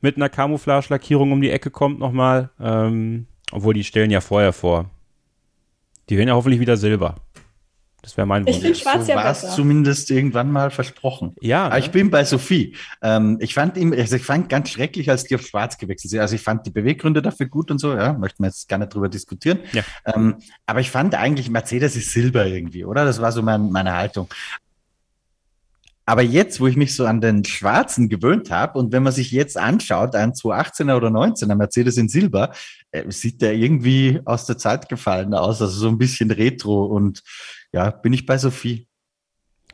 mit 0.00 0.16
einer 0.16 0.30
Camouflage-Lackierung 0.30 1.30
um 1.30 1.42
die 1.42 1.50
Ecke 1.50 1.70
kommt 1.70 1.98
nochmal. 1.98 2.48
Ähm, 2.58 3.26
obwohl 3.52 3.74
die 3.74 3.84
stellen 3.84 4.10
ja 4.10 4.22
vorher 4.22 4.54
vor. 4.54 4.90
Die 6.08 6.16
werden 6.16 6.28
ja 6.28 6.34
hoffentlich 6.34 6.60
wieder 6.60 6.76
Silber. 6.76 7.16
Das 8.04 8.18
wäre 8.18 8.26
mein 8.26 8.44
Wunsch. 8.46 8.56
Ich 8.56 8.62
finde 8.62 8.78
schwarz 8.78 9.06
so 9.06 9.12
ja 9.12 9.16
war 9.16 9.30
es 9.30 9.40
besser. 9.40 9.54
zumindest 9.54 10.10
irgendwann 10.10 10.52
mal 10.52 10.70
versprochen. 10.70 11.34
Ja, 11.40 11.64
Aber 11.64 11.74
ne? 11.74 11.80
ich 11.80 11.90
bin 11.90 12.10
bei 12.10 12.24
Sophie. 12.24 12.76
Ähm, 13.02 13.38
ich 13.40 13.54
fand 13.54 13.78
ihm, 13.78 13.94
also 13.94 14.16
ich 14.16 14.22
fand 14.22 14.50
ganz 14.50 14.68
schrecklich, 14.68 15.08
als 15.08 15.24
die 15.24 15.34
auf 15.34 15.40
Schwarz 15.40 15.78
gewechselt 15.78 16.10
sind. 16.10 16.20
Also 16.20 16.34
ich 16.34 16.42
fand 16.42 16.66
die 16.66 16.70
Beweggründe 16.70 17.22
dafür 17.22 17.46
gut 17.46 17.70
und 17.70 17.78
so, 17.78 17.94
ja, 17.94 18.12
möchten 18.12 18.42
wir 18.42 18.48
jetzt 18.48 18.68
gar 18.68 18.78
nicht 18.78 18.94
drüber 18.94 19.08
diskutieren. 19.08 19.60
Ja. 19.72 19.82
Ähm, 20.04 20.36
aber 20.66 20.80
ich 20.80 20.90
fand 20.90 21.14
eigentlich, 21.14 21.48
Mercedes 21.48 21.96
ist 21.96 22.12
Silber 22.12 22.46
irgendwie, 22.46 22.84
oder? 22.84 23.06
Das 23.06 23.22
war 23.22 23.32
so 23.32 23.40
mein, 23.42 23.70
meine 23.70 23.94
Haltung. 23.94 24.28
Aber 26.06 26.22
jetzt, 26.22 26.60
wo 26.60 26.66
ich 26.66 26.76
mich 26.76 26.94
so 26.94 27.06
an 27.06 27.20
den 27.20 27.44
Schwarzen 27.44 28.08
gewöhnt 28.08 28.50
habe 28.50 28.78
und 28.78 28.92
wenn 28.92 29.02
man 29.02 29.12
sich 29.12 29.30
jetzt 29.30 29.56
anschaut, 29.56 30.14
ein 30.14 30.32
218er 30.32 30.96
oder 30.96 31.08
19er 31.08 31.54
Mercedes 31.54 31.96
in 31.96 32.08
Silber, 32.08 32.52
äh, 32.90 33.10
sieht 33.10 33.40
der 33.40 33.54
irgendwie 33.54 34.20
aus 34.24 34.44
der 34.46 34.58
Zeit 34.58 34.88
gefallen 34.88 35.32
aus, 35.34 35.62
also 35.62 35.74
so 35.74 35.88
ein 35.88 35.98
bisschen 35.98 36.30
retro 36.30 36.84
und 36.84 37.22
ja, 37.72 37.90
bin 37.90 38.12
ich 38.12 38.26
bei 38.26 38.38
Sophie. 38.38 38.86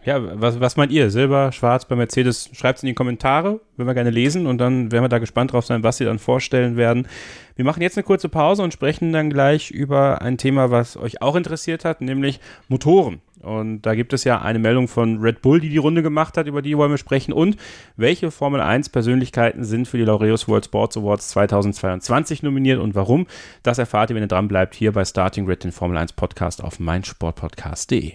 Ja, 0.03 0.40
was, 0.40 0.61
was 0.61 0.76
meint 0.76 0.92
ihr? 0.92 1.11
Silber, 1.11 1.53
Schwarz 1.53 1.84
bei 1.84 1.94
Mercedes? 1.94 2.48
Schreibt 2.55 2.78
es 2.78 2.82
in 2.82 2.86
die 2.86 2.94
Kommentare, 2.94 3.61
würden 3.76 3.86
wir 3.86 3.94
gerne 3.94 4.09
lesen 4.09 4.46
und 4.46 4.57
dann 4.57 4.90
werden 4.90 5.05
wir 5.05 5.11
da 5.11 5.18
gespannt 5.18 5.53
drauf 5.53 5.66
sein, 5.66 5.82
was 5.82 5.98
sie 5.98 6.07
dann 6.07 6.18
vorstellen 6.18 6.76
werden. 6.78 7.07
Wir 7.55 7.66
machen 7.66 7.82
jetzt 7.82 7.98
eine 7.98 8.05
kurze 8.05 8.30
Pause 8.30 8.62
und 8.62 8.72
sprechen 8.72 9.12
dann 9.12 9.28
gleich 9.28 9.70
über 9.70 10.22
ein 10.22 10.38
Thema, 10.38 10.70
was 10.70 10.96
euch 10.96 11.20
auch 11.20 11.36
interessiert 11.36 11.84
hat, 11.84 12.01
nämlich 12.01 12.40
Motoren. 12.68 13.20
Und 13.42 13.82
da 13.82 13.94
gibt 13.94 14.14
es 14.14 14.24
ja 14.24 14.40
eine 14.40 14.59
Meldung 14.59 14.88
von 14.88 15.18
Red 15.18 15.42
Bull, 15.42 15.61
die 15.61 15.68
die 15.68 15.78
Runde 15.78 16.03
gemacht 16.03 16.36
hat, 16.38 16.46
über 16.46 16.62
die 16.62 16.76
wollen 16.76 16.90
wir 16.90 16.98
sprechen. 16.98 17.32
Und 17.32 17.57
welche 17.96 18.30
Formel 18.30 18.61
1 18.62 18.88
Persönlichkeiten 18.90 19.64
sind 19.64 19.86
für 19.86 19.98
die 19.98 20.05
Laureus 20.05 20.48
World 20.48 20.66
Sports 20.66 20.96
Awards 20.96 21.28
2022 21.28 22.42
nominiert 22.42 22.80
und 22.80 22.94
warum? 22.94 23.26
Das 23.62 23.78
erfahrt 23.78 24.11
ihr, 24.11 24.16
wenn 24.16 24.22
ihr 24.22 24.28
dran 24.28 24.48
bleibt, 24.48 24.74
hier 24.74 24.92
bei 24.92 25.05
Starting 25.05 25.44
Grid, 25.44 25.64
den 25.64 25.72
Formel 25.72 25.98
1 25.98 26.14
Podcast 26.14 26.64
auf 26.64 26.80
meinsportpodcast.de. 26.80 28.14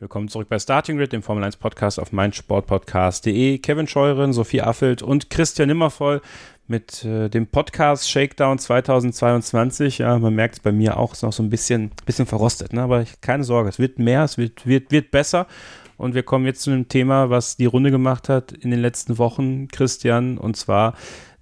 Willkommen 0.00 0.28
zurück 0.28 0.48
bei 0.48 0.60
Starting 0.60 0.96
Grid, 0.96 1.12
dem 1.12 1.24
Formel 1.24 1.42
1 1.42 1.56
Podcast 1.56 1.98
auf 1.98 2.12
meinsportpodcast.de. 2.12 3.58
Kevin 3.58 3.88
Scheuren, 3.88 4.32
Sophie 4.32 4.62
Affelt 4.62 5.02
und 5.02 5.28
Christian 5.28 5.66
Nimmervoll 5.66 6.22
mit 6.68 7.04
äh, 7.04 7.28
dem 7.28 7.48
Podcast 7.48 8.08
Shakedown 8.08 8.60
2022. 8.60 9.98
Ja, 9.98 10.16
man 10.20 10.36
merkt 10.36 10.54
es 10.54 10.60
bei 10.60 10.70
mir 10.70 10.98
auch, 10.98 11.14
ist 11.14 11.24
noch 11.24 11.32
so 11.32 11.42
ein 11.42 11.50
bisschen, 11.50 11.90
bisschen 12.06 12.26
verrostet, 12.26 12.72
ne? 12.72 12.82
aber 12.82 13.02
ich, 13.02 13.20
keine 13.20 13.42
Sorge, 13.42 13.70
es 13.70 13.80
wird 13.80 13.98
mehr, 13.98 14.22
es 14.22 14.38
wird, 14.38 14.68
wird, 14.68 14.92
wird 14.92 15.10
besser. 15.10 15.48
Und 15.96 16.14
wir 16.14 16.22
kommen 16.22 16.46
jetzt 16.46 16.62
zu 16.62 16.70
einem 16.70 16.86
Thema, 16.86 17.28
was 17.28 17.56
die 17.56 17.66
Runde 17.66 17.90
gemacht 17.90 18.28
hat 18.28 18.52
in 18.52 18.70
den 18.70 18.78
letzten 18.78 19.18
Wochen, 19.18 19.66
Christian, 19.66 20.38
und 20.38 20.56
zwar 20.56 20.94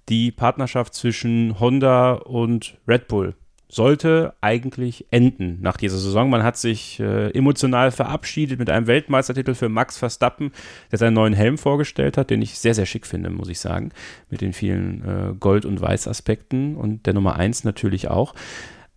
die 0.09 0.31
Partnerschaft 0.31 0.95
zwischen 0.95 1.59
Honda 1.59 2.13
und 2.13 2.79
Red 2.87 3.07
Bull 3.07 3.35
sollte 3.69 4.33
eigentlich 4.39 5.05
enden 5.11 5.59
nach 5.61 5.77
dieser 5.77 5.97
Saison. 5.97 6.29
Man 6.29 6.43
hat 6.43 6.57
sich 6.57 6.99
äh, 6.99 7.31
emotional 7.31 7.91
verabschiedet 7.91 8.59
mit 8.59 8.69
einem 8.69 8.87
Weltmeistertitel 8.87 9.55
für 9.55 9.67
Max 9.67 9.97
Verstappen, 9.97 10.51
der 10.91 10.99
seinen 10.99 11.15
neuen 11.15 11.33
Helm 11.33 11.57
vorgestellt 11.57 12.17
hat, 12.17 12.29
den 12.29 12.41
ich 12.41 12.57
sehr, 12.57 12.73
sehr 12.73 12.85
schick 12.85 13.05
finde, 13.05 13.29
muss 13.29 13.49
ich 13.49 13.59
sagen, 13.59 13.91
mit 14.29 14.41
den 14.41 14.53
vielen 14.53 15.03
äh, 15.03 15.33
Gold- 15.37 15.65
und 15.65 15.81
Weiß-Aspekten 15.81 16.75
und 16.75 17.05
der 17.05 17.13
Nummer 17.13 17.35
1 17.35 17.65
natürlich 17.65 18.07
auch. 18.07 18.33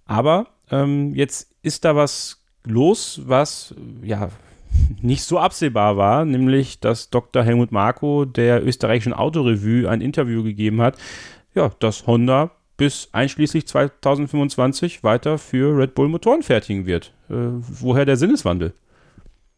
Aber 0.06 0.46
ähm, 0.70 1.14
jetzt 1.14 1.50
ist 1.62 1.84
da 1.84 1.96
was 1.96 2.44
los, 2.64 3.22
was 3.24 3.74
ja 4.02 4.30
nicht 5.02 5.24
so 5.24 5.38
absehbar 5.38 5.96
war, 5.96 6.24
nämlich 6.24 6.78
dass 6.78 7.10
Dr. 7.10 7.42
Helmut 7.42 7.72
Marko 7.72 8.24
der 8.24 8.64
österreichischen 8.64 9.12
Autorevue 9.12 9.88
ein 9.88 10.00
Interview 10.00 10.44
gegeben 10.44 10.80
hat, 10.80 10.96
ja, 11.54 11.72
dass 11.80 12.06
Honda 12.06 12.52
bis 12.80 13.10
einschließlich 13.12 13.66
2025 13.66 15.04
weiter 15.04 15.36
für 15.36 15.76
Red 15.76 15.94
Bull 15.94 16.08
Motoren 16.08 16.42
fertigen 16.42 16.86
wird. 16.86 17.12
Äh, 17.28 17.34
woher 17.34 18.06
der 18.06 18.16
Sinneswandel? 18.16 18.72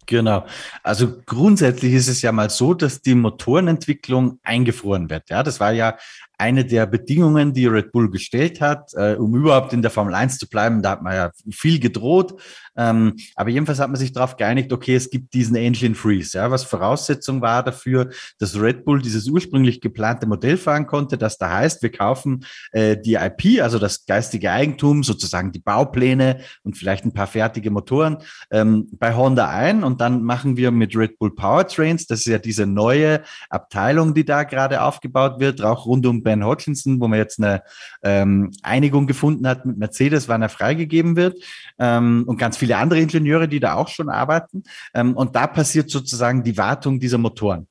Genau. 0.07 0.45
Also 0.83 1.23
grundsätzlich 1.25 1.93
ist 1.93 2.09
es 2.09 2.21
ja 2.21 2.33
mal 2.33 2.51
so, 2.51 2.75
dass 2.75 3.01
die 3.01 3.15
Motorenentwicklung 3.15 4.41
eingefroren 4.43 5.09
wird. 5.09 5.31
Ja, 5.31 5.45
das 5.45 5.61
war 5.61 5.71
ja 5.71 5.99
eine 6.43 6.65
der 6.65 6.87
Bedingungen, 6.87 7.53
die 7.53 7.67
Red 7.67 7.93
Bull 7.93 8.11
gestellt 8.11 8.61
hat, 8.61 8.93
äh, 8.95 9.15
um 9.15 9.35
überhaupt 9.35 9.73
in 9.73 9.81
der 9.81 9.93
Formel 9.93 10.15
1 10.15 10.39
zu 10.39 10.49
bleiben. 10.49 10.83
Da 10.83 10.91
hat 10.91 11.03
man 11.03 11.15
ja 11.15 11.31
viel 11.51 11.79
gedroht. 11.79 12.35
Ähm, 12.77 13.17
aber 13.37 13.51
jedenfalls 13.51 13.81
hat 13.81 13.91
man 13.91 13.97
sich 13.97 14.13
darauf 14.13 14.37
geeinigt, 14.37 14.73
okay, 14.73 14.95
es 14.95 15.11
gibt 15.11 15.35
diesen 15.35 15.57
Engine 15.57 15.95
Freeze, 15.95 16.39
ja, 16.39 16.51
was 16.51 16.65
Voraussetzung 16.65 17.43
war 17.43 17.63
dafür, 17.63 18.11
dass 18.39 18.59
Red 18.59 18.85
Bull 18.85 19.03
dieses 19.03 19.29
ursprünglich 19.29 19.81
geplante 19.81 20.27
Modell 20.27 20.57
fahren 20.57 20.87
konnte, 20.87 21.19
das 21.19 21.37
da 21.37 21.51
heißt, 21.51 21.83
wir 21.83 21.93
kaufen 21.93 22.47
äh, 22.73 22.97
die 22.97 23.15
IP, 23.15 23.63
also 23.63 23.79
das 23.79 24.07
geistige 24.07 24.51
Eigentum, 24.51 25.03
sozusagen 25.03 25.53
die 25.53 25.59
Baupläne 25.59 26.41
und 26.63 26.79
vielleicht 26.79 27.05
ein 27.05 27.13
paar 27.13 27.27
fertige 27.27 27.71
Motoren 27.71 28.19
ähm, 28.51 28.89
bei 28.93 29.15
Honda 29.15 29.51
ein 29.51 29.85
und 29.85 30.01
dann 30.01 30.23
machen 30.23 30.57
wir 30.57 30.71
mit 30.71 30.97
Red 30.97 31.19
Bull 31.19 31.35
Powertrains, 31.35 32.07
das 32.07 32.21
ist 32.21 32.27
ja 32.27 32.39
diese 32.39 32.67
neue 32.67 33.21
Abteilung, 33.51 34.15
die 34.15 34.25
da 34.25 34.45
gerade 34.45 34.81
aufgebaut 34.81 35.41
wird, 35.41 35.61
auch 35.63 35.85
rund 35.85 36.07
um 36.07 36.23
Ben 36.23 36.32
Hodgkinson, 36.41 37.01
wo 37.01 37.09
man 37.09 37.19
jetzt 37.19 37.39
eine 37.39 37.63
ähm, 38.03 38.51
Einigung 38.63 39.07
gefunden 39.07 39.47
hat 39.47 39.67
mit 39.67 39.79
Mercedes, 39.79 40.29
wann 40.29 40.43
er 40.43 40.49
freigegeben 40.49 41.17
wird 41.17 41.43
ähm, 41.79 42.25
und 42.27 42.39
ganz 42.39 42.57
viele 42.57 42.77
andere 42.77 43.01
Ingenieure, 43.01 43.49
die 43.49 43.61
da 43.61 43.75
auch 43.75 43.89
schon 43.89 44.09
arbeiten. 44.09 44.63
Ähm, 44.95 45.17
und 45.17 45.37
da 45.37 45.47
passiert 45.47 45.91
sozusagen 45.91 46.43
die 46.45 46.57
Wartung 46.57 47.01
dieser 47.01 47.19
Motoren. 47.19 47.67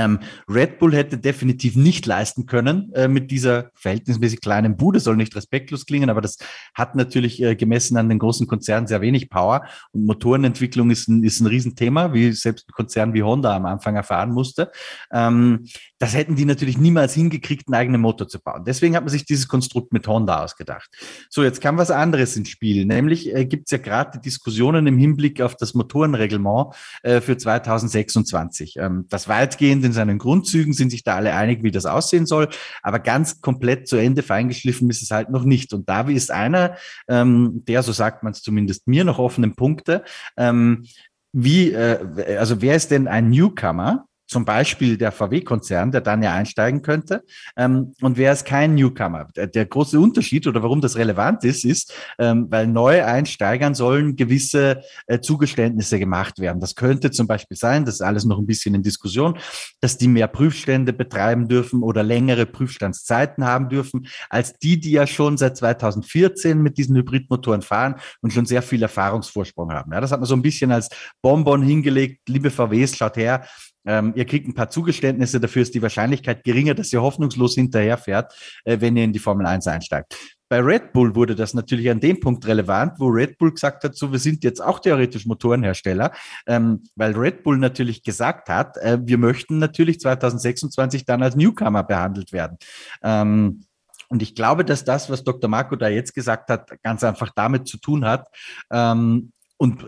Ähm, 0.00 0.20
Red 0.48 0.78
Bull 0.78 0.94
hätte 0.94 1.18
definitiv 1.18 1.76
nicht 1.76 2.06
leisten 2.06 2.46
können 2.46 2.92
äh, 2.94 3.08
mit 3.08 3.30
dieser 3.30 3.70
verhältnismäßig 3.74 4.40
kleinen 4.40 4.76
Bude, 4.76 4.98
soll 5.00 5.16
nicht 5.16 5.36
respektlos 5.36 5.84
klingen, 5.84 6.08
aber 6.08 6.20
das 6.20 6.38
hat 6.74 6.94
natürlich 6.94 7.42
äh, 7.42 7.54
gemessen 7.54 7.96
an 7.96 8.08
den 8.08 8.18
großen 8.18 8.46
Konzernen 8.46 8.86
sehr 8.86 9.00
wenig 9.00 9.28
Power 9.28 9.66
und 9.92 10.06
Motorenentwicklung 10.06 10.90
ist 10.90 11.08
ein, 11.08 11.22
ist 11.22 11.40
ein 11.40 11.46
Riesenthema, 11.46 12.14
wie 12.14 12.32
selbst 12.32 12.68
ein 12.68 12.72
Konzern 12.72 13.12
wie 13.12 13.22
Honda 13.22 13.54
am 13.54 13.66
Anfang 13.66 13.96
erfahren 13.96 14.32
musste. 14.32 14.70
Ähm, 15.12 15.66
das 15.98 16.14
hätten 16.14 16.34
die 16.34 16.46
natürlich 16.46 16.78
niemals 16.78 17.12
hingekriegt, 17.12 17.68
einen 17.68 17.74
eigenen 17.74 18.00
Motor 18.00 18.26
zu 18.26 18.40
bauen. 18.40 18.64
Deswegen 18.64 18.96
hat 18.96 19.04
man 19.04 19.10
sich 19.10 19.26
dieses 19.26 19.48
Konstrukt 19.48 19.92
mit 19.92 20.08
Honda 20.08 20.42
ausgedacht. 20.42 20.88
So, 21.28 21.42
jetzt 21.42 21.60
kam 21.60 21.76
was 21.76 21.90
anderes 21.90 22.36
ins 22.36 22.48
Spiel, 22.48 22.86
nämlich 22.86 23.34
äh, 23.34 23.44
gibt 23.44 23.64
es 23.66 23.72
ja 23.72 23.78
gerade 23.78 24.18
Diskussionen 24.18 24.86
im 24.86 24.96
Hinblick 24.96 25.42
auf 25.42 25.56
das 25.56 25.74
Motorenreglement 25.74 26.74
äh, 27.02 27.20
für 27.20 27.36
2026. 27.36 28.76
Ähm, 28.78 29.04
das 29.10 29.28
weitgehend 29.28 29.84
in 29.90 29.94
seinen 29.94 30.18
Grundzügen 30.18 30.72
sind 30.72 30.90
sich 30.90 31.04
da 31.04 31.16
alle 31.16 31.34
einig, 31.34 31.62
wie 31.62 31.70
das 31.70 31.86
aussehen 31.86 32.26
soll, 32.26 32.48
aber 32.82 33.00
ganz 33.00 33.40
komplett 33.40 33.88
zu 33.88 33.96
Ende 33.96 34.22
feingeschliffen 34.22 34.88
ist 34.90 35.02
es 35.02 35.10
halt 35.10 35.30
noch 35.30 35.44
nicht. 35.44 35.72
Und 35.74 35.88
Davi 35.88 36.14
ist 36.14 36.30
einer 36.30 36.76
ähm, 37.08 37.62
der, 37.66 37.82
so 37.82 37.92
sagt 37.92 38.22
man 38.22 38.32
es 38.32 38.42
zumindest 38.42 38.86
mir, 38.86 39.04
noch 39.04 39.18
offenen 39.18 39.56
Punkte. 39.56 40.04
Ähm, 40.36 40.84
wie, 41.32 41.72
äh, 41.72 42.36
also 42.38 42.62
wer 42.62 42.76
ist 42.76 42.90
denn 42.90 43.08
ein 43.08 43.30
Newcomer? 43.30 44.06
Zum 44.30 44.44
Beispiel 44.44 44.96
der 44.96 45.10
VW-Konzern, 45.10 45.90
der 45.90 46.02
dann 46.02 46.22
ja 46.22 46.32
einsteigen 46.32 46.82
könnte. 46.82 47.24
Ähm, 47.56 47.94
und 48.00 48.16
wer 48.16 48.32
ist 48.32 48.44
kein 48.44 48.76
Newcomer? 48.76 49.26
Der, 49.34 49.48
der, 49.48 49.66
große 49.66 49.98
Unterschied 49.98 50.46
oder 50.46 50.62
warum 50.62 50.80
das 50.80 50.96
relevant 50.96 51.42
ist, 51.42 51.64
ist, 51.64 51.92
ähm, 52.16 52.46
weil 52.48 52.68
neue 52.68 53.04
Einsteigern 53.04 53.74
sollen 53.74 54.14
gewisse 54.14 54.82
äh, 55.08 55.18
Zugeständnisse 55.18 55.98
gemacht 55.98 56.38
werden. 56.38 56.60
Das 56.60 56.76
könnte 56.76 57.10
zum 57.10 57.26
Beispiel 57.26 57.56
sein, 57.56 57.84
das 57.84 57.96
ist 57.96 58.02
alles 58.02 58.24
noch 58.24 58.38
ein 58.38 58.46
bisschen 58.46 58.72
in 58.76 58.84
Diskussion, 58.84 59.36
dass 59.80 59.98
die 59.98 60.06
mehr 60.06 60.28
Prüfstände 60.28 60.92
betreiben 60.92 61.48
dürfen 61.48 61.82
oder 61.82 62.04
längere 62.04 62.46
Prüfstandszeiten 62.46 63.44
haben 63.44 63.68
dürfen, 63.68 64.06
als 64.28 64.52
die, 64.60 64.78
die 64.78 64.92
ja 64.92 65.08
schon 65.08 65.38
seit 65.38 65.56
2014 65.56 66.62
mit 66.62 66.78
diesen 66.78 66.94
Hybridmotoren 66.94 67.62
fahren 67.62 67.96
und 68.20 68.32
schon 68.32 68.46
sehr 68.46 68.62
viel 68.62 68.82
Erfahrungsvorsprung 68.82 69.72
haben. 69.72 69.92
Ja, 69.92 70.00
das 70.00 70.12
hat 70.12 70.20
man 70.20 70.28
so 70.28 70.36
ein 70.36 70.42
bisschen 70.42 70.70
als 70.70 70.88
Bonbon 71.20 71.62
hingelegt. 71.62 72.28
Liebe 72.28 72.50
VWs, 72.50 72.96
schaut 72.96 73.16
her, 73.16 73.44
ähm, 73.86 74.12
ihr 74.16 74.24
kriegt 74.24 74.46
ein 74.46 74.54
paar 74.54 74.70
Zugeständnisse, 74.70 75.40
dafür 75.40 75.62
ist 75.62 75.74
die 75.74 75.82
Wahrscheinlichkeit 75.82 76.44
geringer, 76.44 76.74
dass 76.74 76.92
ihr 76.92 77.02
hoffnungslos 77.02 77.54
hinterherfährt, 77.54 78.32
äh, 78.64 78.80
wenn 78.80 78.96
ihr 78.96 79.04
in 79.04 79.12
die 79.12 79.18
Formel 79.18 79.46
1 79.46 79.66
einsteigt. 79.66 80.16
Bei 80.48 80.58
Red 80.58 80.92
Bull 80.92 81.14
wurde 81.14 81.36
das 81.36 81.54
natürlich 81.54 81.88
an 81.90 82.00
dem 82.00 82.18
Punkt 82.18 82.44
relevant, 82.46 82.94
wo 82.98 83.06
Red 83.06 83.38
Bull 83.38 83.52
gesagt 83.52 83.84
hat, 83.84 83.94
so 83.94 84.10
wir 84.10 84.18
sind 84.18 84.42
jetzt 84.42 84.60
auch 84.60 84.80
theoretisch 84.80 85.24
Motorenhersteller, 85.24 86.10
ähm, 86.46 86.82
weil 86.96 87.16
Red 87.16 87.44
Bull 87.44 87.56
natürlich 87.56 88.02
gesagt 88.02 88.48
hat, 88.48 88.76
äh, 88.78 88.98
wir 89.00 89.16
möchten 89.16 89.58
natürlich 89.58 90.00
2026 90.00 91.04
dann 91.04 91.22
als 91.22 91.36
Newcomer 91.36 91.84
behandelt 91.84 92.32
werden. 92.32 92.58
Ähm, 93.02 93.62
und 94.08 94.22
ich 94.22 94.34
glaube, 94.34 94.64
dass 94.64 94.84
das, 94.84 95.08
was 95.08 95.22
Dr. 95.22 95.48
Marco 95.48 95.76
da 95.76 95.88
jetzt 95.88 96.14
gesagt 96.14 96.50
hat, 96.50 96.68
ganz 96.82 97.04
einfach 97.04 97.30
damit 97.36 97.68
zu 97.68 97.78
tun 97.78 98.04
hat, 98.04 98.26
ähm, 98.72 99.30
und 99.62 99.84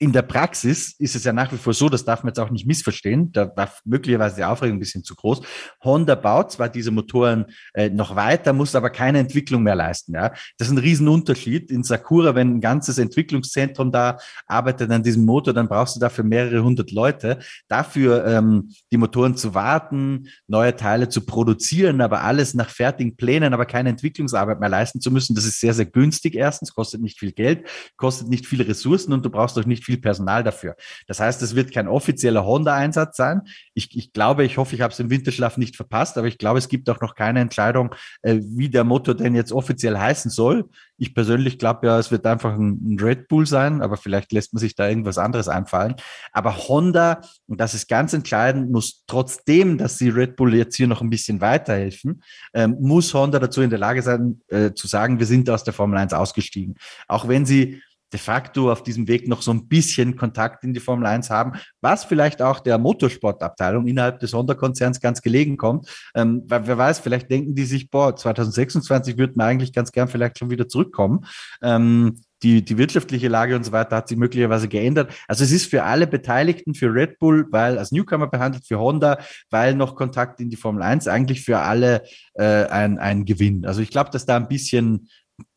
in 0.00 0.10
der 0.10 0.22
Praxis 0.22 0.96
ist 0.98 1.14
es 1.14 1.22
ja 1.22 1.32
nach 1.32 1.52
wie 1.52 1.56
vor 1.56 1.72
so, 1.72 1.88
das 1.88 2.04
darf 2.04 2.24
man 2.24 2.30
jetzt 2.30 2.40
auch 2.40 2.50
nicht 2.50 2.66
missverstehen, 2.66 3.30
da 3.30 3.52
war 3.54 3.70
möglicherweise 3.84 4.34
die 4.34 4.44
Aufregung 4.44 4.78
ein 4.78 4.80
bisschen 4.80 5.04
zu 5.04 5.14
groß. 5.14 5.42
Honda 5.84 6.16
baut 6.16 6.50
zwar 6.50 6.68
diese 6.68 6.90
Motoren 6.90 7.46
äh, 7.72 7.88
noch 7.88 8.16
weiter, 8.16 8.52
muss 8.52 8.74
aber 8.74 8.90
keine 8.90 9.20
Entwicklung 9.20 9.62
mehr 9.62 9.76
leisten. 9.76 10.12
Ja? 10.12 10.30
Das 10.58 10.66
ist 10.66 10.72
ein 10.72 10.78
Riesenunterschied. 10.78 11.70
In 11.70 11.84
Sakura, 11.84 12.34
wenn 12.34 12.56
ein 12.56 12.60
ganzes 12.60 12.98
Entwicklungszentrum 12.98 13.92
da 13.92 14.18
arbeitet 14.48 14.90
an 14.90 15.04
diesem 15.04 15.24
Motor, 15.24 15.54
dann 15.54 15.68
brauchst 15.68 15.94
du 15.94 16.00
dafür 16.00 16.24
mehrere 16.24 16.64
hundert 16.64 16.90
Leute. 16.90 17.38
Dafür 17.68 18.26
ähm, 18.26 18.72
die 18.90 18.96
Motoren 18.96 19.36
zu 19.36 19.54
warten, 19.54 20.30
neue 20.48 20.74
Teile 20.74 21.08
zu 21.08 21.24
produzieren, 21.24 22.00
aber 22.00 22.22
alles 22.22 22.54
nach 22.54 22.70
fertigen 22.70 23.14
Plänen, 23.14 23.54
aber 23.54 23.66
keine 23.66 23.90
Entwicklungsarbeit 23.90 24.58
mehr 24.58 24.68
leisten 24.68 25.00
zu 25.00 25.12
müssen, 25.12 25.36
das 25.36 25.44
ist 25.44 25.60
sehr, 25.60 25.74
sehr 25.74 25.86
günstig 25.86 26.34
erstens, 26.34 26.74
kostet 26.74 27.02
nicht 27.02 27.20
viel 27.20 27.30
Geld, 27.30 27.68
kostet 27.96 28.28
nicht 28.28 28.46
viele 28.46 28.66
Ressourcen 28.66 29.11
und 29.12 29.24
du 29.24 29.30
brauchst 29.30 29.58
auch 29.58 29.64
nicht 29.64 29.84
viel 29.84 29.98
Personal 29.98 30.42
dafür. 30.42 30.76
Das 31.06 31.20
heißt, 31.20 31.42
es 31.42 31.54
wird 31.54 31.72
kein 31.72 31.88
offizieller 31.88 32.44
Honda-Einsatz 32.44 33.16
sein. 33.16 33.42
Ich, 33.74 33.96
ich 33.96 34.12
glaube, 34.12 34.44
ich 34.44 34.58
hoffe, 34.58 34.74
ich 34.74 34.80
habe 34.80 34.92
es 34.92 35.00
im 35.00 35.10
Winterschlaf 35.10 35.56
nicht 35.56 35.76
verpasst, 35.76 36.18
aber 36.18 36.26
ich 36.26 36.38
glaube, 36.38 36.58
es 36.58 36.68
gibt 36.68 36.88
auch 36.90 37.00
noch 37.00 37.14
keine 37.14 37.40
Entscheidung, 37.40 37.94
äh, 38.22 38.40
wie 38.42 38.68
der 38.68 38.84
Motor 38.84 39.14
denn 39.14 39.34
jetzt 39.34 39.52
offiziell 39.52 39.98
heißen 39.98 40.30
soll. 40.30 40.68
Ich 40.98 41.14
persönlich 41.14 41.58
glaube 41.58 41.86
ja, 41.86 41.98
es 41.98 42.10
wird 42.10 42.26
einfach 42.26 42.54
ein, 42.54 42.94
ein 42.94 43.00
Red 43.00 43.28
Bull 43.28 43.46
sein, 43.46 43.82
aber 43.82 43.96
vielleicht 43.96 44.32
lässt 44.32 44.52
man 44.52 44.60
sich 44.60 44.76
da 44.76 44.88
irgendwas 44.88 45.18
anderes 45.18 45.48
einfallen. 45.48 45.96
Aber 46.32 46.56
Honda, 46.68 47.22
und 47.46 47.60
das 47.60 47.74
ist 47.74 47.88
ganz 47.88 48.12
entscheidend, 48.12 48.70
muss 48.70 49.04
trotzdem, 49.06 49.78
dass 49.78 49.98
sie 49.98 50.10
Red 50.10 50.36
Bull 50.36 50.54
jetzt 50.54 50.76
hier 50.76 50.86
noch 50.86 51.00
ein 51.00 51.10
bisschen 51.10 51.40
weiterhelfen, 51.40 52.22
ähm, 52.54 52.76
muss 52.80 53.12
Honda 53.14 53.38
dazu 53.38 53.62
in 53.62 53.70
der 53.70 53.78
Lage 53.78 54.02
sein, 54.02 54.40
äh, 54.48 54.72
zu 54.74 54.86
sagen, 54.86 55.18
wir 55.18 55.26
sind 55.26 55.50
aus 55.50 55.64
der 55.64 55.74
Formel 55.74 55.98
1 55.98 56.12
ausgestiegen. 56.12 56.76
Auch 57.08 57.28
wenn 57.28 57.46
sie 57.46 57.82
de 58.12 58.20
facto 58.20 58.70
auf 58.70 58.82
diesem 58.82 59.08
Weg 59.08 59.28
noch 59.28 59.42
so 59.42 59.50
ein 59.52 59.68
bisschen 59.68 60.16
Kontakt 60.16 60.64
in 60.64 60.74
die 60.74 60.80
Formel 60.80 61.06
1 61.06 61.30
haben, 61.30 61.52
was 61.80 62.04
vielleicht 62.04 62.42
auch 62.42 62.60
der 62.60 62.78
Motorsportabteilung 62.78 63.86
innerhalb 63.86 64.20
des 64.20 64.34
Honda-Konzerns 64.34 65.00
ganz 65.00 65.22
gelegen 65.22 65.56
kommt. 65.56 65.88
Ähm, 66.14 66.42
weil 66.46 66.66
wer 66.66 66.78
weiß, 66.78 66.98
vielleicht 66.98 67.30
denken 67.30 67.54
die 67.54 67.64
sich, 67.64 67.90
boah, 67.90 68.14
2026 68.14 69.16
würden 69.18 69.34
wir 69.36 69.44
eigentlich 69.44 69.72
ganz 69.72 69.92
gern 69.92 70.08
vielleicht 70.08 70.38
schon 70.38 70.50
wieder 70.50 70.68
zurückkommen. 70.68 71.26
Ähm, 71.62 72.20
die, 72.42 72.64
die 72.64 72.76
wirtschaftliche 72.76 73.28
Lage 73.28 73.54
und 73.56 73.64
so 73.64 73.72
weiter 73.72 73.96
hat 73.96 74.08
sich 74.08 74.18
möglicherweise 74.18 74.68
geändert. 74.68 75.12
Also 75.28 75.44
es 75.44 75.52
ist 75.52 75.70
für 75.70 75.84
alle 75.84 76.06
Beteiligten, 76.06 76.74
für 76.74 76.92
Red 76.92 77.18
Bull, 77.18 77.46
weil 77.50 77.78
als 77.78 77.92
Newcomer 77.92 78.26
behandelt, 78.26 78.66
für 78.66 78.78
Honda, 78.78 79.18
weil 79.50 79.74
noch 79.74 79.94
Kontakt 79.94 80.40
in 80.40 80.50
die 80.50 80.56
Formel 80.56 80.82
1, 80.82 81.08
eigentlich 81.08 81.42
für 81.42 81.60
alle 81.60 82.02
äh, 82.34 82.64
ein, 82.66 82.98
ein 82.98 83.24
Gewinn. 83.24 83.64
Also 83.64 83.80
ich 83.80 83.90
glaube, 83.90 84.10
dass 84.10 84.26
da 84.26 84.36
ein 84.36 84.48
bisschen 84.48 85.08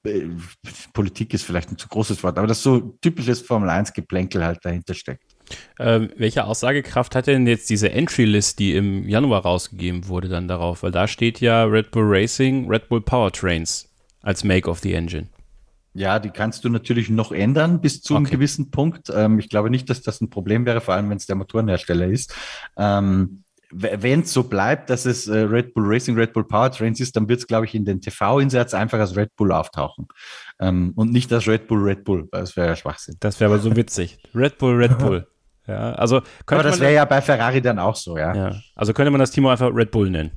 äh, 0.05 0.27
Politik 0.93 1.33
ist 1.33 1.43
vielleicht 1.43 1.71
ein 1.71 1.77
zu 1.77 1.87
großes 1.87 2.23
Wort, 2.23 2.37
aber 2.37 2.47
das 2.47 2.63
so 2.63 2.97
typisches 3.01 3.41
Formel 3.41 3.69
1 3.69 3.93
Geplänkel 3.93 4.43
halt 4.43 4.59
dahinter 4.63 4.93
steckt. 4.93 5.35
Ähm, 5.79 6.09
welche 6.17 6.45
Aussagekraft 6.45 7.15
hat 7.15 7.27
denn 7.27 7.45
jetzt 7.47 7.69
diese 7.69 7.91
Entry-List, 7.91 8.59
die 8.59 8.75
im 8.75 9.07
Januar 9.07 9.43
rausgegeben 9.43 10.07
wurde, 10.07 10.27
dann 10.27 10.47
darauf? 10.47 10.83
Weil 10.83 10.91
da 10.91 11.07
steht 11.07 11.41
ja 11.41 11.63
Red 11.63 11.91
Bull 11.91 12.05
Racing, 12.07 12.67
Red 12.67 12.89
Bull 12.89 13.01
Powertrains 13.01 13.89
als 14.21 14.43
Make 14.43 14.69
of 14.69 14.79
the 14.79 14.93
Engine. 14.93 15.27
Ja, 15.93 16.19
die 16.19 16.29
kannst 16.29 16.65
du 16.65 16.69
natürlich 16.69 17.09
noch 17.09 17.31
ändern 17.31 17.79
bis 17.79 18.01
zu 18.01 18.15
okay. 18.15 18.17
einem 18.17 18.29
gewissen 18.29 18.69
Punkt. 18.69 19.09
Ähm, 19.15 19.39
ich 19.39 19.47
glaube 19.47 19.69
nicht, 19.69 19.89
dass 19.89 20.01
das 20.01 20.19
ein 20.19 20.29
Problem 20.29 20.65
wäre, 20.65 20.81
vor 20.81 20.93
allem 20.93 21.09
wenn 21.09 21.17
es 21.17 21.25
der 21.25 21.37
Motorenhersteller 21.37 22.07
ist. 22.07 22.35
Ähm, 22.75 23.44
wenn 23.71 24.21
es 24.21 24.33
so 24.33 24.43
bleibt, 24.43 24.89
dass 24.89 25.05
es 25.05 25.27
äh, 25.27 25.39
Red 25.39 25.73
Bull 25.73 25.85
Racing, 25.85 26.15
Red 26.15 26.33
Bull 26.33 26.47
Powertrains 26.47 26.99
ist, 26.99 27.15
dann 27.15 27.27
wird 27.27 27.39
es, 27.39 27.47
glaube 27.47 27.65
ich, 27.65 27.75
in 27.75 27.85
den 27.85 28.01
TV-Insatz 28.01 28.73
einfach 28.73 28.99
als 28.99 29.15
Red 29.15 29.35
Bull 29.35 29.51
auftauchen. 29.51 30.07
Ähm, 30.59 30.93
und 30.95 31.11
nicht 31.11 31.31
als 31.33 31.47
Red 31.47 31.67
Bull 31.67 31.81
Red 31.83 32.03
Bull, 32.03 32.27
weil 32.31 32.41
das 32.41 32.55
wäre 32.55 32.67
ja 32.67 32.75
Schwachsinn. 32.75 33.15
Das 33.19 33.39
wäre 33.39 33.51
aber 33.51 33.61
so 33.61 33.75
witzig. 33.75 34.17
Red 34.33 34.57
Bull 34.57 34.75
Red 34.75 34.97
Bull. 34.99 35.27
Ja, 35.67 35.93
also 35.93 36.21
aber 36.45 36.63
das 36.63 36.79
wäre 36.79 36.93
ja 36.93 37.05
bei 37.05 37.21
Ferrari 37.21 37.61
dann 37.61 37.79
auch 37.79 37.95
so, 37.95 38.17
ja. 38.17 38.35
ja. 38.35 38.55
Also 38.75 38.93
könnte 38.93 39.09
man 39.09 39.19
das 39.19 39.31
Team 39.31 39.47
einfach 39.47 39.73
Red 39.73 39.91
Bull 39.91 40.09
nennen. 40.09 40.31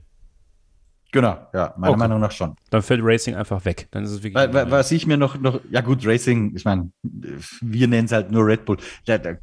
Genau, 1.11 1.39
ja, 1.55 1.75
meiner 1.79 1.93
okay. 1.93 1.99
Meinung 1.99 2.21
nach 2.21 2.31
schon. 2.31 2.55
Dann 2.71 2.83
fällt 2.83 3.01
Racing 3.03 3.35
einfach 3.35 3.65
weg. 3.65 3.89
Dann 3.93 4.05
ist 4.05 4.11
es 4.11 4.23
wirklich. 4.23 4.35
Weil, 4.35 4.71
was 4.71 4.91
ich 4.91 5.07
mir 5.07 5.17
noch, 5.17 5.39
noch, 5.39 5.61
ja 5.71 5.81
gut, 5.81 6.07
Racing, 6.07 6.55
ich 6.55 6.67
meine, 6.67 6.91
wir 7.03 7.89
nennen 7.89 8.05
es 8.05 8.13
halt 8.13 8.31
nur 8.31 8.45
Red 8.47 8.67
Bull. 8.67 8.77
Da, 9.07 9.17
da 9.17 9.37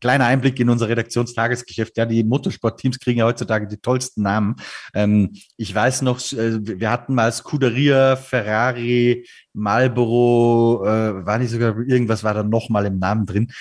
kleiner 0.00 0.26
Einblick 0.26 0.58
in 0.60 0.70
unser 0.70 0.88
Redaktionstagesgeschäft. 0.88 1.96
Ja, 1.96 2.06
die 2.06 2.24
Motorsportteams 2.24 2.98
kriegen 2.98 3.20
ja 3.20 3.26
heutzutage 3.26 3.66
die 3.66 3.78
tollsten 3.78 4.22
Namen. 4.22 4.56
Ähm, 4.94 5.32
ich 5.56 5.74
weiß 5.74 6.02
noch, 6.02 6.20
äh, 6.32 6.58
wir 6.80 6.90
hatten 6.90 7.14
mal 7.14 7.32
Scuderia, 7.32 8.16
Ferrari, 8.16 9.26
Marlboro, 9.52 10.84
äh, 10.84 11.26
war 11.26 11.38
nicht 11.38 11.50
sogar 11.50 11.76
irgendwas 11.78 12.24
war 12.24 12.34
da 12.34 12.42
noch 12.42 12.68
mal 12.68 12.86
im 12.86 12.98
Namen 12.98 13.26
drin. 13.26 13.52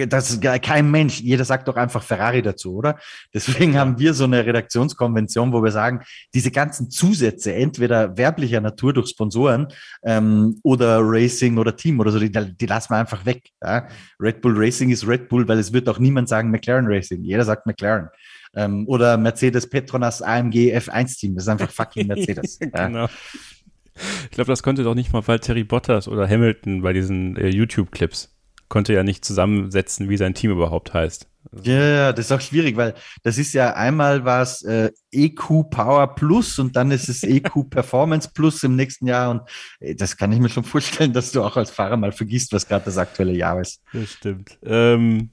Äh, 0.00 0.06
das 0.06 0.30
ist 0.30 0.42
kein 0.62 0.90
Mensch. 0.90 1.20
Jeder 1.20 1.44
sagt 1.44 1.68
doch 1.68 1.76
einfach 1.76 2.02
Ferrari 2.02 2.42
dazu, 2.42 2.76
oder? 2.76 2.98
Deswegen 3.32 3.78
haben 3.78 3.98
wir 3.98 4.14
so 4.14 4.24
eine 4.24 4.44
Redaktionskonvention, 4.44 5.52
wo 5.52 5.62
wir 5.62 5.70
sagen, 5.70 6.00
diese 6.32 6.50
ganzen 6.50 6.90
Zusätze, 6.90 7.54
entweder 7.54 8.16
werblicher 8.16 8.60
Natur 8.60 8.92
durch 8.92 9.08
Sponsoren 9.08 9.68
ähm, 10.04 10.58
oder 10.62 11.00
Racing 11.02 11.58
oder 11.58 11.76
Team 11.76 12.00
oder 12.00 12.10
so, 12.10 12.18
die, 12.18 12.30
die 12.30 12.66
lassen 12.66 12.92
wir 12.92 12.98
einfach 12.98 13.24
weg. 13.24 13.50
Ja? 13.62 13.88
Red 14.20 14.40
Bull 14.40 14.54
Racing 14.56 14.90
ist 14.90 15.06
Red 15.06 15.28
Bull, 15.28 15.46
weil 15.48 15.58
es 15.58 15.72
wird 15.72 15.88
auch 15.88 15.98
niemand 15.98 16.28
sagen 16.28 16.50
McLaren 16.50 16.86
Racing. 16.86 17.22
Jeder 17.22 17.44
sagt 17.44 17.66
McLaren. 17.66 18.08
Ähm, 18.56 18.84
oder 18.86 19.16
Mercedes 19.16 19.68
Petronas 19.68 20.22
AMG 20.22 20.76
F1 20.76 21.18
Team. 21.18 21.34
Das 21.34 21.44
ist 21.44 21.48
einfach 21.48 21.70
fucking 21.70 22.06
Mercedes. 22.06 22.58
genau. 22.60 23.04
Ja? 23.04 23.10
Ich 24.24 24.30
glaube, 24.30 24.50
das 24.50 24.62
konnte 24.62 24.82
doch 24.82 24.94
nicht 24.94 25.12
mal 25.12 25.22
Terry 25.38 25.64
Bottas 25.64 26.08
oder 26.08 26.28
Hamilton 26.28 26.82
bei 26.82 26.92
diesen 26.92 27.36
äh, 27.36 27.48
YouTube-Clips. 27.48 28.33
Konnte 28.74 28.92
ja 28.92 29.04
nicht 29.04 29.24
zusammensetzen, 29.24 30.08
wie 30.08 30.16
sein 30.16 30.34
Team 30.34 30.50
überhaupt 30.50 30.92
heißt. 30.92 31.28
Ja, 31.62 31.72
yeah, 31.72 32.12
das 32.12 32.24
ist 32.26 32.32
auch 32.32 32.40
schwierig, 32.40 32.76
weil 32.76 32.94
das 33.22 33.38
ist 33.38 33.52
ja 33.52 33.74
einmal 33.74 34.24
was 34.24 34.62
äh, 34.62 34.90
EQ 35.12 35.70
Power 35.70 36.12
Plus 36.16 36.58
und 36.58 36.74
dann 36.74 36.90
ist 36.90 37.08
es 37.08 37.22
EQ 37.22 37.52
Performance 37.70 38.28
Plus 38.34 38.64
im 38.64 38.74
nächsten 38.74 39.06
Jahr 39.06 39.30
und 39.30 39.42
äh, 39.78 39.94
das 39.94 40.16
kann 40.16 40.32
ich 40.32 40.40
mir 40.40 40.48
schon 40.48 40.64
vorstellen, 40.64 41.12
dass 41.12 41.30
du 41.30 41.44
auch 41.44 41.56
als 41.56 41.70
Fahrer 41.70 41.96
mal 41.96 42.10
vergisst, 42.10 42.52
was 42.52 42.66
gerade 42.66 42.86
das 42.86 42.98
aktuelle 42.98 43.34
Jahr 43.34 43.60
ist. 43.60 43.80
Das 43.92 44.10
stimmt. 44.10 44.58
Ähm, 44.64 45.30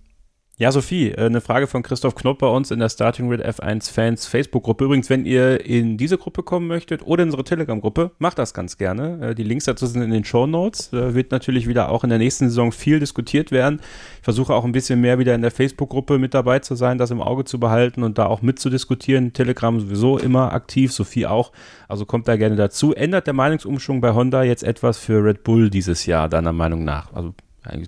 ja, 0.62 0.72
Sophie, 0.72 1.10
äh, 1.10 1.26
eine 1.26 1.42
Frage 1.42 1.66
von 1.66 1.82
Christoph 1.82 2.14
Knopp 2.14 2.38
bei 2.38 2.48
uns 2.48 2.70
in 2.70 2.78
der 2.78 2.90
Starting 2.90 3.30
Grid 3.30 3.44
F1 3.44 3.92
Fans 3.92 4.28
Facebook-Gruppe. 4.28 4.86
Übrigens, 4.86 5.10
wenn 5.10 5.26
ihr 5.26 5.66
in 5.66 5.98
diese 5.98 6.20
Gruppe 6.20 6.44
kommen 6.44 6.68
möchtet 6.68 7.02
oder 7.02 7.24
in 7.24 7.30
unsere 7.30 7.44
Telegram-Gruppe, 7.44 8.12
macht 8.20 8.38
das 8.38 8.54
ganz 8.54 8.78
gerne. 8.78 9.30
Äh, 9.30 9.34
die 9.34 9.42
Links 9.42 9.66
dazu 9.66 9.88
sind 9.88 10.04
in 10.04 10.12
den 10.12 10.24
Show 10.24 10.46
Notes. 10.46 10.92
Da 10.92 11.16
wird 11.16 11.32
natürlich 11.32 11.68
wieder 11.68 11.90
auch 11.90 12.04
in 12.04 12.12
der 12.12 12.20
nächsten 12.20 12.48
Saison 12.50 12.72
viel 12.72 13.00
diskutiert 13.00 13.52
werden. 13.52 13.80
Ich 14.20 14.24
versuche 14.24 14.54
auch 14.54 14.64
ein 14.64 14.72
bisschen 14.72 15.02
mehr 15.02 15.18
wieder 15.18 15.34
in 15.34 15.42
der 15.42 15.50
Facebook-Gruppe 15.50 16.20
mit 16.20 16.36
dabei 16.36 16.60
zu 16.60 16.76
sein, 16.76 17.00
das 17.00 17.10
im 17.10 17.22
Auge 17.22 17.44
zu 17.44 17.60
behalten 17.60 18.04
und 18.04 18.20
da 18.20 18.28
auch 18.28 18.44
mitzudiskutieren. 18.44 19.34
Telegram 19.34 19.80
sowieso 19.80 20.20
immer 20.20 20.54
aktiv, 20.54 20.94
Sophie 20.94 21.26
auch. 21.26 21.54
Also 21.88 22.06
kommt 22.06 22.28
da 22.28 22.38
gerne 22.38 22.56
dazu. 22.56 22.94
Ändert 22.94 23.26
der 23.26 23.34
Meinungsumschwung 23.34 24.00
bei 24.00 24.14
Honda 24.14 24.44
jetzt 24.44 24.64
etwas 24.64 25.00
für 25.00 25.24
Red 25.24 25.44
Bull 25.44 25.72
dieses 25.72 26.06
Jahr, 26.06 26.30
deiner 26.30 26.54
Meinung 26.54 26.84
nach? 26.84 27.12
Also 27.14 27.34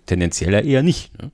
tendenziell 0.07 0.53
ja 0.53 0.59
eher 0.61 0.81
nicht. 0.81 1.15
Ne? 1.21 1.31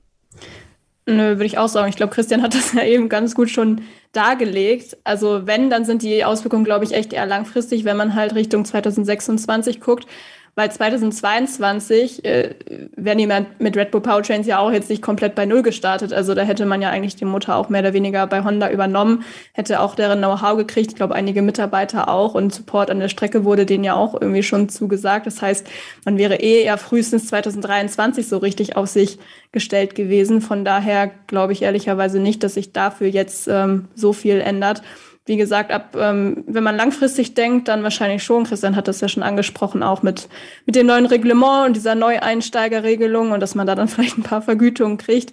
Nö, 1.10 1.30
würde 1.30 1.44
ich 1.44 1.58
auch 1.58 1.68
sagen. 1.68 1.88
Ich 1.88 1.96
glaube, 1.96 2.14
Christian 2.14 2.40
hat 2.42 2.54
das 2.54 2.72
ja 2.74 2.84
eben 2.84 3.08
ganz 3.08 3.34
gut 3.34 3.50
schon 3.50 3.82
dargelegt. 4.12 4.96
Also 5.04 5.46
wenn, 5.46 5.68
dann 5.68 5.84
sind 5.84 6.02
die 6.02 6.24
Auswirkungen, 6.24 6.64
glaube 6.64 6.84
ich, 6.84 6.92
echt 6.92 7.12
eher 7.12 7.26
langfristig, 7.26 7.84
wenn 7.84 7.96
man 7.96 8.14
halt 8.14 8.34
Richtung 8.34 8.64
2026 8.64 9.80
guckt. 9.80 10.06
Weil 10.54 10.70
2022 10.70 12.24
äh, 12.24 12.54
wäre 12.96 13.16
niemand 13.16 13.60
mit 13.60 13.76
Red 13.76 13.90
Bull 13.90 14.00
Powertrains 14.00 14.46
ja 14.46 14.58
auch 14.58 14.72
jetzt 14.72 14.90
nicht 14.90 15.02
komplett 15.02 15.34
bei 15.34 15.46
Null 15.46 15.62
gestartet. 15.62 16.12
Also 16.12 16.34
da 16.34 16.42
hätte 16.42 16.66
man 16.66 16.82
ja 16.82 16.90
eigentlich 16.90 17.16
den 17.16 17.28
Motor 17.28 17.56
auch 17.56 17.68
mehr 17.68 17.80
oder 17.80 17.92
weniger 17.92 18.26
bei 18.26 18.42
Honda 18.42 18.70
übernommen, 18.70 19.24
hätte 19.52 19.80
auch 19.80 19.94
deren 19.94 20.18
Know-how 20.18 20.56
gekriegt. 20.56 20.90
Ich 20.90 20.96
glaube, 20.96 21.14
einige 21.14 21.42
Mitarbeiter 21.42 22.08
auch 22.08 22.34
und 22.34 22.52
Support 22.52 22.90
an 22.90 23.00
der 23.00 23.08
Strecke 23.08 23.44
wurde 23.44 23.66
denen 23.66 23.84
ja 23.84 23.94
auch 23.94 24.20
irgendwie 24.20 24.42
schon 24.42 24.68
zugesagt. 24.68 25.26
Das 25.26 25.40
heißt, 25.40 25.66
man 26.04 26.18
wäre 26.18 26.36
eh 26.36 26.64
ja 26.64 26.76
frühestens 26.76 27.28
2023 27.28 28.28
so 28.28 28.38
richtig 28.38 28.76
auf 28.76 28.88
sich 28.88 29.18
gestellt 29.52 29.94
gewesen. 29.94 30.40
Von 30.40 30.64
daher 30.64 31.10
glaube 31.26 31.52
ich 31.52 31.62
ehrlicherweise 31.62 32.20
nicht, 32.20 32.42
dass 32.42 32.54
sich 32.54 32.72
dafür 32.72 33.08
jetzt 33.08 33.48
ähm, 33.48 33.88
so 33.94 34.12
viel 34.12 34.40
ändert 34.40 34.82
wie 35.26 35.36
gesagt, 35.36 35.70
ab, 35.70 35.96
ähm, 35.98 36.44
wenn 36.46 36.64
man 36.64 36.76
langfristig 36.76 37.34
denkt, 37.34 37.68
dann 37.68 37.82
wahrscheinlich 37.82 38.22
schon. 38.22 38.44
Christian 38.44 38.74
hat 38.74 38.88
das 38.88 39.00
ja 39.00 39.08
schon 39.08 39.22
angesprochen, 39.22 39.82
auch 39.82 40.02
mit, 40.02 40.28
mit 40.66 40.76
dem 40.76 40.86
neuen 40.86 41.06
Reglement 41.06 41.66
und 41.66 41.76
dieser 41.76 41.94
Neueinsteigerregelung 41.94 43.32
und 43.32 43.40
dass 43.40 43.54
man 43.54 43.66
da 43.66 43.74
dann 43.74 43.88
vielleicht 43.88 44.18
ein 44.18 44.22
paar 44.22 44.42
Vergütungen 44.42 44.98
kriegt. 44.98 45.32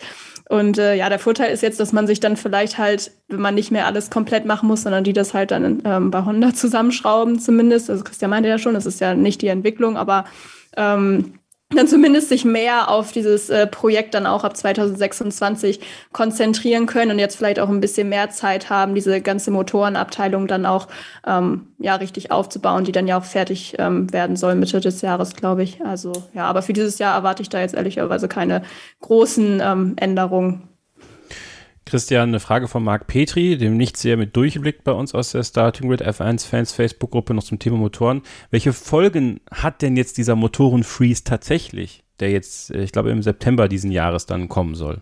Und 0.50 0.78
äh, 0.78 0.96
ja, 0.96 1.10
der 1.10 1.20
Vorteil 1.20 1.52
ist 1.52 1.62
jetzt, 1.62 1.80
dass 1.80 1.92
man 1.92 2.08
sich 2.08 2.20
dann 2.20 2.38
vielleicht 2.38 2.78
halt, 2.78 3.12
wenn 3.28 3.42
man 3.42 3.56
nicht 3.56 3.72
mehr 3.72 3.86
alles 3.86 4.10
komplett 4.10 4.46
machen 4.46 4.68
muss, 4.68 4.84
sondern 4.84 5.04
die 5.04 5.14
das 5.14 5.34
halt 5.34 5.52
dann 5.52 5.82
ähm, 5.84 6.12
bei 6.12 6.24
Honda 6.24 6.54
zusammenschrauben 6.54 7.40
zumindest. 7.40 7.90
Also 7.90 8.04
Christian 8.04 8.30
meinte 8.30 8.50
ja 8.50 8.58
schon, 8.58 8.74
das 8.74 8.86
ist 8.86 9.02
ja 9.02 9.14
nicht 9.14 9.42
die 9.42 9.48
Entwicklung, 9.48 9.98
aber 9.98 10.26
ähm, 10.78 11.37
dann 11.76 11.88
zumindest 11.88 12.30
sich 12.30 12.46
mehr 12.46 12.90
auf 12.90 13.12
dieses 13.12 13.50
äh, 13.50 13.68
Projekt 13.68 14.14
dann 14.14 14.26
auch 14.26 14.46
ab 14.46 14.56
2026 14.56 15.82
konzentrieren 16.14 16.86
können 16.86 17.12
und 17.12 17.20
jetzt 17.20 17.36
vielleicht 17.36 17.60
auch 17.60 17.68
ein 17.68 17.82
bisschen 17.82 18.08
mehr 18.08 18.30
Zeit 18.30 18.70
haben, 18.70 18.96
diese 18.96 19.20
ganze 19.20 19.52
Motorenabteilung 19.52 20.48
dann 20.48 20.66
auch 20.66 20.88
ähm, 21.26 21.68
ja 21.78 21.96
richtig 21.96 22.32
aufzubauen, 22.32 22.86
die 22.86 22.94
dann 22.94 23.08
ja 23.08 23.18
auch 23.18 23.26
fertig 23.26 23.76
ähm, 23.80 24.12
werden 24.14 24.38
soll 24.38 24.56
Mitte 24.56 24.80
des 24.80 25.02
Jahres, 25.02 25.36
glaube 25.36 25.64
ich. 25.64 25.84
Also 25.84 26.14
ja, 26.34 26.46
aber 26.46 26.62
für 26.62 26.74
dieses 26.74 27.00
Jahr 27.00 27.16
erwarte 27.16 27.42
ich 27.42 27.50
da 27.50 27.60
jetzt 27.60 27.76
ehrlicherweise 27.76 28.30
keine 28.30 28.64
großen 29.02 29.62
ähm, 29.62 29.94
Änderungen. 29.98 30.70
Christian, 31.88 32.30
eine 32.30 32.40
Frage 32.40 32.68
von 32.68 32.84
Marc 32.84 33.08
Petri, 33.08 33.58
dem 33.58 33.78
nicht 33.78 33.96
sehr 33.96 34.18
mit 34.18 34.36
durchgeblickt 34.36 34.84
bei 34.84 34.92
uns 34.92 35.16
aus 35.16 35.32
der 35.32 35.44
Starting 35.44 35.90
Grid 35.90 36.06
F1 36.06 36.46
Fans 36.46 36.74
Facebook-Gruppe 36.74 37.34
noch 37.34 37.44
zum 37.44 37.60
Thema 37.60 37.78
Motoren. 37.78 38.22
Welche 38.52 38.74
Folgen 38.74 39.40
hat 39.50 39.82
denn 39.82 39.96
jetzt 39.96 40.18
dieser 40.18 40.36
Motoren-Freeze 40.36 41.24
tatsächlich, 41.24 42.04
der 42.20 42.32
jetzt, 42.32 42.72
äh, 42.72 42.84
ich 42.84 42.92
glaube, 42.92 43.12
im 43.12 43.24
September 43.24 43.70
diesen 43.70 43.92
Jahres 43.92 44.26
dann 44.26 44.50
kommen 44.50 44.76
soll? 44.76 45.02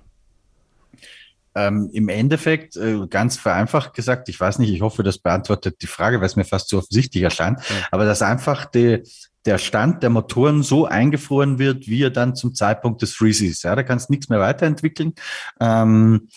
Ähm, 1.55 1.89
Im 1.91 2.09
Endeffekt, 2.09 2.75
äh, 2.75 3.07
ganz 3.09 3.37
vereinfacht 3.37 3.93
gesagt, 3.93 4.29
ich 4.29 4.39
weiß 4.39 4.59
nicht, 4.59 4.71
ich 4.71 4.81
hoffe, 4.81 5.01
das 5.01 5.17
beantwortet 5.17 5.77
die 5.81 5.87
Frage, 5.87 6.19
weil 6.19 6.27
es 6.27 6.35
mir 6.35 6.45
fast 6.45 6.67
zu 6.67 6.77
offensichtlich 6.77 7.23
erscheint, 7.23 7.59
ja. 7.69 7.75
aber 7.91 8.05
dass 8.05 8.21
einfach 8.21 8.65
die, 8.65 9.01
der 9.45 9.57
Stand 9.57 10.03
der 10.03 10.09
Motoren 10.09 10.63
so 10.63 10.85
eingefroren 10.85 11.57
wird, 11.57 11.87
wie 11.87 12.03
er 12.03 12.09
dann 12.09 12.35
zum 12.35 12.53
Zeitpunkt 12.53 13.01
des 13.01 13.13
Freezes. 13.13 13.63
Ja, 13.63 13.75
da 13.75 13.83
kannst 13.83 14.09
nichts 14.09 14.29
mehr 14.29 14.39
weiterentwickeln. 14.39 15.13
Ähm, 15.59 16.27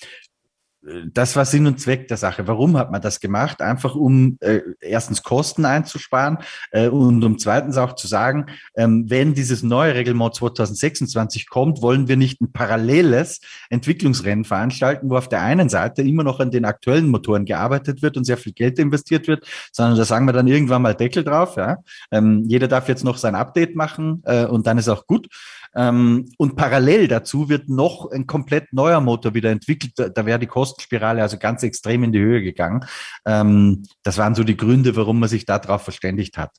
das 1.13 1.37
war 1.37 1.45
Sinn 1.45 1.67
und 1.67 1.81
Zweck 1.81 2.09
der 2.09 2.17
Sache. 2.17 2.47
Warum 2.47 2.77
hat 2.77 2.91
man 2.91 3.01
das 3.01 3.21
gemacht? 3.21 3.61
Einfach 3.61 3.95
um 3.95 4.39
äh, 4.41 4.61
erstens 4.81 5.23
Kosten 5.23 5.65
einzusparen 5.65 6.39
äh, 6.71 6.89
und 6.89 7.23
um 7.25 7.39
zweitens 7.39 7.77
auch 7.77 7.95
zu 7.95 8.07
sagen, 8.07 8.47
ähm, 8.77 9.05
wenn 9.09 9.35
dieses 9.35 9.63
neue 9.63 9.95
Reglement 9.95 10.35
2026 10.35 11.49
kommt, 11.49 11.83
wollen 11.83 12.09
wir 12.09 12.17
nicht 12.17 12.41
ein 12.41 12.53
paralleles 12.53 13.41
Entwicklungsrennen 13.71 14.45
veranstalten, 14.45 15.11
wo 15.11 15.17
auf 15.17 15.29
der 15.29 15.43
einen 15.43 15.69
Seite 15.69 16.03
immer 16.03 16.25
noch 16.25 16.41
an 16.41 16.51
den 16.51 16.65
aktuellen 16.65 17.09
Motoren 17.09 17.45
gearbeitet 17.45 18.03
wird 18.03 18.17
und 18.17 18.25
sehr 18.25 18.37
viel 18.37 18.53
Geld 18.53 18.79
investiert 18.79 19.29
wird, 19.29 19.47
sondern 19.73 19.97
da 19.97 20.05
sagen 20.05 20.27
wir 20.27 20.33
dann 20.33 20.47
irgendwann 20.47 20.83
mal 20.83 20.95
Deckel 20.95 21.25
drauf. 21.25 21.57
Ja? 21.57 21.79
Ähm, 22.11 22.45
jeder 22.47 22.69
darf 22.69 22.89
jetzt 22.89 23.05
noch 23.05 23.19
sein 23.19 23.35
Update 23.35 23.77
machen 23.77 24.23
äh, 24.25 24.45
und 24.45 24.67
dann 24.67 24.79
ist 24.79 24.89
auch 24.89 25.07
gut. 25.07 25.29
Ähm, 25.79 26.29
und 26.39 26.57
parallel 26.57 27.07
dazu 27.07 27.49
wird 27.49 27.69
noch 27.69 28.11
ein 28.11 28.27
komplett 28.27 28.73
neuer 28.73 29.01
Motor 29.01 29.35
wieder 29.35 29.51
entwickelt. 29.53 29.93
Da, 29.95 30.09
da 30.09 30.27
wäre 30.27 30.41
die 30.41 30.49
Kostenspirale 30.49 31.23
also 31.23 31.39
ganz 31.39 31.63
extrem 31.63 32.03
in 32.03 32.11
die 32.11 32.19
Höhe 32.19 32.43
gegangen. 32.43 32.85
Ähm, 33.25 33.85
das 34.03 34.19
waren 34.19 34.35
so 34.35 34.43
die 34.43 34.57
Gründe, 34.57 34.97
warum 34.97 35.21
man 35.21 35.29
sich 35.29 35.47
darauf 35.47 35.83
verständigt 35.83 36.37
hat. 36.37 36.51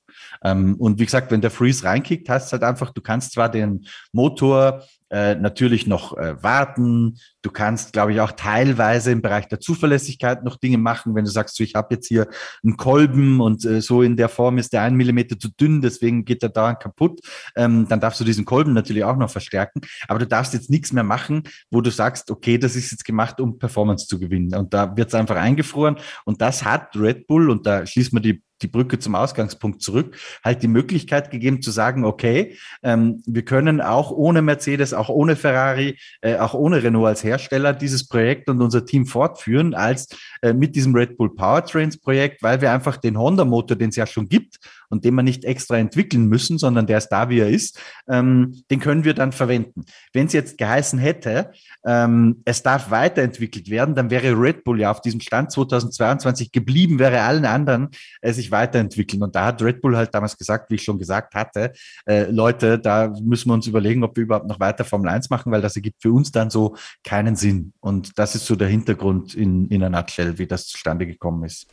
Ähm, 0.42 0.76
und 0.76 1.00
wie 1.00 1.06
gesagt, 1.06 1.32
wenn 1.32 1.42
der 1.42 1.52
Freeze 1.52 1.84
reinkickt, 1.84 2.30
heißt 2.30 2.48
es 2.48 2.54
halt 2.54 2.64
einfach, 2.64 2.94
du 2.94 3.02
kannst 3.02 3.34
zwar 3.34 3.50
den 3.50 3.86
Motor 4.14 4.84
äh, 5.10 5.36
natürlich 5.36 5.86
noch 5.86 6.18
äh, 6.18 6.42
warten. 6.42 7.18
Du 7.42 7.52
kannst, 7.52 7.94
glaube 7.94 8.14
ich, 8.14 8.22
auch 8.22 8.34
teilweise 8.34 9.12
im 9.12 9.22
Bereich 9.22 9.48
der 9.48 9.60
Zuverlässigkeit 9.60 10.44
noch 10.44 10.58
Dinge 10.58 10.78
machen, 10.78 11.16
wenn 11.16 11.24
du 11.24 11.32
sagst, 11.32 11.56
so, 11.56 11.64
ich 11.64 11.76
habe 11.76 11.96
jetzt 11.96 12.08
hier 12.08 12.28
einen 12.64 12.76
Kolben 12.76 13.40
und 13.40 13.64
äh, 13.66 13.82
so 13.82 14.02
in 14.02 14.18
der 14.18 14.30
Form 14.30 14.58
ist 14.58 14.74
der 14.74 14.82
ein 14.82 14.96
Millimeter 14.96 15.40
zu 15.40 15.50
dünn, 15.50 15.82
deswegen 15.82 16.26
geht 16.26 16.42
der 16.42 16.50
dauernd 16.50 16.80
kaputt. 16.80 17.22
Ähm, 17.56 17.88
dann 17.88 18.00
darfst 18.00 18.20
du 18.20 18.24
diesen 18.26 18.46
Kolben 18.46 18.74
natürlich 18.74 19.04
auch 19.04 19.16
noch 19.16 19.30
verstärken. 19.30 19.82
Aber 20.08 20.20
du 20.20 20.28
darfst 20.28 20.54
jetzt 20.54 20.70
nichts 20.70 20.92
mehr 20.92 21.04
machen, 21.04 21.44
wo 21.72 21.82
du 21.82 21.92
sagst, 21.92 22.30
okay, 22.30 22.58
das 22.58 22.76
ist 22.76 22.92
jetzt 22.92 23.06
gemacht, 23.06 23.40
um 23.40 23.58
Performance 23.58 24.08
zu 24.08 24.20
gewinnen. 24.20 24.54
Und 24.56 24.74
da 24.74 24.98
wird 24.98 25.08
es 25.08 25.16
einfach 25.16 25.38
eingefroren. 25.38 25.98
Und 26.26 26.42
das 26.42 26.66
hat 26.66 26.96
Red 26.96 27.28
Bull, 27.28 27.50
und 27.50 27.66
da 27.66 27.86
schließt 27.86 28.14
man 28.14 28.24
die 28.24 28.44
die 28.62 28.68
Brücke 28.68 29.00
zum 29.00 29.16
Ausgangspunkt 29.16 29.82
zurück, 29.82 30.18
halt 30.44 30.64
die 30.64 30.68
Möglichkeit 30.68 31.32
gegeben 31.32 31.62
zu 31.62 31.72
sagen, 31.72 32.06
okay, 32.06 32.58
ähm, 32.84 33.22
wir 33.26 33.44
können 33.44 33.82
auch 33.82 34.12
ohne 34.12 34.42
Mercedes, 34.42 34.94
auch 34.94 35.10
ohne 35.10 35.36
Ferrari, 35.36 35.98
äh, 36.22 36.38
auch 36.38 36.54
ohne 36.54 36.84
Renault 36.84 37.08
als 37.08 37.24
Hersteller 37.30 37.74
dieses 37.74 38.08
Projekt 38.08 38.50
und 38.50 38.62
unser 38.62 38.86
Team 38.86 39.06
fortführen 39.06 39.74
als 39.74 40.08
äh, 40.42 40.54
mit 40.54 40.76
diesem 40.76 40.96
Red 40.96 41.18
Bull 41.18 41.34
Powertrains 41.34 42.00
Projekt, 42.00 42.44
weil 42.44 42.62
wir 42.62 42.72
einfach 42.72 42.98
den 42.98 43.18
Honda 43.18 43.46
Motor, 43.46 43.78
den 43.78 43.90
es 43.90 43.96
ja 43.96 44.06
schon 44.06 44.28
gibt 44.28 44.58
und 44.90 45.06
den 45.06 45.16
wir 45.16 45.24
nicht 45.24 45.46
extra 45.46 45.78
entwickeln 45.78 46.28
müssen, 46.28 46.58
sondern 46.58 46.88
der 46.88 46.98
ist 46.98 47.10
da, 47.10 47.30
wie 47.30 47.40
er 47.40 47.50
ist, 47.50 47.80
ähm, 48.08 48.64
den 48.70 48.80
können 48.80 49.04
wir 49.04 49.14
dann 49.14 49.32
verwenden. 49.32 49.86
Wenn 50.14 50.28
es 50.28 50.34
jetzt 50.34 50.58
geheißen 50.58 51.00
hätte, 51.00 51.52
ähm, 51.86 52.42
es 52.46 52.64
darf 52.64 52.92
weiterentwickelt 52.92 53.70
werden, 53.70 53.96
dann 53.96 54.10
wäre 54.10 54.40
Red 54.40 54.64
Bull 54.64 54.80
ja 54.80 54.92
auf 54.92 55.02
diesem 55.02 55.22
Stand 55.22 55.52
2022 55.52 56.52
geblieben, 56.52 57.00
wäre 57.00 57.22
allen 57.22 57.46
anderen 57.46 57.90
äh, 58.22 58.34
sich 58.34 58.52
weiterentwickeln. 58.52 59.24
Und 59.24 59.36
da 59.36 59.46
hat 59.46 59.62
Red 59.62 59.82
Bull 59.82 59.96
halt 59.96 60.14
damals 60.14 60.38
gesagt, 60.38 60.70
wie 60.70 60.76
ich 60.76 60.84
schon 60.84 61.00
gesagt 61.00 61.36
hatte, 61.36 61.72
äh, 62.06 62.26
Leute, 62.30 62.80
da 62.80 63.14
müssen 63.22 63.50
wir 63.50 63.54
uns 63.54 63.68
überlegen, 63.68 64.04
ob 64.04 64.16
wir 64.18 64.24
überhaupt 64.24 64.48
noch 64.48 64.60
weiter 64.60 64.86
Formel 64.86 65.10
1 65.10 65.30
machen, 65.30 65.52
weil 65.52 65.62
das 65.62 65.76
ergibt 65.76 66.02
für 66.02 66.12
uns 66.12 66.32
dann 66.32 66.50
so 66.50 66.76
keinen 67.04 67.36
Sinn. 67.36 67.74
Und 67.80 68.18
das 68.18 68.36
ist 68.36 68.46
so 68.46 68.56
der 68.56 68.68
Hintergrund 68.68 69.36
in, 69.36 69.68
in 69.68 69.84
einer 69.84 70.02
Nutshell, 70.02 70.38
wie 70.38 70.48
das 70.48 70.68
zustande 70.68 71.06
gekommen 71.06 71.44
ist. 71.44 71.68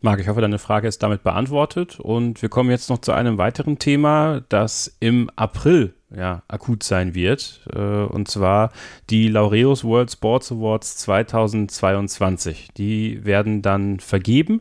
Marc, 0.00 0.20
ich 0.20 0.28
hoffe, 0.28 0.40
deine 0.40 0.60
Frage 0.60 0.86
ist 0.86 1.02
damit 1.02 1.24
beantwortet. 1.24 1.98
Und 1.98 2.40
wir 2.40 2.48
kommen 2.48 2.70
jetzt 2.70 2.88
noch 2.88 2.98
zu 2.98 3.10
einem 3.12 3.36
weiteren 3.36 3.80
Thema, 3.80 4.42
das 4.48 4.96
im 5.00 5.28
April 5.34 5.94
ja, 6.14 6.42
akut 6.46 6.84
sein 6.84 7.16
wird. 7.16 7.62
Äh, 7.74 7.78
und 7.78 8.28
zwar 8.28 8.70
die 9.10 9.28
Laureus 9.28 9.82
World 9.82 10.12
Sports 10.12 10.52
Awards 10.52 10.98
2022. 10.98 12.68
Die 12.76 13.24
werden 13.24 13.60
dann 13.60 13.98
vergeben. 13.98 14.60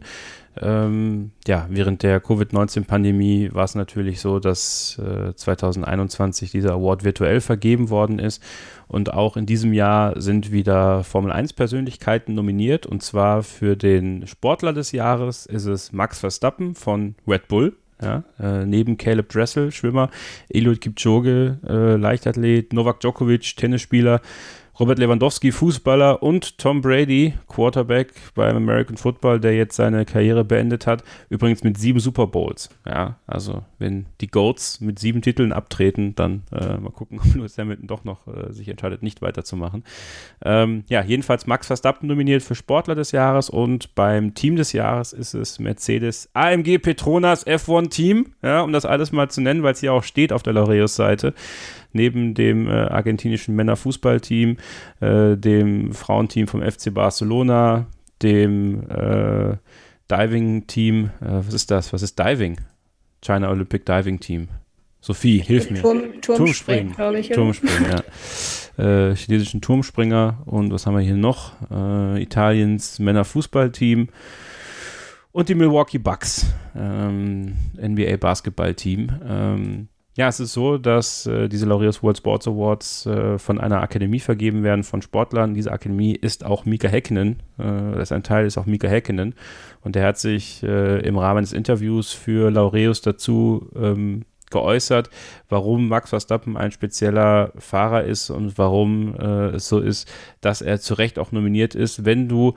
Ähm, 0.62 1.32
ja, 1.48 1.68
während 1.70 2.04
der 2.04 2.20
Covid-19-Pandemie 2.20 3.50
war 3.54 3.64
es 3.64 3.76
natürlich 3.76 4.20
so, 4.20 4.40
dass 4.40 5.00
äh, 5.00 5.34
2021 5.34 6.52
dieser 6.52 6.74
Award 6.74 7.04
virtuell 7.04 7.42
vergeben 7.42 7.90
worden 7.90 8.20
ist. 8.20 8.42
Und 8.88 9.14
auch 9.14 9.38
in 9.38 9.46
diesem 9.46 9.74
Jahr 9.74 10.20
sind 10.20 10.52
wieder 10.52 11.04
Formel 11.04 11.32
1-Persönlichkeiten 11.32 12.34
nominiert. 12.34 12.86
Und 12.86 13.04
zwar 13.04 13.44
für 13.44 13.76
den 13.76 14.26
Sportler 14.28 14.74
des 14.74 14.92
Jahres 14.92 15.46
ist 15.46 15.66
es 15.66 15.92
Max 15.92 16.20
Verstappen 16.20 16.76
von 16.76 17.16
Red 17.28 17.48
Bull. 17.48 17.76
Ja, 18.00 18.24
äh, 18.40 18.64
neben 18.64 18.98
Caleb 18.98 19.30
Dressel, 19.30 19.72
Schwimmer, 19.72 20.12
Eliud 20.50 20.82
Kipchoge, 20.82 21.58
äh, 21.68 21.96
Leichtathlet, 21.96 22.72
Novak 22.72 23.00
Djokovic, 23.00 23.56
Tennisspieler, 23.58 24.22
Robert 24.80 25.00
Lewandowski, 25.00 25.52
Fußballer 25.52 26.22
und 26.22 26.60
Tom 26.60 26.82
Brady, 26.82 27.34
Quarterback 27.48 28.14
beim 28.36 28.58
American 28.58 28.96
Football, 28.96 29.40
der 29.40 29.56
jetzt 29.56 29.76
seine 29.76 30.06
Karriere 30.06 30.46
beendet 30.46 30.86
hat. 30.86 31.04
Übrigens 31.30 31.64
mit 31.64 31.80
sieben 31.80 32.00
Super 32.00 32.28
Bowls. 32.28 32.70
Ja, 32.86 33.18
also 33.26 33.64
wenn 33.80 34.06
die 34.22 34.28
Goats 34.28 34.80
mit 34.80 35.00
sieben 35.00 35.24
Titeln 35.24 35.52
abtreten, 35.52 36.14
dann 36.14 36.44
äh, 36.52 36.78
mal 36.78 36.92
gucken, 36.92 37.20
ob 37.26 37.34
Lewis 37.34 37.58
Hamilton 37.58 37.88
doch 37.88 38.04
noch 38.04 38.28
äh, 38.28 38.54
sich 38.54 38.70
entscheidet, 38.70 39.02
nicht 39.02 39.24
weiterzumachen. 39.24 39.84
Ähm, 40.46 40.84
ja, 40.90 41.04
jedenfalls 41.04 41.48
Max 41.48 41.66
Verstappen 41.66 42.08
nominiert 42.08 42.44
für 42.44 42.54
Sportler 42.54 42.94
des 42.94 43.12
Jahres 43.12 43.50
und 43.50 43.96
beim 43.96 44.36
Team 44.36 44.58
des 44.58 44.74
Jahres 44.74 45.12
ist 45.12 45.34
es 45.34 45.58
Mercedes 45.58 46.30
AMG 46.34 46.78
Petronas 46.78 47.48
F1 47.48 47.90
Team, 47.90 48.34
ja, 48.44 48.62
um 48.62 48.72
das 48.72 48.86
alles 48.86 49.12
mal 49.12 49.30
zu 49.32 49.42
nennen, 49.42 49.64
weil 49.64 49.74
es 49.74 49.80
hier 49.80 49.94
auch 49.94 50.04
steht 50.04 50.32
auf 50.32 50.44
der 50.44 50.54
Laureus-Seite 50.54 51.34
neben 51.98 52.34
dem 52.34 52.68
äh, 52.68 52.72
argentinischen 52.72 53.56
Männerfußballteam, 53.56 54.58
äh, 55.02 55.36
dem 55.36 55.92
Frauenteam 55.92 56.48
vom 56.48 56.62
FC 56.62 56.94
Barcelona, 56.94 57.88
dem 58.22 58.90
äh, 58.90 59.58
Diving-Team, 60.10 61.10
äh, 61.20 61.26
was 61.26 61.54
ist 61.54 61.72
das? 61.72 61.92
Was 61.92 62.02
ist 62.02 62.18
Diving? 62.18 62.62
China 63.22 63.50
Olympic 63.50 63.86
Diving 63.86 64.20
Team. 64.20 64.48
Sophie, 65.02 65.40
hilf 65.40 65.70
mir. 65.70 65.82
Turm, 65.82 66.22
Turmspringen, 66.22 66.94
glaube 66.94 67.20
ich. 67.20 67.30
Turmspringen, 67.30 67.92
ja. 67.92 69.10
Äh, 69.10 69.16
chinesischen 69.16 69.62
Turmspringer 69.62 70.44
und 70.46 70.72
was 70.72 70.86
haben 70.86 70.96
wir 70.96 71.02
hier 71.02 71.16
noch? 71.16 71.54
Äh, 71.72 72.22
Italiens 72.22 73.00
Männerfußballteam 73.00 74.10
und 75.32 75.50
die 75.50 75.56
Milwaukee 75.56 75.98
Bucks, 75.98 76.48
ähm, 76.76 77.56
NBA 77.80 78.18
Basketballteam. 78.18 79.10
Ähm, 79.24 79.88
Ja, 80.18 80.30
es 80.30 80.40
ist 80.40 80.54
so, 80.54 80.80
dass 80.80 81.28
äh, 81.28 81.48
diese 81.48 81.68
Laureus 81.68 82.02
World 82.02 82.18
Sports 82.18 82.48
Awards 82.48 83.06
äh, 83.06 83.38
von 83.38 83.60
einer 83.60 83.84
Akademie 83.84 84.20
vergeben 84.20 84.64
werden, 84.64 84.84
von 84.84 85.04
Sportlern. 85.04 85.54
Diese 85.54 85.72
Akademie 85.72 86.16
ist 86.16 86.44
auch 86.44 86.66
Mika 86.66 86.88
Häkkinen. 86.88 87.44
Äh, 87.60 87.92
das 87.92 88.10
ist 88.10 88.12
ein 88.14 88.24
Teil 88.24 88.48
ist 88.48 88.58
auch 88.58 88.66
Mika 88.66 88.88
Häkkinen. 88.88 89.36
Und 89.82 89.94
der 89.94 90.08
hat 90.08 90.18
sich 90.18 90.64
äh, 90.64 91.02
im 91.08 91.20
Rahmen 91.20 91.44
des 91.44 91.54
Interviews 91.54 92.14
für 92.14 92.50
Laureus 92.50 93.02
dazu 93.02 93.70
ähm, 93.76 94.26
geäußert, 94.50 95.12
warum 95.50 95.88
Max 95.88 96.10
Verstappen 96.10 96.58
ein 96.58 96.72
spezieller 96.72 97.52
Fahrer 97.56 98.04
ist 98.04 98.32
und 98.32 98.58
warum 98.58 99.14
äh, 99.20 99.50
es 99.50 99.68
so 99.68 99.80
ist, 99.80 100.12
dass 100.42 100.64
er 100.64 100.80
zu 100.80 100.96
Recht 100.96 101.20
auch 101.20 101.32
nominiert 101.32 101.76
ist. 101.76 102.06
Wenn 102.06 102.28
du 102.28 102.56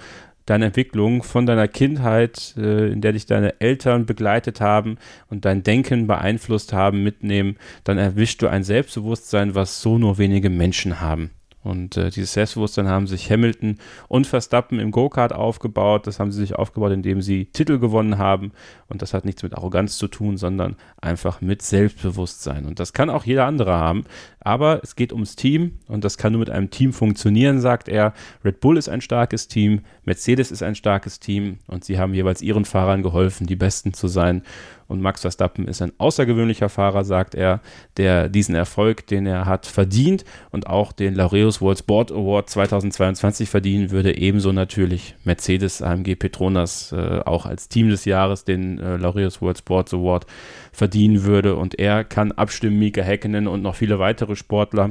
deine 0.51 0.67
Entwicklung 0.67 1.23
von 1.23 1.47
deiner 1.47 1.69
Kindheit, 1.69 2.55
äh, 2.57 2.93
in 2.93 3.01
der 3.01 3.13
dich 3.13 3.27
deine 3.27 3.61
Eltern 3.61 4.05
begleitet 4.05 4.61
haben 4.61 4.99
und 5.29 5.45
dein 5.45 5.63
Denken 5.63 6.07
beeinflusst 6.07 6.73
haben, 6.73 7.03
mitnehmen, 7.03 7.57
dann 7.85 7.99
erwischst 7.99 8.43
du 8.43 8.49
ein 8.49 8.65
Selbstbewusstsein, 8.65 9.55
was 9.55 9.81
so 9.81 9.97
nur 9.97 10.19
wenige 10.19 10.51
Menschen 10.51 11.01
haben. 11.01 11.31
Und 11.63 11.97
äh, 11.97 12.11
dieses 12.11 12.33
Selbstbewusstsein 12.33 12.89
haben 12.89 13.07
sich 13.07 13.31
Hamilton 13.31 13.79
und 14.09 14.27
Verstappen 14.27 14.79
im 14.81 14.91
Go-Kart 14.91 15.35
aufgebaut. 15.35 16.07
Das 16.07 16.19
haben 16.19 16.33
sie 16.33 16.41
sich 16.41 16.55
aufgebaut, 16.55 16.93
indem 16.93 17.21
sie 17.21 17.47
Titel 17.47 17.79
gewonnen 17.79 18.17
haben. 18.17 18.53
Und 18.89 19.03
das 19.03 19.13
hat 19.13 19.27
nichts 19.27 19.43
mit 19.43 19.55
Arroganz 19.55 19.99
zu 19.99 20.09
tun, 20.09 20.39
sondern 20.39 20.77
einfach 21.01 21.43
mit 21.43 21.61
Selbstbewusstsein. 21.61 22.65
Und 22.65 22.81
das 22.81 22.95
kann 22.95 23.11
auch 23.11 23.25
jeder 23.25 23.45
andere 23.45 23.75
haben. 23.75 24.05
Aber 24.41 24.81
es 24.83 24.97
geht 24.97 25.13
ums 25.13 25.37
Team 25.37 25.79
und 25.87 26.03
das 26.03 26.17
kann 26.17 26.33
nur 26.33 26.41
mit 26.41 26.51
einem 26.51 26.71
Team 26.71 26.95
funktionieren, 26.95 27.61
sagt 27.61 27.89
er. 27.89 28.15
Red 28.43 28.61
Bull 28.61 28.79
ist 28.79 28.89
ein 28.89 29.03
starkes 29.03 29.49
Team, 29.49 29.83
Mercedes 30.05 30.51
ist 30.51 30.63
ein 30.63 30.75
starkes 30.75 31.21
Team 31.21 31.59
und 31.67 31.85
sie 31.85 31.99
haben 31.99 32.15
jeweils 32.15 32.41
ihren 32.41 32.65
Fahrern 32.65 33.03
geholfen, 33.03 33.47
die 33.47 33.57
Besten 33.57 33.93
zu 33.93 34.09
sein. 34.09 34.43
Und 34.91 35.01
Max 35.01 35.21
Verstappen 35.21 35.69
ist 35.69 35.81
ein 35.83 35.93
außergewöhnlicher 35.99 36.69
Fahrer, 36.69 37.05
sagt 37.05 37.37
er, 37.37 37.61
der 37.97 38.29
diesen 38.29 38.57
Erfolg, 38.57 39.07
den 39.07 39.25
er 39.25 39.47
hat, 39.47 39.67
verdient 39.67 40.25
und 40.51 40.67
auch 40.67 40.91
den 40.91 41.15
Laureus 41.15 41.61
World 41.61 41.79
Sport 41.79 42.11
Award 42.11 42.51
2022 42.51 43.49
verdienen 43.49 43.93
würde. 43.93 44.19
Ebenso 44.19 44.51
natürlich 44.51 45.15
Mercedes 45.23 45.81
AMG 45.81 46.17
Petronas 46.17 46.91
äh, 46.91 47.21
auch 47.25 47.47
als 47.47 47.69
Team 47.69 47.89
des 47.89 48.05
Jahres 48.05 48.45
den 48.45 48.81
äh, 48.81 48.97
Laureus 48.97 49.41
World 49.41 49.59
Sports 49.59 49.95
Award 49.95 50.27
verdienen 50.73 51.23
würde. 51.23 51.55
Und 51.55 51.79
er 51.79 52.03
kann 52.03 52.33
abstimmen, 52.33 52.81
Mika 52.81 53.03
Häkkinen 53.03 53.47
und 53.47 53.63
noch 53.63 53.77
viele 53.77 54.01
weitere 54.01 54.35
Sportler. 54.35 54.91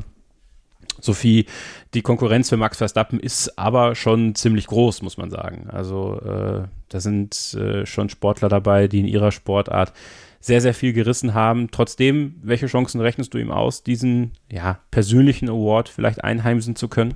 Sophie, 1.02 1.46
die 1.94 2.02
Konkurrenz 2.02 2.48
für 2.50 2.58
Max 2.58 2.78
Verstappen 2.78 3.20
ist 3.20 3.60
aber 3.60 3.96
schon 3.96 4.36
ziemlich 4.36 4.68
groß, 4.68 5.02
muss 5.02 5.18
man 5.18 5.30
sagen. 5.30 5.68
Also 5.70 6.20
äh, 6.22 6.68
da 6.90 7.00
sind 7.00 7.54
äh, 7.54 7.86
schon 7.86 8.10
Sportler 8.10 8.50
dabei, 8.50 8.88
die 8.88 9.00
in 9.00 9.08
ihrer 9.08 9.32
Sportart 9.32 9.94
sehr, 10.42 10.62
sehr 10.62 10.74
viel 10.74 10.94
gerissen 10.94 11.34
haben. 11.34 11.70
Trotzdem, 11.72 12.36
welche 12.42 12.68
Chancen 12.68 13.02
rechnest 13.02 13.34
du 13.34 13.38
ihm 13.38 13.52
aus, 13.52 13.84
diesen 13.84 14.32
ja, 14.52 14.80
persönlichen 14.92 15.50
Award 15.50 15.90
vielleicht 15.90 16.24
einheimsen 16.24 16.76
zu 16.76 16.88
können? 16.88 17.16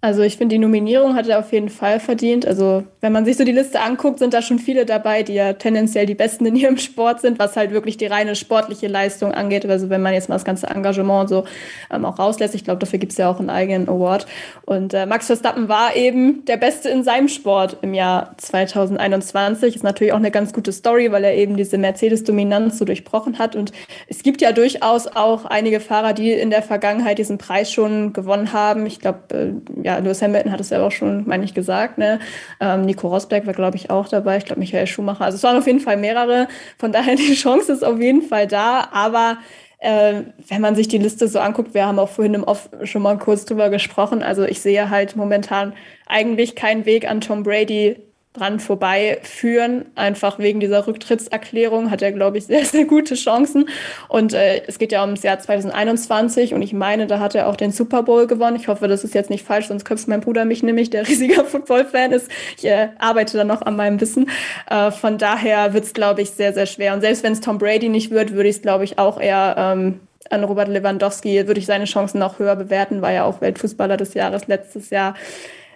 Also 0.00 0.22
ich 0.22 0.36
finde, 0.36 0.54
die 0.54 0.60
Nominierung 0.60 1.16
hat 1.16 1.26
er 1.26 1.40
auf 1.40 1.52
jeden 1.52 1.70
Fall 1.70 1.98
verdient. 1.98 2.46
Also 2.46 2.84
wenn 3.00 3.12
man 3.12 3.24
sich 3.24 3.36
so 3.36 3.42
die 3.42 3.50
Liste 3.50 3.80
anguckt, 3.80 4.20
sind 4.20 4.32
da 4.32 4.42
schon 4.42 4.60
viele 4.60 4.86
dabei, 4.86 5.24
die 5.24 5.34
ja 5.34 5.54
tendenziell 5.54 6.06
die 6.06 6.14
Besten 6.14 6.46
in 6.46 6.54
ihrem 6.54 6.76
Sport 6.78 7.20
sind, 7.20 7.40
was 7.40 7.56
halt 7.56 7.72
wirklich 7.72 7.96
die 7.96 8.06
reine 8.06 8.36
sportliche 8.36 8.86
Leistung 8.86 9.32
angeht. 9.32 9.66
Also 9.66 9.90
wenn 9.90 10.00
man 10.00 10.14
jetzt 10.14 10.28
mal 10.28 10.36
das 10.36 10.44
ganze 10.44 10.68
Engagement 10.68 11.28
so 11.28 11.44
ähm, 11.90 12.04
auch 12.04 12.20
rauslässt, 12.20 12.54
ich 12.54 12.62
glaube, 12.62 12.78
dafür 12.78 13.00
gibt 13.00 13.10
es 13.10 13.18
ja 13.18 13.28
auch 13.28 13.40
einen 13.40 13.50
eigenen 13.50 13.88
Award. 13.88 14.26
Und 14.66 14.94
äh, 14.94 15.04
Max 15.04 15.26
Verstappen 15.26 15.68
war 15.68 15.96
eben 15.96 16.44
der 16.44 16.58
Beste 16.58 16.90
in 16.90 17.02
seinem 17.02 17.26
Sport 17.26 17.78
im 17.82 17.92
Jahr 17.92 18.34
2021. 18.36 19.74
Ist 19.74 19.82
natürlich 19.82 20.12
auch 20.12 20.18
eine 20.18 20.30
ganz 20.30 20.52
gute 20.52 20.70
Story, 20.70 21.10
weil 21.10 21.24
er 21.24 21.34
eben 21.34 21.56
diese 21.56 21.76
Mercedes-Dominanz 21.76 22.78
so 22.78 22.84
durchbrochen 22.84 23.40
hat. 23.40 23.56
Und 23.56 23.72
es 24.06 24.22
gibt 24.22 24.42
ja 24.42 24.52
durchaus 24.52 25.08
auch 25.08 25.44
einige 25.44 25.80
Fahrer, 25.80 26.12
die 26.12 26.30
in 26.30 26.50
der 26.50 26.62
Vergangenheit 26.62 27.18
diesen 27.18 27.38
Preis 27.38 27.72
schon 27.72 28.12
gewonnen 28.12 28.52
haben. 28.52 28.86
Ich 28.86 29.00
glaube, 29.00 29.18
äh, 29.34 29.87
ja, 29.88 29.96
Lewis 29.96 30.20
Hamilton 30.20 30.52
hat 30.52 30.60
es 30.60 30.68
ja 30.68 30.82
auch 30.82 30.92
schon, 30.92 31.26
meine 31.26 31.46
ich, 31.46 31.54
gesagt. 31.54 31.96
Ne? 31.96 32.20
Ähm, 32.60 32.82
Nico 32.82 33.08
Rosberg 33.08 33.46
war, 33.46 33.54
glaube 33.54 33.78
ich, 33.78 33.88
auch 33.88 34.06
dabei. 34.06 34.36
Ich 34.36 34.44
glaube, 34.44 34.60
Michael 34.60 34.86
Schumacher. 34.86 35.24
Also 35.24 35.36
es 35.36 35.42
waren 35.42 35.56
auf 35.56 35.66
jeden 35.66 35.80
Fall 35.80 35.96
mehrere. 35.96 36.46
Von 36.76 36.92
daher, 36.92 37.16
die 37.16 37.32
Chance 37.32 37.72
ist 37.72 37.82
auf 37.82 37.98
jeden 37.98 38.20
Fall 38.20 38.46
da. 38.46 38.90
Aber 38.92 39.38
äh, 39.78 40.24
wenn 40.46 40.60
man 40.60 40.74
sich 40.74 40.88
die 40.88 40.98
Liste 40.98 41.26
so 41.26 41.38
anguckt, 41.38 41.72
wir 41.72 41.86
haben 41.86 41.98
auch 41.98 42.10
vorhin 42.10 42.34
im 42.34 42.44
Off 42.44 42.68
schon 42.82 43.00
mal 43.00 43.16
kurz 43.16 43.46
drüber 43.46 43.70
gesprochen. 43.70 44.22
Also 44.22 44.44
ich 44.44 44.60
sehe 44.60 44.90
halt 44.90 45.16
momentan 45.16 45.72
eigentlich 46.06 46.54
keinen 46.54 46.84
Weg 46.84 47.10
an 47.10 47.22
Tom 47.22 47.42
Brady 47.42 47.96
dran 48.38 48.60
vorbeiführen. 48.60 49.86
Einfach 49.94 50.38
wegen 50.38 50.60
dieser 50.60 50.86
Rücktrittserklärung 50.86 51.90
hat 51.90 52.02
er, 52.02 52.12
glaube 52.12 52.38
ich, 52.38 52.46
sehr, 52.46 52.64
sehr 52.64 52.84
gute 52.84 53.14
Chancen. 53.14 53.68
Und 54.08 54.32
äh, 54.32 54.62
es 54.66 54.78
geht 54.78 54.92
ja 54.92 55.02
ums 55.02 55.22
Jahr 55.22 55.38
2021 55.38 56.54
und 56.54 56.62
ich 56.62 56.72
meine, 56.72 57.06
da 57.06 57.20
hat 57.20 57.34
er 57.34 57.48
auch 57.48 57.56
den 57.56 57.72
Super 57.72 58.02
Bowl 58.02 58.26
gewonnen. 58.26 58.56
Ich 58.56 58.68
hoffe, 58.68 58.88
das 58.88 59.04
ist 59.04 59.14
jetzt 59.14 59.30
nicht 59.30 59.44
falsch, 59.44 59.68
sonst 59.68 59.84
köpft 59.84 60.08
mein 60.08 60.20
Bruder 60.20 60.44
mich 60.44 60.62
nämlich, 60.62 60.90
der 60.90 61.06
riesiger 61.08 61.44
Football-Fan 61.44 62.12
ist. 62.12 62.30
Ich 62.56 62.64
äh, 62.64 62.88
arbeite 62.98 63.36
da 63.36 63.44
noch 63.44 63.62
an 63.62 63.76
meinem 63.76 64.00
Wissen. 64.00 64.30
Äh, 64.70 64.90
von 64.90 65.18
daher 65.18 65.74
wird 65.74 65.84
es, 65.84 65.92
glaube 65.92 66.22
ich, 66.22 66.30
sehr, 66.30 66.52
sehr 66.52 66.66
schwer. 66.66 66.94
Und 66.94 67.00
selbst 67.00 67.22
wenn 67.22 67.32
es 67.32 67.40
Tom 67.40 67.58
Brady 67.58 67.88
nicht 67.88 68.10
wird, 68.10 68.32
würde 68.32 68.48
ich 68.48 68.56
es, 68.56 68.62
glaube 68.62 68.84
ich, 68.84 68.98
auch 68.98 69.20
eher 69.20 69.54
ähm, 69.58 70.00
an 70.30 70.44
Robert 70.44 70.68
Lewandowski, 70.68 71.46
würde 71.46 71.60
ich 71.60 71.66
seine 71.66 71.84
Chancen 71.84 72.18
noch 72.18 72.38
höher 72.38 72.56
bewerten, 72.56 73.02
war 73.02 73.12
ja 73.12 73.24
auch 73.24 73.40
Weltfußballer 73.40 73.96
des 73.96 74.14
Jahres 74.14 74.46
letztes 74.46 74.90
Jahr 74.90 75.14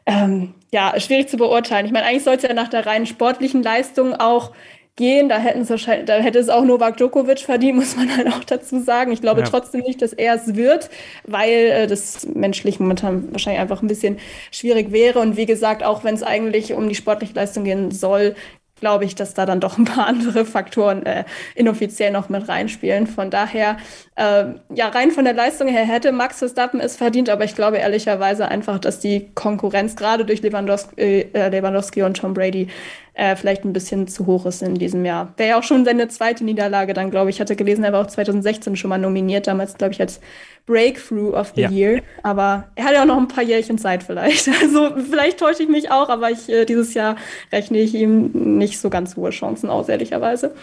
ähm, 0.06 0.54
ja, 0.72 0.98
schwierig 0.98 1.28
zu 1.28 1.36
beurteilen. 1.36 1.86
Ich 1.86 1.92
meine, 1.92 2.06
eigentlich 2.06 2.24
sollte 2.24 2.48
er 2.48 2.54
nach 2.54 2.68
der 2.68 2.86
rein 2.86 3.06
sportlichen 3.06 3.62
Leistung 3.62 4.14
auch 4.14 4.52
gehen. 4.96 5.28
Da 5.28 5.38
hätten 5.38 5.62
es 5.62 5.70
wahrscheinlich, 5.70 6.06
da 6.06 6.18
hätte 6.18 6.38
es 6.38 6.48
auch 6.48 6.64
Novak 6.64 6.96
Djokovic 6.96 7.40
verdient, 7.40 7.76
muss 7.76 7.96
man 7.96 8.14
halt 8.14 8.28
auch 8.28 8.44
dazu 8.44 8.80
sagen. 8.80 9.12
Ich 9.12 9.20
glaube 9.20 9.40
ja. 9.40 9.46
trotzdem 9.46 9.82
nicht, 9.82 10.02
dass 10.02 10.12
er 10.12 10.34
es 10.34 10.54
wird, 10.54 10.90
weil 11.24 11.50
äh, 11.50 11.86
das 11.86 12.26
menschlich 12.26 12.80
momentan 12.80 13.32
wahrscheinlich 13.32 13.60
einfach 13.60 13.82
ein 13.82 13.88
bisschen 13.88 14.18
schwierig 14.50 14.92
wäre. 14.92 15.20
Und 15.20 15.36
wie 15.36 15.46
gesagt, 15.46 15.82
auch 15.82 16.04
wenn 16.04 16.14
es 16.14 16.22
eigentlich 16.22 16.74
um 16.74 16.88
die 16.88 16.94
sportliche 16.94 17.34
Leistung 17.34 17.64
gehen 17.64 17.90
soll, 17.90 18.34
glaube 18.82 19.04
ich, 19.04 19.14
dass 19.14 19.32
da 19.32 19.46
dann 19.46 19.60
doch 19.60 19.78
ein 19.78 19.84
paar 19.84 20.06
andere 20.08 20.44
Faktoren 20.44 21.06
äh, 21.06 21.24
inoffiziell 21.54 22.10
noch 22.10 22.28
mit 22.28 22.48
reinspielen. 22.48 23.06
Von 23.06 23.30
daher, 23.30 23.76
äh, 24.16 24.46
ja, 24.74 24.88
rein 24.88 25.12
von 25.12 25.24
der 25.24 25.34
Leistung 25.34 25.68
her 25.68 25.84
hätte 25.84 26.10
Max 26.10 26.40
Verstappen 26.40 26.80
es 26.80 26.96
verdient, 26.96 27.30
aber 27.30 27.44
ich 27.44 27.54
glaube 27.54 27.78
ehrlicherweise 27.78 28.48
einfach, 28.48 28.80
dass 28.80 28.98
die 28.98 29.30
Konkurrenz 29.34 29.94
gerade 29.94 30.24
durch 30.24 30.42
Lewandowski, 30.42 31.00
äh, 31.00 31.48
Lewandowski 31.48 32.02
und 32.02 32.16
Tom 32.16 32.34
Brady 32.34 32.68
äh, 33.14 33.36
vielleicht 33.36 33.64
ein 33.64 33.72
bisschen 33.72 34.08
zu 34.08 34.26
hoch 34.26 34.46
ist 34.46 34.62
in 34.62 34.76
diesem 34.76 35.04
Jahr. 35.04 35.34
Wäre 35.36 35.50
ja 35.50 35.58
auch 35.58 35.62
schon 35.62 35.84
seine 35.84 36.08
zweite 36.08 36.44
Niederlage 36.44 36.94
dann, 36.94 37.10
glaube 37.10 37.30
ich. 37.30 37.36
Ich 37.36 37.40
hatte 37.40 37.56
gelesen, 37.56 37.84
er 37.84 37.92
war 37.92 38.02
auch 38.02 38.06
2016 38.06 38.76
schon 38.76 38.88
mal 38.88 38.98
nominiert, 38.98 39.46
damals, 39.46 39.76
glaube 39.76 39.92
ich, 39.92 40.00
als 40.00 40.20
Breakthrough 40.66 41.34
of 41.34 41.52
the 41.54 41.62
ja. 41.62 41.70
Year. 41.70 42.02
Aber 42.22 42.68
er 42.74 42.84
hat 42.84 42.94
ja 42.94 43.02
auch 43.02 43.06
noch 43.06 43.18
ein 43.18 43.28
paar 43.28 43.44
Jährchen 43.44 43.78
Zeit 43.78 44.02
vielleicht. 44.02 44.48
Also 44.62 44.90
vielleicht 45.10 45.38
täusche 45.38 45.64
ich 45.64 45.68
mich 45.68 45.90
auch, 45.90 46.08
aber 46.08 46.30
ich, 46.30 46.48
äh, 46.48 46.64
dieses 46.64 46.94
Jahr 46.94 47.16
rechne 47.50 47.78
ich 47.78 47.94
ihm 47.94 48.30
nicht 48.32 48.78
so 48.78 48.90
ganz 48.90 49.16
hohe 49.16 49.30
Chancen 49.30 49.68
aus, 49.68 49.88
ehrlicherweise. 49.88 50.54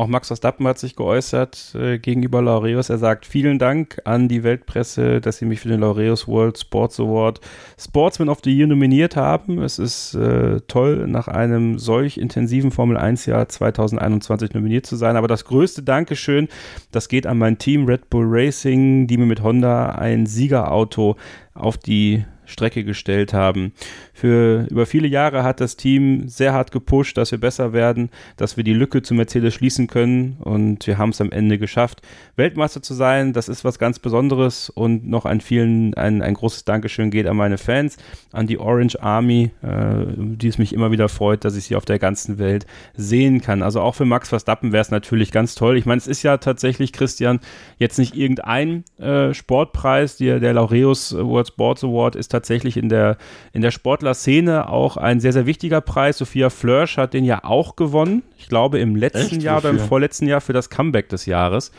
Auch 0.00 0.06
Max 0.06 0.28
Verstappen 0.28 0.64
hat 0.68 0.78
sich 0.78 0.94
geäußert 0.94 1.74
äh, 1.74 1.98
gegenüber 1.98 2.40
Laureus. 2.40 2.88
Er 2.88 2.98
sagt, 2.98 3.26
vielen 3.26 3.58
Dank 3.58 4.00
an 4.04 4.28
die 4.28 4.44
Weltpresse, 4.44 5.20
dass 5.20 5.38
sie 5.38 5.44
mich 5.44 5.58
für 5.58 5.66
den 5.66 5.80
Laureus 5.80 6.28
World 6.28 6.56
Sports 6.56 7.00
Award 7.00 7.40
Sportsman 7.76 8.28
of 8.28 8.38
the 8.44 8.56
Year 8.56 8.68
nominiert 8.68 9.16
haben. 9.16 9.60
Es 9.60 9.80
ist 9.80 10.14
äh, 10.14 10.60
toll, 10.68 11.08
nach 11.08 11.26
einem 11.26 11.80
solch 11.80 12.16
intensiven 12.16 12.70
Formel 12.70 12.96
1 12.96 13.26
Jahr 13.26 13.48
2021 13.48 14.54
nominiert 14.54 14.86
zu 14.86 14.94
sein. 14.94 15.16
Aber 15.16 15.26
das 15.26 15.44
größte 15.44 15.82
Dankeschön, 15.82 16.46
das 16.92 17.08
geht 17.08 17.26
an 17.26 17.38
mein 17.38 17.58
Team 17.58 17.86
Red 17.86 18.08
Bull 18.08 18.26
Racing, 18.28 19.08
die 19.08 19.16
mir 19.16 19.26
mit 19.26 19.42
Honda 19.42 19.96
ein 19.96 20.26
Siegerauto 20.26 21.16
auf 21.54 21.76
die 21.76 22.24
Strecke 22.48 22.84
gestellt 22.84 23.32
haben. 23.32 23.72
Für 24.12 24.66
über 24.70 24.86
viele 24.86 25.06
Jahre 25.06 25.44
hat 25.44 25.60
das 25.60 25.76
Team 25.76 26.28
sehr 26.28 26.52
hart 26.52 26.72
gepusht, 26.72 27.16
dass 27.16 27.30
wir 27.30 27.38
besser 27.38 27.72
werden, 27.72 28.10
dass 28.36 28.56
wir 28.56 28.64
die 28.64 28.74
Lücke 28.74 29.02
zu 29.02 29.14
Mercedes 29.14 29.54
schließen 29.54 29.86
können 29.86 30.36
und 30.40 30.86
wir 30.86 30.98
haben 30.98 31.10
es 31.10 31.20
am 31.20 31.30
Ende 31.30 31.58
geschafft. 31.58 32.02
Weltmeister 32.36 32.82
zu 32.82 32.94
sein, 32.94 33.32
das 33.32 33.48
ist 33.48 33.64
was 33.64 33.78
ganz 33.78 33.98
Besonderes 33.98 34.70
und 34.70 35.06
noch 35.08 35.24
an 35.24 35.40
vielen 35.40 35.94
ein, 35.94 36.22
ein 36.22 36.34
großes 36.34 36.64
Dankeschön 36.64 37.10
geht 37.10 37.26
an 37.26 37.36
meine 37.36 37.58
Fans, 37.58 37.96
an 38.32 38.46
die 38.46 38.58
Orange 38.58 39.00
Army, 39.00 39.50
äh, 39.62 40.06
die 40.16 40.48
es 40.48 40.58
mich 40.58 40.72
immer 40.72 40.90
wieder 40.90 41.08
freut, 41.08 41.44
dass 41.44 41.56
ich 41.56 41.64
sie 41.64 41.76
auf 41.76 41.84
der 41.84 41.98
ganzen 41.98 42.38
Welt 42.38 42.66
sehen 42.96 43.40
kann. 43.40 43.62
Also 43.62 43.80
auch 43.80 43.94
für 43.94 44.04
Max 44.04 44.30
Verstappen 44.30 44.72
wäre 44.72 44.82
es 44.82 44.90
natürlich 44.90 45.30
ganz 45.30 45.54
toll. 45.54 45.76
Ich 45.76 45.86
meine, 45.86 45.98
es 45.98 46.06
ist 46.06 46.22
ja 46.22 46.38
tatsächlich, 46.38 46.92
Christian, 46.92 47.40
jetzt 47.78 47.98
nicht 47.98 48.16
irgendein 48.16 48.84
äh, 48.98 49.34
Sportpreis, 49.34 50.16
der, 50.16 50.40
der 50.40 50.54
Laureus 50.54 51.14
World 51.14 51.48
Sports 51.48 51.84
Award 51.84 52.16
ist 52.16 52.28
tatsächlich 52.28 52.37
in 52.76 52.88
der, 52.88 53.16
in 53.52 53.62
der 53.62 53.70
Sportler-Szene 53.70 54.68
auch 54.68 54.96
ein 54.96 55.20
sehr, 55.20 55.32
sehr 55.32 55.46
wichtiger 55.46 55.80
Preis. 55.80 56.18
Sophia 56.18 56.50
Flörsch 56.50 56.96
hat 56.96 57.14
den 57.14 57.24
ja 57.24 57.44
auch 57.44 57.76
gewonnen. 57.76 58.22
Ich 58.38 58.48
glaube 58.48 58.78
im 58.78 58.96
letzten 58.96 59.36
Echt? 59.36 59.42
Jahr 59.42 59.56
Wofür? 59.58 59.70
oder 59.70 59.80
im 59.80 59.88
vorletzten 59.88 60.26
Jahr 60.26 60.40
für 60.40 60.52
das 60.52 60.70
Comeback 60.70 61.08
des 61.08 61.26
Jahres. 61.26 61.72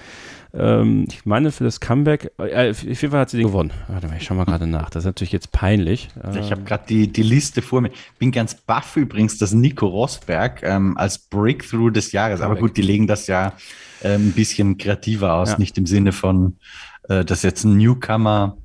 Ähm, 0.52 1.06
ich 1.08 1.26
meine, 1.26 1.52
für 1.52 1.64
das 1.64 1.80
Comeback, 1.80 2.32
äh, 2.40 2.72
auf 2.72 2.82
jeden 2.82 3.12
Fall 3.12 3.20
hat 3.20 3.30
sie 3.30 3.38
den 3.38 3.48
gewonnen. 3.48 3.72
Warte 3.88 4.08
mal, 4.08 4.18
ich 4.18 4.24
schau 4.24 4.34
mal 4.34 4.46
gerade 4.46 4.66
nach. 4.66 4.90
Das 4.90 5.04
ist 5.04 5.06
natürlich 5.06 5.32
jetzt 5.32 5.52
peinlich. 5.52 6.10
Ähm, 6.24 6.38
ich 6.38 6.52
habe 6.52 6.64
gerade 6.64 6.86
die, 6.90 7.12
die 7.12 7.24
Liste 7.24 7.62
vor 7.62 7.82
mir. 7.82 7.92
Bin 8.18 8.32
ganz 8.32 8.56
baff 8.56 8.98
übrigens, 8.98 9.38
dass 9.38 9.54
Nico 9.54 9.86
Rosberg 9.86 10.64
ähm, 10.64 10.98
als 10.98 11.20
Breakthrough 11.20 11.92
des 11.92 12.12
Jahres, 12.12 12.40
Comeback. 12.40 12.58
aber 12.58 12.68
gut, 12.68 12.78
die 12.78 12.82
legen 12.82 13.06
das 13.06 13.28
ja 13.28 13.54
äh, 14.02 14.16
ein 14.16 14.32
bisschen 14.32 14.78
kreativer 14.78 15.34
aus, 15.36 15.52
ja. 15.52 15.58
nicht 15.60 15.78
im 15.78 15.86
Sinne 15.86 16.12
von, 16.14 16.58
äh, 17.10 17.24
dass 17.24 17.44
jetzt 17.44 17.64
ein 17.64 17.78
Newcomer 17.78 18.58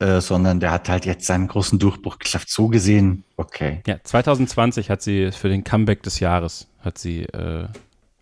äh, 0.00 0.20
sondern 0.20 0.60
der 0.60 0.70
hat 0.70 0.88
halt 0.88 1.06
jetzt 1.06 1.26
seinen 1.26 1.48
großen 1.48 1.78
Durchbruch 1.78 2.18
geschafft. 2.18 2.50
So 2.50 2.68
gesehen, 2.68 3.24
okay. 3.36 3.82
Ja, 3.86 3.96
2020 4.02 4.90
hat 4.90 5.02
sie 5.02 5.32
für 5.32 5.48
den 5.48 5.64
Comeback 5.64 6.02
des 6.02 6.20
Jahres 6.20 6.68
hat 6.80 6.98
sie 6.98 7.22
äh, 7.24 7.66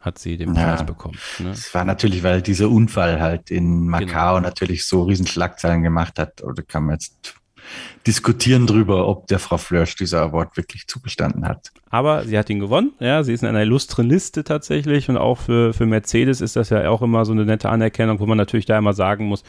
hat 0.00 0.18
sie 0.18 0.36
den 0.36 0.54
Preis 0.54 0.80
ja, 0.80 0.82
bekommen. 0.84 1.18
Ne? 1.40 1.50
Das 1.50 1.74
war 1.74 1.84
natürlich, 1.84 2.22
weil 2.22 2.40
dieser 2.40 2.70
Unfall 2.70 3.20
halt 3.20 3.50
in 3.50 3.88
Macau 3.88 4.06
genau. 4.06 4.40
natürlich 4.40 4.86
so 4.86 5.02
riesen 5.02 5.26
Schlagzeilen 5.26 5.82
gemacht 5.82 6.18
hat. 6.18 6.42
Oder 6.42 6.62
kann 6.62 6.84
man 6.84 6.94
jetzt 6.94 7.34
diskutieren 8.06 8.66
drüber, 8.66 9.08
ob 9.08 9.26
der 9.26 9.40
Frau 9.40 9.56
Flörsch 9.56 9.96
dieser 9.96 10.22
Award 10.22 10.56
wirklich 10.56 10.86
zugestanden 10.86 11.46
hat. 11.46 11.72
Aber 11.90 12.24
sie 12.24 12.38
hat 12.38 12.48
ihn 12.48 12.60
gewonnen, 12.60 12.92
ja, 13.00 13.24
sie 13.24 13.32
ist 13.32 13.42
in 13.42 13.48
einer 13.48 13.62
illustren 13.62 14.08
Liste 14.08 14.44
tatsächlich 14.44 15.08
und 15.08 15.16
auch 15.16 15.38
für, 15.38 15.72
für 15.72 15.86
Mercedes 15.86 16.40
ist 16.40 16.54
das 16.54 16.70
ja 16.70 16.88
auch 16.88 17.02
immer 17.02 17.24
so 17.24 17.32
eine 17.32 17.44
nette 17.44 17.68
Anerkennung, 17.68 18.20
wo 18.20 18.26
man 18.26 18.38
natürlich 18.38 18.66
da 18.66 18.78
immer 18.78 18.92
sagen 18.92 19.26
muss, 19.26 19.42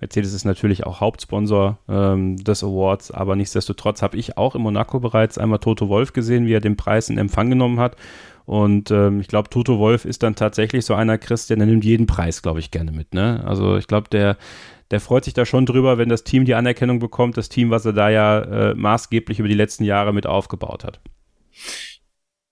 Mercedes 0.00 0.32
ist 0.32 0.44
natürlich 0.44 0.84
auch 0.84 1.00
Hauptsponsor 1.00 1.78
ähm, 1.88 2.36
des 2.42 2.64
Awards, 2.64 3.10
aber 3.10 3.36
nichtsdestotrotz 3.36 4.02
habe 4.02 4.16
ich 4.16 4.38
auch 4.38 4.54
in 4.54 4.62
Monaco 4.62 4.98
bereits 4.98 5.38
einmal 5.38 5.58
Toto 5.58 5.88
Wolf 5.88 6.12
gesehen, 6.12 6.46
wie 6.46 6.54
er 6.54 6.60
den 6.60 6.76
Preis 6.76 7.10
in 7.10 7.18
Empfang 7.18 7.50
genommen 7.50 7.78
hat. 7.78 7.96
Und 8.46 8.90
ähm, 8.90 9.20
ich 9.20 9.28
glaube, 9.28 9.50
Toto 9.50 9.78
Wolf 9.78 10.04
ist 10.04 10.22
dann 10.22 10.34
tatsächlich 10.34 10.84
so 10.84 10.94
einer 10.94 11.18
Christian, 11.18 11.60
der 11.60 11.68
nimmt 11.68 11.84
jeden 11.84 12.06
Preis, 12.06 12.42
glaube 12.42 12.58
ich, 12.58 12.70
gerne 12.70 12.90
mit. 12.90 13.14
Ne? 13.14 13.44
Also 13.46 13.76
ich 13.76 13.86
glaube, 13.86 14.08
der, 14.08 14.38
der 14.90 15.00
freut 15.00 15.24
sich 15.24 15.34
da 15.34 15.44
schon 15.44 15.66
drüber, 15.66 15.98
wenn 15.98 16.08
das 16.08 16.24
Team 16.24 16.46
die 16.46 16.54
Anerkennung 16.54 16.98
bekommt, 16.98 17.36
das 17.36 17.48
Team, 17.48 17.70
was 17.70 17.84
er 17.84 17.92
da 17.92 18.08
ja 18.08 18.40
äh, 18.40 18.74
maßgeblich 18.74 19.38
über 19.38 19.48
die 19.48 19.54
letzten 19.54 19.84
Jahre 19.84 20.12
mit 20.12 20.26
aufgebaut 20.26 20.82
hat. 20.82 21.00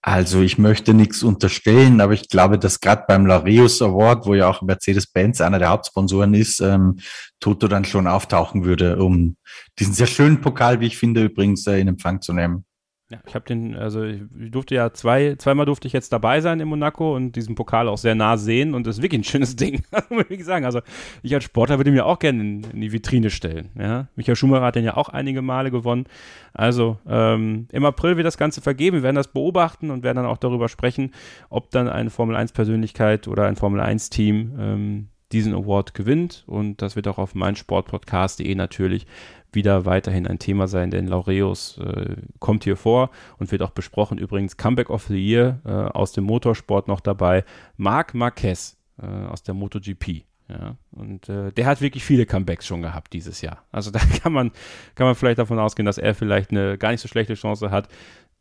Also 0.09 0.41
ich 0.41 0.57
möchte 0.57 0.95
nichts 0.95 1.23
unterstellen, 1.23 2.01
aber 2.01 2.15
ich 2.15 2.31
glaube, 2.31 2.59
dass 2.59 2.81
gerade 2.81 3.05
beim 3.07 3.27
Laureus 3.27 3.83
Award, 3.83 4.25
wo 4.25 4.35
ja 4.35 4.49
auch 4.49 4.63
Mercedes-Benz 4.63 5.43
einer 5.43 5.59
der 5.59 5.69
Hauptsponsoren 5.69 6.33
ist, 6.33 6.61
ähm, 6.61 6.97
Toto 7.41 7.69
dann 7.69 7.85
schon 7.85 8.07
auftauchen 8.07 8.65
würde, 8.65 9.03
um 9.03 9.37
diesen 9.79 9.93
sehr 9.93 10.07
schönen 10.07 10.41
Pokal, 10.41 10.81
wie 10.81 10.87
ich 10.87 10.97
finde, 10.97 11.25
übrigens 11.25 11.67
äh, 11.67 11.79
in 11.79 11.89
Empfang 11.89 12.23
zu 12.23 12.33
nehmen. 12.33 12.65
Ja, 13.11 13.21
ich 13.27 13.35
habe 13.35 13.47
den, 13.47 13.75
also 13.75 14.05
ich 14.05 14.21
durfte 14.51 14.75
ja 14.75 14.93
zwei, 14.93 15.35
zweimal 15.37 15.65
durfte 15.65 15.87
ich 15.87 15.95
jetzt 15.95 16.13
dabei 16.13 16.43
sein 16.43 16.61
in 16.61 16.69
Monaco 16.69 17.17
und 17.17 17.37
diesen 17.37 17.55
Pokal 17.55 17.89
auch 17.89 17.97
sehr 17.97 18.15
nah 18.15 18.37
sehen 18.37 18.75
und 18.75 18.87
das 18.87 18.99
ist 18.99 19.03
wirklich 19.03 19.21
ein 19.21 19.25
schönes 19.25 19.57
Ding, 19.57 19.83
muss 20.11 20.27
ich 20.29 20.45
sagen. 20.45 20.67
Also 20.67 20.83
ich 21.23 21.35
als 21.35 21.45
Sportler 21.45 21.79
würde 21.79 21.91
ihn 21.91 21.95
mir 21.95 22.05
auch 22.05 22.19
gerne 22.19 22.43
in, 22.43 22.65
in, 22.65 22.81
die 22.83 22.93
Vitrine 22.93 23.31
stellen. 23.31 23.71
Ja? 23.79 24.09
Michael 24.15 24.37
Schumacher 24.37 24.67
hat 24.67 24.75
den 24.75 24.85
ja 24.85 24.99
auch 24.99 25.09
einige 25.09 25.41
Male 25.41 25.71
gewonnen. 25.71 26.05
Also 26.53 26.99
ähm, 27.09 27.67
im 27.73 27.87
April 27.87 28.19
wird 28.19 28.27
das 28.27 28.37
Ganze 28.37 28.61
vergeben. 28.61 28.99
Wir 28.99 29.03
werden 29.05 29.17
das 29.17 29.29
beobachten 29.29 29.91
und 29.91 30.03
werden 30.03 30.17
dann 30.17 30.27
auch 30.27 30.37
darüber 30.37 30.69
sprechen, 30.69 31.15
ob 31.49 31.71
dann 31.71 31.89
eine 31.89 32.11
Formel 32.11 32.37
1 32.37 32.53
Persönlichkeit 32.53 33.27
oder 33.27 33.47
ein 33.47 33.57
Formel 33.57 33.81
1 33.81 34.11
Team 34.11 34.53
ähm, 34.59 35.09
diesen 35.33 35.55
Award 35.55 35.95
gewinnt 35.95 36.45
und 36.47 36.81
das 36.81 36.97
wird 36.97 37.07
auch 37.07 37.19
auf 37.19 37.35
meinsportpodcast.de 37.35 38.55
natürlich 38.55 39.07
wieder 39.53 39.85
weiterhin 39.85 40.27
ein 40.27 40.39
Thema 40.39 40.69
sein, 40.69 40.91
denn 40.91 41.07
Laureus 41.07 41.79
äh, 41.79 42.17
kommt 42.39 42.65
hier 42.65 42.77
vor 42.77 43.11
und 43.39 43.51
wird 43.51 43.63
auch 43.63 43.71
besprochen. 43.71 44.19
Übrigens 44.19 44.57
Comeback 44.57 44.91
of 44.91 45.05
the 45.07 45.19
Year 45.19 45.61
äh, 45.65 45.71
aus 45.71 46.13
dem 46.13 46.25
Motorsport 46.25 46.89
noch 46.89 47.01
dabei, 47.01 47.45
Marc 47.77 48.15
Marquez 48.15 48.77
äh, 49.01 49.07
aus 49.07 49.43
der 49.43 49.55
MotoGP. 49.55 50.25
Ja, 50.51 50.77
und 50.93 51.29
äh, 51.29 51.53
der 51.53 51.67
hat 51.67 51.83
wirklich 51.83 52.03
viele 52.05 52.25
Comebacks 52.25 52.67
schon 52.67 52.81
gehabt 52.81 53.13
dieses 53.13 53.43
Jahr. 53.43 53.65
Also 53.71 53.91
da 53.93 53.99
kann 53.99 54.33
man, 54.33 54.51
kann 54.95 55.07
man 55.07 55.15
vielleicht 55.15 55.39
davon 55.39 55.59
ausgehen, 55.59 55.85
dass 55.87 55.99
er 55.99 56.15
vielleicht 56.15 56.51
eine 56.51 56.79
gar 56.79 56.91
nicht 56.91 57.01
so 57.01 57.09
schlechte 57.09 57.35
Chance 57.35 57.71
hat, 57.71 57.89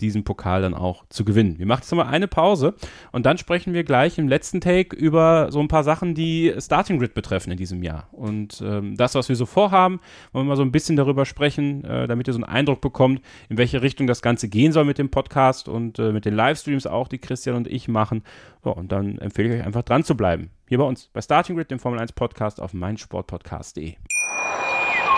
diesen 0.01 0.23
Pokal 0.23 0.61
dann 0.61 0.73
auch 0.73 1.05
zu 1.09 1.25
gewinnen. 1.25 1.57
Wir 1.57 1.65
machen 1.65 1.81
jetzt 1.81 1.91
nochmal 1.91 2.13
eine 2.13 2.27
Pause 2.27 2.75
und 3.11 3.25
dann 3.25 3.37
sprechen 3.37 3.73
wir 3.73 3.83
gleich 3.83 4.17
im 4.17 4.27
letzten 4.27 4.61
Take 4.61 4.95
über 4.95 5.51
so 5.51 5.59
ein 5.59 5.67
paar 5.67 5.83
Sachen, 5.83 6.13
die 6.13 6.53
Starting 6.59 6.99
Grid 6.99 7.13
betreffen 7.13 7.51
in 7.51 7.57
diesem 7.57 7.83
Jahr. 7.83 8.07
Und 8.11 8.61
ähm, 8.65 8.95
das, 8.95 9.15
was 9.15 9.29
wir 9.29 9.35
so 9.35 9.45
vorhaben, 9.45 9.99
wollen 10.31 10.45
wir 10.45 10.49
mal 10.49 10.55
so 10.55 10.63
ein 10.63 10.71
bisschen 10.71 10.95
darüber 10.95 11.25
sprechen, 11.25 11.83
äh, 11.83 12.07
damit 12.07 12.27
ihr 12.27 12.33
so 12.33 12.37
einen 12.37 12.43
Eindruck 12.43 12.81
bekommt, 12.81 13.21
in 13.49 13.57
welche 13.57 13.81
Richtung 13.81 14.07
das 14.07 14.21
Ganze 14.21 14.49
gehen 14.49 14.71
soll 14.71 14.85
mit 14.85 14.97
dem 14.97 15.09
Podcast 15.09 15.67
und 15.67 15.99
äh, 15.99 16.11
mit 16.11 16.25
den 16.25 16.35
Livestreams 16.35 16.85
auch, 16.85 17.07
die 17.07 17.19
Christian 17.19 17.55
und 17.55 17.67
ich 17.67 17.87
machen. 17.87 18.23
Ja, 18.65 18.71
und 18.71 18.91
dann 18.91 19.17
empfehle 19.17 19.49
ich 19.49 19.61
euch 19.61 19.65
einfach 19.65 19.83
dran 19.83 20.03
zu 20.03 20.15
bleiben. 20.15 20.51
Hier 20.67 20.77
bei 20.77 20.83
uns 20.83 21.07
bei 21.13 21.21
Starting 21.21 21.55
Grid, 21.55 21.71
dem 21.71 21.79
Formel 21.79 21.99
1 21.99 22.11
Podcast 22.11 22.61
auf 22.61 22.73
meinsportpodcast.de. 22.73 23.95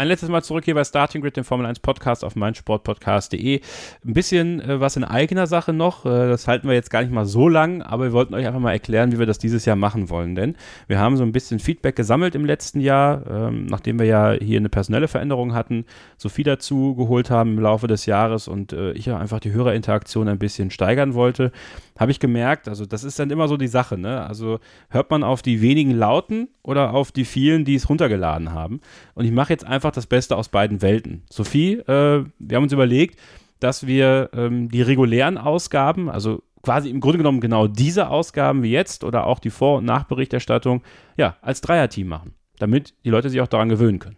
Ein 0.00 0.08
letztes 0.08 0.30
Mal 0.30 0.40
zurück 0.40 0.64
hier 0.64 0.74
bei 0.74 0.82
Starting 0.82 1.20
Grid, 1.20 1.36
dem 1.36 1.44
Formel 1.44 1.66
1 1.66 1.80
Podcast 1.80 2.24
auf 2.24 2.34
meinsportpodcast.de. 2.34 3.60
Ein 4.02 4.12
bisschen 4.14 4.58
äh, 4.58 4.80
was 4.80 4.96
in 4.96 5.04
eigener 5.04 5.46
Sache 5.46 5.74
noch. 5.74 6.06
Äh, 6.06 6.26
das 6.26 6.48
halten 6.48 6.68
wir 6.68 6.74
jetzt 6.74 6.88
gar 6.88 7.02
nicht 7.02 7.12
mal 7.12 7.26
so 7.26 7.50
lang, 7.50 7.82
aber 7.82 8.04
wir 8.04 8.12
wollten 8.14 8.32
euch 8.32 8.46
einfach 8.46 8.60
mal 8.60 8.72
erklären, 8.72 9.12
wie 9.12 9.18
wir 9.18 9.26
das 9.26 9.36
dieses 9.36 9.66
Jahr 9.66 9.76
machen 9.76 10.08
wollen. 10.08 10.34
Denn 10.34 10.56
wir 10.86 10.98
haben 10.98 11.18
so 11.18 11.22
ein 11.22 11.32
bisschen 11.32 11.58
Feedback 11.58 11.96
gesammelt 11.96 12.34
im 12.34 12.46
letzten 12.46 12.80
Jahr, 12.80 13.26
ähm, 13.30 13.66
nachdem 13.66 13.98
wir 13.98 14.06
ja 14.06 14.32
hier 14.32 14.56
eine 14.56 14.70
personelle 14.70 15.06
Veränderung 15.06 15.52
hatten, 15.52 15.84
Sophie 16.16 16.44
dazu 16.44 16.94
geholt 16.94 17.28
haben 17.28 17.58
im 17.58 17.62
Laufe 17.62 17.86
des 17.86 18.06
Jahres 18.06 18.48
und 18.48 18.72
äh, 18.72 18.92
ich 18.92 19.04
ja 19.04 19.18
einfach 19.18 19.40
die 19.40 19.52
Hörerinteraktion 19.52 20.28
ein 20.28 20.38
bisschen 20.38 20.70
steigern 20.70 21.12
wollte 21.12 21.52
habe 22.00 22.12
ich 22.12 22.18
gemerkt, 22.18 22.66
also 22.66 22.86
das 22.86 23.04
ist 23.04 23.18
dann 23.18 23.28
immer 23.28 23.46
so 23.46 23.58
die 23.58 23.68
Sache, 23.68 23.98
ne? 23.98 24.26
Also 24.26 24.58
hört 24.88 25.10
man 25.10 25.22
auf 25.22 25.42
die 25.42 25.60
wenigen 25.60 25.90
Lauten 25.90 26.48
oder 26.62 26.94
auf 26.94 27.12
die 27.12 27.26
vielen, 27.26 27.66
die 27.66 27.74
es 27.74 27.90
runtergeladen 27.90 28.54
haben. 28.54 28.80
Und 29.12 29.26
ich 29.26 29.32
mache 29.32 29.52
jetzt 29.52 29.66
einfach 29.66 29.89
das 29.92 30.06
Beste 30.06 30.36
aus 30.36 30.48
beiden 30.48 30.82
Welten. 30.82 31.22
Sophie, 31.30 31.74
äh, 31.74 32.24
wir 32.38 32.56
haben 32.56 32.64
uns 32.64 32.72
überlegt, 32.72 33.18
dass 33.60 33.86
wir 33.86 34.30
ähm, 34.32 34.70
die 34.70 34.82
regulären 34.82 35.38
Ausgaben, 35.38 36.08
also 36.08 36.42
quasi 36.62 36.90
im 36.90 37.00
Grunde 37.00 37.18
genommen 37.18 37.40
genau 37.40 37.66
diese 37.66 38.08
Ausgaben 38.08 38.62
wie 38.62 38.70
jetzt 38.70 39.04
oder 39.04 39.26
auch 39.26 39.38
die 39.38 39.50
Vor- 39.50 39.78
und 39.78 39.84
Nachberichterstattung, 39.84 40.82
ja, 41.16 41.36
als 41.42 41.60
Dreierteam 41.60 42.08
machen, 42.08 42.34
damit 42.58 42.94
die 43.04 43.10
Leute 43.10 43.30
sich 43.30 43.40
auch 43.40 43.48
daran 43.48 43.68
gewöhnen 43.68 43.98
können. 43.98 44.16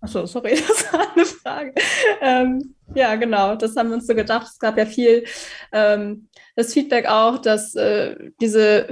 Achso, 0.00 0.26
sorry, 0.26 0.50
das 0.68 0.92
war 0.92 1.12
eine 1.12 1.24
Frage. 1.24 1.74
Ähm, 2.20 2.74
ja, 2.94 3.14
genau, 3.14 3.54
das 3.54 3.76
haben 3.76 3.88
wir 3.88 3.94
uns 3.94 4.06
so 4.06 4.14
gedacht. 4.14 4.48
Es 4.48 4.58
gab 4.58 4.76
ja 4.76 4.84
viel 4.84 5.24
ähm, 5.72 6.28
das 6.56 6.74
Feedback 6.74 7.06
auch, 7.06 7.38
dass 7.38 7.74
äh, 7.76 8.16
diese 8.40 8.88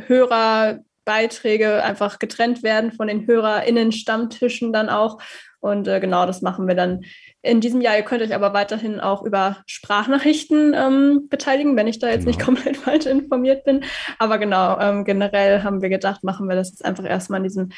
Hörerbeiträge 1.07 1.83
einfach 1.83 2.19
getrennt 2.19 2.63
werden 2.63 2.93
von 2.93 3.09
den 3.09 3.27
HörerInnen-Stammtischen 3.27 4.73
dann 4.73 4.89
auch. 4.89 5.19
Und 5.61 5.87
äh, 5.89 6.01
genau 6.01 6.27
das 6.27 6.43
machen 6.43 6.67
wir 6.67 6.75
dann 6.75 7.03
in 7.43 7.61
diesem 7.61 7.81
Jahr. 7.81 7.97
Ihr 7.97 8.03
könnt 8.03 8.23
euch 8.23 8.35
aber 8.35 8.53
weiterhin 8.55 8.99
auch 8.99 9.23
über 9.23 9.59
Sprachnachrichten 9.67 10.75
ähm, 10.75 11.29
beteiligen, 11.29 11.77
wenn 11.77 11.87
ich 11.87 11.99
da 11.99 12.09
jetzt 12.09 12.25
genau. 12.25 12.29
nicht 12.29 12.41
komplett 12.41 12.77
falsch 12.79 13.07
informiert 13.07 13.65
bin. 13.65 13.85
Aber 14.19 14.39
genau, 14.39 14.79
ähm, 14.81 15.05
generell 15.05 15.63
haben 15.63 15.83
wir 15.83 15.91
gedacht, 15.91 16.25
machen 16.25 16.49
wir 16.49 16.57
das 16.57 16.71
jetzt 16.71 16.85
einfach 16.85 17.05
erstmal 17.05 17.39
in 17.39 17.45
diesem 17.45 17.69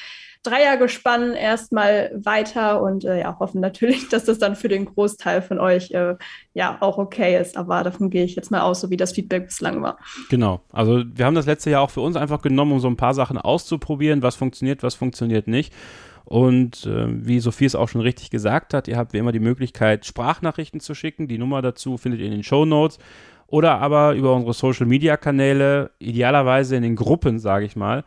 Dreiergespann 0.45 1.35
erstmal 1.35 2.11
weiter 2.15 2.83
und 2.83 3.05
äh, 3.05 3.21
ja, 3.21 3.39
hoffen 3.39 3.61
natürlich, 3.61 4.09
dass 4.11 4.25
das 4.25 4.39
dann 4.39 4.57
für 4.57 4.69
den 4.69 4.87
Großteil 4.87 5.43
von 5.43 5.61
euch 5.61 5.93
äh, 5.93 6.17
ja 6.55 6.79
auch 6.81 6.99
okay 6.99 7.41
ist. 7.41 7.57
Aber 7.57 7.83
davon 7.85 8.11
gehe 8.11 8.25
ich 8.25 8.35
jetzt 8.35 8.51
mal 8.51 8.61
aus, 8.61 8.81
so 8.81 8.91
wie 8.91 8.97
das 8.97 9.13
Feedback 9.13 9.47
bislang 9.47 9.83
war. 9.83 9.99
Genau. 10.31 10.61
Also 10.73 11.05
wir 11.07 11.27
haben 11.27 11.35
das 11.35 11.47
letzte 11.47 11.71
Jahr 11.71 11.83
auch 11.83 11.91
für 11.91 12.01
uns 12.01 12.17
einfach 12.17 12.43
genommen, 12.43 12.73
um 12.73 12.81
so 12.81 12.89
ein 12.89 12.97
paar 12.97 13.15
Sachen 13.15 13.39
auszuprobieren, 13.39 14.23
was 14.23 14.35
funktioniert, 14.35 14.83
was 14.83 14.95
funktioniert 14.95 15.47
nicht. 15.47 15.73
Und 16.25 16.87
äh, 16.87 17.07
wie 17.09 17.41
Sophie 17.41 17.65
es 17.65 17.75
auch 17.75 17.89
schon 17.89 18.01
richtig 18.01 18.31
gesagt 18.31 18.75
hat, 18.75 18.89
ihr 18.89 18.97
habt 18.97 19.13
wie 19.13 19.19
immer 19.19 19.33
die 19.33 19.41
Möglichkeit, 19.41 20.07
Sprachnachrichten 20.07 20.81
zu 20.81 20.95
schicken. 20.95 21.29
Die 21.29 21.39
Nummer 21.39 21.63
dazu 21.63 21.99
findet 21.99 22.21
ihr 22.21 22.27
in 22.27 22.33
den 22.33 22.45
Show 22.45 22.65
Notes. 22.65 22.99
Oder 23.49 23.81
aber 23.81 24.15
über 24.15 24.35
unsere 24.35 24.55
Social 24.55 24.87
Media 24.87 25.19
Kanäle, 25.19 25.91
idealerweise 25.99 26.75
in 26.75 26.83
den 26.83 26.97
Gruppen, 26.97 27.39
sage 27.39 27.67
ich 27.67 27.77
mal, 27.77 28.03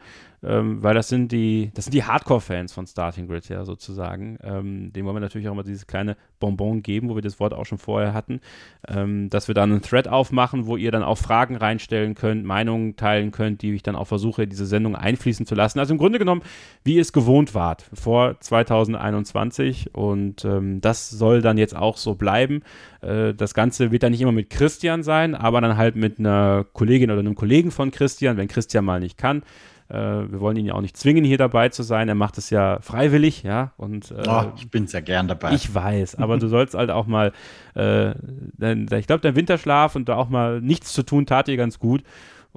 ähm, 0.46 0.84
weil 0.84 0.94
das 0.94 1.10
sind 1.10 1.32
die, 1.32 1.72
das 1.74 1.86
sind 1.86 1.94
die 1.94 2.04
Hardcore-Fans 2.04 2.72
von 2.72 2.86
Starting 2.86 3.28
Grid, 3.28 3.50
ja, 3.50 3.66
sozusagen. 3.66 4.38
Ähm, 4.44 4.94
dem 4.94 5.06
wollen 5.06 5.16
wir 5.16 5.22
natürlich 5.22 5.48
auch 5.48 5.54
immer 5.54 5.64
dieses 5.64 5.88
kleine 5.88 6.16
Bonbon 6.40 6.84
geben, 6.84 7.10
wo 7.10 7.16
wir 7.16 7.22
das 7.22 7.40
Wort 7.40 7.54
auch 7.54 7.66
schon 7.66 7.80
vorher 7.80 8.14
hatten, 8.14 8.42
ähm, 8.88 9.30
dass 9.30 9.48
wir 9.48 9.56
dann 9.56 9.72
einen 9.72 9.82
Thread 9.82 10.08
aufmachen, 10.08 10.68
wo 10.68 10.78
ihr 10.78 10.92
dann 10.92 11.04
auch 11.04 11.18
Fragen 11.18 11.56
reinstellen 11.56 12.14
könnt, 12.14 12.46
Meinungen 12.46 12.96
teilen 12.96 13.32
könnt, 13.32 13.64
die 13.64 13.74
ich 13.74 13.82
dann 13.82 13.96
auch 13.96 14.06
versuche, 14.06 14.48
diese 14.48 14.68
Sendung 14.68 14.96
einfließen 14.96 15.46
zu 15.46 15.56
lassen. 15.56 15.80
Also 15.80 15.94
im 15.94 15.98
Grunde 15.98 16.20
genommen, 16.20 16.42
wie 16.84 17.00
es 17.00 17.12
gewohnt 17.12 17.56
wart 17.56 17.90
vor 17.94 18.40
2021 18.40 19.96
und 19.96 20.46
ähm, 20.46 20.80
das 20.82 21.10
soll 21.10 21.42
dann 21.42 21.58
jetzt 21.58 21.76
auch 21.76 21.98
so 21.98 22.14
bleiben. 22.14 22.62
Äh, 23.02 23.34
das 23.34 23.56
Ganze 23.56 23.92
wird 23.92 24.04
dann 24.04 24.12
nicht 24.12 24.22
immer 24.22 24.32
mit 24.32 24.52
Christian 24.52 25.02
sein, 25.02 25.34
aber 25.34 25.62
dann 25.62 25.78
halt 25.78 25.96
mit 25.96 26.20
einer 26.20 26.66
Kollegin 26.74 27.10
oder 27.10 27.22
einem 27.22 27.36
Kollegen 27.36 27.72
von 27.72 27.90
Christian, 27.90 28.38
wenn 28.38 28.48
Christian 28.48 28.86
mal 28.86 29.00
nicht 29.00 29.18
kann. 29.18 29.42
Äh, 29.90 29.96
wir 29.96 30.40
wollen 30.40 30.58
ihn 30.58 30.66
ja 30.66 30.74
auch 30.74 30.82
nicht 30.82 30.98
zwingen, 30.98 31.24
hier 31.24 31.38
dabei 31.38 31.70
zu 31.70 31.84
sein. 31.84 32.10
Er 32.10 32.16
macht 32.16 32.38
es 32.38 32.50
ja 32.50 32.80
freiwillig, 32.82 33.44
ja. 33.44 33.74
Und 33.78 34.12
äh, 34.12 34.24
oh, 34.28 34.46
ich 34.58 34.70
bin 34.70 34.88
sehr 34.88 35.02
gern 35.02 35.28
dabei. 35.28 35.54
Ich 35.54 35.74
weiß, 35.74 36.16
aber 36.16 36.38
du 36.38 36.48
sollst 36.48 36.74
halt 36.74 36.90
auch 36.90 37.06
mal, 37.06 37.32
äh, 37.76 38.14
dein, 38.58 38.88
ich 38.92 39.08
glaube, 39.08 39.22
dein 39.22 39.36
Winterschlaf 39.36 39.96
und 39.96 40.10
da 40.10 40.16
auch 40.16 40.30
mal 40.30 40.62
nichts 40.62 40.94
zu 40.94 41.04
tun 41.04 41.26
tat 41.26 41.48
dir 41.48 41.58
ganz 41.58 41.80
gut. 41.80 42.04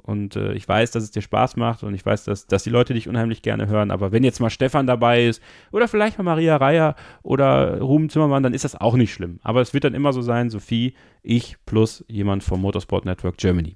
Und 0.01 0.35
äh, 0.35 0.53
ich 0.53 0.67
weiß, 0.67 0.91
dass 0.91 1.03
es 1.03 1.11
dir 1.11 1.21
Spaß 1.21 1.57
macht 1.57 1.83
und 1.83 1.93
ich 1.93 2.05
weiß, 2.05 2.23
dass, 2.23 2.47
dass 2.47 2.63
die 2.63 2.69
Leute 2.69 2.93
dich 2.93 3.07
unheimlich 3.07 3.41
gerne 3.41 3.67
hören. 3.67 3.91
Aber 3.91 4.11
wenn 4.11 4.23
jetzt 4.23 4.39
mal 4.39 4.49
Stefan 4.49 4.87
dabei 4.87 5.25
ist 5.25 5.41
oder 5.71 5.87
vielleicht 5.87 6.17
mal 6.17 6.23
Maria 6.23 6.55
Reier 6.55 6.95
oder 7.21 7.79
Ruben 7.79 8.09
Zimmermann, 8.09 8.41
dann 8.43 8.53
ist 8.53 8.63
das 8.63 8.75
auch 8.75 8.95
nicht 8.95 9.13
schlimm. 9.13 9.39
Aber 9.43 9.61
es 9.61 9.73
wird 9.73 9.83
dann 9.83 9.93
immer 9.93 10.13
so 10.13 10.21
sein, 10.21 10.49
Sophie, 10.49 10.93
ich 11.21 11.57
plus 11.65 12.03
jemand 12.07 12.43
vom 12.43 12.61
Motorsport 12.61 13.05
Network 13.05 13.37
Germany. 13.37 13.75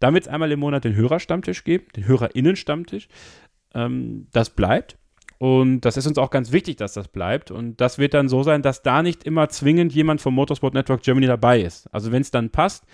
Dann 0.00 0.14
wird 0.14 0.24
es 0.24 0.28
einmal 0.28 0.50
im 0.50 0.60
Monat 0.60 0.84
den 0.84 0.96
Hörerstammtisch 0.96 1.62
geben, 1.64 1.86
den 1.94 2.06
Hörerinnenstammtisch. 2.06 3.08
Ähm, 3.74 4.26
das 4.32 4.50
bleibt. 4.50 4.96
Und 5.38 5.82
das 5.82 5.96
ist 5.96 6.06
uns 6.06 6.18
auch 6.18 6.30
ganz 6.30 6.52
wichtig, 6.52 6.76
dass 6.76 6.92
das 6.92 7.08
bleibt. 7.08 7.50
Und 7.50 7.80
das 7.80 7.98
wird 7.98 8.12
dann 8.12 8.28
so 8.28 8.42
sein, 8.42 8.60
dass 8.60 8.82
da 8.82 9.02
nicht 9.02 9.24
immer 9.24 9.48
zwingend 9.48 9.92
jemand 9.94 10.20
vom 10.20 10.34
Motorsport 10.34 10.74
Network 10.74 11.02
Germany 11.02 11.26
dabei 11.26 11.62
ist. 11.62 11.86
Also 11.94 12.12
wenn 12.12 12.20
es 12.20 12.30
dann 12.30 12.50
passt, 12.50 12.84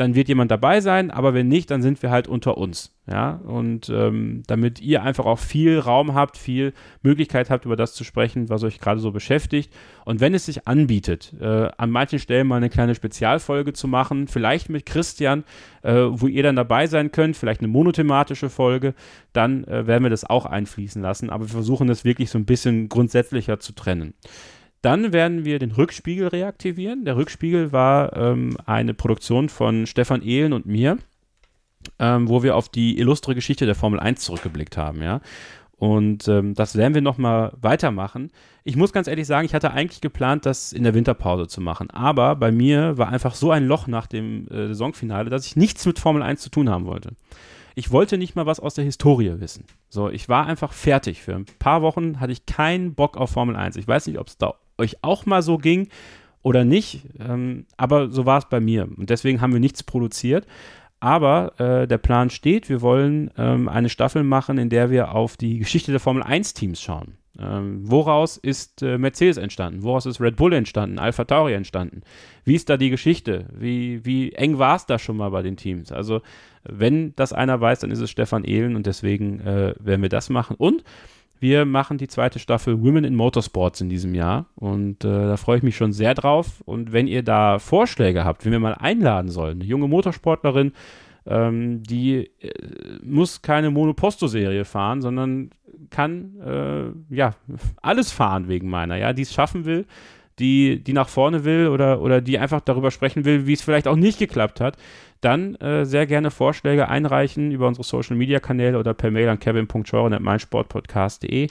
dann 0.00 0.14
wird 0.14 0.28
jemand 0.28 0.50
dabei 0.50 0.80
sein, 0.80 1.10
aber 1.10 1.34
wenn 1.34 1.48
nicht, 1.48 1.70
dann 1.70 1.82
sind 1.82 2.02
wir 2.02 2.10
halt 2.10 2.26
unter 2.26 2.56
uns. 2.56 2.96
Ja, 3.06 3.40
und 3.44 3.90
ähm, 3.90 4.44
damit 4.46 4.80
ihr 4.80 5.02
einfach 5.02 5.26
auch 5.26 5.38
viel 5.38 5.78
Raum 5.78 6.14
habt, 6.14 6.38
viel 6.38 6.72
Möglichkeit 7.02 7.50
habt, 7.50 7.66
über 7.66 7.76
das 7.76 7.92
zu 7.92 8.04
sprechen, 8.04 8.48
was 8.48 8.62
euch 8.62 8.78
gerade 8.78 9.00
so 9.00 9.10
beschäftigt. 9.10 9.70
Und 10.06 10.20
wenn 10.20 10.32
es 10.32 10.46
sich 10.46 10.66
anbietet, 10.66 11.34
äh, 11.40 11.68
an 11.76 11.90
manchen 11.90 12.18
Stellen 12.18 12.46
mal 12.46 12.56
eine 12.56 12.70
kleine 12.70 12.94
Spezialfolge 12.94 13.72
zu 13.74 13.88
machen, 13.88 14.26
vielleicht 14.26 14.70
mit 14.70 14.86
Christian, 14.86 15.44
äh, 15.82 15.92
wo 15.92 16.28
ihr 16.28 16.44
dann 16.44 16.56
dabei 16.56 16.86
sein 16.86 17.10
könnt, 17.10 17.36
vielleicht 17.36 17.60
eine 17.60 17.68
monothematische 17.68 18.48
Folge, 18.48 18.94
dann 19.32 19.64
äh, 19.64 19.86
werden 19.86 20.04
wir 20.04 20.10
das 20.10 20.24
auch 20.24 20.46
einfließen 20.46 21.02
lassen. 21.02 21.28
Aber 21.28 21.44
wir 21.44 21.52
versuchen 21.52 21.88
das 21.88 22.04
wirklich 22.04 22.30
so 22.30 22.38
ein 22.38 22.46
bisschen 22.46 22.88
grundsätzlicher 22.88 23.60
zu 23.60 23.72
trennen. 23.72 24.14
Dann 24.82 25.12
werden 25.12 25.44
wir 25.44 25.58
den 25.58 25.72
Rückspiegel 25.72 26.28
reaktivieren. 26.28 27.04
Der 27.04 27.16
Rückspiegel 27.16 27.72
war 27.72 28.16
ähm, 28.16 28.56
eine 28.64 28.94
Produktion 28.94 29.48
von 29.48 29.86
Stefan 29.86 30.22
Ehlen 30.22 30.52
und 30.52 30.64
mir, 30.66 30.98
ähm, 31.98 32.28
wo 32.28 32.42
wir 32.42 32.56
auf 32.56 32.68
die 32.68 32.98
illustre 32.98 33.34
Geschichte 33.34 33.66
der 33.66 33.74
Formel 33.74 34.00
1 34.00 34.20
zurückgeblickt 34.20 34.76
haben, 34.76 35.02
ja. 35.02 35.20
Und 35.80 36.28
ähm, 36.28 36.54
das 36.54 36.76
werden 36.76 36.92
wir 36.92 37.00
nochmal 37.00 37.52
weitermachen. 37.58 38.30
Ich 38.64 38.76
muss 38.76 38.92
ganz 38.92 39.08
ehrlich 39.08 39.26
sagen, 39.26 39.46
ich 39.46 39.54
hatte 39.54 39.70
eigentlich 39.70 40.02
geplant, 40.02 40.44
das 40.44 40.74
in 40.74 40.84
der 40.84 40.92
Winterpause 40.92 41.48
zu 41.48 41.62
machen. 41.62 41.88
Aber 41.88 42.36
bei 42.36 42.52
mir 42.52 42.98
war 42.98 43.08
einfach 43.08 43.34
so 43.34 43.50
ein 43.50 43.66
Loch 43.66 43.86
nach 43.86 44.06
dem 44.06 44.46
äh, 44.48 44.66
Saisonfinale, 44.68 45.30
dass 45.30 45.46
ich 45.46 45.56
nichts 45.56 45.86
mit 45.86 45.98
Formel 45.98 46.22
1 46.22 46.42
zu 46.42 46.50
tun 46.50 46.68
haben 46.68 46.84
wollte. 46.84 47.12
Ich 47.74 47.90
wollte 47.90 48.18
nicht 48.18 48.36
mal 48.36 48.44
was 48.44 48.60
aus 48.60 48.74
der 48.74 48.84
Historie 48.84 49.40
wissen. 49.40 49.64
So, 49.88 50.10
ich 50.10 50.28
war 50.28 50.46
einfach 50.46 50.74
fertig. 50.74 51.22
Für 51.22 51.34
ein 51.34 51.46
paar 51.58 51.80
Wochen 51.80 52.20
hatte 52.20 52.32
ich 52.32 52.44
keinen 52.44 52.94
Bock 52.94 53.16
auf 53.16 53.30
Formel 53.30 53.56
1. 53.56 53.76
Ich 53.76 53.88
weiß 53.88 54.06
nicht, 54.06 54.18
ob 54.18 54.26
es 54.26 54.36
da 54.36 54.56
euch 54.80 55.02
auch 55.02 55.26
mal 55.26 55.42
so 55.42 55.58
ging 55.58 55.88
oder 56.42 56.64
nicht, 56.64 57.06
ähm, 57.18 57.66
aber 57.76 58.10
so 58.10 58.26
war 58.26 58.38
es 58.38 58.48
bei 58.48 58.60
mir. 58.60 58.88
Und 58.96 59.10
deswegen 59.10 59.40
haben 59.40 59.52
wir 59.52 59.60
nichts 59.60 59.82
produziert. 59.82 60.46
Aber 61.00 61.58
äh, 61.58 61.88
der 61.88 61.96
Plan 61.96 62.28
steht, 62.28 62.68
wir 62.68 62.82
wollen 62.82 63.30
ähm, 63.38 63.68
eine 63.68 63.88
Staffel 63.88 64.22
machen, 64.22 64.58
in 64.58 64.68
der 64.68 64.90
wir 64.90 65.14
auf 65.14 65.38
die 65.38 65.58
Geschichte 65.58 65.92
der 65.92 66.00
Formel 66.00 66.22
1-Teams 66.22 66.80
schauen. 66.80 67.14
Ähm, 67.38 67.80
woraus 67.90 68.36
ist 68.36 68.82
äh, 68.82 68.98
Mercedes 68.98 69.38
entstanden? 69.38 69.82
Woraus 69.82 70.04
ist 70.04 70.20
Red 70.20 70.36
Bull 70.36 70.52
entstanden? 70.52 70.98
Alpha 70.98 71.24
Tauri 71.24 71.54
entstanden? 71.54 72.02
Wie 72.44 72.54
ist 72.54 72.68
da 72.68 72.76
die 72.76 72.90
Geschichte? 72.90 73.46
Wie, 73.56 74.04
wie 74.04 74.32
eng 74.32 74.58
war 74.58 74.76
es 74.76 74.84
da 74.84 74.98
schon 74.98 75.16
mal 75.16 75.30
bei 75.30 75.40
den 75.40 75.56
Teams? 75.56 75.90
Also, 75.90 76.20
wenn 76.64 77.14
das 77.16 77.32
einer 77.32 77.58
weiß, 77.58 77.80
dann 77.80 77.90
ist 77.90 78.00
es 78.00 78.10
Stefan 78.10 78.44
Ehlen 78.44 78.76
und 78.76 78.84
deswegen 78.84 79.40
äh, 79.40 79.74
werden 79.78 80.02
wir 80.02 80.10
das 80.10 80.28
machen. 80.28 80.56
Und 80.58 80.84
wir 81.40 81.64
machen 81.64 81.98
die 81.98 82.08
zweite 82.08 82.38
Staffel 82.38 82.82
Women 82.82 83.04
in 83.04 83.16
Motorsports 83.16 83.80
in 83.80 83.88
diesem 83.88 84.14
Jahr 84.14 84.46
und 84.54 85.04
äh, 85.04 85.08
da 85.08 85.36
freue 85.36 85.56
ich 85.56 85.62
mich 85.62 85.76
schon 85.76 85.92
sehr 85.92 86.14
drauf. 86.14 86.62
Und 86.66 86.92
wenn 86.92 87.06
ihr 87.06 87.22
da 87.22 87.58
Vorschläge 87.58 88.24
habt, 88.24 88.44
wenn 88.44 88.52
wir 88.52 88.60
mal 88.60 88.74
einladen 88.74 89.30
sollen, 89.30 89.60
eine 89.60 89.64
junge 89.64 89.88
Motorsportlerin, 89.88 90.72
ähm, 91.26 91.82
die 91.82 92.30
äh, 92.40 92.52
muss 93.02 93.40
keine 93.40 93.70
Monoposto-Serie 93.70 94.64
fahren, 94.64 95.00
sondern 95.00 95.50
kann 95.88 96.36
äh, 96.44 97.14
ja 97.14 97.34
alles 97.82 98.12
fahren 98.12 98.48
wegen 98.48 98.68
meiner, 98.68 98.96
ja, 98.96 99.12
die 99.12 99.22
es 99.22 99.32
schaffen 99.32 99.64
will, 99.64 99.86
die, 100.40 100.82
die 100.82 100.92
nach 100.92 101.08
vorne 101.08 101.44
will 101.44 101.68
oder, 101.68 102.00
oder 102.00 102.20
die 102.20 102.38
einfach 102.38 102.60
darüber 102.60 102.90
sprechen 102.90 103.24
will, 103.24 103.46
wie 103.46 103.52
es 103.52 103.62
vielleicht 103.62 103.86
auch 103.86 103.94
nicht 103.96 104.18
geklappt 104.18 104.60
hat, 104.60 104.76
dann 105.20 105.54
äh, 105.56 105.84
sehr 105.84 106.06
gerne 106.06 106.30
Vorschläge 106.30 106.88
einreichen 106.88 107.50
über 107.52 107.68
unsere 107.68 107.84
Social 107.84 108.16
Media 108.16 108.40
Kanäle 108.40 108.78
oder 108.78 108.94
per 108.94 109.10
Mail 109.10 109.28
an 109.28 109.38
kevin.scheuren.meinsportpodcast.de. 109.38 111.48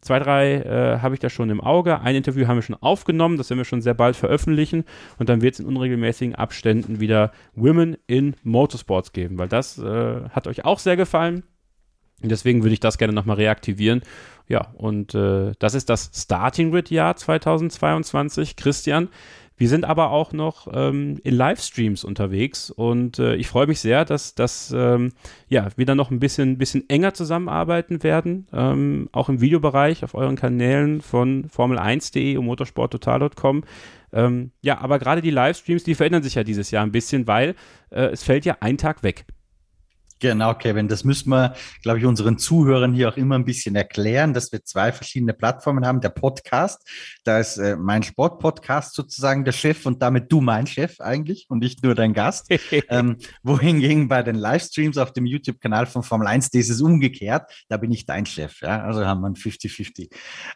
Zwei, 0.00 0.18
drei 0.18 0.54
äh, 0.54 1.00
habe 1.00 1.14
ich 1.14 1.20
da 1.20 1.28
schon 1.28 1.50
im 1.50 1.60
Auge. 1.60 2.00
Ein 2.00 2.16
Interview 2.16 2.46
haben 2.46 2.56
wir 2.56 2.62
schon 2.62 2.78
aufgenommen, 2.80 3.36
das 3.36 3.50
werden 3.50 3.58
wir 3.58 3.66
schon 3.66 3.82
sehr 3.82 3.92
bald 3.92 4.16
veröffentlichen. 4.16 4.84
Und 5.18 5.28
dann 5.28 5.42
wird 5.42 5.52
es 5.54 5.60
in 5.60 5.66
unregelmäßigen 5.66 6.34
Abständen 6.34 7.00
wieder 7.00 7.32
Women 7.54 7.98
in 8.06 8.34
Motorsports 8.42 9.12
geben, 9.12 9.36
weil 9.36 9.48
das 9.48 9.78
äh, 9.78 10.30
hat 10.30 10.46
euch 10.46 10.64
auch 10.64 10.78
sehr 10.78 10.96
gefallen. 10.96 11.42
Deswegen 12.22 12.62
würde 12.62 12.74
ich 12.74 12.80
das 12.80 12.98
gerne 12.98 13.12
nochmal 13.12 13.36
reaktivieren. 13.36 14.02
Ja, 14.48 14.68
und 14.76 15.14
äh, 15.14 15.52
das 15.58 15.74
ist 15.74 15.88
das 15.88 16.10
Starting 16.12 16.72
Grid 16.72 16.90
Jahr 16.90 17.16
2022. 17.16 18.56
Christian, 18.56 19.08
wir 19.60 19.68
sind 19.68 19.84
aber 19.84 20.10
auch 20.10 20.32
noch 20.32 20.68
ähm, 20.72 21.20
in 21.22 21.34
Livestreams 21.34 22.02
unterwegs 22.02 22.70
und 22.70 23.18
äh, 23.18 23.34
ich 23.34 23.46
freue 23.46 23.66
mich 23.66 23.78
sehr, 23.78 24.06
dass, 24.06 24.34
dass 24.34 24.74
ähm, 24.74 25.12
ja, 25.50 25.68
wir 25.76 25.84
dann 25.84 25.98
noch 25.98 26.10
ein 26.10 26.18
bisschen, 26.18 26.56
bisschen 26.56 26.88
enger 26.88 27.12
zusammenarbeiten 27.12 28.02
werden, 28.02 28.46
ähm, 28.54 29.10
auch 29.12 29.28
im 29.28 29.42
Videobereich 29.42 30.02
auf 30.02 30.14
euren 30.14 30.36
Kanälen 30.36 31.02
von 31.02 31.44
Formel1.de 31.50 32.38
und 32.38 32.46
motorsporttotal.com. 32.46 33.64
Ähm, 34.14 34.50
ja, 34.62 34.80
aber 34.80 34.98
gerade 34.98 35.20
die 35.20 35.30
Livestreams, 35.30 35.84
die 35.84 35.94
verändern 35.94 36.22
sich 36.22 36.36
ja 36.36 36.42
dieses 36.42 36.70
Jahr 36.70 36.82
ein 36.82 36.90
bisschen, 36.90 37.26
weil 37.26 37.54
äh, 37.90 38.06
es 38.06 38.22
fällt 38.22 38.46
ja 38.46 38.56
ein 38.60 38.78
Tag 38.78 39.02
weg. 39.02 39.26
Genau, 40.20 40.52
Kevin. 40.52 40.86
Das 40.86 41.02
müssen 41.02 41.30
wir, 41.30 41.54
glaube 41.82 41.98
ich, 41.98 42.04
unseren 42.04 42.36
Zuhörern 42.36 42.92
hier 42.92 43.08
auch 43.08 43.16
immer 43.16 43.36
ein 43.36 43.46
bisschen 43.46 43.74
erklären, 43.74 44.34
dass 44.34 44.52
wir 44.52 44.62
zwei 44.62 44.92
verschiedene 44.92 45.32
Plattformen 45.32 45.86
haben. 45.86 46.02
Der 46.02 46.10
Podcast, 46.10 46.86
da 47.24 47.38
ist 47.38 47.56
äh, 47.56 47.74
mein 47.76 48.02
Sportpodcast 48.02 48.94
sozusagen 48.94 49.46
der 49.46 49.52
Chef 49.52 49.86
und 49.86 50.02
damit 50.02 50.30
du 50.30 50.42
mein 50.42 50.66
Chef 50.66 51.00
eigentlich 51.00 51.46
und 51.48 51.60
nicht 51.60 51.82
nur 51.82 51.94
dein 51.94 52.12
Gast. 52.12 52.52
ähm, 52.90 53.16
wohingegen 53.42 54.08
bei 54.08 54.22
den 54.22 54.34
Livestreams 54.34 54.98
auf 54.98 55.14
dem 55.14 55.24
YouTube-Kanal 55.24 55.86
von 55.86 56.02
Formel 56.02 56.26
1, 56.26 56.50
das 56.50 56.68
ist 56.68 56.82
umgekehrt. 56.82 57.50
Da 57.70 57.78
bin 57.78 57.90
ich 57.90 58.04
dein 58.04 58.26
Chef. 58.26 58.60
Ja? 58.60 58.82
Also 58.82 59.06
haben 59.06 59.22
wir 59.22 59.28
ein 59.28 59.36
50-50. 59.36 60.10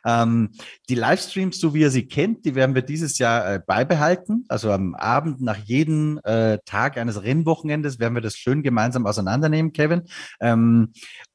Ähm, 0.05 0.51
die 0.91 0.95
Livestreams, 0.95 1.59
so 1.59 1.73
wie 1.73 1.81
ihr 1.81 1.91
sie 1.91 2.07
kennt, 2.07 2.45
die 2.45 2.55
werden 2.55 2.75
wir 2.75 2.83
dieses 2.83 3.17
Jahr 3.17 3.55
äh, 3.55 3.61
beibehalten. 3.67 4.45
Also 4.49 4.71
am 4.71 4.95
Abend 4.95 5.41
nach 5.41 5.57
jedem 5.57 6.21
äh, 6.23 6.59
Tag 6.67 6.99
eines 6.99 7.23
Rennwochenendes 7.23 7.99
werden 7.99 8.15
wir 8.15 8.21
das 8.21 8.37
schön 8.37 8.62
gemeinsam 8.62 9.07
auseinandernehmen 9.07 9.53
nehmen, 9.55 9.72
Kevin. 9.72 10.02
Ähm, 10.40 10.92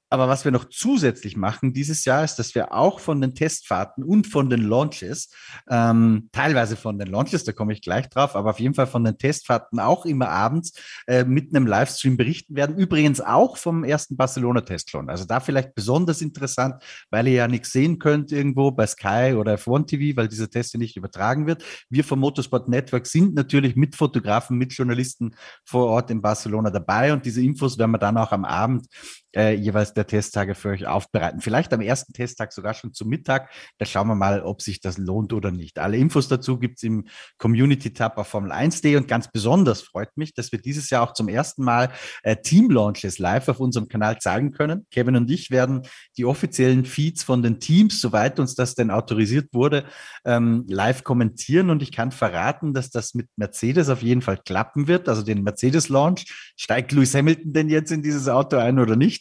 aber 0.10 0.28
was 0.28 0.43
wir 0.43 0.51
noch 0.51 0.66
zusätzlich 0.66 1.38
machen 1.38 1.74
dieses 1.74 2.05
Jahr 2.05 2.24
ist, 2.24 2.36
dass 2.36 2.55
wir 2.55 2.74
auch 2.74 2.99
von 2.99 3.22
den 3.22 3.36
Testfahrten 3.36 4.03
und 4.03 4.28
von 4.28 4.49
den 4.49 4.62
Launches, 4.62 5.30
ähm, 5.70 6.30
teilweise 6.32 6.76
von 6.76 6.97
den 6.97 7.07
Launches, 7.07 7.43
da 7.43 7.51
komme 7.51 7.74
ich 7.74 7.82
gleich 7.82 8.10
drauf, 8.10 8.36
aber 8.36 8.51
auf 8.51 8.60
jeden 8.60 8.74
Fall 8.74 8.88
von 8.88 9.03
den 9.03 9.18
Testfahrten 9.18 9.80
auch 9.80 10.05
immer 10.05 10.30
abends 10.30 10.74
äh, 11.07 11.24
mit 11.24 11.55
einem 11.55 11.68
Livestream 11.68 12.18
berichten 12.18 12.55
werden. 12.55 12.76
Übrigens 12.78 13.22
auch 13.22 13.57
vom 13.57 13.84
ersten 13.84 14.18
Barcelona-Testlon. 14.18 15.10
Also 15.10 15.26
da 15.26 15.39
vielleicht 15.39 15.76
besonders 15.76 16.22
interessant, 16.22 16.82
weil 17.12 17.28
ihr 17.28 17.34
ja 17.34 17.47
nichts 17.47 17.72
sehen 17.72 17.99
könnt 17.99 18.32
irgendwo 18.32 18.72
bei 18.72 18.88
Sky 18.88 19.36
oder 19.38 19.55
F1 19.55 19.88
TV, 19.88 20.18
weil 20.18 20.28
dieser 20.28 20.49
Test 20.49 20.74
ja 20.74 20.80
nicht 20.80 20.97
übertragen 20.97 21.45
wird. 21.45 21.64
Wir 21.89 22.03
vom 22.03 22.20
Motorsport 22.20 22.68
Network 22.68 23.05
sind 23.05 23.36
natürlich 23.36 23.76
mit 23.76 23.95
Fotografen, 23.95 24.57
mit 24.57 24.74
Journalisten 24.74 25.36
vor 25.64 25.86
Ort 25.88 26.10
in 26.10 26.22
Barcelona 26.22 26.72
dabei 26.72 27.14
und 27.14 27.26
diese 27.26 27.41
Infos 27.41 27.78
werden 27.78 27.91
wir 27.91 27.99
dann 27.99 28.18
auch 28.18 28.32
am 28.32 28.45
Abend 28.45 28.88
äh, 29.36 29.54
jeweils 29.54 29.94
der 29.94 30.08
Testtage 30.08 30.56
für 30.56 30.70
euch 30.70 30.88
aufbereiten. 30.88 31.42
Vielleicht 31.42 31.74
am 31.74 31.82
ersten 31.82 32.14
Testtag 32.14 32.52
sogar 32.54 32.74
schon 32.74 32.94
zum 32.94 33.10
Mittag. 33.10 33.50
Da 33.78 33.86
schauen 33.86 34.08
wir 34.08 34.16
mal, 34.16 34.42
ob 34.42 34.62
sich 34.62 34.82
das 34.82 34.98
lohnt 34.98 35.34
oder 35.34 35.52
nicht. 35.52 35.80
Alle 35.80 35.98
Infos 35.98 36.28
dazu 36.28 36.58
gibt's 36.58 36.84
im 36.84 37.06
Community-Tab 37.38 38.18
auf 38.18 38.34
Formel1.de 38.34 38.96
und 38.96 39.08
ganz 39.08 39.32
besonders 39.32 39.82
freut 39.82 40.16
mich, 40.18 40.34
dass 40.34 40.52
wir 40.52 40.60
dieses 40.60 40.90
Jahr 40.90 41.04
auch 41.04 41.14
zum 41.14 41.28
ersten 41.28 41.64
Mal 41.64 41.92
äh, 42.24 42.36
Team-Launches 42.36 43.20
live 43.20 43.48
auf 43.50 43.60
unserem 43.60 43.88
Kanal 43.88 44.20
zeigen 44.20 44.52
können. 44.52 44.86
Kevin 44.92 45.16
und 45.16 45.30
ich 45.30 45.52
werden 45.52 45.84
die 46.18 46.26
offiziellen 46.26 46.86
Feeds 46.86 47.24
von 47.24 47.44
den 47.44 47.60
Teams, 47.60 48.02
soweit 48.02 48.40
uns 48.40 48.56
das 48.56 48.76
denn 48.76 48.92
autorisiert 48.92 49.54
wurde, 49.54 49.86
ähm, 50.26 50.66
live 50.68 51.04
kommentieren 51.04 51.70
und 51.70 51.82
ich 51.82 51.92
kann 51.92 52.12
verraten, 52.12 52.74
dass 52.74 52.90
das 52.90 53.14
mit 53.14 53.28
Mercedes 53.36 53.90
auf 53.90 54.02
jeden 54.02 54.22
Fall 54.22 54.38
klappen 54.38 54.88
wird. 54.88 55.08
Also 55.10 55.22
den 55.22 55.44
Mercedes-Launch. 55.44 56.26
Steigt 56.58 56.92
Lewis 56.92 57.14
Hamilton 57.14 57.54
denn 57.54 57.70
jetzt 57.70 57.92
in 57.92 58.04
dieses 58.04 58.28
Auto 58.28 58.58
ein 58.58 58.80
oder 58.80 58.96
nicht? 58.96 59.18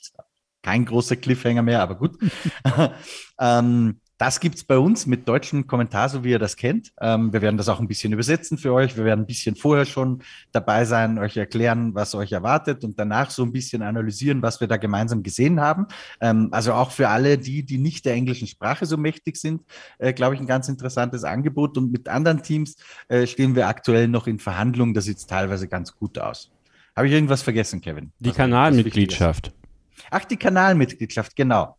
Kein 0.68 0.84
großer 0.84 1.16
Cliffhanger 1.16 1.62
mehr, 1.62 1.80
aber 1.80 1.94
gut. 1.94 2.18
ähm, 3.40 4.00
das 4.18 4.38
gibt's 4.38 4.64
bei 4.64 4.76
uns 4.76 5.06
mit 5.06 5.26
deutschem 5.26 5.66
Kommentar, 5.66 6.10
so 6.10 6.24
wie 6.24 6.32
ihr 6.32 6.38
das 6.38 6.56
kennt. 6.56 6.92
Ähm, 7.00 7.32
wir 7.32 7.40
werden 7.40 7.56
das 7.56 7.70
auch 7.70 7.80
ein 7.80 7.88
bisschen 7.88 8.12
übersetzen 8.12 8.58
für 8.58 8.74
euch. 8.74 8.94
Wir 8.94 9.06
werden 9.06 9.20
ein 9.20 9.26
bisschen 9.26 9.56
vorher 9.56 9.86
schon 9.86 10.22
dabei 10.52 10.84
sein, 10.84 11.18
euch 11.18 11.38
erklären, 11.38 11.94
was 11.94 12.14
euch 12.14 12.32
erwartet 12.32 12.84
und 12.84 12.98
danach 12.98 13.30
so 13.30 13.44
ein 13.44 13.52
bisschen 13.52 13.80
analysieren, 13.80 14.42
was 14.42 14.60
wir 14.60 14.68
da 14.68 14.76
gemeinsam 14.76 15.22
gesehen 15.22 15.58
haben. 15.58 15.86
Ähm, 16.20 16.48
also 16.50 16.74
auch 16.74 16.90
für 16.90 17.08
alle 17.08 17.38
die, 17.38 17.62
die 17.62 17.78
nicht 17.78 18.04
der 18.04 18.12
englischen 18.12 18.46
Sprache 18.46 18.84
so 18.84 18.98
mächtig 18.98 19.38
sind, 19.38 19.62
äh, 19.96 20.12
glaube 20.12 20.34
ich, 20.34 20.40
ein 20.42 20.46
ganz 20.46 20.68
interessantes 20.68 21.24
Angebot. 21.24 21.78
Und 21.78 21.90
mit 21.92 22.10
anderen 22.10 22.42
Teams 22.42 22.76
äh, 23.08 23.26
stehen 23.26 23.54
wir 23.54 23.68
aktuell 23.68 24.06
noch 24.06 24.26
in 24.26 24.38
Verhandlungen. 24.38 24.92
Das 24.92 25.06
sieht 25.06 25.26
teilweise 25.26 25.66
ganz 25.66 25.96
gut 25.96 26.18
aus. 26.18 26.50
Habe 26.94 27.06
ich 27.06 27.14
irgendwas 27.14 27.40
vergessen, 27.40 27.80
Kevin? 27.80 28.12
Die 28.18 28.32
Kanalmitgliedschaft. 28.32 29.54
Ach, 30.10 30.24
die 30.24 30.36
Kanalmitgliedschaft, 30.36 31.36
genau. 31.36 31.78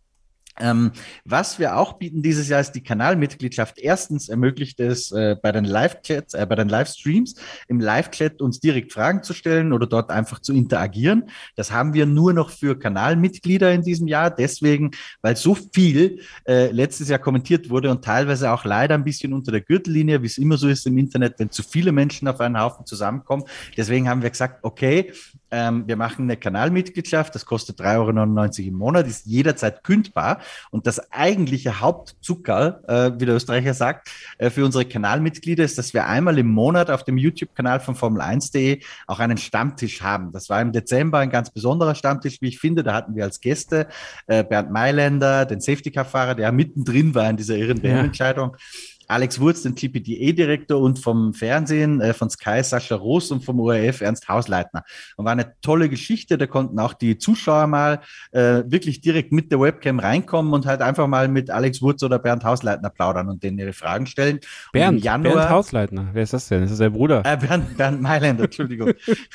Ähm, 0.59 0.91
was 1.25 1.57
wir 1.57 1.77
auch 1.77 1.93
bieten 1.93 2.21
dieses 2.21 2.49
Jahr 2.49 2.59
ist 2.59 2.73
die 2.73 2.83
Kanalmitgliedschaft. 2.83 3.79
Erstens 3.79 4.29
ermöglicht 4.29 4.79
es 4.79 5.11
äh, 5.11 5.35
bei 5.41 5.51
den 5.51 5.63
Live-Chats, 5.63 6.33
äh, 6.33 6.45
bei 6.45 6.55
den 6.55 6.69
Livestreams 6.69 7.35
im 7.67 7.79
Live-Chat 7.79 8.41
uns 8.41 8.59
direkt 8.59 8.91
Fragen 8.91 9.23
zu 9.23 9.33
stellen 9.33 9.71
oder 9.71 9.87
dort 9.87 10.11
einfach 10.11 10.39
zu 10.39 10.53
interagieren. 10.53 11.29
Das 11.55 11.71
haben 11.71 11.93
wir 11.93 12.05
nur 12.05 12.33
noch 12.33 12.49
für 12.49 12.77
Kanalmitglieder 12.77 13.71
in 13.71 13.83
diesem 13.83 14.07
Jahr. 14.07 14.29
Deswegen, 14.29 14.91
weil 15.21 15.37
so 15.37 15.55
viel 15.55 16.19
äh, 16.45 16.71
letztes 16.71 17.09
Jahr 17.09 17.19
kommentiert 17.19 17.69
wurde 17.69 17.89
und 17.89 18.03
teilweise 18.03 18.51
auch 18.51 18.65
leider 18.65 18.95
ein 18.95 19.03
bisschen 19.03 19.33
unter 19.33 19.51
der 19.51 19.61
Gürtellinie, 19.61 20.21
wie 20.21 20.27
es 20.27 20.37
immer 20.37 20.57
so 20.57 20.67
ist 20.67 20.85
im 20.85 20.97
Internet, 20.97 21.35
wenn 21.37 21.51
zu 21.51 21.63
viele 21.63 21.91
Menschen 21.91 22.27
auf 22.27 22.41
einen 22.41 22.59
Haufen 22.59 22.85
zusammenkommen. 22.85 23.45
Deswegen 23.77 24.09
haben 24.09 24.21
wir 24.21 24.29
gesagt, 24.29 24.59
okay, 24.63 25.13
ähm, 25.51 25.87
wir 25.87 25.95
machen 25.95 26.23
eine 26.23 26.37
Kanalmitgliedschaft, 26.37 27.33
das 27.35 27.45
kostet 27.45 27.79
3,99 27.79 28.59
Euro 28.59 28.67
im 28.67 28.73
Monat, 28.75 29.07
ist 29.07 29.25
jederzeit 29.25 29.83
kündbar. 29.83 30.39
Und 30.71 30.87
das 30.87 31.11
eigentliche 31.11 31.79
Hauptzucker, 31.79 32.81
äh, 32.87 33.19
wie 33.19 33.25
der 33.25 33.35
Österreicher 33.35 33.73
sagt, 33.73 34.09
äh, 34.37 34.49
für 34.49 34.65
unsere 34.65 34.85
Kanalmitglieder 34.85 35.63
ist, 35.63 35.77
dass 35.77 35.93
wir 35.93 36.07
einmal 36.07 36.37
im 36.37 36.47
Monat 36.47 36.89
auf 36.89 37.03
dem 37.03 37.17
YouTube-Kanal 37.17 37.79
von 37.79 37.95
Formel1.de 37.95 38.81
auch 39.07 39.19
einen 39.19 39.37
Stammtisch 39.37 40.01
haben. 40.01 40.31
Das 40.31 40.49
war 40.49 40.61
im 40.61 40.71
Dezember 40.71 41.19
ein 41.19 41.29
ganz 41.29 41.49
besonderer 41.49 41.95
Stammtisch, 41.95 42.37
wie 42.41 42.49
ich 42.49 42.59
finde. 42.59 42.83
Da 42.83 42.93
hatten 42.93 43.15
wir 43.15 43.23
als 43.23 43.39
Gäste 43.39 43.87
äh, 44.27 44.43
Bernd 44.43 44.71
Mailänder, 44.71 45.45
den 45.45 45.61
Safety-Car-Fahrer, 45.61 46.35
der 46.35 46.51
mittendrin 46.51 47.15
war 47.15 47.29
in 47.29 47.37
dieser 47.37 47.55
irren 47.55 47.81
WM-Entscheidung. 47.81 48.51
Ja. 48.51 48.98
Alex 49.09 49.39
Wurz, 49.39 49.63
den 49.63 49.73
GPDA-Direktor 49.73 50.79
und 50.79 50.99
vom 50.99 51.33
Fernsehen, 51.33 51.99
äh, 51.99 52.13
von 52.13 52.29
Sky 52.29 52.63
Sascha 52.63 52.95
Roos 52.95 53.31
und 53.31 53.43
vom 53.43 53.59
ORF 53.59 54.01
Ernst 54.01 54.29
Hausleitner. 54.29 54.83
Und 55.17 55.25
war 55.25 55.31
eine 55.31 55.53
tolle 55.61 55.89
Geschichte. 55.89 56.37
Da 56.37 56.45
konnten 56.45 56.79
auch 56.79 56.93
die 56.93 57.17
Zuschauer 57.17 57.65
mal 57.65 58.01
äh, 58.31 58.63
wirklich 58.67 59.01
direkt 59.01 59.31
mit 59.31 59.51
der 59.51 59.59
Webcam 59.59 59.99
reinkommen 59.99 60.53
und 60.53 60.67
halt 60.67 60.81
einfach 60.81 61.07
mal 61.07 61.27
mit 61.27 61.49
Alex 61.49 61.81
Wurz 61.81 62.03
oder 62.03 62.19
Bernd 62.19 62.43
Hausleitner 62.43 62.91
plaudern 62.91 63.29
und 63.29 63.41
denen 63.41 63.57
ihre 63.57 63.73
Fragen 63.73 64.05
stellen. 64.05 64.39
Bernd, 64.73 65.03
Januar, 65.03 65.33
Bernd 65.33 65.49
Hausleitner, 65.49 66.09
wer 66.13 66.23
ist 66.23 66.33
das 66.33 66.47
denn? 66.47 66.61
Das 66.61 66.71
ist 66.71 66.79
der 66.79 66.91
Bruder. 66.91 67.23
Äh, 67.25 67.37
Bernd, 67.37 67.77
Bernd 67.77 68.01
Mailänder, 68.01 68.43
Entschuldigung. 68.43 68.93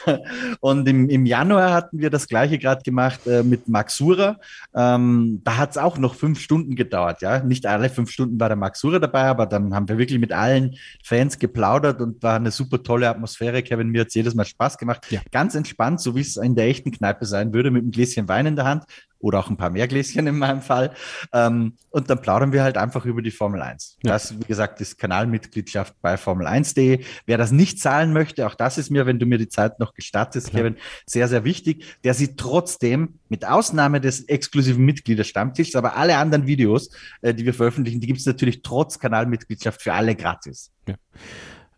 und 0.61 0.89
im, 0.89 1.09
im 1.09 1.27
Januar 1.27 1.73
hatten 1.73 1.99
wir 1.99 2.11
das 2.11 2.29
gleiche 2.29 2.59
gerade 2.59 2.83
gemacht 2.83 3.27
äh, 3.27 3.43
mit 3.43 3.69
Max 3.69 3.97
Sura. 3.97 4.37
Ähm, 4.73 5.41
da 5.43 5.57
hat 5.57 5.73
es 5.73 5.79
auch 5.79 5.99
noch 5.99 6.15
fünf 6.15 6.39
Stunden 6.41 6.77
gedauert, 6.77 7.23
ja. 7.23 7.41
Nicht 7.41 7.67
alle 7.67 7.91
fünf 7.91 8.11
Stunden 8.11 8.39
war 8.39 8.49
der 8.49 8.57
Max 8.57 8.79
Sura 8.79 9.01
dabei, 9.01 9.25
aber 9.25 9.47
dann 9.47 9.64
haben 9.73 9.89
wir 9.89 9.99
wirklich 9.99 10.19
mit 10.19 10.33
allen 10.33 10.75
Fans 11.05 11.39
geplaudert 11.39 12.01
und 12.01 12.23
war 12.23 12.37
eine 12.37 12.51
super 12.51 12.83
tolle 12.83 13.09
Atmosphäre. 13.09 13.63
Kevin, 13.63 13.91
mir 13.91 14.01
hat 14.01 14.09
es 14.09 14.15
jedes 14.15 14.35
Mal 14.35 14.45
Spaß 14.45 14.79
gemacht. 14.79 15.07
Ja. 15.11 15.21
Ganz 15.31 15.55
entspannt, 15.55 16.01
so 16.01 16.17
wie 16.17 16.21
es 16.21 16.37
in 16.37 16.57
der 16.57 16.67
echten 16.67 16.91
Kneipe 16.91 17.25
sein 17.25 17.55
würde, 17.55 17.71
mit 17.71 17.83
einem 17.83 17.93
Gläschen 17.93 18.29
Wein 18.29 18.47
in 18.47 18.57
der 18.57 18.65
Hand 18.65 18.85
oder 19.25 19.39
auch 19.39 19.49
ein 19.49 19.57
paar 19.57 19.71
mehr 19.71 19.89
Gläschen 19.89 20.27
in 20.27 20.39
meinem 20.39 20.61
Fall. 20.61 20.93
Ähm, 21.33 21.73
und 21.89 22.11
dann 22.11 22.21
plaudern 22.21 22.53
wir 22.53 22.63
halt 22.63 22.77
einfach 22.77 23.07
über 23.07 23.23
die 23.23 23.31
Formel 23.31 23.63
1. 23.63 23.97
Ja. 24.03 24.13
Das, 24.13 24.39
wie 24.39 24.45
gesagt, 24.45 24.83
ist 24.83 24.99
Kanalmitgliedschaft 24.99 25.95
bei 26.03 26.17
Formel1.de. 26.17 27.03
Wer 27.25 27.39
das 27.39 27.51
nicht 27.51 27.81
zahlen 27.81 28.13
möchte, 28.13 28.47
auch 28.47 28.55
das 28.55 28.77
ist 28.77 28.91
mir, 28.91 29.07
wenn 29.07 29.19
du 29.19 29.25
mir 29.25 29.39
die 29.39 29.49
Zeit 29.49 29.81
noch 29.81 29.95
gestattest, 29.95 30.51
Klar. 30.51 30.65
Kevin, 30.65 30.77
sehr, 31.07 31.27
sehr 31.29 31.45
wichtig. 31.45 31.85
Der 32.05 32.13
sieht 32.13 32.37
trotzdem, 32.37 33.19
mit 33.31 33.47
Ausnahme 33.47 34.01
des 34.01 34.29
exklusiven 34.29 34.85
Mitgliederstammtischs, 34.85 35.75
aber 35.75 35.97
alle 35.97 36.19
anderen 36.19 36.47
Videos, 36.47 36.91
äh, 37.23 37.33
die 37.33 37.47
wir 37.47 37.55
veröffentlichen, 37.55 38.01
die 38.01 38.07
gibt 38.07 38.21
es 38.21 38.27
natürlich 38.27 38.63
trotz 38.63 38.99
Kanalmitgliedschaft 38.99 39.81
für 39.81 39.95
alle 39.95 40.15
gratis. 40.15 40.71
Ja. 40.87 40.97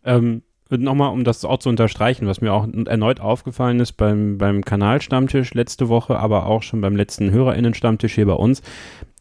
Ähm, 0.03 0.43
nochmal, 0.69 1.11
um 1.11 1.23
das 1.23 1.45
auch 1.45 1.59
zu 1.59 1.69
unterstreichen, 1.69 2.27
was 2.27 2.41
mir 2.41 2.53
auch 2.53 2.67
erneut 2.85 3.19
aufgefallen 3.19 3.79
ist 3.79 3.93
beim, 3.93 4.37
beim 4.37 4.63
Kanalstammtisch 4.63 5.53
letzte 5.53 5.89
Woche, 5.89 6.17
aber 6.19 6.45
auch 6.45 6.63
schon 6.63 6.81
beim 6.81 6.95
letzten 6.95 7.31
HörerInnen-Stammtisch 7.31 8.15
hier 8.15 8.25
bei 8.25 8.33
uns. 8.33 8.61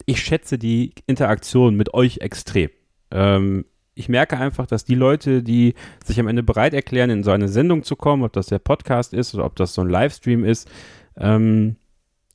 Ich 0.05 0.21
schätze 0.21 0.59
die 0.59 0.93
Interaktion 1.07 1.77
mit 1.77 1.95
euch 1.95 2.19
extrem. 2.19 2.71
Ähm, 3.11 3.65
ich 3.95 4.09
merke 4.09 4.39
einfach, 4.39 4.67
dass 4.67 4.85
die 4.85 4.95
Leute, 4.95 5.43
die 5.43 5.75
sich 6.05 6.21
am 6.21 6.29
Ende 6.29 6.43
bereit 6.43 6.75
erklären, 6.75 7.11
in 7.11 7.25
so 7.25 7.31
eine 7.31 7.49
Sendung 7.49 7.83
zu 7.83 7.97
kommen, 7.97 8.25
ob 8.25 8.33
das 8.33 8.47
der 8.47 8.59
Podcast 8.59 9.15
ist 9.15 9.35
oder 9.35 9.47
ob 9.47 9.57
das 9.57 9.73
so 9.73 9.81
ein 9.81 9.89
Livestream 9.89 10.45
ist, 10.45 10.69
ähm, 11.17 11.77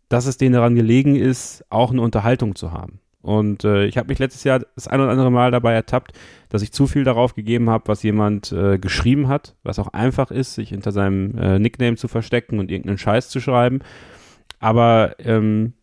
dass 0.09 0.25
es 0.25 0.37
denen 0.37 0.53
daran 0.53 0.75
gelegen 0.75 1.15
ist, 1.15 1.63
auch 1.69 1.91
eine 1.91 2.01
Unterhaltung 2.01 2.55
zu 2.55 2.71
haben. 2.71 2.99
Und 3.21 3.63
äh, 3.63 3.85
ich 3.85 3.97
habe 3.97 4.07
mich 4.07 4.19
letztes 4.19 4.43
Jahr 4.43 4.59
das 4.75 4.87
ein 4.87 4.99
oder 4.99 5.11
andere 5.11 5.31
Mal 5.31 5.51
dabei 5.51 5.73
ertappt, 5.73 6.13
dass 6.49 6.61
ich 6.63 6.71
zu 6.71 6.87
viel 6.87 7.03
darauf 7.03 7.35
gegeben 7.35 7.69
habe, 7.69 7.87
was 7.87 8.03
jemand 8.03 8.51
äh, 8.51 8.79
geschrieben 8.79 9.27
hat, 9.27 9.55
was 9.63 9.79
auch 9.79 9.89
einfach 9.89 10.31
ist, 10.31 10.55
sich 10.55 10.69
hinter 10.69 10.91
seinem 10.91 11.37
äh, 11.37 11.59
Nickname 11.59 11.97
zu 11.97 12.07
verstecken 12.07 12.59
und 12.59 12.71
irgendeinen 12.71 12.97
Scheiß 12.97 13.29
zu 13.29 13.39
schreiben. 13.39 13.79
Aber 14.59 15.15
ähm, 15.19 15.73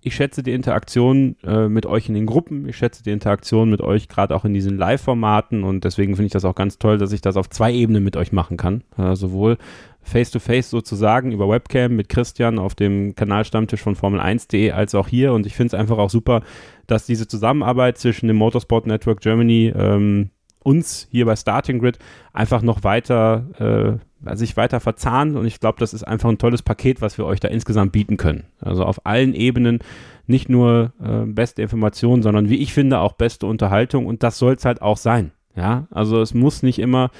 ich 0.00 0.14
schätze 0.14 0.42
die 0.42 0.52
Interaktion 0.52 1.36
äh, 1.44 1.68
mit 1.68 1.86
euch 1.86 2.08
in 2.08 2.14
den 2.14 2.26
Gruppen, 2.26 2.68
ich 2.68 2.76
schätze 2.76 3.02
die 3.02 3.10
Interaktion 3.10 3.70
mit 3.70 3.80
euch 3.80 4.08
gerade 4.08 4.34
auch 4.34 4.44
in 4.44 4.54
diesen 4.54 4.76
Live-Formaten 4.76 5.64
und 5.64 5.84
deswegen 5.84 6.16
finde 6.16 6.26
ich 6.26 6.32
das 6.32 6.44
auch 6.44 6.54
ganz 6.54 6.78
toll, 6.78 6.98
dass 6.98 7.12
ich 7.12 7.20
das 7.20 7.36
auf 7.36 7.50
zwei 7.50 7.72
Ebenen 7.72 8.04
mit 8.04 8.16
euch 8.16 8.32
machen 8.32 8.56
kann. 8.56 8.82
Äh, 8.96 9.16
sowohl 9.16 9.58
face-to-face 10.02 10.68
-face 10.68 10.70
sozusagen 10.70 11.32
über 11.32 11.48
Webcam 11.48 11.94
mit 11.94 12.08
Christian 12.08 12.58
auf 12.58 12.74
dem 12.74 13.14
Kanalstammtisch 13.14 13.82
von 13.82 13.94
Formel1.de 13.94 14.70
als 14.72 14.94
auch 14.94 15.08
hier. 15.08 15.32
Und 15.32 15.46
ich 15.46 15.54
finde 15.54 15.68
es 15.68 15.74
einfach 15.74 15.98
auch 15.98 16.10
super, 16.10 16.42
dass 16.86 17.06
diese 17.06 17.28
Zusammenarbeit 17.28 17.98
zwischen 17.98 18.28
dem 18.28 18.36
Motorsport 18.36 18.86
Network 18.86 19.20
Germany 19.20 19.72
ähm, 19.76 20.30
uns 20.68 21.08
hier 21.10 21.24
bei 21.24 21.34
Starting 21.34 21.78
Grid 21.78 21.98
einfach 22.34 22.60
noch 22.60 22.84
weiter, 22.84 23.98
äh, 24.26 24.36
sich 24.36 24.56
weiter 24.58 24.80
verzahnt. 24.80 25.34
Und 25.34 25.46
ich 25.46 25.60
glaube, 25.60 25.78
das 25.78 25.94
ist 25.94 26.04
einfach 26.04 26.28
ein 26.28 26.36
tolles 26.36 26.60
Paket, 26.60 27.00
was 27.00 27.16
wir 27.16 27.24
euch 27.24 27.40
da 27.40 27.48
insgesamt 27.48 27.92
bieten 27.92 28.18
können. 28.18 28.44
Also 28.60 28.84
auf 28.84 29.06
allen 29.06 29.32
Ebenen 29.32 29.78
nicht 30.26 30.50
nur 30.50 30.92
äh, 31.02 31.24
beste 31.24 31.62
Informationen, 31.62 32.22
sondern 32.22 32.50
wie 32.50 32.58
ich 32.58 32.74
finde 32.74 32.98
auch 32.98 33.14
beste 33.14 33.46
Unterhaltung. 33.46 34.04
Und 34.04 34.22
das 34.22 34.38
soll 34.38 34.54
es 34.54 34.66
halt 34.66 34.82
auch 34.82 34.98
sein. 34.98 35.30
Ja, 35.56 35.86
also 35.90 36.20
es 36.20 36.34
muss 36.34 36.62
nicht 36.62 36.78
immer 36.78 37.10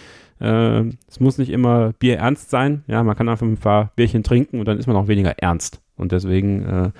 äh, 0.40 0.84
es 1.08 1.18
muss 1.18 1.38
nicht 1.38 1.50
immer 1.50 1.94
Bier 1.94 2.18
ernst 2.18 2.50
sein. 2.50 2.84
Ja, 2.86 3.02
man 3.02 3.16
kann 3.16 3.28
einfach 3.28 3.46
ein 3.46 3.56
paar 3.56 3.92
Bierchen 3.96 4.22
trinken 4.22 4.60
und 4.60 4.66
dann 4.66 4.78
ist 4.78 4.86
man 4.86 4.96
auch 4.96 5.08
weniger 5.08 5.38
ernst. 5.38 5.80
Und 5.96 6.12
deswegen 6.12 6.64
äh, 6.64 6.90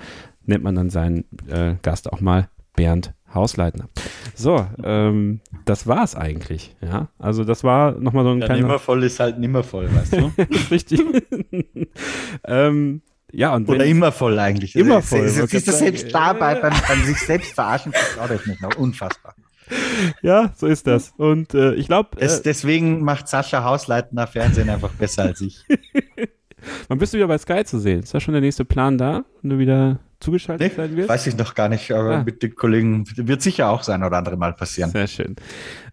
nennt 0.45 0.63
man 0.63 0.75
dann 0.75 0.89
seinen 0.89 1.25
äh, 1.47 1.75
Gast 1.81 2.11
auch 2.11 2.21
mal 2.21 2.49
Bernd 2.75 3.13
Hausleitner. 3.33 3.89
So, 4.35 4.65
ähm, 4.83 5.41
das 5.65 5.87
war's 5.87 6.15
eigentlich. 6.15 6.75
Ja, 6.81 7.09
also 7.19 7.43
das 7.43 7.63
war 7.63 7.91
nochmal 7.91 8.23
so 8.23 8.31
ein 8.31 8.39
ja, 8.39 8.45
kleiner. 8.45 8.61
Nimmervoll 8.61 9.03
ist 9.03 9.19
halt 9.19 9.39
nimmervoll, 9.39 9.89
weißt 9.93 10.13
du? 10.13 10.31
Richtig. 10.71 11.01
ähm, 12.45 13.01
ja, 13.31 13.53
und 13.53 13.69
Oder 13.69 13.85
immer 13.85 14.11
voll 14.11 14.39
eigentlich. 14.39 14.75
Immer 14.75 15.01
voll. 15.01 15.19
Es, 15.19 15.37
es, 15.37 15.53
ist 15.53 15.67
das 15.67 15.79
selbst 15.79 16.13
dabei 16.13 16.55
beim, 16.55 16.73
beim 16.87 17.03
sich 17.03 17.19
selbst 17.19 17.53
verarschen, 17.53 17.91
vertraut 17.91 18.31
euch 18.31 18.45
nicht 18.47 18.61
noch. 18.61 18.75
Unfassbar. 18.75 19.35
Ja, 20.21 20.51
so 20.55 20.65
ist 20.65 20.87
das. 20.87 21.13
Und 21.17 21.53
äh, 21.53 21.75
ich 21.75 21.87
glaube. 21.87 22.19
Äh, 22.19 22.41
deswegen 22.43 23.03
macht 23.03 23.27
Sascha 23.27 23.63
Hausleitner 23.63 24.25
Fernsehen 24.25 24.69
einfach 24.69 24.91
besser 24.91 25.23
als 25.23 25.41
ich. 25.41 25.63
Wann 26.87 26.97
bist 26.97 27.13
du 27.13 27.17
wieder 27.17 27.27
bei 27.27 27.37
Sky 27.37 27.63
zu 27.63 27.79
sehen? 27.79 27.99
Ist 27.99 28.13
da 28.13 28.19
schon 28.19 28.33
der 28.33 28.41
nächste 28.41 28.65
Plan 28.65 28.97
da? 28.97 29.23
Wenn 29.41 29.51
du 29.51 29.59
wieder 29.59 29.99
zugeschaltet 30.19 30.71
Nee, 30.71 30.75
sein 30.75 30.97
wirst? 30.97 31.09
weiß 31.09 31.27
ich 31.27 31.37
noch 31.37 31.55
gar 31.55 31.69
nicht, 31.69 31.91
aber 31.91 32.17
Ah. 32.17 32.23
mit 32.23 32.43
den 32.43 32.55
Kollegen 32.55 33.05
wird 33.15 33.41
sicher 33.41 33.69
auch 33.69 33.83
sein 33.83 34.03
oder 34.03 34.17
andere 34.17 34.37
Mal 34.37 34.53
passieren. 34.53 34.91
Sehr 34.91 35.07
schön. 35.07 35.35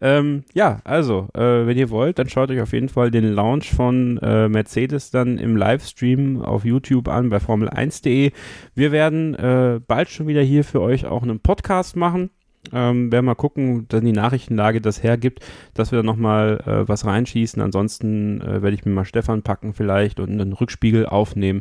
Ähm, 0.01 0.45
ja, 0.55 0.81
also, 0.85 1.29
äh, 1.35 1.41
wenn 1.67 1.77
ihr 1.79 1.91
wollt, 1.91 2.19
dann 2.19 2.29
schaut 2.29 2.51
euch 2.51 2.61
auf 2.61 2.73
jeden 2.73 2.89
Fall 2.89 3.11
den 3.11 3.25
Launch 3.33 3.71
von 3.73 4.19
äh, 4.19 4.49
Mercedes 4.49 5.11
dann 5.11 5.39
im 5.39 5.57
Livestream 5.57 6.43
auf 6.43 6.65
YouTube 6.65 7.09
an 7.09 7.31
bei 7.31 7.39
Formel1.de. 7.39 8.33
Wir 8.75 8.93
werden 8.93 9.35
äh, 9.35 9.81
bald 9.87 10.09
schon 10.11 10.27
wieder 10.27 10.43
hier 10.43 10.65
für 10.65 10.81
euch 10.81 11.07
auch 11.07 11.23
einen 11.23 11.41
Podcast 11.41 11.97
machen. 11.97 12.31
Ähm, 12.73 13.13
werden 13.13 13.27
mal 13.27 13.37
gucken, 13.37 13.87
dann 13.89 14.05
die 14.05 14.11
Nachrichtenlage 14.11 14.81
das 14.81 15.01
hergibt, 15.05 15.39
dass 15.75 15.93
wir 15.93 16.03
nochmal 16.03 16.61
äh, 16.67 16.89
was 16.89 17.07
reinschießen. 17.07 17.63
Ansonsten 17.63 18.41
äh, 18.41 18.61
werde 18.61 18.73
ich 18.75 18.85
mir 18.85 18.91
mal 18.91 19.05
Stefan 19.05 19.43
packen 19.43 19.73
vielleicht 19.73 20.19
und 20.19 20.33
einen 20.33 20.53
Rückspiegel 20.53 21.07
aufnehmen. 21.07 21.61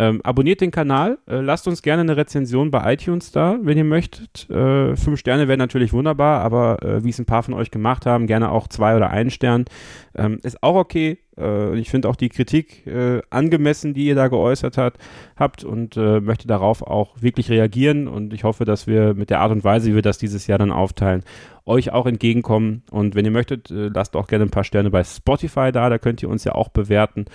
Ähm, 0.00 0.22
abonniert 0.22 0.62
den 0.62 0.70
Kanal, 0.70 1.18
äh, 1.28 1.40
lasst 1.42 1.68
uns 1.68 1.82
gerne 1.82 2.00
eine 2.00 2.16
Rezension 2.16 2.70
bei 2.70 2.94
iTunes 2.94 3.32
da, 3.32 3.58
wenn 3.60 3.76
ihr 3.76 3.84
möchtet. 3.84 4.48
Äh, 4.48 4.96
fünf 4.96 5.20
Sterne 5.20 5.46
wären 5.46 5.58
natürlich 5.58 5.92
wunderbar, 5.92 6.40
aber 6.40 6.82
äh, 6.82 7.04
wie 7.04 7.10
es 7.10 7.18
ein 7.18 7.26
paar 7.26 7.42
von 7.42 7.52
euch 7.52 7.70
gemacht 7.70 8.06
haben, 8.06 8.26
gerne 8.26 8.50
auch 8.50 8.66
zwei 8.66 8.96
oder 8.96 9.10
einen 9.10 9.28
Stern. 9.28 9.66
Ähm, 10.14 10.40
ist 10.42 10.62
auch 10.62 10.76
okay. 10.76 11.18
Äh, 11.36 11.78
ich 11.78 11.90
finde 11.90 12.08
auch 12.08 12.16
die 12.16 12.30
Kritik 12.30 12.86
äh, 12.86 13.20
angemessen, 13.28 13.92
die 13.92 14.06
ihr 14.06 14.14
da 14.14 14.28
geäußert 14.28 14.78
hat, 14.78 14.96
habt 15.36 15.64
und 15.64 15.98
äh, 15.98 16.20
möchte 16.20 16.48
darauf 16.48 16.80
auch 16.80 17.20
wirklich 17.20 17.50
reagieren. 17.50 18.08
Und 18.08 18.32
ich 18.32 18.42
hoffe, 18.42 18.64
dass 18.64 18.86
wir 18.86 19.12
mit 19.12 19.28
der 19.28 19.40
Art 19.40 19.52
und 19.52 19.64
Weise, 19.64 19.90
wie 19.90 19.96
wir 19.96 20.02
das 20.02 20.16
dieses 20.16 20.46
Jahr 20.46 20.58
dann 20.58 20.72
aufteilen, 20.72 21.24
euch 21.66 21.92
auch 21.92 22.06
entgegenkommen. 22.06 22.84
Und 22.90 23.14
wenn 23.14 23.26
ihr 23.26 23.30
möchtet, 23.30 23.68
lasst 23.68 24.16
auch 24.16 24.28
gerne 24.28 24.46
ein 24.46 24.50
paar 24.50 24.64
Sterne 24.64 24.90
bei 24.90 25.04
Spotify 25.04 25.72
da, 25.72 25.90
da 25.90 25.98
könnt 25.98 26.22
ihr 26.22 26.30
uns 26.30 26.44
ja 26.44 26.52
auch 26.52 26.70
bewerten. 26.70 27.26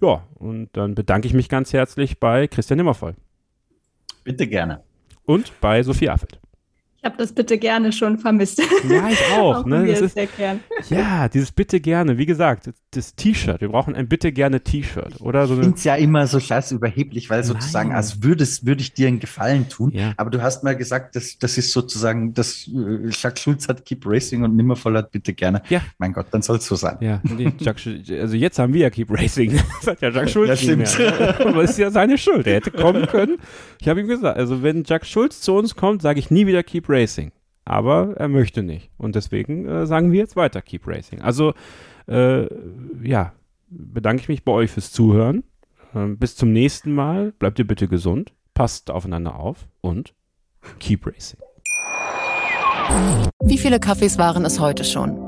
Ja, 0.00 0.26
und 0.34 0.68
dann 0.76 0.94
bedanke 0.94 1.26
ich 1.26 1.34
mich 1.34 1.48
ganz 1.48 1.72
herzlich 1.72 2.20
bei 2.20 2.46
Christian 2.46 2.76
Nimmervoll 2.76 3.16
Bitte 4.24 4.46
gerne. 4.46 4.82
und 5.24 5.52
bei 5.60 5.82
Sophie 5.82 6.08
Affelt. 6.08 6.40
Ich 7.00 7.04
habe 7.04 7.16
das 7.16 7.32
bitte 7.32 7.58
gerne 7.58 7.92
schon 7.92 8.18
vermisst. 8.18 8.58
Ja, 8.88 9.08
ich 9.08 9.20
auch. 9.38 9.64
ne? 9.64 9.80
mir 9.82 9.92
das 9.92 10.00
ist, 10.00 10.14
sehr 10.14 10.26
gern. 10.26 10.58
ja, 10.90 11.28
dieses 11.28 11.52
Bitte 11.52 11.78
gerne. 11.78 12.18
Wie 12.18 12.26
gesagt, 12.26 12.70
das 12.90 13.14
T-Shirt. 13.14 13.60
Wir 13.60 13.68
brauchen 13.68 13.94
ein 13.94 14.08
Bitte 14.08 14.32
gerne 14.32 14.62
T-Shirt. 14.62 15.20
Oder 15.20 15.46
so 15.46 15.54
Ich 15.54 15.60
finde 15.60 15.76
es 15.76 15.84
ja 15.84 15.94
immer 15.94 16.26
so 16.26 16.40
scheiß 16.40 16.72
überheblich, 16.72 17.30
weil 17.30 17.38
Nein. 17.38 17.46
sozusagen, 17.46 17.92
als 17.94 18.24
würdest, 18.24 18.66
würde 18.66 18.80
ich 18.80 18.94
dir 18.94 19.06
einen 19.06 19.20
Gefallen 19.20 19.68
tun. 19.68 19.92
Ja. 19.94 20.12
Aber 20.16 20.30
du 20.30 20.42
hast 20.42 20.64
mal 20.64 20.74
gesagt, 20.74 21.14
das, 21.14 21.38
das 21.38 21.56
ist 21.56 21.70
sozusagen, 21.72 22.34
das 22.34 22.66
äh, 22.66 23.08
Jacques 23.10 23.42
Schulz 23.42 23.68
hat 23.68 23.84
Keep 23.84 24.04
Racing 24.04 24.42
und 24.42 24.56
Nimmervoll 24.56 24.96
hat 24.96 25.12
bitte 25.12 25.34
gerne. 25.34 25.62
Ja. 25.68 25.80
Mein 25.98 26.12
Gott, 26.12 26.26
dann 26.32 26.42
soll 26.42 26.56
es 26.56 26.66
so 26.66 26.74
sein. 26.74 26.96
Ja, 27.00 27.20
nee, 27.22 27.52
Jacques, 27.60 27.84
Sch- 27.86 28.20
also 28.20 28.34
jetzt 28.34 28.58
haben 28.58 28.74
wir 28.74 28.80
ja 28.80 28.90
Keep 28.90 29.10
Racing. 29.12 29.52
Das 29.82 29.86
hat 29.86 30.00
ja 30.02 30.08
Jacques 30.10 30.32
Schulz 30.32 30.48
Ja, 30.48 30.76
nicht 30.76 30.88
stimmt. 30.90 31.18
mehr. 31.20 31.46
Aber 31.46 31.62
das 31.62 31.70
ist 31.70 31.78
ja 31.78 31.92
seine 31.92 32.18
Schuld. 32.18 32.46
Er 32.48 32.54
hätte 32.56 32.72
kommen 32.72 33.06
können. 33.06 33.38
Ich 33.80 33.88
habe 33.88 34.00
ihm 34.00 34.08
gesagt, 34.08 34.36
also 34.36 34.64
wenn 34.64 34.82
Jacques 34.84 35.08
Schulz 35.08 35.40
zu 35.40 35.54
uns 35.54 35.76
kommt, 35.76 36.02
sage 36.02 36.18
ich 36.18 36.30
nie 36.32 36.46
wieder 36.48 36.64
Keep 36.64 36.87
Racing. 36.88 37.32
Aber 37.64 38.14
er 38.16 38.28
möchte 38.28 38.62
nicht. 38.62 38.90
Und 38.96 39.14
deswegen 39.14 39.68
äh, 39.68 39.86
sagen 39.86 40.10
wir 40.10 40.20
jetzt 40.20 40.36
weiter 40.36 40.62
Keep 40.62 40.86
Racing. 40.86 41.20
Also, 41.20 41.52
äh, 42.06 42.46
ja, 43.02 43.32
bedanke 43.68 44.22
ich 44.22 44.28
mich 44.28 44.44
bei 44.44 44.52
euch 44.52 44.70
fürs 44.70 44.90
Zuhören. 44.90 45.44
Ähm, 45.94 46.18
bis 46.18 46.36
zum 46.36 46.52
nächsten 46.52 46.94
Mal. 46.94 47.32
Bleibt 47.32 47.58
ihr 47.58 47.66
bitte 47.66 47.88
gesund. 47.88 48.32
Passt 48.54 48.90
aufeinander 48.90 49.36
auf 49.36 49.68
und 49.82 50.14
Keep 50.78 51.06
Racing. 51.06 51.40
Wie 53.44 53.58
viele 53.58 53.78
Kaffees 53.78 54.18
waren 54.18 54.44
es 54.44 54.60
heute 54.60 54.84
schon? 54.84 55.27